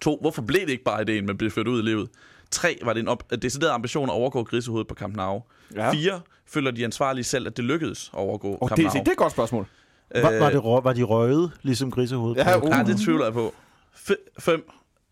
To, 0.00 0.18
hvorfor 0.20 0.42
blev 0.42 0.60
det 0.60 0.68
ikke 0.70 0.84
bare 0.84 1.02
ideen, 1.02 1.26
men 1.26 1.36
blev 1.38 1.50
ført 1.50 1.68
ud 1.68 1.82
i 1.82 1.84
livet? 1.84 2.08
Tre, 2.50 2.78
var 2.82 2.92
det 2.92 3.00
en 3.00 3.08
op- 3.08 3.30
decideret 3.42 3.70
ambition 3.72 4.08
at 4.08 4.12
overgå 4.12 4.44
grisehovedet 4.44 4.88
på 4.88 4.94
Camp 4.94 5.16
Nou? 5.16 5.42
Ja. 5.74 5.92
Fire, 5.92 6.20
føler 6.46 6.70
de 6.70 6.84
ansvarlige 6.84 7.24
selv, 7.24 7.46
at 7.46 7.56
det 7.56 7.64
lykkedes 7.64 8.10
at 8.14 8.18
overgå 8.18 8.58
Oh, 8.60 8.68
Camp 8.68 8.76
det, 8.76 8.84
Nou? 8.84 8.92
det 9.00 9.08
er 9.08 9.12
et 9.12 9.18
godt 9.18 9.32
spørgsmål. 9.32 9.66
Var, 10.14 10.38
var, 10.38 10.50
det 10.50 10.58
rø- 10.58 10.82
var 10.82 10.92
de 10.92 11.02
røget, 11.02 11.50
ligesom 11.62 11.90
grisehovedet? 11.90 12.36
Ja, 12.38 12.58
på- 12.58 12.64
uh. 12.64 12.70
Nej, 12.70 12.82
det 12.82 12.96
tvivler 13.00 13.24
jeg 13.24 13.32
på. 13.32 13.54
F- 13.94 14.14
fem, 14.40 14.68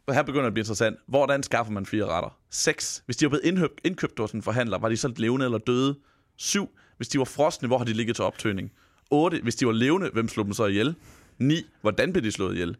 og 0.06 0.14
her 0.14 0.22
begynder 0.22 0.42
det 0.42 0.46
at 0.46 0.54
blive 0.54 0.62
interessant. 0.62 0.96
Hvordan 1.06 1.42
skaffer 1.42 1.72
man 1.72 1.86
fire 1.86 2.04
retter? 2.06 2.36
6. 2.50 3.02
Hvis 3.06 3.16
de 3.16 3.24
var 3.26 3.28
blevet 3.28 3.44
indkøbt, 3.44 3.80
indkøbt 3.84 4.18
hos 4.18 4.32
en 4.32 4.42
forhandler, 4.42 4.78
var 4.78 4.88
de 4.88 4.96
så 4.96 5.12
levende 5.16 5.44
eller 5.44 5.58
døde? 5.58 5.96
7. 6.36 6.70
Hvis 6.96 7.08
de 7.08 7.18
var 7.18 7.24
frosne, 7.24 7.68
hvor 7.68 7.78
har 7.78 7.84
de 7.84 7.92
ligget 7.92 8.16
til 8.16 8.24
optøning? 8.24 8.72
8. 9.10 9.40
Hvis 9.42 9.54
de 9.56 9.66
var 9.66 9.72
levende, 9.72 10.10
hvem 10.12 10.28
slog 10.28 10.44
dem 10.46 10.52
så 10.54 10.66
ihjel? 10.66 10.94
9. 11.38 11.62
Hvordan 11.80 12.12
blev 12.12 12.24
de 12.24 12.32
slået 12.32 12.52
ihjel? 12.54 12.76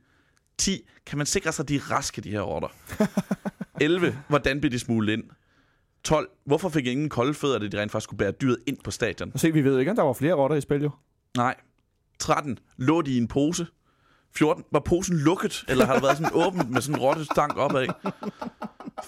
10. 0.58 0.88
Kan 1.06 1.18
man 1.18 1.26
sikre 1.26 1.52
sig, 1.52 1.62
at 1.62 1.68
de 1.68 1.76
er 1.76 1.90
raske, 1.90 2.20
de 2.20 2.30
her 2.30 2.40
rotter? 2.40 2.68
11. 3.80 4.18
Hvordan 4.28 4.60
blev 4.60 4.70
de 4.70 4.78
smuglet 4.78 5.12
ind? 5.12 5.24
12. 6.04 6.28
Hvorfor 6.44 6.68
fik 6.68 6.86
ingen 6.86 7.08
kolde 7.08 7.34
fødder, 7.34 7.58
da 7.58 7.66
de 7.68 7.82
rent 7.82 7.92
faktisk 7.92 8.04
skulle 8.04 8.18
bære 8.18 8.30
dyret 8.30 8.58
ind 8.66 8.78
på 8.84 8.90
stadion? 8.90 9.32
Se, 9.36 9.52
vi 9.52 9.64
ved 9.64 9.78
ikke, 9.78 9.90
om 9.90 9.96
der 9.96 10.02
var 10.02 10.12
flere 10.12 10.34
rotter 10.34 10.56
i 10.56 10.60
spil, 10.60 10.82
jo. 10.82 10.90
Nej. 11.36 11.54
13. 12.18 12.58
Lå 12.76 13.02
de 13.02 13.12
i 13.12 13.18
en 13.18 13.28
pose? 13.28 13.66
14. 14.36 14.64
Var 14.72 14.80
posen 14.80 15.16
lukket, 15.16 15.64
eller 15.68 15.86
har 15.86 15.94
der 15.94 16.00
været 16.00 16.16
sådan 16.16 16.32
åbent 16.34 16.70
med 16.70 16.80
sådan 16.80 17.00
en 17.00 17.02
rottestank 17.02 17.56
opad? 17.56 17.86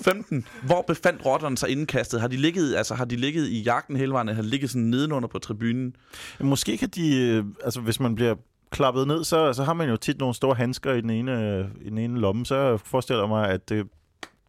15. 0.03 0.47
Hvor 0.63 0.83
befandt 0.83 1.27
rotterne 1.27 1.59
sig 1.59 1.69
indkastet? 1.69 2.21
Har 2.21 2.29
de 2.29 2.37
ligget, 2.37 2.77
altså, 2.77 2.95
har 2.95 3.05
de 3.05 3.17
ligget 3.17 3.47
i 3.47 3.63
jagten 3.63 3.97
hele 3.97 4.13
vejen, 4.13 4.29
eller 4.29 4.37
har 4.37 4.43
de 4.43 4.49
ligget 4.49 4.71
sådan 4.71 4.83
nedenunder 4.83 5.29
på 5.29 5.39
tribunen? 5.39 5.97
Måske 6.41 6.77
kan 6.77 6.89
de, 6.89 7.17
øh, 7.17 7.45
altså 7.65 7.81
hvis 7.81 8.01
man 8.01 8.15
bliver 8.15 8.35
klappet 8.71 9.07
ned, 9.07 9.25
så, 9.25 9.53
så 9.53 9.65
har 9.65 9.75
man 9.75 9.89
jo 9.89 9.97
tit 9.97 10.19
nogle 10.19 10.35
store 10.35 10.55
handsker 10.55 10.93
i 10.93 11.01
den 11.01 11.11
ene, 11.11 11.33
øh, 11.33 11.67
i 11.81 11.89
den 11.89 11.99
ene 11.99 12.21
lomme. 12.21 12.47
Så 12.47 12.77
forestiller 12.77 13.23
jeg 13.23 13.29
mig, 13.29 13.49
at 13.49 13.69
det, 13.69 13.87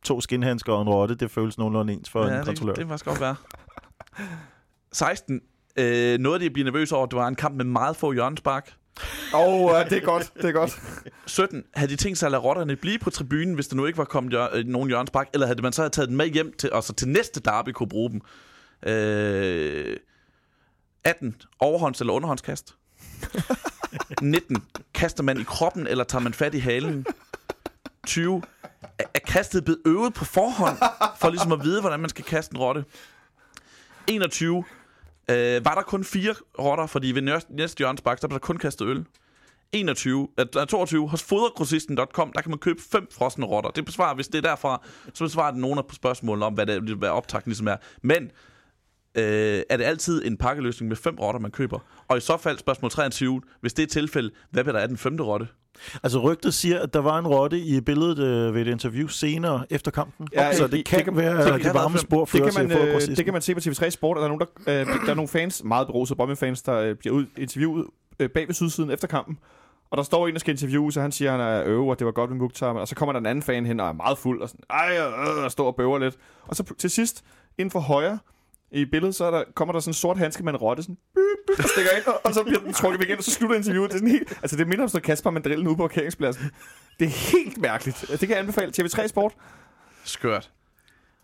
to 0.03 0.21
skinhandsker 0.21 0.73
og 0.73 0.81
en 0.81 0.89
rotte, 0.89 1.15
det 1.15 1.31
føles 1.31 1.57
nogenlunde 1.57 1.93
ens 1.93 2.09
for 2.09 2.27
ja, 2.27 2.39
en 2.39 2.45
kontrollør. 2.45 2.73
det, 2.73 2.79
det 2.81 2.87
faktisk 2.89 3.05
godt 3.05 3.19
være. 3.21 3.35
16. 4.91 5.41
Øh, 5.75 6.19
noget, 6.19 6.41
de 6.41 6.49
bliver 6.49 6.65
nervøse 6.65 6.95
over, 6.95 7.05
det 7.05 7.15
var 7.17 7.27
en 7.27 7.35
kamp 7.35 7.55
med 7.55 7.65
meget 7.65 7.95
få 7.95 8.11
hjørnespark. 8.13 8.73
Åh, 9.33 9.39
oh, 9.47 9.85
det 9.89 9.93
er 9.93 10.01
godt, 10.01 10.31
det 10.35 10.45
er 10.45 10.51
godt. 10.51 10.81
17. 11.25 11.63
Havde 11.73 11.91
de 11.91 11.95
tænkt 11.95 12.17
sig 12.17 12.27
at 12.27 12.31
lade 12.31 12.41
rotterne 12.43 12.75
blive 12.75 12.99
på 12.99 13.09
tribunen, 13.09 13.53
hvis 13.53 13.67
der 13.67 13.75
nu 13.75 13.85
ikke 13.85 13.97
var 13.97 14.05
kommet 14.05 14.33
hjør- 14.33 14.55
øh, 14.57 14.65
nogen 14.65 14.87
hjørnespark, 14.89 15.29
eller 15.33 15.47
havde 15.47 15.61
man 15.61 15.73
så 15.73 15.89
taget 15.89 16.09
dem 16.09 16.17
med 16.17 16.27
hjem 16.27 16.53
til, 16.57 16.71
og 16.73 16.83
så 16.83 16.93
til 16.93 17.07
næste 17.09 17.39
derby 17.39 17.69
kunne 17.69 17.89
bruge 17.89 18.09
dem? 18.11 18.21
Øh, 18.93 19.97
18. 21.03 21.35
Overhånds- 21.63 21.99
eller 21.99 22.13
underhåndskast? 22.13 22.75
19. 24.21 24.57
Kaster 24.93 25.23
man 25.23 25.39
i 25.39 25.43
kroppen, 25.43 25.87
eller 25.87 26.03
tager 26.03 26.21
man 26.21 26.33
fat 26.33 26.53
i 26.55 26.59
halen? 26.59 27.05
20. 28.07 28.41
Er, 28.99 29.19
kastet 29.27 29.63
blevet 29.63 29.81
øvet 29.85 30.13
på 30.13 30.25
forhånd, 30.25 30.77
for 31.19 31.29
ligesom 31.29 31.51
at 31.51 31.63
vide, 31.63 31.81
hvordan 31.81 31.99
man 31.99 32.09
skal 32.09 32.25
kaste 32.25 32.53
en 32.55 32.59
rotte? 32.59 32.85
21. 34.07 34.63
Øh, 35.31 35.65
var 35.65 35.75
der 35.75 35.81
kun 35.81 36.03
fire 36.03 36.35
rotter, 36.59 36.85
fordi 36.85 37.11
ved 37.11 37.21
næste- 37.21 37.53
næste 37.55 37.77
hjørnespark, 37.77 38.21
der 38.21 38.27
blev 38.27 38.39
der 38.39 38.45
kun 38.45 38.57
kastet 38.57 38.87
øl. 38.87 39.05
21, 39.71 40.27
äh, 40.39 40.45
22, 40.45 41.09
hos 41.09 41.23
fodergrossisten.com, 41.23 42.31
der 42.35 42.41
kan 42.41 42.49
man 42.49 42.59
købe 42.59 42.81
fem 42.91 43.07
frosne 43.11 43.45
rotter. 43.45 43.69
Det 43.69 43.85
besvarer, 43.85 44.15
hvis 44.15 44.27
det 44.27 44.35
er 44.37 44.41
derfra, 44.41 44.81
så 45.13 45.23
besvarer 45.23 45.51
det 45.51 45.59
nogen 45.59 45.79
af 45.79 45.83
spørgsmålene 45.93 46.45
om, 46.45 46.53
hvad, 46.53 46.65
det, 46.65 46.81
hvad 46.83 47.09
optakten 47.09 47.49
ligesom 47.49 47.67
er. 47.67 47.75
Men 48.01 48.23
øh, 49.15 49.61
er 49.69 49.77
det 49.77 49.83
altid 49.83 50.25
en 50.25 50.37
pakkeløsning 50.37 50.87
med 50.89 50.95
fem 50.97 51.15
rotter, 51.15 51.39
man 51.39 51.51
køber? 51.51 51.79
Og 52.07 52.17
i 52.17 52.19
så 52.21 52.37
fald, 52.37 52.57
spørgsmål 52.57 52.91
23, 52.91 53.41
hvis 53.61 53.73
det 53.73 53.83
er 53.83 53.87
tilfældet, 53.87 54.31
hvad 54.49 54.63
bliver 54.63 54.73
der 54.73 54.79
af 54.81 54.87
den 54.87 54.97
femte 54.97 55.23
rotte? 55.23 55.47
Altså 56.03 56.19
rygtet 56.19 56.53
siger, 56.53 56.79
at 56.79 56.93
der 56.93 56.99
var 56.99 57.19
en 57.19 57.27
rotte 57.27 57.59
i 57.59 57.81
billedet 57.81 58.19
øh, 58.19 58.53
ved 58.55 58.61
et 58.61 58.67
interview 58.67 59.07
senere 59.07 59.65
efter 59.69 59.91
kampen. 59.91 60.27
Ja, 60.33 60.43
Ja, 60.45 60.53
så 60.55 60.63
det- 60.63 60.71
det 60.71 60.85
kan, 60.85 60.97
det 60.97 61.05
kan- 61.05 61.17
være, 61.17 61.31
det 61.33 61.39
at 61.39 61.45
kan 61.45 61.53
det 61.53 61.63
have 61.65 61.73
varme 61.75 61.97
spor 61.97 62.19
Det 62.19 62.29
fører 62.29 62.43
kan, 62.43 62.53
til 62.53 62.61
man, 62.63 62.71
øh, 62.71 62.77
fodergrossisten. 62.77 63.15
det 63.17 63.25
kan 63.25 63.33
man 63.33 63.41
se 63.41 63.53
på 63.53 63.59
TV3 63.59 63.89
Sport, 63.89 64.17
og 64.17 64.21
der 64.21 64.25
er 64.25 64.37
nogle, 64.37 64.45
der, 64.65 64.81
øh, 64.81 65.05
der 65.05 65.11
er 65.11 65.15
nogle 65.15 65.27
fans, 65.27 65.63
meget 65.63 65.87
berusede 65.87 66.17
Brøndby-fans, 66.17 66.61
der 66.61 66.75
øh, 66.75 66.95
bliver 66.95 67.15
ud, 67.15 67.25
interviewet 67.37 67.85
øh, 68.19 68.29
bag 68.29 68.47
ved 68.47 68.53
sydsiden 68.55 68.91
efter 68.91 69.07
kampen. 69.07 69.37
Og 69.91 69.97
der 69.97 70.03
står 70.03 70.27
en, 70.27 70.33
der 70.33 70.39
skal 70.39 70.51
interviewe, 70.51 70.91
så 70.91 71.01
han 71.01 71.11
siger, 71.11 71.33
at 71.33 71.39
han 71.39 71.47
er 71.47 71.63
øver, 71.65 71.89
og 71.91 71.99
det 71.99 72.05
var 72.05 72.11
godt 72.11 72.29
med 72.29 72.37
Mukhtar. 72.39 72.73
Og 72.73 72.87
så 72.87 72.95
kommer 72.95 73.13
der 73.13 73.19
en 73.19 73.25
anden 73.25 73.43
fan 73.43 73.65
hen 73.65 73.79
og 73.79 73.87
er 73.87 73.93
meget 73.93 74.17
fuld, 74.17 74.41
og 74.41 74.49
sådan, 74.49 74.63
ej, 74.69 74.97
øh, 75.37 75.43
og 75.45 75.51
står 75.51 75.67
og 75.67 75.75
bøver 75.75 75.99
lidt. 75.99 76.15
Og 76.47 76.55
så 76.55 76.63
til 76.77 76.89
sidst, 76.89 77.23
inden 77.57 77.71
for 77.71 77.79
højre, 77.79 78.19
i 78.71 78.85
billedet, 78.85 79.15
så 79.15 79.25
er 79.25 79.31
der, 79.31 79.43
kommer 79.55 79.71
der 79.71 79.79
sådan 79.79 79.89
en 79.89 79.93
sort 79.93 80.17
handske 80.17 80.43
med 80.43 80.53
en 80.53 80.57
rotte, 80.57 80.83
sådan, 80.83 80.97
byp, 81.15 81.57
byp, 81.57 81.65
stikker 81.67 81.91
ind, 81.91 82.03
og, 82.23 82.33
så 82.33 82.43
bliver 82.43 82.59
den 82.59 82.73
trukket 82.73 82.99
væk 82.99 83.07
igen, 83.07 83.17
og 83.17 83.23
så 83.23 83.31
slutter 83.31 83.55
interviewet. 83.55 83.89
Det 83.89 83.95
er 83.95 83.99
sådan 83.99 84.11
helt, 84.11 84.37
altså 84.41 84.57
det 84.57 84.67
minder 84.67 84.83
om 84.83 84.89
sådan 84.89 85.01
Kasper 85.01 85.29
Mandrillen 85.29 85.67
ude 85.67 85.75
på 85.75 85.87
parkeringspladsen. 85.87 86.51
Det 86.99 87.05
er 87.05 87.37
helt 87.37 87.57
mærkeligt. 87.57 88.05
Det 88.09 88.19
kan 88.19 88.29
jeg 88.29 88.39
anbefale. 88.39 88.71
TV3 88.77 89.07
Sport. 89.07 89.33
Skørt. 90.03 90.49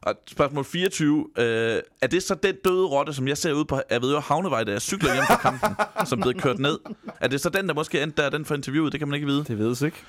Og 0.02 0.16
spørgsmål 0.28 0.66
24. 0.66 1.28
Øh, 1.38 1.82
er 2.02 2.08
det 2.08 2.24
så 2.24 2.36
den 2.36 2.56
døde 2.66 2.86
rotte, 2.86 3.14
som 3.14 3.28
jeg 3.28 3.38
ser 3.38 3.54
ud 3.54 3.66
på 3.66 3.82
Avedøre 3.90 4.22
Havnevej, 4.22 4.64
da 4.64 4.72
jeg 4.72 4.82
cykler 4.82 5.14
hjem 5.14 5.26
fra 5.26 5.36
kampen, 5.36 5.70
som 6.10 6.20
blev 6.20 6.34
kørt 6.34 6.60
ned? 6.60 6.80
Er 7.22 7.28
det 7.28 7.42
så 7.42 7.50
den, 7.50 7.68
der 7.68 7.74
måske 7.74 8.04
endte 8.04 8.22
der, 8.22 8.30
den 8.30 8.46
for 8.46 8.56
interviewet? 8.56 8.92
Det 8.92 9.00
kan 9.00 9.08
man 9.08 9.16
ikke 9.16 9.28
vide. 9.28 9.44
Det 9.44 9.60
ved 9.60 9.82
ikke. 9.82 10.04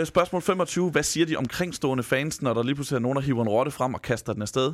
Øh, 0.00 0.06
spørgsmål 0.06 0.42
25. 0.42 0.90
Hvad 0.90 1.02
siger 1.02 1.26
de 1.26 1.36
omkringstående 1.36 2.04
fans, 2.04 2.42
når 2.42 2.54
der 2.54 2.62
lige 2.62 2.74
pludselig 2.74 2.96
er 2.96 3.00
nogen, 3.00 3.16
der 3.16 3.22
hiver 3.22 3.42
en 3.42 3.48
rotte 3.48 3.70
frem 3.70 3.94
og 3.94 4.02
kaster 4.02 4.32
den 4.32 4.42
afsted? 4.42 4.72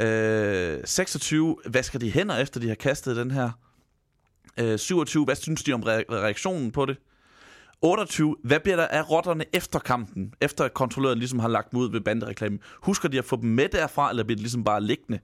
Øh, 0.00 0.80
26. 0.84 1.56
Hvad 1.66 1.82
skal 1.82 2.00
de 2.00 2.10
hænder 2.10 2.36
efter, 2.36 2.60
de 2.60 2.68
har 2.68 2.74
kastet 2.74 3.16
den 3.16 3.30
her? 3.30 3.50
Øh, 4.60 4.78
27. 4.78 5.24
Hvad 5.24 5.36
synes 5.36 5.62
de 5.64 5.72
om 5.72 5.82
re- 5.82 6.04
reaktionen 6.10 6.72
på 6.72 6.86
det? 6.86 6.96
28. 7.82 8.36
Hvad 8.44 8.60
bliver 8.60 8.76
der 8.76 8.86
af 8.86 9.10
rotterne 9.10 9.44
efter 9.52 9.78
kampen? 9.78 10.34
Efter 10.40 10.64
at 10.64 10.74
kontrolløren 10.74 11.18
ligesom 11.18 11.38
har 11.38 11.48
lagt 11.48 11.70
dem 11.70 11.80
ud 11.80 11.90
ved 11.90 12.00
bandereklamen. 12.00 12.60
Husker 12.82 13.08
de 13.08 13.18
at 13.18 13.24
få 13.24 13.36
dem 13.36 13.48
med 13.50 13.68
derfra, 13.68 14.10
eller 14.10 14.24
bliver 14.24 14.36
det 14.36 14.42
ligesom 14.42 14.64
bare 14.64 14.80
liggende? 14.82 15.20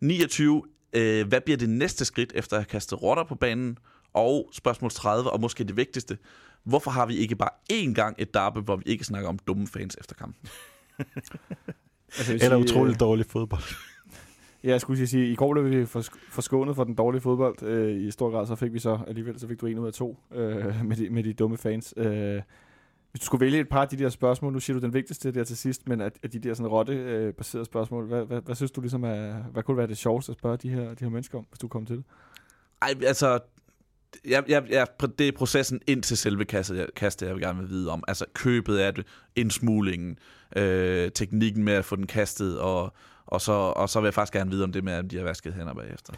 29. 0.00 0.62
Øh, 0.92 1.28
hvad 1.28 1.40
bliver 1.40 1.56
det 1.56 1.68
næste 1.68 2.04
skridt 2.04 2.32
efter 2.34 2.56
at 2.56 2.62
have 2.62 2.68
kastet 2.68 3.02
rotter 3.02 3.24
på 3.24 3.34
banen? 3.34 3.78
Og 4.14 4.50
spørgsmål 4.52 4.90
30, 4.90 5.30
og 5.30 5.40
måske 5.40 5.64
det 5.64 5.76
vigtigste. 5.76 6.18
Hvorfor 6.64 6.90
har 6.90 7.06
vi 7.06 7.16
ikke 7.16 7.36
bare 7.36 7.50
én 7.72 7.92
gang 7.94 8.14
et 8.18 8.34
derby, 8.34 8.58
hvor 8.58 8.76
vi 8.76 8.82
ikke 8.86 9.04
snakker 9.04 9.28
om 9.28 9.38
dumme 9.38 9.66
fans 9.66 9.96
efter 10.00 10.14
kampen? 10.14 10.48
Altså, 12.18 12.38
Eller 12.42 12.56
utroligt 12.56 13.00
dårlig 13.00 13.26
fodbold. 13.26 13.62
Ja, 14.64 14.68
jeg 14.70 14.80
skulle 14.80 15.06
sige, 15.06 15.32
i 15.32 15.34
går 15.34 15.52
blev 15.52 15.70
vi 15.70 15.84
forsk- 15.86 16.30
forskånet 16.30 16.76
for 16.76 16.84
den 16.84 16.94
dårlige 16.94 17.20
fodbold 17.20 17.62
øh, 17.62 18.02
i 18.06 18.10
stor 18.10 18.30
grad, 18.30 18.46
så 18.46 18.54
fik 18.54 18.72
vi 18.72 18.78
så 18.78 18.98
alligevel, 19.06 19.40
så 19.40 19.48
fik 19.48 19.60
du 19.60 19.66
en 19.66 19.78
ud 19.78 19.86
af 19.86 19.92
to 19.92 20.18
øh, 20.34 20.84
med, 20.84 20.96
de, 20.96 21.10
med 21.10 21.22
de 21.24 21.32
dumme 21.32 21.56
fans. 21.56 21.94
Øh, 21.96 22.42
hvis 23.10 23.20
du 23.20 23.26
skulle 23.26 23.40
vælge 23.44 23.60
et 23.60 23.68
par 23.68 23.82
af 23.82 23.88
de 23.88 23.96
der 23.98 24.08
spørgsmål, 24.08 24.52
nu 24.52 24.60
siger 24.60 24.78
du 24.80 24.86
den 24.86 24.94
vigtigste 24.94 25.30
der 25.32 25.44
til 25.44 25.56
sidst, 25.56 25.88
men 25.88 26.00
af, 26.00 26.10
af 26.22 26.30
de 26.30 26.38
der 26.38 26.54
sådan 26.54 26.70
rotte-baserede 26.70 27.64
spørgsmål, 27.64 28.06
hvad, 28.06 28.24
hvad, 28.24 28.40
hvad, 28.40 28.54
synes 28.54 28.70
du 28.70 28.80
ligesom 28.80 29.04
er, 29.04 29.32
hvad 29.52 29.62
kunne 29.62 29.76
være 29.76 29.86
det 29.86 29.98
sjoveste 29.98 30.32
at 30.32 30.38
spørge 30.38 30.56
de 30.56 30.68
her, 30.68 30.82
de 30.94 31.04
her 31.04 31.08
mennesker 31.10 31.38
om, 31.38 31.46
hvis 31.50 31.58
du 31.58 31.68
kom 31.68 31.86
til 31.86 31.96
det? 31.96 32.04
Ej, 32.82 32.88
altså... 33.06 33.38
Jeg, 34.24 34.44
jeg, 34.48 34.64
jeg, 34.70 34.86
det 35.18 35.28
er 35.28 35.32
processen 35.32 35.80
ind 35.86 36.02
til 36.02 36.16
selve 36.16 36.44
kastet, 36.44 36.76
jeg, 36.76 36.86
kastet, 36.96 37.26
jeg 37.26 37.34
vil 37.34 37.42
gerne 37.42 37.60
vil 37.60 37.70
vide 37.70 37.90
om. 37.90 38.04
Altså 38.08 38.24
købet 38.34 38.78
af 38.78 38.94
det, 38.94 39.06
indsmuglingen, 39.36 40.18
øh, 40.56 41.10
teknikken 41.10 41.64
med 41.64 41.72
at 41.72 41.84
få 41.84 41.96
den 41.96 42.06
kastet, 42.06 42.58
og, 42.58 42.92
og, 43.26 43.40
så, 43.40 43.52
og 43.52 43.88
så 43.88 44.00
vil 44.00 44.06
jeg 44.06 44.14
faktisk 44.14 44.32
gerne 44.32 44.50
vide 44.50 44.64
om 44.64 44.72
det 44.72 44.84
med, 44.84 44.92
at 44.92 45.10
de 45.10 45.16
har 45.16 45.24
vasket 45.24 45.54
hænder 45.54 45.74
bagefter. 45.74 46.12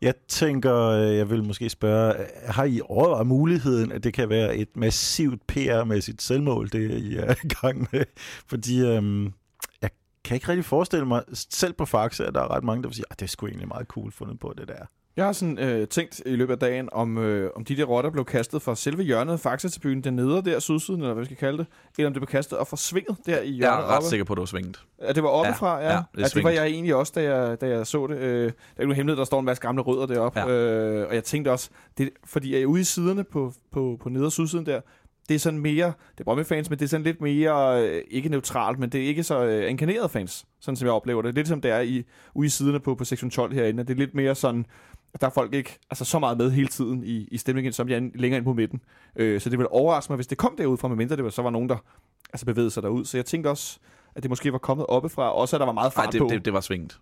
Jeg 0.00 0.14
tænker, 0.28 0.76
øh, 0.76 1.16
jeg 1.16 1.30
vil 1.30 1.44
måske 1.44 1.68
spørge, 1.68 2.14
har 2.46 2.64
I 2.64 2.80
overvejet 2.84 3.26
muligheden, 3.26 3.92
at 3.92 4.04
det 4.04 4.14
kan 4.14 4.28
være 4.28 4.56
et 4.56 4.76
massivt 4.76 5.42
PR-mæssigt 5.52 6.22
selvmål, 6.22 6.68
det 6.72 6.90
I 6.90 7.16
er 7.16 7.34
i 7.44 7.48
gang 7.48 7.88
med? 7.92 8.04
Fordi 8.46 8.80
øhm, 8.80 9.32
jeg 9.82 9.90
kan 10.24 10.34
ikke 10.34 10.48
rigtig 10.48 10.64
forestille 10.64 11.06
mig, 11.06 11.22
selv 11.32 11.72
på 11.72 11.84
Faxe, 11.84 12.26
at 12.26 12.34
der 12.34 12.40
er 12.40 12.50
ret 12.50 12.64
mange, 12.64 12.82
der 12.82 12.88
vil 12.88 12.94
sige, 12.94 13.04
at 13.10 13.20
det 13.20 13.26
er 13.26 13.28
sgu 13.28 13.46
egentlig 13.46 13.68
meget 13.68 13.86
cool 13.86 14.12
fundet 14.12 14.38
på 14.38 14.54
det 14.58 14.68
der. 14.68 14.86
Jeg 15.16 15.24
har 15.24 15.32
sådan 15.32 15.58
øh, 15.58 15.88
tænkt 15.88 16.22
i 16.26 16.36
løbet 16.36 16.52
af 16.52 16.58
dagen, 16.58 16.88
om, 16.92 17.18
øh, 17.18 17.50
om 17.56 17.64
de 17.64 17.76
der 17.76 17.84
rotter 17.84 18.10
blev 18.10 18.24
kastet 18.24 18.62
fra 18.62 18.74
selve 18.76 19.02
hjørnet 19.02 19.32
af 19.32 19.40
Faxe 19.40 19.68
til 19.68 19.80
byen, 19.80 20.04
den 20.04 20.16
nede 20.16 20.42
der, 20.44 20.58
sydsiden, 20.58 21.00
eller 21.00 21.14
hvad 21.14 21.22
vi 21.22 21.24
skal 21.24 21.36
kalde 21.36 21.58
det, 21.58 21.66
eller 21.98 22.06
om 22.08 22.12
det 22.14 22.20
blev 22.20 22.26
kastet 22.26 22.58
og 22.58 22.66
forsvinget 22.66 23.16
der 23.26 23.40
i 23.40 23.50
hjørnet 23.50 23.76
Jeg 23.76 23.82
er 23.82 23.86
ret 23.86 23.96
oppe. 23.96 24.08
sikker 24.08 24.24
på, 24.24 24.32
at 24.32 24.36
det 24.36 24.40
var 24.40 24.46
svinget. 24.46 24.80
Ja, 25.02 25.12
det 25.12 25.22
var 25.22 25.28
oppefra, 25.28 25.78
ja. 25.78 25.84
Ja, 25.88 25.92
ja, 25.92 26.02
det 26.16 26.24
er 26.24 26.28
det, 26.28 26.44
var 26.44 26.50
jeg 26.50 26.66
egentlig 26.66 26.94
også, 26.94 27.12
da 27.14 27.22
jeg, 27.34 27.60
da 27.60 27.68
jeg 27.68 27.86
så 27.86 28.06
det. 28.06 28.16
Øh, 28.18 28.44
der 28.44 28.50
er 28.76 28.82
ikke 28.82 28.94
hemmelighed, 28.94 29.18
der 29.18 29.24
står 29.24 29.38
en 29.38 29.44
masse 29.44 29.62
gamle 29.62 29.82
rødder 29.82 30.06
deroppe. 30.06 30.40
Ja. 30.40 30.48
Øh, 30.48 31.08
og 31.08 31.14
jeg 31.14 31.24
tænkte 31.24 31.50
også, 31.52 31.70
det, 31.98 32.10
fordi 32.24 32.52
jeg 32.54 32.62
er 32.62 32.66
ude 32.66 32.80
i 32.80 32.84
siderne 32.84 33.24
på, 33.24 33.52
på, 33.72 33.98
på 34.02 34.08
neder- 34.08 34.26
og 34.26 34.32
sydsiden 34.32 34.66
der, 34.66 34.80
det 35.28 35.34
er 35.34 35.38
sådan 35.38 35.58
mere, 35.58 35.86
det 35.86 36.20
er 36.20 36.24
Brøndby 36.24 36.44
fans, 36.46 36.70
men 36.70 36.78
det 36.78 36.84
er 36.84 36.88
sådan 36.88 37.04
lidt 37.04 37.20
mere, 37.20 37.82
øh, 37.82 38.02
ikke 38.10 38.28
neutralt, 38.28 38.78
men 38.78 38.90
det 38.90 39.02
er 39.02 39.06
ikke 39.06 39.22
så 39.22 39.44
øh, 39.44 39.70
inkarnerede 39.70 40.08
fans, 40.08 40.46
sådan 40.60 40.76
som 40.76 40.86
jeg 40.86 40.94
oplever 40.94 41.22
det. 41.22 41.34
Lidt 41.34 41.48
som 41.48 41.60
det 41.60 41.70
er 41.70 41.80
i, 41.80 42.04
ude 42.34 42.46
i 42.46 42.48
siderne 42.48 42.80
på, 42.80 42.94
på 42.94 43.04
sektion 43.04 43.30
12 43.30 43.54
herinde. 43.54 43.82
Det 43.82 43.90
er 43.90 43.98
lidt 43.98 44.14
mere 44.14 44.34
sådan, 44.34 44.60
at 44.60 44.66
der 45.20 45.26
er 45.26 45.30
folk 45.30 45.54
ikke 45.54 45.78
altså, 45.90 46.04
så 46.04 46.18
meget 46.18 46.38
med 46.38 46.50
hele 46.50 46.68
tiden 46.68 47.04
i, 47.04 47.28
i 47.30 47.38
stemningen, 47.38 47.72
som 47.72 47.88
jeg 47.88 47.96
er 47.96 48.10
længere 48.14 48.38
ind 48.38 48.44
på 48.44 48.52
midten. 48.52 48.80
Øh, 49.16 49.40
så 49.40 49.50
det 49.50 49.58
ville 49.58 49.72
overraske 49.72 50.12
mig, 50.12 50.16
hvis 50.16 50.26
det 50.26 50.38
kom 50.38 50.54
derud 50.58 50.76
fra, 50.76 50.88
medmindre 50.88 51.16
det 51.16 51.24
var, 51.24 51.30
så 51.30 51.42
var 51.42 51.50
nogen, 51.50 51.68
der 51.68 51.76
altså, 52.32 52.46
bevægede 52.46 52.70
sig 52.70 52.82
derud. 52.82 53.04
Så 53.04 53.18
jeg 53.18 53.24
tænkte 53.24 53.48
også, 53.48 53.78
at 54.14 54.22
det 54.22 54.30
måske 54.30 54.52
var 54.52 54.58
kommet 54.58 54.86
oppefra, 54.86 55.32
også 55.34 55.56
at 55.56 55.60
der 55.60 55.66
var 55.66 55.72
meget 55.72 55.92
fart 55.92 56.12
det, 56.12 56.20
på. 56.20 56.28
det, 56.30 56.44
det 56.44 56.52
var 56.52 56.60
svinget. 56.60 56.98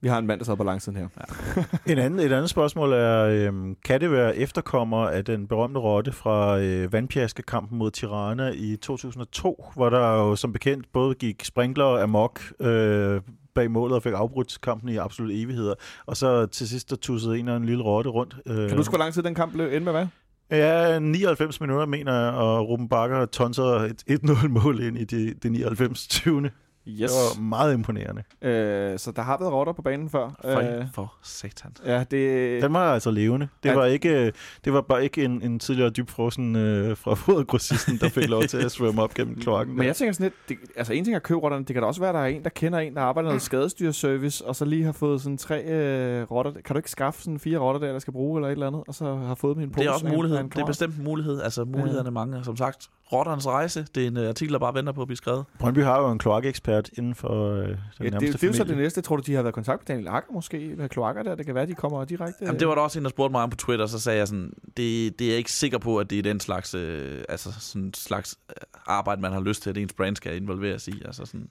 Vi 0.00 0.08
har 0.08 0.18
en 0.18 0.26
mand, 0.26 0.40
der 0.40 0.44
sad 0.44 0.56
på 0.56 0.64
langsiden 0.64 0.98
her. 0.98 1.08
En 1.92 1.98
anden, 1.98 2.20
et 2.20 2.32
andet 2.32 2.50
spørgsmål 2.50 2.92
er, 2.92 3.24
øhm, 3.24 3.76
kan 3.84 4.00
det 4.00 4.10
være 4.10 4.36
efterkommer 4.36 5.08
af 5.08 5.24
den 5.24 5.46
berømte 5.46 5.80
rotte 5.80 6.12
fra 6.12 6.58
øh, 6.58 6.92
vandpjaskekampen 6.92 7.78
mod 7.78 7.90
Tirana 7.90 8.52
i 8.54 8.76
2002, 8.76 9.64
hvor 9.74 9.90
der 9.90 10.12
jo 10.12 10.36
som 10.36 10.52
bekendt 10.52 10.92
både 10.92 11.14
gik 11.14 11.44
sprinkler 11.44 12.02
amok 12.02 12.40
øh, 12.60 13.20
bag 13.54 13.70
målet 13.70 13.96
og 13.96 14.02
fik 14.02 14.12
afbrudt 14.12 14.60
kampen 14.62 14.88
i 14.88 14.96
absolut 14.96 15.30
evigheder, 15.34 15.74
og 16.06 16.16
så 16.16 16.46
til 16.46 16.68
sidst 16.68 16.90
der 16.90 16.96
tussede 16.96 17.38
en 17.38 17.48
og 17.48 17.56
en 17.56 17.64
lille 17.64 17.84
rotte 17.84 18.10
rundt. 18.10 18.36
Øh, 18.46 18.56
Kan 18.56 18.68
du 18.70 18.76
huske, 18.76 18.90
hvor 18.90 18.98
lang 18.98 19.14
tid 19.14 19.22
den 19.22 19.34
kamp 19.34 19.52
blev 19.52 19.64
endte 19.64 19.80
med, 19.80 19.92
hvad? 19.92 20.06
Ja, 20.50 20.98
99 20.98 21.60
minutter, 21.60 21.86
mener 21.86 22.12
jeg, 22.24 22.32
og 22.32 22.68
Ruben 22.68 22.88
Bakker 22.88 23.26
tonser 23.26 23.64
et 23.64 24.02
1-0-mål 24.10 24.80
ind 24.82 24.98
i 24.98 25.04
det, 25.04 25.42
det 25.42 25.52
99. 25.52 26.08
20. 26.08 26.50
Yes. 26.88 27.10
Det 27.10 27.10
var 27.10 27.42
meget 27.42 27.74
imponerende. 27.74 28.22
Øh, 28.42 28.98
så 28.98 29.10
der 29.16 29.22
har 29.22 29.38
været 29.38 29.52
rotter 29.52 29.72
på 29.72 29.82
banen 29.82 30.10
før. 30.10 30.30
For, 30.42 30.78
Øh, 30.78 30.84
for 30.94 31.14
satan. 31.22 31.72
ja, 31.86 32.04
det... 32.10 32.62
Den 32.62 32.72
var 32.72 32.92
altså 32.94 33.10
levende. 33.10 33.48
Det 33.62 33.68
Ja. 33.68 33.74
var 33.74 33.84
ikke, 33.84 34.32
det 34.64 34.72
var 34.72 34.80
bare 34.80 35.04
ikke 35.04 35.24
en, 35.24 35.42
en 35.42 35.58
tidligere 35.58 35.90
dybfrossen 35.90 36.56
øh, 36.56 36.96
fra 36.96 37.14
fodergrossisten, 37.14 37.98
der 37.98 38.08
fik 38.08 38.28
lov 38.28 38.42
til 38.42 38.56
at 38.64 38.72
svømme 38.72 39.02
op 39.02 39.14
gennem 39.14 39.40
kloakken. 39.40 39.76
Men 39.76 39.86
jeg 39.86 39.96
tænker 39.96 40.12
sådan 40.12 40.24
lidt, 40.48 40.60
det, 40.60 40.68
altså 40.76 40.92
en 40.92 41.04
ting 41.04 41.14
er 41.14 41.18
at 41.18 41.22
købe 41.22 41.40
rotterne, 41.40 41.64
det 41.64 41.74
kan 41.74 41.82
da 41.82 41.86
også 41.86 42.00
være, 42.00 42.08
at 42.10 42.14
der 42.14 42.20
er 42.20 42.26
en, 42.26 42.44
der 42.44 42.50
kender 42.50 42.78
en, 42.78 42.94
der 42.94 43.00
arbejder 43.00 43.28
noget 43.28 43.42
skadestyrservice, 43.42 44.44
og 44.46 44.56
så 44.56 44.64
lige 44.64 44.84
har 44.84 44.92
fået 44.92 45.20
sådan 45.20 45.38
tre 45.38 45.64
øh, 45.64 46.22
rotter. 46.30 46.52
Kan 46.64 46.74
du 46.74 46.78
ikke 46.78 46.90
skaffe 46.90 47.22
sådan 47.22 47.38
fire 47.38 47.58
rotter 47.58 47.80
der, 47.86 47.92
der 47.92 47.98
skal 47.98 48.12
bruge 48.12 48.38
eller 48.38 48.48
et 48.48 48.52
eller 48.52 48.66
andet, 48.66 48.82
og 48.88 48.94
så 48.94 49.14
har 49.16 49.34
fået 49.34 49.54
dem 49.56 49.60
i 49.60 49.64
en 49.64 49.70
pose? 49.70 49.80
Det 49.82 49.88
er 49.88 49.92
også 49.92 50.06
en 50.06 50.12
mulighed. 50.12 50.38
en 50.40 50.48
Det 50.48 50.58
er 50.58 50.66
bestemt 50.66 50.96
en 50.96 51.04
mulighed. 51.04 51.40
Altså, 51.42 51.64
mulighederne 51.64 52.06
er 52.06 52.10
mange. 52.12 52.44
Som 52.44 52.56
sagt, 52.56 52.88
Rotterens 53.12 53.46
rejse, 53.46 53.86
det 53.94 54.02
er 54.02 54.06
en 54.06 54.16
uh, 54.16 54.28
artikel, 54.28 54.52
der 54.52 54.58
bare 54.58 54.74
venter 54.74 54.92
på 54.92 55.00
at 55.02 55.08
blive 55.08 55.16
skrevet. 55.16 55.44
Brøndby 55.58 55.82
har 55.82 56.00
jo 56.00 56.10
en 56.10 56.18
kloakekspert 56.18 56.90
inden 56.98 57.14
for 57.14 57.50
øh, 57.52 57.58
den 57.58 57.68
Ja, 57.68 58.04
det, 58.04 58.12
nærmeste 58.12 58.32
det, 58.32 58.40
det 58.40 58.42
er 58.42 58.46
jo 58.46 58.52
så 58.52 58.58
familie. 58.58 58.76
det 58.76 58.82
næste. 58.82 59.00
Tror 59.00 59.16
du, 59.16 59.22
de 59.26 59.34
har 59.34 59.42
været 59.42 59.52
i 59.52 59.54
kontakt 59.54 59.80
med 59.80 59.86
Daniel 59.96 60.08
Akker 60.08 60.32
måske 60.32 60.74
med 60.76 60.88
kloakker 60.88 61.22
der? 61.22 61.34
Det 61.34 61.46
kan 61.46 61.54
være, 61.54 61.66
de 61.66 61.74
kommer 61.74 62.04
direkte... 62.04 62.44
Jamen, 62.44 62.60
det 62.60 62.68
var 62.68 62.74
der 62.74 62.82
også 62.82 62.98
en, 62.98 63.04
der 63.04 63.10
spurgte 63.10 63.32
mig 63.32 63.42
om 63.42 63.50
på 63.50 63.56
Twitter, 63.56 63.86
så 63.86 63.98
sagde 64.00 64.18
jeg 64.18 64.28
sådan, 64.28 64.52
det, 64.76 65.18
det 65.18 65.24
er 65.24 65.28
jeg 65.28 65.38
ikke 65.38 65.52
sikker 65.52 65.78
på, 65.78 65.98
at 65.98 66.10
det 66.10 66.18
er 66.18 66.22
den 66.22 66.40
slags, 66.40 66.74
øh, 66.74 67.24
altså 67.28 67.48
sådan 67.60 67.94
slags 67.94 68.38
øh, 68.50 68.54
arbejde, 68.86 69.20
man 69.22 69.32
har 69.32 69.40
lyst 69.40 69.62
til, 69.62 69.70
at 69.70 69.76
ens 69.78 69.92
brand 69.92 70.16
skal 70.16 70.36
involveres 70.36 70.88
i. 70.88 71.02
Altså 71.04 71.26
sådan, 71.26 71.48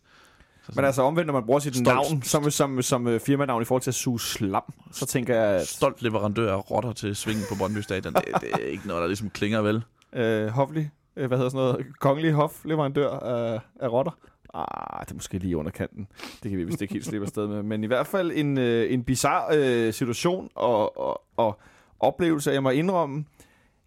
så 0.61 0.65
sådan, 0.65 0.75
Men 0.81 0.85
altså 0.85 1.01
omvendt, 1.01 1.27
når 1.27 1.33
man 1.33 1.43
bruger 1.45 1.59
sit 1.59 1.75
Stolt. 1.75 1.87
navn 1.87 2.21
som, 2.21 2.51
som, 2.51 2.81
som 2.81 3.07
øh, 3.07 3.19
firmanavn 3.19 3.61
i 3.61 3.65
forhold 3.65 3.81
til 3.81 3.91
at 3.91 3.95
suge 3.95 4.19
slam, 4.19 4.73
så 4.91 5.05
tænker 5.05 5.35
jeg, 5.35 5.61
at 5.61 5.67
stolt 5.67 6.01
leverandør 6.01 6.53
af 6.53 6.71
rotter 6.71 6.93
til 6.93 7.15
svingen 7.15 7.43
på 7.49 7.55
Brøndby 7.57 7.77
Stadion, 7.79 8.13
det, 8.13 8.23
det 8.41 8.49
er 8.53 8.57
ikke 8.57 8.87
noget, 8.87 9.01
der 9.01 9.07
ligesom 9.07 9.29
klinger 9.29 9.61
vel. 9.61 9.83
øh, 10.15 10.47
Hofli, 10.47 10.87
øh, 11.15 11.27
hvad 11.27 11.37
hedder 11.37 11.49
sådan 11.49 11.65
noget, 11.65 11.99
kongelig 11.99 12.31
hofleverandør 12.31 13.09
af, 13.09 13.59
af 13.79 13.91
rotter. 13.91 14.11
Ah, 14.53 15.05
det 15.05 15.11
er 15.11 15.15
måske 15.15 15.37
lige 15.37 15.57
under 15.57 15.71
kanten. 15.71 16.07
Det 16.43 16.51
kan 16.51 16.57
vi 16.59 16.63
vist 16.63 16.81
ikke 16.81 16.93
helt 16.93 17.05
slippe 17.05 17.25
afsted 17.25 17.47
med. 17.47 17.63
Men 17.63 17.83
i 17.83 17.87
hvert 17.87 18.07
fald 18.07 18.31
en, 18.31 18.57
øh, 18.57 18.93
en 18.93 19.03
bizarre 19.03 19.57
øh, 19.57 19.93
situation 19.93 20.49
og, 20.55 20.97
og, 20.97 21.21
og 21.37 21.59
oplevelse. 21.99 22.51
Jeg 22.51 22.63
må 22.63 22.69
indrømme, 22.69 23.25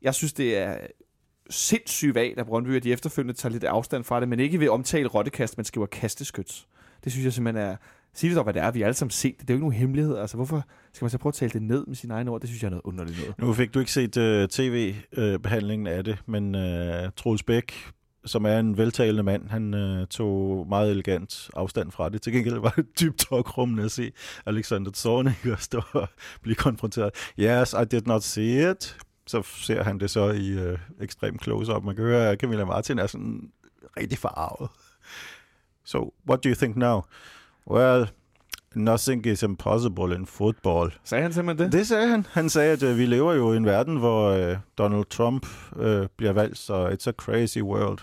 jeg 0.03 0.15
synes, 0.15 0.33
det 0.33 0.59
er 0.59 0.77
sindssygt 1.51 2.15
vagt 2.15 2.39
at 2.39 2.47
Brøndby, 2.47 2.77
at 2.77 2.85
de 2.85 2.93
efterfølgende 2.93 3.35
tager 3.35 3.53
lidt 3.53 3.65
afstand 3.65 4.05
fra 4.05 4.21
det, 4.21 4.29
men 4.29 4.41
ikke 4.41 4.61
ved 4.61 4.69
omtale 4.69 5.09
rottekast, 5.09 5.59
men 5.59 5.65
skriver 5.65 5.87
kasteskyts. 5.87 6.69
Det 7.05 7.13
synes 7.13 7.25
jeg 7.25 7.33
simpelthen 7.33 7.65
er... 7.65 7.77
Sig 8.17 8.29
det 8.29 8.37
dog, 8.37 8.45
hvad 8.45 8.55
det 8.55 8.63
er. 8.63 8.71
Vi 8.71 8.81
har 8.81 8.87
alle 8.87 8.97
sammen 8.97 9.11
set 9.11 9.35
det. 9.39 9.49
Det 9.49 9.51
er 9.51 9.55
jo 9.55 9.57
ikke 9.57 9.69
nogen 9.69 9.81
hemmelighed. 9.81 10.17
Altså, 10.17 10.37
hvorfor 10.37 10.63
skal 10.93 11.05
man 11.05 11.11
så 11.11 11.19
prøve 11.19 11.31
at 11.31 11.35
tale 11.35 11.53
det 11.53 11.63
ned 11.63 11.87
med 11.87 11.97
sine 11.97 12.15
egne 12.15 12.31
ord? 12.31 12.41
Det 12.41 12.49
synes 12.49 12.63
jeg 12.63 12.69
er 12.69 12.71
noget 12.71 12.85
underligt 12.85 13.19
noget. 13.19 13.39
Nu 13.39 13.53
fik 13.53 13.75
du 13.75 13.79
ikke 13.79 13.93
set 13.93 14.17
uh, 14.17 14.49
tv-behandlingen 14.49 15.87
af 15.87 16.05
det, 16.05 16.19
men 16.27 16.55
uh, 16.55 17.11
Troels 17.17 17.43
Bæk, 17.43 17.73
som 18.25 18.45
er 18.45 18.59
en 18.59 18.77
veltalende 18.77 19.23
mand, 19.23 19.49
han 19.49 19.75
uh, 19.75 20.07
tog 20.07 20.67
meget 20.69 20.91
elegant 20.91 21.51
afstand 21.55 21.93
fra 21.93 22.09
det. 22.09 22.23
Til 22.23 22.33
gengæld 22.33 22.59
var 22.59 22.73
det 22.77 23.01
dybt 23.01 23.19
tokrummende 23.19 23.85
at 23.85 23.91
se 23.91 24.13
Alexander 24.47 24.91
Zorniger 24.93 25.57
stå 25.69 25.83
og 25.93 26.09
blive 26.43 26.55
konfronteret. 26.55 27.11
Yes, 27.41 27.73
I 27.73 27.85
did 27.91 28.03
not 28.07 28.23
see 28.23 28.71
it. 28.71 28.97
Så 29.27 29.43
ser 29.43 29.83
han 29.83 30.01
det 30.01 30.11
så 30.11 30.31
i 30.31 30.71
uh, 30.71 30.79
ekstrem 31.01 31.39
close-up. 31.43 31.85
Man 31.85 31.97
kan 31.97 32.05
høre, 32.05 32.31
at 32.31 32.41
Camilla 32.41 32.65
Martin 32.65 32.99
er 32.99 33.07
sådan 33.07 33.51
rigtig 33.97 34.19
farvet. 34.19 34.71
So, 35.85 36.15
what 36.29 36.45
do 36.45 36.49
you 36.49 36.55
think 36.55 36.77
now? 36.77 37.03
Well, 37.71 38.07
nothing 38.75 39.27
is 39.27 39.43
impossible 39.43 40.15
in 40.15 40.27
football. 40.27 40.93
Sagde 41.05 41.23
han 41.23 41.33
simpelthen 41.33 41.67
det? 41.67 41.79
Det 41.79 41.87
sagde 41.87 42.09
han. 42.09 42.27
Han 42.31 42.49
sagde, 42.49 42.73
at 42.73 42.83
øh, 42.83 42.99
vi 42.99 43.07
lever 43.07 43.33
jo 43.35 43.53
i 43.53 43.57
en 43.57 43.67
verden, 43.67 43.97
hvor 43.97 44.31
øh, 44.31 44.57
Donald 44.79 45.05
Trump 45.05 45.47
øh, 45.77 46.07
bliver 46.17 46.33
valgt, 46.33 46.59
så 46.59 46.89
it's 46.89 47.09
a 47.09 47.13
crazy 47.13 47.59
world. 47.59 47.99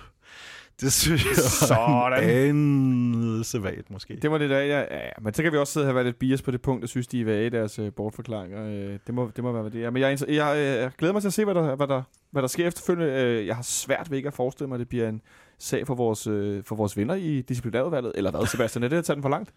Det 0.81 0.93
synes 0.93 1.25
jeg 1.25 1.35
Sådan. 1.35 2.55
en 2.55 3.43
svagt, 3.43 3.89
måske. 3.91 4.15
Det 4.21 4.31
var 4.31 4.37
det 4.37 4.49
der, 4.49 4.59
ja, 4.59 4.79
ja. 4.79 5.09
Men 5.21 5.33
så 5.33 5.43
kan 5.43 5.51
vi 5.51 5.57
også 5.57 5.73
sidde 5.73 5.83
og 5.83 5.87
have 5.87 5.95
været 5.95 6.05
lidt 6.05 6.19
bias 6.19 6.41
på 6.41 6.51
det 6.51 6.61
punkt, 6.61 6.81
jeg 6.81 6.89
synes, 6.89 7.07
de 7.07 7.21
er 7.21 7.25
vage 7.25 7.45
i 7.45 7.49
deres 7.49 7.79
øh, 7.79 7.91
bortforklaringer. 7.93 8.65
Øh, 8.65 8.99
det, 9.07 9.13
må, 9.13 9.31
det 9.35 9.43
må 9.43 9.51
være, 9.51 9.61
hvad 9.61 9.71
det 9.71 9.83
er. 9.83 9.89
Men 9.89 10.01
jeg, 10.01 10.11
er 10.11 10.25
jeg, 10.27 10.57
øh, 10.57 10.63
jeg 10.63 10.91
glæder 10.97 11.13
mig 11.13 11.21
til 11.21 11.29
at 11.29 11.33
se, 11.33 11.45
hvad 11.45 11.55
der, 11.55 11.75
hvad 11.75 11.87
der, 11.87 12.01
hvad 12.31 12.41
der 12.41 12.47
sker 12.47 12.67
efterfølgende. 12.67 13.13
Øh, 13.13 13.47
jeg 13.47 13.55
har 13.55 13.63
svært 13.63 14.09
ved 14.11 14.17
ikke 14.17 14.27
at 14.27 14.33
forestille 14.33 14.67
mig, 14.67 14.75
at 14.75 14.79
det 14.79 14.89
bliver 14.89 15.09
en 15.09 15.21
sag 15.63 15.87
for 15.87 15.95
vores, 15.95 16.27
øh, 16.27 16.63
for 16.63 16.75
vores 16.75 16.97
venner 16.97 17.15
i 17.15 17.41
disciplinærudvalget. 17.41 18.11
Eller 18.15 18.31
hvad, 18.31 18.47
Sebastian? 18.47 18.83
Er 18.83 18.87
det 18.87 18.97
at 18.97 19.05
tage 19.05 19.15
den 19.15 19.21
for 19.21 19.29
langt? 19.29 19.53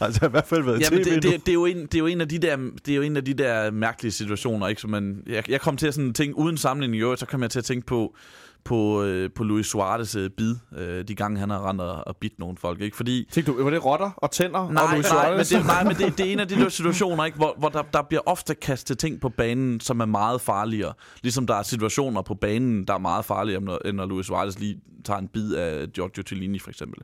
Altså 0.00 0.26
i 0.26 0.30
hvert 0.30 0.46
fald 0.46 0.62
været 0.62 0.80
Ja, 0.80 0.88
tv 0.88 0.94
men 0.94 1.04
det, 1.04 1.22
det, 1.22 1.46
det, 1.46 1.48
er 1.48 1.52
jo 1.52 1.64
en, 1.64 1.82
det 1.82 1.94
er 1.94 1.98
jo 1.98 2.06
en 2.06 2.20
af 2.20 2.28
de 2.28 2.38
der 2.38 2.56
det 2.56 2.92
er 2.92 2.96
jo 2.96 3.02
en 3.02 3.16
af 3.16 3.24
de 3.24 3.34
der 3.34 3.70
mærkelige 3.70 4.12
situationer, 4.12 4.68
ikke? 4.68 4.80
Så 4.80 4.88
man, 4.88 5.22
jeg, 5.26 5.50
jeg 5.50 5.60
kom 5.60 5.76
til 5.76 5.86
at 5.86 5.94
sådan 5.94 6.14
tænke 6.14 6.38
uden 6.38 6.56
sammenligning 6.56 7.00
i 7.00 7.02
øvrigt, 7.02 7.20
så 7.20 7.26
kom 7.26 7.42
jeg 7.42 7.50
til 7.50 7.58
at 7.58 7.64
tænke 7.64 7.86
på 7.86 8.16
på, 8.64 9.02
øh, 9.02 9.30
på 9.34 9.44
Luis 9.44 9.66
Suarez 9.66 10.16
øh, 10.16 10.30
bid, 10.30 10.56
øh, 10.76 11.08
de 11.08 11.14
gange 11.14 11.40
han 11.40 11.50
har 11.50 11.68
rendt 11.68 11.80
og, 11.80 12.06
og 12.06 12.16
bidt 12.16 12.38
nogle 12.38 12.56
folk, 12.56 12.80
ikke? 12.80 12.96
Fordi 12.96 13.28
Tænkte 13.32 13.52
du, 13.52 13.62
var 13.62 13.70
det 13.70 13.84
rotter 13.84 14.10
og 14.16 14.30
tænder? 14.30 14.58
og 14.58 14.72
Nej, 14.72 14.94
Luis 14.94 15.10
nej, 15.10 15.36
men, 15.36 15.44
Suarez? 15.44 15.48
det, 15.48 15.66
nej, 15.66 15.84
men 15.84 15.96
det, 15.96 16.12
det 16.18 16.28
er 16.28 16.32
en 16.32 16.40
af 16.40 16.48
de 16.48 16.54
der 16.54 16.68
situationer, 16.68 17.24
ikke, 17.24 17.36
hvor, 17.38 17.54
hvor 17.58 17.68
der, 17.68 17.82
der 17.82 18.02
bliver 18.02 18.22
ofte 18.26 18.54
kastet 18.54 18.98
ting 18.98 19.20
på 19.20 19.28
banen, 19.28 19.80
som 19.80 20.00
er 20.00 20.06
meget 20.06 20.40
farligere. 20.40 20.92
Ligesom 21.22 21.46
der 21.46 21.54
er 21.54 21.62
situationer 21.62 22.22
på 22.22 22.34
banen, 22.34 22.84
der 22.84 22.94
er 22.94 22.98
meget 22.98 23.24
farligere, 23.24 23.58
end 23.58 23.66
når, 23.66 23.78
end 23.84 23.96
når 23.96 24.06
Luis 24.06 24.26
Suarez 24.26 24.58
lige 24.58 24.80
tager 25.04 25.18
en 25.18 25.28
bid 25.28 25.54
af 25.54 25.88
Giorgio 25.92 26.22
Cellini, 26.28 26.58
for 26.58 26.70
eksempel. 26.70 27.00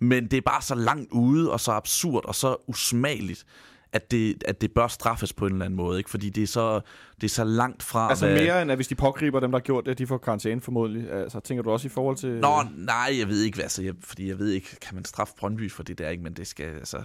Men 0.00 0.26
det 0.26 0.36
er 0.36 0.40
bare 0.40 0.62
så 0.62 0.74
langt 0.74 1.12
ude, 1.12 1.52
og 1.52 1.60
så 1.60 1.72
absurd, 1.72 2.24
og 2.24 2.34
så 2.34 2.56
usmageligt, 2.68 3.44
at 3.94 4.10
det, 4.10 4.42
at 4.44 4.60
det 4.60 4.72
bør 4.72 4.86
straffes 4.88 5.32
på 5.32 5.46
en 5.46 5.52
eller 5.52 5.64
anden 5.64 5.76
måde. 5.76 5.98
Ikke? 5.98 6.10
Fordi 6.10 6.30
det 6.30 6.42
er, 6.42 6.46
så, 6.46 6.80
det 7.20 7.24
er 7.24 7.28
så 7.28 7.44
langt 7.44 7.82
fra... 7.82 8.08
Altså 8.10 8.26
hvad- 8.26 8.42
mere 8.42 8.62
end 8.62 8.70
at 8.70 8.78
hvis 8.78 8.88
de 8.88 8.94
pågriber 8.94 9.40
dem, 9.40 9.50
der 9.50 9.58
har 9.58 9.62
gjort 9.62 9.86
det, 9.86 9.98
de 9.98 10.06
får 10.06 10.18
karantæne 10.18 10.60
formodentlig. 10.60 11.10
Altså, 11.12 11.40
tænker 11.40 11.62
du 11.62 11.70
også 11.70 11.86
i 11.86 11.90
forhold 11.90 12.16
til... 12.16 12.30
Nå, 12.30 12.62
nej, 12.76 13.14
jeg 13.18 13.28
ved 13.28 13.42
ikke, 13.42 13.54
hvad, 13.56 13.64
altså, 13.64 13.82
jeg, 13.82 13.94
fordi 14.00 14.28
jeg 14.28 14.38
ved 14.38 14.50
ikke, 14.50 14.76
kan 14.80 14.94
man 14.94 15.04
straffe 15.04 15.34
Brøndby 15.38 15.70
for 15.70 15.82
det 15.82 15.98
der, 15.98 16.08
ikke? 16.08 16.22
Men 16.22 16.32
det 16.32 16.46
skal, 16.46 16.66
altså... 16.66 16.98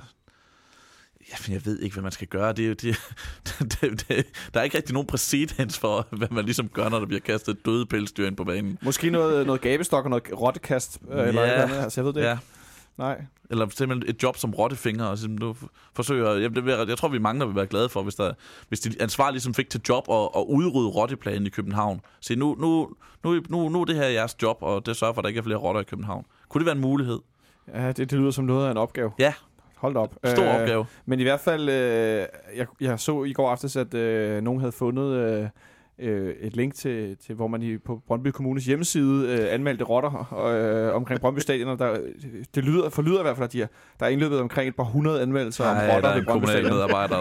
Ja, 1.31 1.53
jeg 1.53 1.65
ved 1.65 1.79
ikke, 1.79 1.93
hvad 1.93 2.03
man 2.03 2.11
skal 2.11 2.27
gøre. 2.27 2.53
Det, 2.53 2.63
er 2.63 2.67
jo- 2.67 2.73
det, 2.73 2.95
det, 3.81 4.07
det, 4.09 4.25
der 4.53 4.59
er 4.59 4.63
ikke 4.63 4.77
rigtig 4.77 4.93
nogen 4.93 5.07
præcedens 5.07 5.77
for, 5.79 6.07
hvad 6.11 6.27
man 6.31 6.45
ligesom 6.45 6.67
gør, 6.69 6.89
når 6.89 6.99
der 6.99 7.05
bliver 7.05 7.19
kastet 7.21 7.65
døde 7.65 7.85
pelsdyr 7.85 8.27
ind 8.27 8.35
på 8.37 8.43
banen. 8.43 8.77
Måske 8.81 9.09
noget, 9.09 9.45
noget 9.45 9.61
gabestok 9.61 10.03
og 10.03 10.09
noget 10.09 10.23
rottekast, 10.41 10.99
øh, 11.11 11.27
eller 11.27 11.41
Ja. 11.41 11.51
eller 11.51 11.63
andet. 11.63 11.75
Altså, 11.77 12.01
jeg 12.01 12.05
ved 12.05 12.13
det 12.13 12.21
Ja, 12.21 12.31
ikke. 12.31 12.43
Nej. 12.99 13.21
eller 13.49 13.67
simpelthen 13.69 14.09
et 14.15 14.23
job 14.23 14.37
som 14.37 14.51
rottefinger, 14.53 15.05
og 15.05 15.17
simpelthen 15.17 15.47
nu 15.61 15.67
forsøger, 15.93 16.33
jeg, 16.33 16.55
det, 16.55 16.65
vil- 16.65 16.85
jeg 16.87 16.97
tror, 16.97 17.07
vi 17.07 17.15
er 17.17 17.21
mange, 17.21 17.39
der 17.39 17.45
vil 17.45 17.55
være 17.55 17.65
glade 17.67 17.89
for, 17.89 18.03
hvis, 18.03 18.15
der, 18.15 18.33
hvis 18.67 18.79
de 18.79 19.01
ansvarlige 19.01 19.33
ligesom 19.35 19.53
fik 19.53 19.69
til 19.69 19.81
job 19.89 20.03
at, 20.11 20.29
at 20.35 20.43
udrydde 20.47 20.89
rotteplanen 20.89 21.45
i 21.45 21.49
København. 21.49 22.01
Se, 22.21 22.35
nu, 22.35 22.55
nu, 22.59 22.89
nu, 23.23 23.41
nu, 23.49 23.69
nu 23.69 23.81
er 23.81 23.85
det 23.85 23.95
her 23.95 24.05
jeres 24.07 24.35
job, 24.41 24.57
og 24.61 24.85
det 24.85 24.95
sørger 24.95 25.13
for, 25.13 25.21
at 25.21 25.23
der 25.23 25.27
ikke 25.27 25.39
er 25.39 25.43
flere 25.43 25.57
rotter 25.57 25.81
i 25.81 25.83
København. 25.83 26.25
Kunne 26.49 26.59
det 26.59 26.65
være 26.65 26.75
en 26.75 26.81
mulighed? 26.81 27.19
Ja, 27.73 27.87
det, 27.87 27.97
det 27.97 28.13
lyder 28.19 28.31
som 28.31 28.45
noget 28.45 28.67
af 28.67 28.71
en 28.71 28.77
opgave. 28.77 29.11
Ja, 29.19 29.33
Hold 29.75 29.95
op. 29.95 30.15
stor 30.25 30.43
øh, 30.45 30.61
opgave. 30.61 30.85
Men 31.05 31.19
i 31.19 31.23
hvert 31.23 31.39
fald, 31.39 31.69
øh, 31.69 32.25
jeg, 32.57 32.67
jeg 32.81 32.99
så 32.99 33.23
i 33.23 33.33
går 33.33 33.49
aftes, 33.51 33.75
at 33.75 33.93
øh, 33.93 34.41
nogen 34.41 34.59
havde 34.59 34.71
fundet 34.71 35.05
øh, 35.15 35.47
øh, 36.01 36.35
et 36.41 36.55
link 36.55 36.75
til, 36.75 37.17
til, 37.25 37.35
hvor 37.35 37.47
man 37.47 37.61
i, 37.61 37.77
på 37.77 38.01
Brøndby 38.07 38.27
Kommunes 38.27 38.65
hjemmeside 38.65 39.27
øh, 39.27 39.53
anmeldte 39.53 39.83
rotter 39.83 40.45
øh, 40.47 40.95
omkring 40.95 41.21
Brøndby 41.21 41.39
Stadion. 41.39 41.69
Og 41.69 41.79
der, 41.79 41.97
det 42.55 42.63
lyder, 42.63 42.89
forlyder 42.89 43.19
i 43.19 43.21
hvert 43.21 43.37
fald, 43.37 43.45
at 43.45 43.53
de 43.53 43.61
er, 43.61 43.67
der 43.99 44.05
er 44.05 44.09
indløbet 44.09 44.39
omkring 44.39 44.67
et 44.69 44.75
par 44.75 44.83
hundrede 44.83 45.21
anmeldelser 45.21 45.65
om 45.65 45.75
Nej, 45.75 45.95
rotter 45.95 46.09
der 46.09 46.15
er 46.15 46.19
ved 46.19 46.25
Brøndby 46.25 46.45
Stadion. 46.45 46.71
medarbejder, 46.71 47.17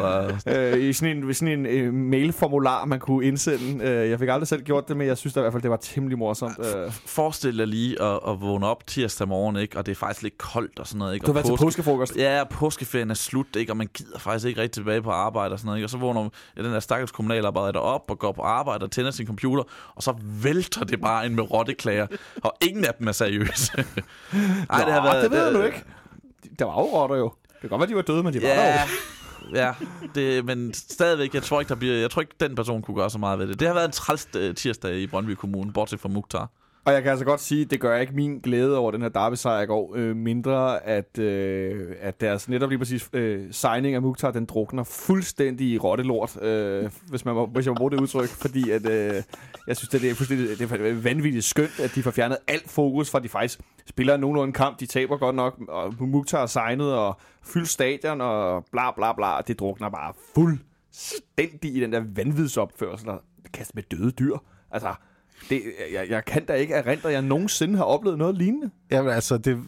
der... 0.47 0.73
øh, 0.75 0.85
i 0.85 0.93
sådan 0.93 1.17
en, 1.17 1.35
sådan 1.35 1.59
en 1.59 1.67
øh, 1.67 1.95
mailformular, 1.95 2.85
man 2.85 2.99
kunne 2.99 3.27
indsende. 3.27 3.85
Øh, 3.85 4.11
jeg 4.11 4.19
fik 4.19 4.29
aldrig 4.29 4.49
selv 4.49 4.63
gjort 4.63 4.89
det, 4.89 4.97
men 4.97 5.07
jeg 5.07 5.19
synes 5.19 5.35
da 5.35 5.41
i 5.41 5.43
hvert 5.43 5.53
fald, 5.53 5.63
det 5.63 5.71
var 5.71 5.77
temmelig 5.77 6.19
morsomt. 6.19 6.59
Øh, 6.59 6.93
Forestil 7.07 7.59
dig 7.59 7.67
lige 7.67 8.03
at, 8.03 8.21
at 8.29 8.41
vågne 8.41 8.67
op 8.67 8.87
tirsdag 8.87 9.29
morgen, 9.29 9.57
ikke? 9.57 9.79
og 9.79 9.87
det 9.87 9.93
er 9.93 9.97
faktisk 9.97 10.23
lidt 10.23 10.39
koldt 10.39 10.79
og 10.79 10.87
sådan 10.87 10.99
noget. 10.99 11.15
Ikke? 11.15 11.27
du 11.27 11.33
har 11.33 11.41
og 11.41 11.45
været 11.49 11.59
til 11.59 11.65
påskefrokost. 11.65 12.17
Ja, 12.17 12.41
og 12.41 12.49
påskeferien 12.49 13.11
er 13.11 13.15
slut, 13.15 13.57
ikke? 13.57 13.73
og 13.73 13.77
man 13.77 13.89
gider 13.95 14.19
faktisk 14.19 14.47
ikke 14.47 14.61
rigtig 14.61 14.75
tilbage 14.75 15.03
på 15.03 15.11
arbejde 15.11 15.53
og 15.53 15.59
sådan 15.59 15.67
noget. 15.67 15.79
Ikke? 15.79 15.87
Og 15.87 15.91
så 15.91 15.99
vågner 15.99 16.29
ja, 16.57 16.63
den 16.63 16.73
der 16.73 16.81
stakkels 16.81 17.13
kommunalarbejder 17.13 17.81
op 17.81 18.11
og 18.11 18.19
går 18.19 18.33
på 18.33 18.43
arbejde 18.43 18.68
og 18.73 18.91
tænder 18.91 19.11
sin 19.11 19.27
computer, 19.27 19.65
og 19.95 20.03
så 20.03 20.15
vælter 20.43 20.85
det 20.85 21.01
bare 21.01 21.27
ind 21.27 21.35
med 21.35 21.51
rotteklager, 21.51 22.07
og 22.43 22.55
ingen 22.63 22.85
af 22.85 22.95
dem 22.99 23.09
er 23.09 23.13
seriøse. 23.13 23.73
Ej, 24.71 25.03
Nå, 25.03 25.21
det 25.23 25.31
ved 25.31 25.55
du 25.55 25.63
ikke. 25.63 25.85
Der 26.59 26.65
var 26.65 26.73
jo 26.73 26.81
rotter 26.81 27.17
jo. 27.17 27.33
Det 27.53 27.61
kan 27.61 27.69
godt 27.71 27.81
være, 27.81 27.89
de 27.91 27.95
var 27.97 28.03
døde, 28.03 28.23
men 28.23 28.33
de 28.35 28.43
var 28.43 28.49
der 28.49 28.55
Ja, 28.55 28.83
jo. 29.53 29.57
ja 29.57 29.73
det, 30.15 30.45
men 30.45 30.75
stadigvæk, 30.75 31.35
jeg 31.35 31.43
tror 31.43 31.61
ikke, 31.61 31.69
der 31.69 31.75
bliver, 31.75 31.95
jeg 31.95 32.11
tror 32.11 32.23
ikke, 32.23 32.35
den 32.41 32.55
person 32.55 32.83
kunne 32.83 32.97
gøre 32.97 33.11
så 33.11 33.19
meget 33.19 33.39
ved 33.39 33.47
det. 33.47 33.61
Det 33.61 33.69
har 33.69 33.75
været 33.75 33.87
en 33.87 33.93
træls 33.93 34.29
øh, 34.37 34.55
tirsdag 34.55 34.97
i 34.97 35.07
Brøndby 35.07 35.31
Kommune, 35.31 35.73
bortset 35.73 36.01
fra 36.01 36.09
Mukhtar. 36.09 36.51
Og 36.89 36.95
jeg 36.95 37.03
kan 37.03 37.11
altså 37.11 37.25
godt 37.25 37.41
sige, 37.41 37.65
det 37.65 37.81
gør 37.81 37.97
ikke 37.97 38.13
min 38.15 38.39
glæde 38.39 38.79
over 38.79 38.91
den 38.91 39.03
her 39.03 39.09
derby-sejr 39.09 39.63
i 39.63 39.67
går 39.67 39.93
øh, 39.97 40.17
mindre, 40.17 40.87
at, 40.87 41.19
øh, 41.19 41.95
at 42.01 42.21
deres 42.21 42.49
netop 42.49 42.71
lige 42.71 42.79
præcis 42.79 43.09
øh, 43.13 43.53
signing 43.53 43.95
af 43.95 44.03
Mukhtar, 44.03 44.31
den 44.31 44.45
drukner 44.45 44.85
fuldstændig 44.85 45.67
i 45.67 45.79
rottelort, 45.79 46.43
øh, 46.43 46.91
hvis, 47.09 47.25
man 47.25 47.35
må, 47.35 47.47
hvis 47.47 47.67
jeg 47.67 47.73
må 47.73 47.75
bruge 47.75 47.91
det 47.91 48.01
udtryk, 48.01 48.29
fordi 48.29 48.71
at, 48.71 48.87
øh, 48.87 49.23
jeg 49.67 49.77
synes, 49.77 49.89
det 49.89 50.11
er, 50.11 50.15
fuldstændig, 50.15 50.59
det 50.59 50.73
er 50.73 51.03
vanvittigt 51.03 51.45
skønt, 51.45 51.81
at 51.81 51.95
de 51.95 52.03
får 52.03 52.11
fjernet 52.11 52.39
alt 52.49 52.71
fokus 52.71 53.11
fra, 53.11 53.19
de 53.19 53.29
faktisk 53.29 53.61
spiller 53.87 54.17
nogenlunde 54.17 54.49
en 54.49 54.53
kamp, 54.53 54.81
de 54.81 54.87
taber 54.87 55.17
godt 55.17 55.37
nok, 55.37 55.61
og 55.69 55.95
Mukhtar 56.01 56.43
er 56.43 56.47
signet 56.47 56.95
og 56.95 57.21
fyldt 57.43 57.69
stadion 57.69 58.21
og 58.21 58.65
bla 58.73 58.91
bla 58.91 59.13
bla, 59.13 59.41
det 59.47 59.61
drukner 59.61 59.89
bare 59.89 60.13
fuldstændig 60.35 61.77
i 61.77 61.81
den 61.81 61.93
der 61.93 62.03
vanvidsopførsel 62.15 63.09
og 63.09 63.23
kaste 63.53 63.73
med 63.75 63.83
døde 63.83 64.11
dyr. 64.11 64.37
Altså, 64.71 64.95
det, 65.51 65.63
jeg, 65.93 66.07
jeg 66.11 66.25
kan 66.25 66.45
da 66.45 66.53
ikke 66.53 66.75
erindre, 66.75 67.09
at 67.09 67.15
jeg 67.15 67.23
nogensinde 67.23 67.77
har 67.77 67.85
oplevet 67.85 68.19
noget 68.19 68.39
lignende. 68.39 68.71
Jamen 68.91 69.13
altså, 69.13 69.39
det, 69.39 69.59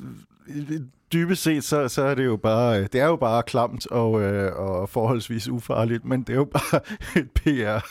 dybest 1.12 1.42
set, 1.42 1.64
så, 1.64 1.88
så 1.88 2.02
er 2.02 2.14
det 2.14 2.24
jo 2.24 2.36
bare, 2.36 2.82
det 2.82 2.94
er 2.94 3.06
jo 3.06 3.16
bare 3.16 3.42
klamt 3.42 3.86
og, 3.86 4.22
øh, 4.22 4.56
og 4.56 4.88
forholdsvis 4.88 5.48
ufarligt, 5.48 6.04
men 6.04 6.22
det 6.22 6.30
er 6.30 6.36
jo 6.36 6.44
bare 6.44 6.80
et 7.20 7.30
PR, 7.30 7.86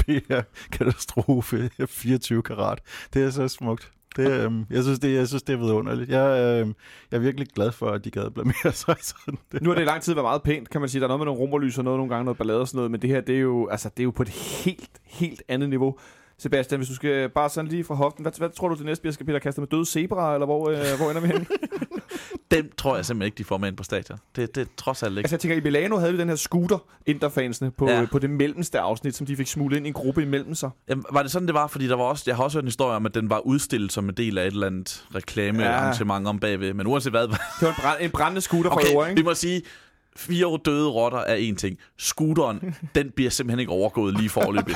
PR-katastrofe, 0.02 1.70
24 1.88 2.42
karat. 2.42 2.78
Det 3.14 3.22
er 3.22 3.30
så 3.30 3.48
smukt. 3.48 3.92
Det, 4.16 4.30
øh, 4.30 4.52
jeg, 4.70 4.82
synes, 4.82 4.98
det, 4.98 5.14
jeg 5.14 5.28
synes, 5.28 5.42
det 5.42 5.52
er 5.52 5.56
vidunderligt. 5.56 6.10
Jeg, 6.10 6.30
øh, 6.30 6.74
jeg 7.10 7.16
er 7.16 7.18
virkelig 7.18 7.48
glad 7.48 7.72
for, 7.72 7.90
at 7.90 8.04
de 8.04 8.10
gad 8.10 8.30
blamere 8.30 8.72
sig 8.72 8.96
sådan. 9.24 9.38
Det. 9.52 9.62
Nu 9.62 9.70
har 9.70 9.74
det 9.74 9.82
i 9.82 9.86
lang 9.86 10.02
tid 10.02 10.14
været 10.14 10.24
meget 10.24 10.42
pænt, 10.42 10.70
kan 10.70 10.80
man 10.80 10.90
sige. 10.90 11.00
Der 11.00 11.06
er 11.06 11.08
noget 11.08 11.20
med 11.20 11.26
nogle 11.26 11.40
rummerlys 11.40 11.78
og 11.78 11.84
noget, 11.84 11.98
nogle 11.98 12.14
gange 12.14 12.24
noget 12.24 12.38
ballade 12.38 12.60
og 12.60 12.68
sådan 12.68 12.76
noget, 12.76 12.90
men 12.90 13.02
det 13.02 13.10
her, 13.10 13.20
det 13.20 13.34
er 13.34 13.40
jo, 13.40 13.68
altså, 13.68 13.88
det 13.88 14.00
er 14.00 14.04
jo 14.04 14.10
på 14.10 14.22
et 14.22 14.28
helt, 14.28 15.00
helt 15.04 15.42
andet 15.48 15.68
niveau. 15.68 15.98
Sebastian, 16.42 16.78
hvis 16.80 16.88
du 16.88 16.94
skal 16.94 17.28
bare 17.28 17.50
sådan 17.50 17.70
lige 17.70 17.84
fra 17.84 17.94
hoften, 17.94 18.22
hvad, 18.22 18.32
hvad 18.38 18.50
tror 18.50 18.68
du 18.68 18.74
det 18.74 18.84
næste 18.84 19.02
bliver? 19.02 19.12
Skal 19.12 19.26
Peter 19.26 19.38
kaste 19.38 19.60
med 19.60 19.68
døde 19.68 19.86
zebra, 19.86 20.34
eller 20.34 20.46
hvor, 20.46 20.70
øh, 20.70 20.76
hvor 20.96 21.10
ender 21.10 21.20
vi 21.20 21.28
hen? 21.28 21.46
Dem 22.50 22.72
tror 22.76 22.96
jeg 22.96 23.06
simpelthen 23.06 23.26
ikke, 23.26 23.38
de 23.38 23.44
får 23.44 23.58
med 23.58 23.68
ind 23.68 23.76
på 23.76 23.82
stadion. 23.82 24.18
Det, 24.36 24.54
det 24.54 24.68
trods 24.76 25.02
alt 25.02 25.10
ikke. 25.10 25.18
altså 25.18 25.34
jeg 25.34 25.40
tænker, 25.40 25.56
i 25.56 25.60
Milano 25.60 25.98
havde 25.98 26.12
vi 26.12 26.18
den 26.18 26.28
her 26.28 26.36
scooter 26.36 26.78
interfansene 27.06 27.70
på, 27.70 27.88
ja. 27.88 28.00
Ja. 28.00 28.06
på 28.12 28.18
det 28.18 28.30
mellemste 28.30 28.80
afsnit, 28.80 29.16
som 29.16 29.26
de 29.26 29.36
fik 29.36 29.46
smuglet 29.46 29.76
ind 29.76 29.86
i 29.86 29.88
en 29.88 29.92
gruppe 29.92 30.22
imellem 30.22 30.54
sig. 30.54 30.70
Jamen, 30.88 31.04
var 31.12 31.22
det 31.22 31.30
sådan, 31.30 31.46
det 31.46 31.54
var? 31.54 31.66
Fordi 31.66 31.88
der 31.88 31.96
var 31.96 32.04
også, 32.04 32.24
jeg 32.26 32.36
har 32.36 32.44
også 32.44 32.58
hørt 32.58 32.64
en 32.64 32.68
historie 32.68 32.96
om, 32.96 33.06
at 33.06 33.14
den 33.14 33.30
var 33.30 33.38
udstillet 33.38 33.92
som 33.92 34.08
en 34.08 34.14
del 34.14 34.38
af 34.38 34.46
et 34.46 34.52
eller 34.52 34.66
andet 34.66 35.04
reklamearrangement 35.14 36.26
om 36.26 36.38
bagved. 36.38 36.74
Men 36.74 36.86
uanset 36.86 37.12
hvad... 37.12 37.22
Det 37.22 37.38
var 37.60 37.68
en, 37.68 37.74
brand, 37.82 37.96
en 38.00 38.10
brændende 38.10 38.40
scooter 38.40 38.70
fra 38.70 38.80
Okay, 38.80 38.94
okay, 38.94 39.10
ikke? 39.10 39.20
vi 39.20 39.24
må 39.24 39.34
sige, 39.34 39.62
fire 40.16 40.58
døde 40.64 40.88
rotter 40.88 41.18
er 41.18 41.34
en 41.34 41.56
ting. 41.56 41.78
Scooteren, 41.98 42.74
den 42.94 43.10
bliver 43.10 43.30
simpelthen 43.30 43.60
ikke 43.60 43.72
overgået 43.72 44.18
lige 44.18 44.28
forløbig. 44.28 44.74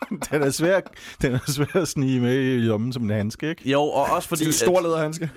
Den 0.30 0.42
er 0.42 0.50
svær, 0.50 0.80
den 1.22 1.32
er 1.34 1.38
svær 1.46 1.80
at 1.82 1.88
snige 1.88 2.20
med 2.20 2.54
i 2.54 2.58
lommen 2.58 2.92
som 2.92 3.02
en 3.02 3.10
handske, 3.10 3.50
ikke? 3.50 3.70
Jo, 3.70 3.82
og 3.82 4.04
også 4.04 4.28
fordi... 4.28 4.38
Det 4.40 4.46
er 4.46 4.50
en 4.50 4.52
stor 4.52 4.80
lederhandske. 4.80 5.30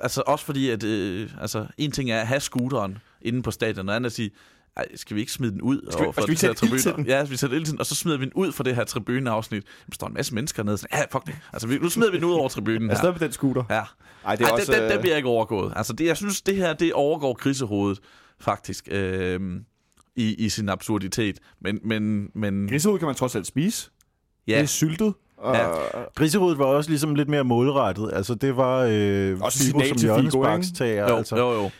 Altså 0.00 0.22
også 0.26 0.44
fordi, 0.44 0.70
at 0.70 0.84
øh, 0.84 1.30
altså, 1.40 1.66
en 1.78 1.92
ting 1.92 2.10
er 2.10 2.20
at 2.20 2.26
have 2.26 2.40
scooteren 2.40 2.98
inde 3.22 3.42
på 3.42 3.50
stadion, 3.50 3.88
og 3.88 3.96
andet 3.96 4.06
at 4.06 4.12
sige, 4.12 4.30
ej, 4.76 4.84
skal 4.96 5.14
vi 5.14 5.20
ikke 5.20 5.32
smide 5.32 5.52
den 5.52 5.62
ud? 5.62 5.80
Skal 5.90 6.00
vi- 6.00 6.04
over 6.04 6.12
for 6.12 6.20
skal 6.20 6.30
vi 6.30 6.34
det 6.34 6.40
her 6.48 6.54
sætte 6.54 6.74
ild 6.74 6.80
til 6.82 6.92
den? 6.92 7.06
Ja, 7.06 7.24
vi 7.24 7.36
sætter 7.36 7.56
ild 7.56 7.64
til 7.64 7.72
den, 7.72 7.80
og 7.80 7.86
så 7.86 7.94
smider 7.94 8.18
vi 8.18 8.24
den 8.24 8.32
ud 8.34 8.52
for 8.52 8.62
det 8.62 8.74
her 8.76 8.84
tribuneafsnit. 8.84 9.62
Der 9.86 9.94
står 9.94 10.06
en 10.06 10.14
masse 10.14 10.34
mennesker 10.34 10.62
nede. 10.62 10.78
Sådan, 10.78 10.98
ja, 10.98 11.04
fuck 11.18 11.26
det. 11.26 11.34
Altså, 11.52 11.68
vi, 11.68 11.78
nu 11.78 11.88
smider 11.88 12.10
vi 12.10 12.16
den 12.16 12.24
ud 12.24 12.32
over 12.32 12.48
tribunen 12.48 12.82
Er 12.90 12.94
her. 12.94 12.98
stadig 12.98 13.14
på 13.16 13.24
den 13.24 13.32
scooter. 13.32 13.64
Ja. 13.70 13.82
Ej, 14.26 14.36
det 14.36 14.44
er 14.44 14.48
Ej, 14.48 14.52
også... 14.52 14.72
den, 14.72 14.80
den, 14.80 14.88
den 14.90 14.96
øh, 14.96 15.00
bliver 15.00 15.16
ikke 15.16 15.28
overgået. 15.28 15.72
Altså, 15.76 15.92
det, 15.92 16.06
jeg 16.06 16.16
synes, 16.16 16.42
det 16.42 16.56
her, 16.56 16.72
det 16.72 16.92
overgår 16.92 17.34
grisehovedet, 17.34 17.98
faktisk, 18.40 18.88
øh, 18.90 19.40
i, 20.16 20.34
i 20.34 20.48
sin 20.48 20.68
absurditet. 20.68 21.38
Men, 21.60 21.78
men, 21.84 22.30
men 22.34 22.68
Grisehoved 22.68 22.98
kan 22.98 23.06
man 23.06 23.14
trods 23.14 23.36
alt 23.36 23.46
spise. 23.46 23.90
Ja. 24.48 24.52
Det 24.54 24.62
er 24.62 24.66
syltet. 24.66 25.14
Og, 25.36 25.54
Ja. 25.54 25.68
Grisehovedet 26.14 26.58
var 26.58 26.64
også 26.64 26.90
ligesom 26.90 27.14
lidt 27.14 27.28
mere 27.28 27.44
målrettet. 27.44 28.10
Altså, 28.12 28.34
det 28.34 28.56
var 28.56 28.86
øh, 28.90 29.40
Også 29.40 29.64
Fibo 29.66 29.80
som 29.80 29.98
hjørnesparkstager. 30.00 31.08
jo, 31.10 31.16
Altså, 31.16 31.36
jo, 31.36 31.52
jo. 31.52 31.70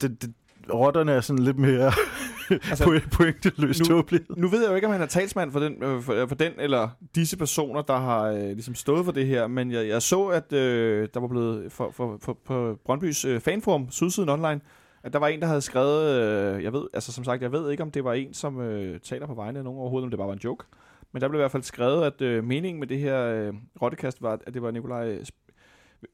det, 0.00 0.22
det, 0.22 0.32
rotterne 0.74 1.12
er 1.12 1.20
sådan 1.20 1.44
lidt 1.44 1.58
mere 1.58 1.92
Altså, 2.70 3.00
pointeløst 3.12 3.80
nu- 3.80 3.86
tåbelighed. 3.86 4.36
Nu 4.36 4.48
ved 4.48 4.60
jeg 4.62 4.70
jo 4.70 4.74
ikke, 4.74 4.86
om 4.86 4.92
han 4.92 5.02
er 5.02 5.06
talsmand 5.06 5.52
for 5.52 5.60
den, 5.60 5.82
øh, 5.82 6.02
for, 6.02 6.26
for 6.28 6.34
den 6.34 6.52
eller 6.58 6.88
disse 7.14 7.36
personer, 7.36 7.82
der 7.82 7.96
har 7.98 8.22
øh, 8.24 8.40
ligesom 8.42 8.74
stået 8.74 9.04
for 9.04 9.12
det 9.12 9.26
her, 9.26 9.46
men 9.46 9.70
jeg, 9.70 9.88
jeg 9.88 10.02
så, 10.02 10.26
at 10.26 10.52
øh, 10.52 11.08
der 11.14 11.20
var 11.20 11.28
blevet 11.28 11.72
for, 11.72 11.90
for, 11.96 12.18
for, 12.22 12.38
på 12.46 12.78
Brøndbys 12.84 13.24
øh, 13.24 13.40
fanforum, 13.40 13.90
Sydsiden 13.90 14.28
Online, 14.28 14.60
at 15.02 15.12
der 15.12 15.18
var 15.18 15.28
en, 15.28 15.40
der 15.40 15.46
havde 15.46 15.60
skrevet, 15.60 16.10
øh, 16.10 16.64
jeg 16.64 16.72
ved, 16.72 16.86
altså 16.92 17.12
som 17.12 17.24
sagt, 17.24 17.42
jeg 17.42 17.52
ved 17.52 17.70
ikke, 17.70 17.82
om 17.82 17.90
det 17.90 18.04
var 18.04 18.12
en, 18.12 18.34
som 18.34 18.60
øh, 18.60 19.00
taler 19.00 19.26
på 19.26 19.34
vegne 19.34 19.58
af 19.58 19.64
nogen 19.64 19.80
overhovedet, 19.80 20.04
om 20.04 20.10
det 20.10 20.18
bare 20.18 20.28
var 20.28 20.34
en 20.34 20.40
joke. 20.44 20.64
Men 21.12 21.22
der 21.22 21.28
blev 21.28 21.38
i 21.38 21.42
hvert 21.42 21.50
fald 21.50 21.62
skrevet, 21.62 22.04
at 22.04 22.20
øh, 22.20 22.44
meningen 22.44 22.80
med 22.80 22.86
det 22.86 22.98
her 22.98 23.20
øh, 23.20 23.54
rottekast 23.82 24.22
var, 24.22 24.38
at 24.46 24.54
det 24.54 24.62
var 24.62 24.70
Nikolaj... 24.70 25.18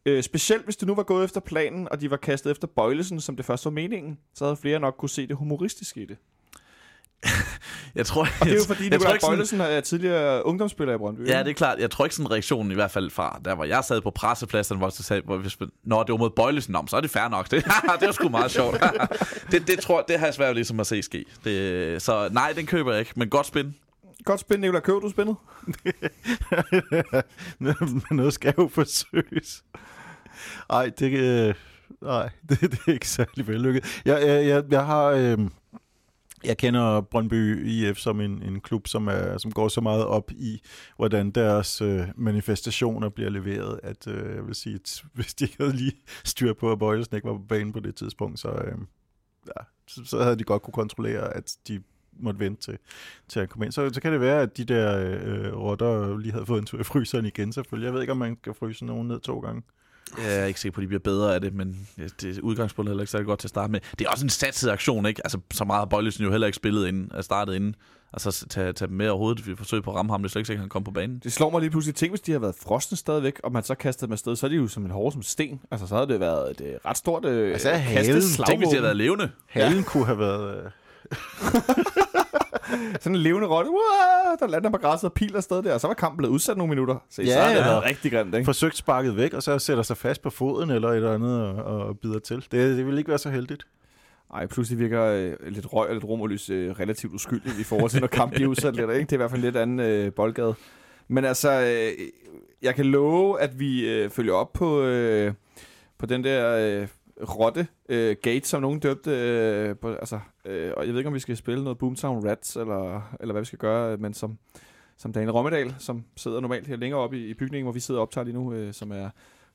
Øh, 0.07 0.22
specielt 0.22 0.64
hvis 0.64 0.76
det 0.76 0.89
nu 0.89 0.95
var 0.95 1.03
gået 1.03 1.24
efter 1.24 1.41
planen, 1.41 1.89
og 1.91 2.01
de 2.01 2.11
var 2.11 2.16
kastet 2.16 2.51
efter 2.51 2.66
Bøjlesen, 2.66 3.20
som 3.20 3.36
det 3.36 3.45
først 3.45 3.64
var 3.64 3.70
meningen, 3.70 4.18
så 4.34 4.45
havde 4.45 4.57
flere 4.57 4.80
nok 4.80 4.95
kunne 4.99 5.09
se 5.09 5.26
det 5.26 5.36
humoristiske 5.36 6.03
i 6.03 6.07
det. 6.07 6.16
Jeg 7.94 8.06
tror, 8.06 8.20
Og 8.40 8.46
det 8.46 8.52
er 8.52 8.56
jo 8.56 8.64
fordi, 8.66 8.82
jeg 8.82 8.90
tror 8.90 8.96
Nikolaj 8.98 9.12
ikke 9.12 9.20
sådan- 9.20 9.36
Bøjlesen 9.36 9.60
er 9.60 9.80
tidligere 9.80 10.46
ungdomsspiller 10.46 10.94
i 10.94 10.98
Brøndby. 10.98 11.28
Ja, 11.28 11.38
det 11.42 11.48
er 11.50 11.54
klart. 11.54 11.78
Jeg 11.78 11.90
tror 11.90 12.04
ikke 12.04 12.14
sådan 12.14 12.30
reaktionen 12.30 12.72
i 12.72 12.74
hvert 12.74 12.90
fald 12.90 13.10
fra, 13.10 13.40
der 13.44 13.54
hvor 13.54 13.64
jeg 13.64 13.84
sad 13.84 14.00
på 14.00 14.10
pressepladsen, 14.10 14.78
hvor, 14.78 14.88
så 14.88 15.02
sagde, 15.02 15.22
hvor 15.24 15.36
hvis, 15.36 15.60
man- 15.60 15.70
Nå, 15.84 16.02
det 16.02 16.12
var 16.12 16.16
mod 16.18 16.30
Bøjlesen, 16.30 16.72
Nå, 16.72 16.80
men 16.80 16.88
så 16.88 16.96
er 16.96 17.00
det 17.00 17.10
fair 17.10 17.28
nok. 17.28 17.44
Det, 17.50 17.64
det 18.00 18.06
var 18.06 18.12
sgu 18.12 18.28
meget 18.28 18.50
sjovt. 18.50 18.82
det, 19.50 19.66
det, 19.66 19.78
tror, 19.78 20.02
det 20.08 20.18
har 20.18 20.26
jeg 20.26 20.34
svært 20.34 20.54
ligesom 20.54 20.80
at 20.80 20.86
se 20.86 21.02
ske. 21.02 21.24
Det, 21.44 22.02
så 22.02 22.28
nej, 22.32 22.52
den 22.56 22.66
køber 22.66 22.90
jeg 22.92 23.00
ikke, 23.00 23.12
men 23.16 23.28
godt 23.28 23.46
spin. 23.46 23.74
Godt 24.24 24.40
spændt, 24.40 24.60
Nikolaj. 24.60 24.80
Køb 24.80 24.94
du 25.02 25.10
spændet? 25.10 25.36
Men 27.60 27.74
noget 28.10 28.32
skal 28.32 28.54
jo 28.58 28.68
forsøges. 28.74 29.64
Ej, 30.70 30.90
det, 30.98 31.12
øh, 31.12 31.54
nej, 32.02 32.28
det, 32.48 32.60
det 32.60 32.78
er 32.86 32.92
ikke 32.92 33.08
særlig 33.08 33.48
vellykket. 33.48 34.00
Jeg, 34.04 34.26
jeg, 34.26 34.46
jeg, 34.46 34.62
jeg 34.70 34.86
har... 34.86 35.04
Øh, 35.04 35.38
jeg 36.45 36.57
kender 36.57 37.01
Brøndby 37.01 37.66
IF 37.66 37.97
som 37.97 38.20
en, 38.20 38.43
en 38.43 38.61
klub, 38.61 38.89
som, 38.89 39.09
er, 39.09 39.39
som 39.39 39.53
går 39.53 39.68
så 39.68 39.80
meget 39.80 40.05
op 40.05 40.30
i, 40.30 40.62
hvordan 40.97 41.30
deres 41.30 41.80
øh, 41.80 42.03
manifestationer 42.16 43.09
bliver 43.09 43.30
leveret, 43.30 43.80
at 43.82 44.07
øh, 44.07 44.36
jeg 44.36 44.47
vil 44.47 44.55
sige, 44.55 44.74
at 44.74 45.03
hvis 45.14 45.34
de 45.34 45.45
ikke 45.45 45.57
havde 45.61 45.76
lige 45.76 45.97
styr 46.24 46.53
på, 46.53 46.72
at 46.72 46.78
Bøjlesen 46.78 47.16
ikke 47.16 47.28
var 47.28 47.34
på 47.34 47.45
banen 47.49 47.72
på 47.72 47.80
det 47.80 47.95
tidspunkt, 47.95 48.39
så, 48.39 48.49
øh, 48.49 48.78
ja, 49.47 49.64
så, 49.86 50.05
så 50.05 50.22
havde 50.22 50.36
de 50.36 50.45
godt 50.45 50.62
kunne 50.62 50.72
kontrollere, 50.72 51.36
at 51.36 51.57
de 51.68 51.82
måtte 52.20 52.41
vente 52.41 52.62
til, 52.62 52.78
til 53.28 53.41
at 53.41 53.49
komme 53.49 53.64
ind. 53.66 53.72
Så, 53.72 53.91
så 53.93 54.01
kan 54.01 54.12
det 54.12 54.20
være, 54.20 54.43
at 54.43 54.57
de 54.57 54.64
der 54.64 54.99
øh, 54.99 55.57
rotter 55.57 56.18
lige 56.18 56.32
havde 56.32 56.47
fået 56.47 56.61
en 56.61 56.66
tur 56.66 56.80
i 56.80 56.84
fryseren 56.84 57.26
igen, 57.26 57.53
selvfølgelig. 57.53 57.86
Jeg 57.86 57.95
ved 57.95 58.01
ikke, 58.01 58.12
om 58.12 58.18
man 58.18 58.36
kan 58.36 58.55
fryse 58.55 58.84
nogen 58.84 59.09
ned 59.09 59.20
to 59.20 59.41
gange. 59.41 59.62
Jeg 60.24 60.38
er 60.38 60.44
ikke 60.44 60.61
sikker 60.61 60.74
på, 60.74 60.80
at 60.80 60.82
de 60.82 60.86
bliver 60.88 61.00
bedre 61.00 61.34
af 61.34 61.40
det, 61.40 61.54
men 61.54 61.88
det 62.20 62.38
udgangspunktet 62.38 62.90
er 62.90 62.94
heller 62.94 63.02
ikke 63.02 63.11
særlig 63.11 63.26
godt 63.26 63.40
til 63.40 63.46
at 63.46 63.50
starte 63.50 63.72
med. 63.72 63.80
Det 63.98 64.06
er 64.06 64.11
også 64.11 64.24
en 64.24 64.30
satset 64.30 64.70
aktion, 64.70 65.06
ikke? 65.06 65.20
Altså, 65.24 65.38
så 65.52 65.64
meget 65.64 65.80
har 65.80 65.84
Bøjlesen 65.86 66.24
jo 66.24 66.30
heller 66.30 66.46
ikke 66.46 66.56
spillet 66.56 66.88
inden, 66.88 67.11
er 67.14 67.22
startet 67.22 67.54
inden. 67.54 67.74
Altså, 68.12 68.46
tage, 68.48 68.72
tage 68.72 68.88
dem 68.88 68.96
med 68.96 69.09
overhovedet, 69.09 69.46
vi 69.46 69.56
forsøger 69.56 69.82
på 69.82 69.90
at 69.90 69.96
ramme 69.96 70.12
ham, 70.12 70.22
det 70.22 70.28
er 70.28 70.30
slet 70.30 70.40
ikke 70.40 70.46
sikkert, 70.46 70.61
at 70.61 70.64
han 70.64 70.68
kom 70.68 70.84
på 70.84 70.90
banen. 70.90 71.20
Det 71.24 71.32
slår 71.32 71.50
mig 71.50 71.61
lige 71.61 71.70
pludselig. 71.70 71.94
Tænk, 71.94 72.12
hvis 72.12 72.20
de 72.20 72.32
har 72.32 72.38
været 72.38 72.54
frosne 72.62 72.96
stadigvæk, 72.96 73.40
og 73.44 73.52
man 73.52 73.62
så 73.62 73.74
kastede 73.74 74.06
dem 74.06 74.12
afsted, 74.12 74.36
så 74.36 74.46
er 74.46 74.50
de 74.50 74.56
jo 74.56 74.68
som 74.68 74.84
en 74.84 74.90
hård 74.90 75.12
som 75.12 75.22
sten. 75.22 75.61
Altså, 75.70 75.86
så 75.86 75.94
havde 75.94 76.09
det 76.09 76.20
været 76.20 76.50
et 76.50 76.61
øh, 76.61 76.74
ret 76.86 76.96
stort 76.96 77.24
øh, 77.24 77.52
Altså, 77.52 77.70
kastet. 77.88 78.22
Tænk, 78.46 78.61
hvis 78.61 78.68
de 78.68 78.74
havde 78.74 78.82
været 78.82 78.96
levende. 78.96 79.30
Halen 79.46 79.78
ja. 79.78 79.82
kunne 79.82 80.06
have 80.06 80.18
været... 80.18 80.64
Øh, 80.64 80.70
Sådan 83.00 83.16
en 83.16 83.22
levende 83.22 83.48
rotte, 83.48 83.70
Uah! 83.70 84.38
der 84.40 84.46
lander 84.48 84.70
på 84.70 84.78
græsset 84.78 85.04
og 85.10 85.12
piler 85.12 85.36
afsted 85.36 85.62
der, 85.62 85.74
og 85.74 85.80
så 85.80 85.86
var 85.86 85.94
kampen 85.94 86.16
blevet 86.16 86.32
udsat 86.32 86.56
nogle 86.56 86.68
minutter. 86.70 86.96
Så, 87.10 87.22
Ja, 87.22 87.32
så 87.32 87.40
har 87.40 87.54
det 87.54 87.64
været 87.64 87.84
rigtig 87.84 88.12
grimt, 88.12 88.34
ikke? 88.34 88.44
forsøgt 88.44 88.76
sparket 88.76 89.16
væk, 89.16 89.32
og 89.32 89.42
så 89.42 89.58
sætter 89.58 89.82
sig 89.82 89.96
fast 89.96 90.22
på 90.22 90.30
foden 90.30 90.70
eller 90.70 90.88
et 90.88 90.96
eller 90.96 91.14
andet 91.14 91.42
og, 91.42 91.64
og 91.64 91.98
bider 91.98 92.18
til. 92.18 92.36
Det, 92.36 92.76
det 92.76 92.86
vil 92.86 92.98
ikke 92.98 93.08
være 93.08 93.18
så 93.18 93.30
heldigt. 93.30 93.66
Ej, 94.34 94.46
pludselig 94.46 94.78
virker 94.78 95.02
øh, 95.04 95.32
lidt 95.48 95.72
røg 95.72 95.88
og 95.88 95.94
lidt 95.94 96.04
romerlys 96.04 96.50
øh, 96.50 96.70
relativt 96.70 97.14
uskyldigt 97.14 97.58
i 97.58 97.64
forhold 97.64 97.90
til, 97.90 98.00
når 98.00 98.06
kampen 98.08 98.34
bliver 98.34 98.50
udsat 98.50 98.76
lidt, 98.76 98.90
ikke? 98.90 99.00
Det 99.00 99.12
er 99.12 99.16
i 99.16 99.16
hvert 99.16 99.30
fald 99.30 99.42
lidt 99.42 99.56
anden 99.56 99.80
øh, 99.80 100.12
boldgade. 100.12 100.54
Men 101.08 101.24
altså, 101.24 101.50
øh, 101.60 101.92
jeg 102.62 102.74
kan 102.74 102.84
love, 102.86 103.40
at 103.40 103.60
vi 103.60 103.88
øh, 103.90 104.10
følger 104.10 104.32
op 104.32 104.52
på, 104.52 104.82
øh, 104.82 105.32
på 105.98 106.06
den 106.06 106.24
der 106.24 106.56
øh, 106.80 106.88
rotte 107.22 107.66
øh, 107.88 108.16
gate, 108.22 108.48
som 108.48 108.62
nogen 108.62 108.80
døbte. 108.80 109.10
Øh, 109.10 109.76
på, 109.76 109.94
altså, 109.94 110.20
øh, 110.44 110.72
og 110.76 110.86
jeg 110.86 110.92
ved 110.92 111.00
ikke, 111.00 111.08
om 111.08 111.14
vi 111.14 111.18
skal 111.18 111.36
spille 111.36 111.64
noget 111.64 111.78
Boomtown 111.78 112.28
Rats, 112.28 112.56
eller, 112.56 113.16
eller 113.20 113.32
hvad 113.32 113.42
vi 113.42 113.46
skal 113.46 113.58
gøre, 113.58 113.92
øh, 113.92 114.00
men 114.00 114.14
som, 114.14 114.38
som 114.96 115.12
Daniel 115.12 115.32
Rommedal, 115.32 115.74
som 115.78 116.04
sidder 116.16 116.40
normalt 116.40 116.66
her 116.66 116.76
længere 116.76 117.00
oppe 117.00 117.18
i, 117.18 117.26
i 117.26 117.34
bygningen, 117.34 117.64
hvor 117.64 117.72
vi 117.72 117.80
sidder 117.80 118.00
og 118.00 118.02
optager 118.02 118.24
lige 118.24 118.34
nu, 118.34 118.52
øh, 118.52 118.72
som 118.72 118.92
er, 118.92 119.10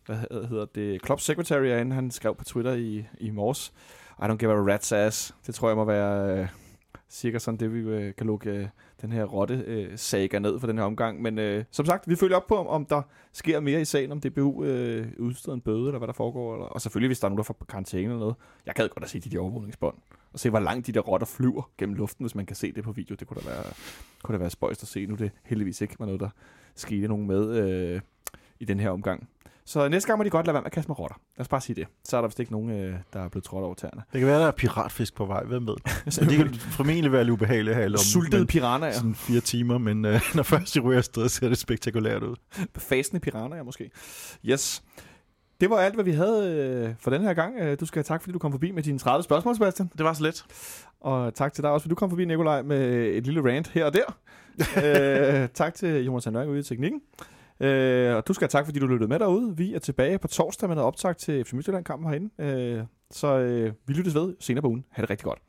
hvad 0.06 0.48
hedder 0.48 0.66
det, 0.66 1.06
Club 1.06 1.20
Secretary 1.20 1.66
er 1.66 1.78
inde. 1.78 1.96
Han 1.96 2.12
skrev 2.12 2.36
på 2.36 2.44
Twitter 2.44 2.74
i, 2.74 3.06
i 3.18 3.30
morges, 3.30 3.74
i 4.20 4.22
don't 4.22 4.36
give 4.36 4.52
a 4.52 4.76
rat's 4.76 4.96
ass. 4.96 5.36
Det 5.48 5.56
tror 5.56 5.68
jeg 5.68 5.78
må 5.78 5.86
være 5.86 6.40
øh, 6.40 6.48
cirka 7.10 7.40
sådan 7.40 7.58
det, 7.60 7.74
vi 7.74 7.80
øh, 7.80 8.16
kan 8.16 8.28
lukke 8.28 8.50
øh, 8.50 8.68
den 9.04 9.12
her 9.12 9.24
rotte 9.24 9.64
øh, 9.68 9.92
saga 9.96 10.40
ned 10.40 10.60
for 10.60 10.68
den 10.68 10.78
her 10.78 10.86
omgang. 10.86 11.22
Men 11.22 11.40
øh, 11.40 11.64
som 11.72 11.86
sagt, 11.86 12.10
vi 12.10 12.16
følger 12.16 12.38
op 12.38 12.48
på, 12.48 12.58
om, 12.58 12.68
om 12.68 12.86
der 12.86 13.02
sker 13.34 13.60
mere 13.60 13.82
i 13.82 13.86
sagen, 13.86 14.12
om 14.12 14.20
DBU 14.20 14.64
øh, 14.64 15.08
udsteder 15.20 15.56
en 15.56 15.62
bøde, 15.62 15.86
eller 15.86 15.98
hvad 15.98 16.08
der 16.08 16.14
foregår. 16.14 16.54
Eller, 16.54 16.66
og 16.66 16.82
selvfølgelig, 16.82 17.10
hvis 17.10 17.20
der 17.20 17.26
er 17.26 17.30
nogen, 17.30 17.38
der 17.38 17.44
får 17.44 17.58
karantæne 17.70 18.04
eller 18.04 18.20
noget. 18.20 18.36
Jeg 18.66 18.74
gad 18.74 18.90
godt 18.90 19.04
at 19.04 19.10
se 19.10 19.20
de 19.20 19.30
der 19.30 19.40
overvågningsbånd, 19.40 19.96
og 20.34 20.40
se, 20.40 20.50
hvor 20.50 20.60
langt 20.60 20.88
de 20.88 20.92
der 20.92 21.00
rotter 21.00 21.28
flyver 21.28 21.72
gennem 21.78 21.96
luften, 21.96 22.24
hvis 22.24 22.36
man 22.36 22.46
kan 22.46 22.56
se 22.56 22.72
det 22.72 22.84
på 22.84 22.92
video. 22.92 23.16
Det 23.16 23.28
kunne 23.28 23.42
da 23.42 23.50
være, 23.50 23.64
kunne 24.24 24.34
da 24.34 24.40
være 24.40 24.50
spøjst 24.50 24.84
at 24.84 24.88
se. 24.88 25.06
Nu 25.06 25.14
er 25.14 25.18
det 25.18 25.32
heldigvis 25.44 25.82
ikke 25.82 25.96
var 26.00 26.06
noget, 26.06 26.22
der 26.22 26.30
skete 26.76 27.08
nogen 27.08 27.28
med 27.28 27.58
øh, 27.58 28.02
i 28.60 28.66
den 28.66 28.80
her 28.80 28.90
omgang. 28.90 29.30
Så 29.66 29.88
næste 29.90 30.08
gang 30.08 30.18
må 30.18 30.24
de 30.24 30.30
godt 30.30 30.46
lade 30.46 30.54
være 30.54 30.62
med 30.62 30.66
at 30.66 30.72
kaste 30.72 30.90
med 30.90 31.00
rotter. 31.00 31.16
Lad 31.38 31.42
os 31.42 31.48
bare 31.48 31.62
sige 31.62 31.76
det. 31.76 31.88
Så 32.04 32.18
er 32.18 32.22
der 32.22 32.28
vist 32.28 32.40
ikke 32.40 32.52
nogen, 32.52 32.70
øh, 32.70 32.96
der 33.14 33.20
er 33.20 33.30
blevet 33.30 33.44
trådt 33.44 33.64
over 33.66 33.74
tæerne. 33.76 34.02
Det 34.14 34.20
kan 34.20 34.28
være, 34.28 34.40
der 34.40 34.48
er 34.48 34.52
piratfisk 34.52 35.16
på 35.16 35.26
vej. 35.26 35.44
Hvem 35.44 35.68
ved? 35.68 35.76
Så 36.12 36.26
det 36.26 36.38
kan 36.38 36.54
formentlig 36.54 37.12
være 37.12 37.24
lidt 37.24 37.32
ubehageligt 37.34 37.76
have 37.76 37.88
om 37.92 37.98
Sultede 37.98 38.38
men- 38.38 38.48
piranhaer. 38.48 38.92
sådan 38.94 39.16
fire 39.16 39.40
timer, 39.40 39.78
men 39.78 40.06
øh, 40.06 40.22
når 40.36 40.44
først 40.44 40.74
de 40.74 40.80
ryger 40.80 40.98
afsted, 40.98 41.30
ser 41.30 41.50
det 41.50 41.58
spektakulært 41.58 42.24
ud. 42.24 42.36
Fasende 42.78 43.20
piranhaer 43.20 43.64
måske. 43.64 43.90
Yes. 44.46 44.84
Det 45.62 45.70
var 45.70 45.78
alt, 45.78 45.94
hvad 45.96 46.04
vi 46.04 46.12
havde 46.12 46.48
øh, 46.90 46.96
for 47.00 47.10
den 47.12 47.22
her 47.22 47.34
gang. 47.34 47.56
Øh, 47.60 47.80
Du 47.80 47.86
skal 47.86 48.00
have 48.00 48.04
tak, 48.04 48.22
fordi 48.22 48.34
du 48.34 48.40
kom 48.40 48.52
forbi 48.52 48.72
med 48.72 48.84
dine 48.84 49.00
30 49.00 49.24
spørgsmål, 49.24 49.56
Sebastian. 49.56 49.92
Det 49.98 50.06
var 50.06 50.14
så 50.14 50.24
let. 50.24 50.46
Og 51.02 51.34
tak 51.36 51.54
til 51.54 51.64
dig 51.64 51.72
også, 51.72 51.84
fordi 51.84 51.90
du 51.90 51.96
kom 51.96 52.10
forbi, 52.10 52.26
Nikolaj, 52.26 52.62
med 52.62 53.06
et 53.06 53.26
lille 53.26 53.52
rant 53.52 53.68
her 53.68 53.86
og 53.86 53.94
der. 53.94 54.18
øh, 55.44 55.50
tak 55.54 55.74
til 55.74 56.06
Jonas 56.06 56.32
Nørk 56.32 56.48
ude 56.48 56.60
i 56.60 56.64
teknikken. 56.64 57.02
Øh, 57.64 58.16
og 58.16 58.28
du 58.28 58.34
skal 58.34 58.46
have 58.46 58.50
tak, 58.50 58.66
fordi 58.66 58.80
du 58.80 58.88
lyttede 58.88 59.10
med 59.10 59.20
derude. 59.20 59.58
Vi 59.58 59.74
er 59.74 59.80
tilbage 59.80 60.20
på 60.20 60.28
torsdag 60.28 60.70
med 60.70 60.76
noget 60.76 60.88
optag 60.88 61.18
til 61.18 61.46
FC 61.46 61.54
Midtjylland-kampen 61.54 62.10
herinde. 62.10 62.30
Øh, 62.40 62.84
så 63.12 63.38
øh, 63.38 63.74
vi 63.88 63.94
lyttes 63.94 64.16
ved 64.16 64.36
senere 64.40 64.62
på 64.62 64.68
ugen. 64.68 64.86
Ha' 64.92 65.02
det 65.02 65.10
rigtig 65.10 65.26
godt. 65.26 65.40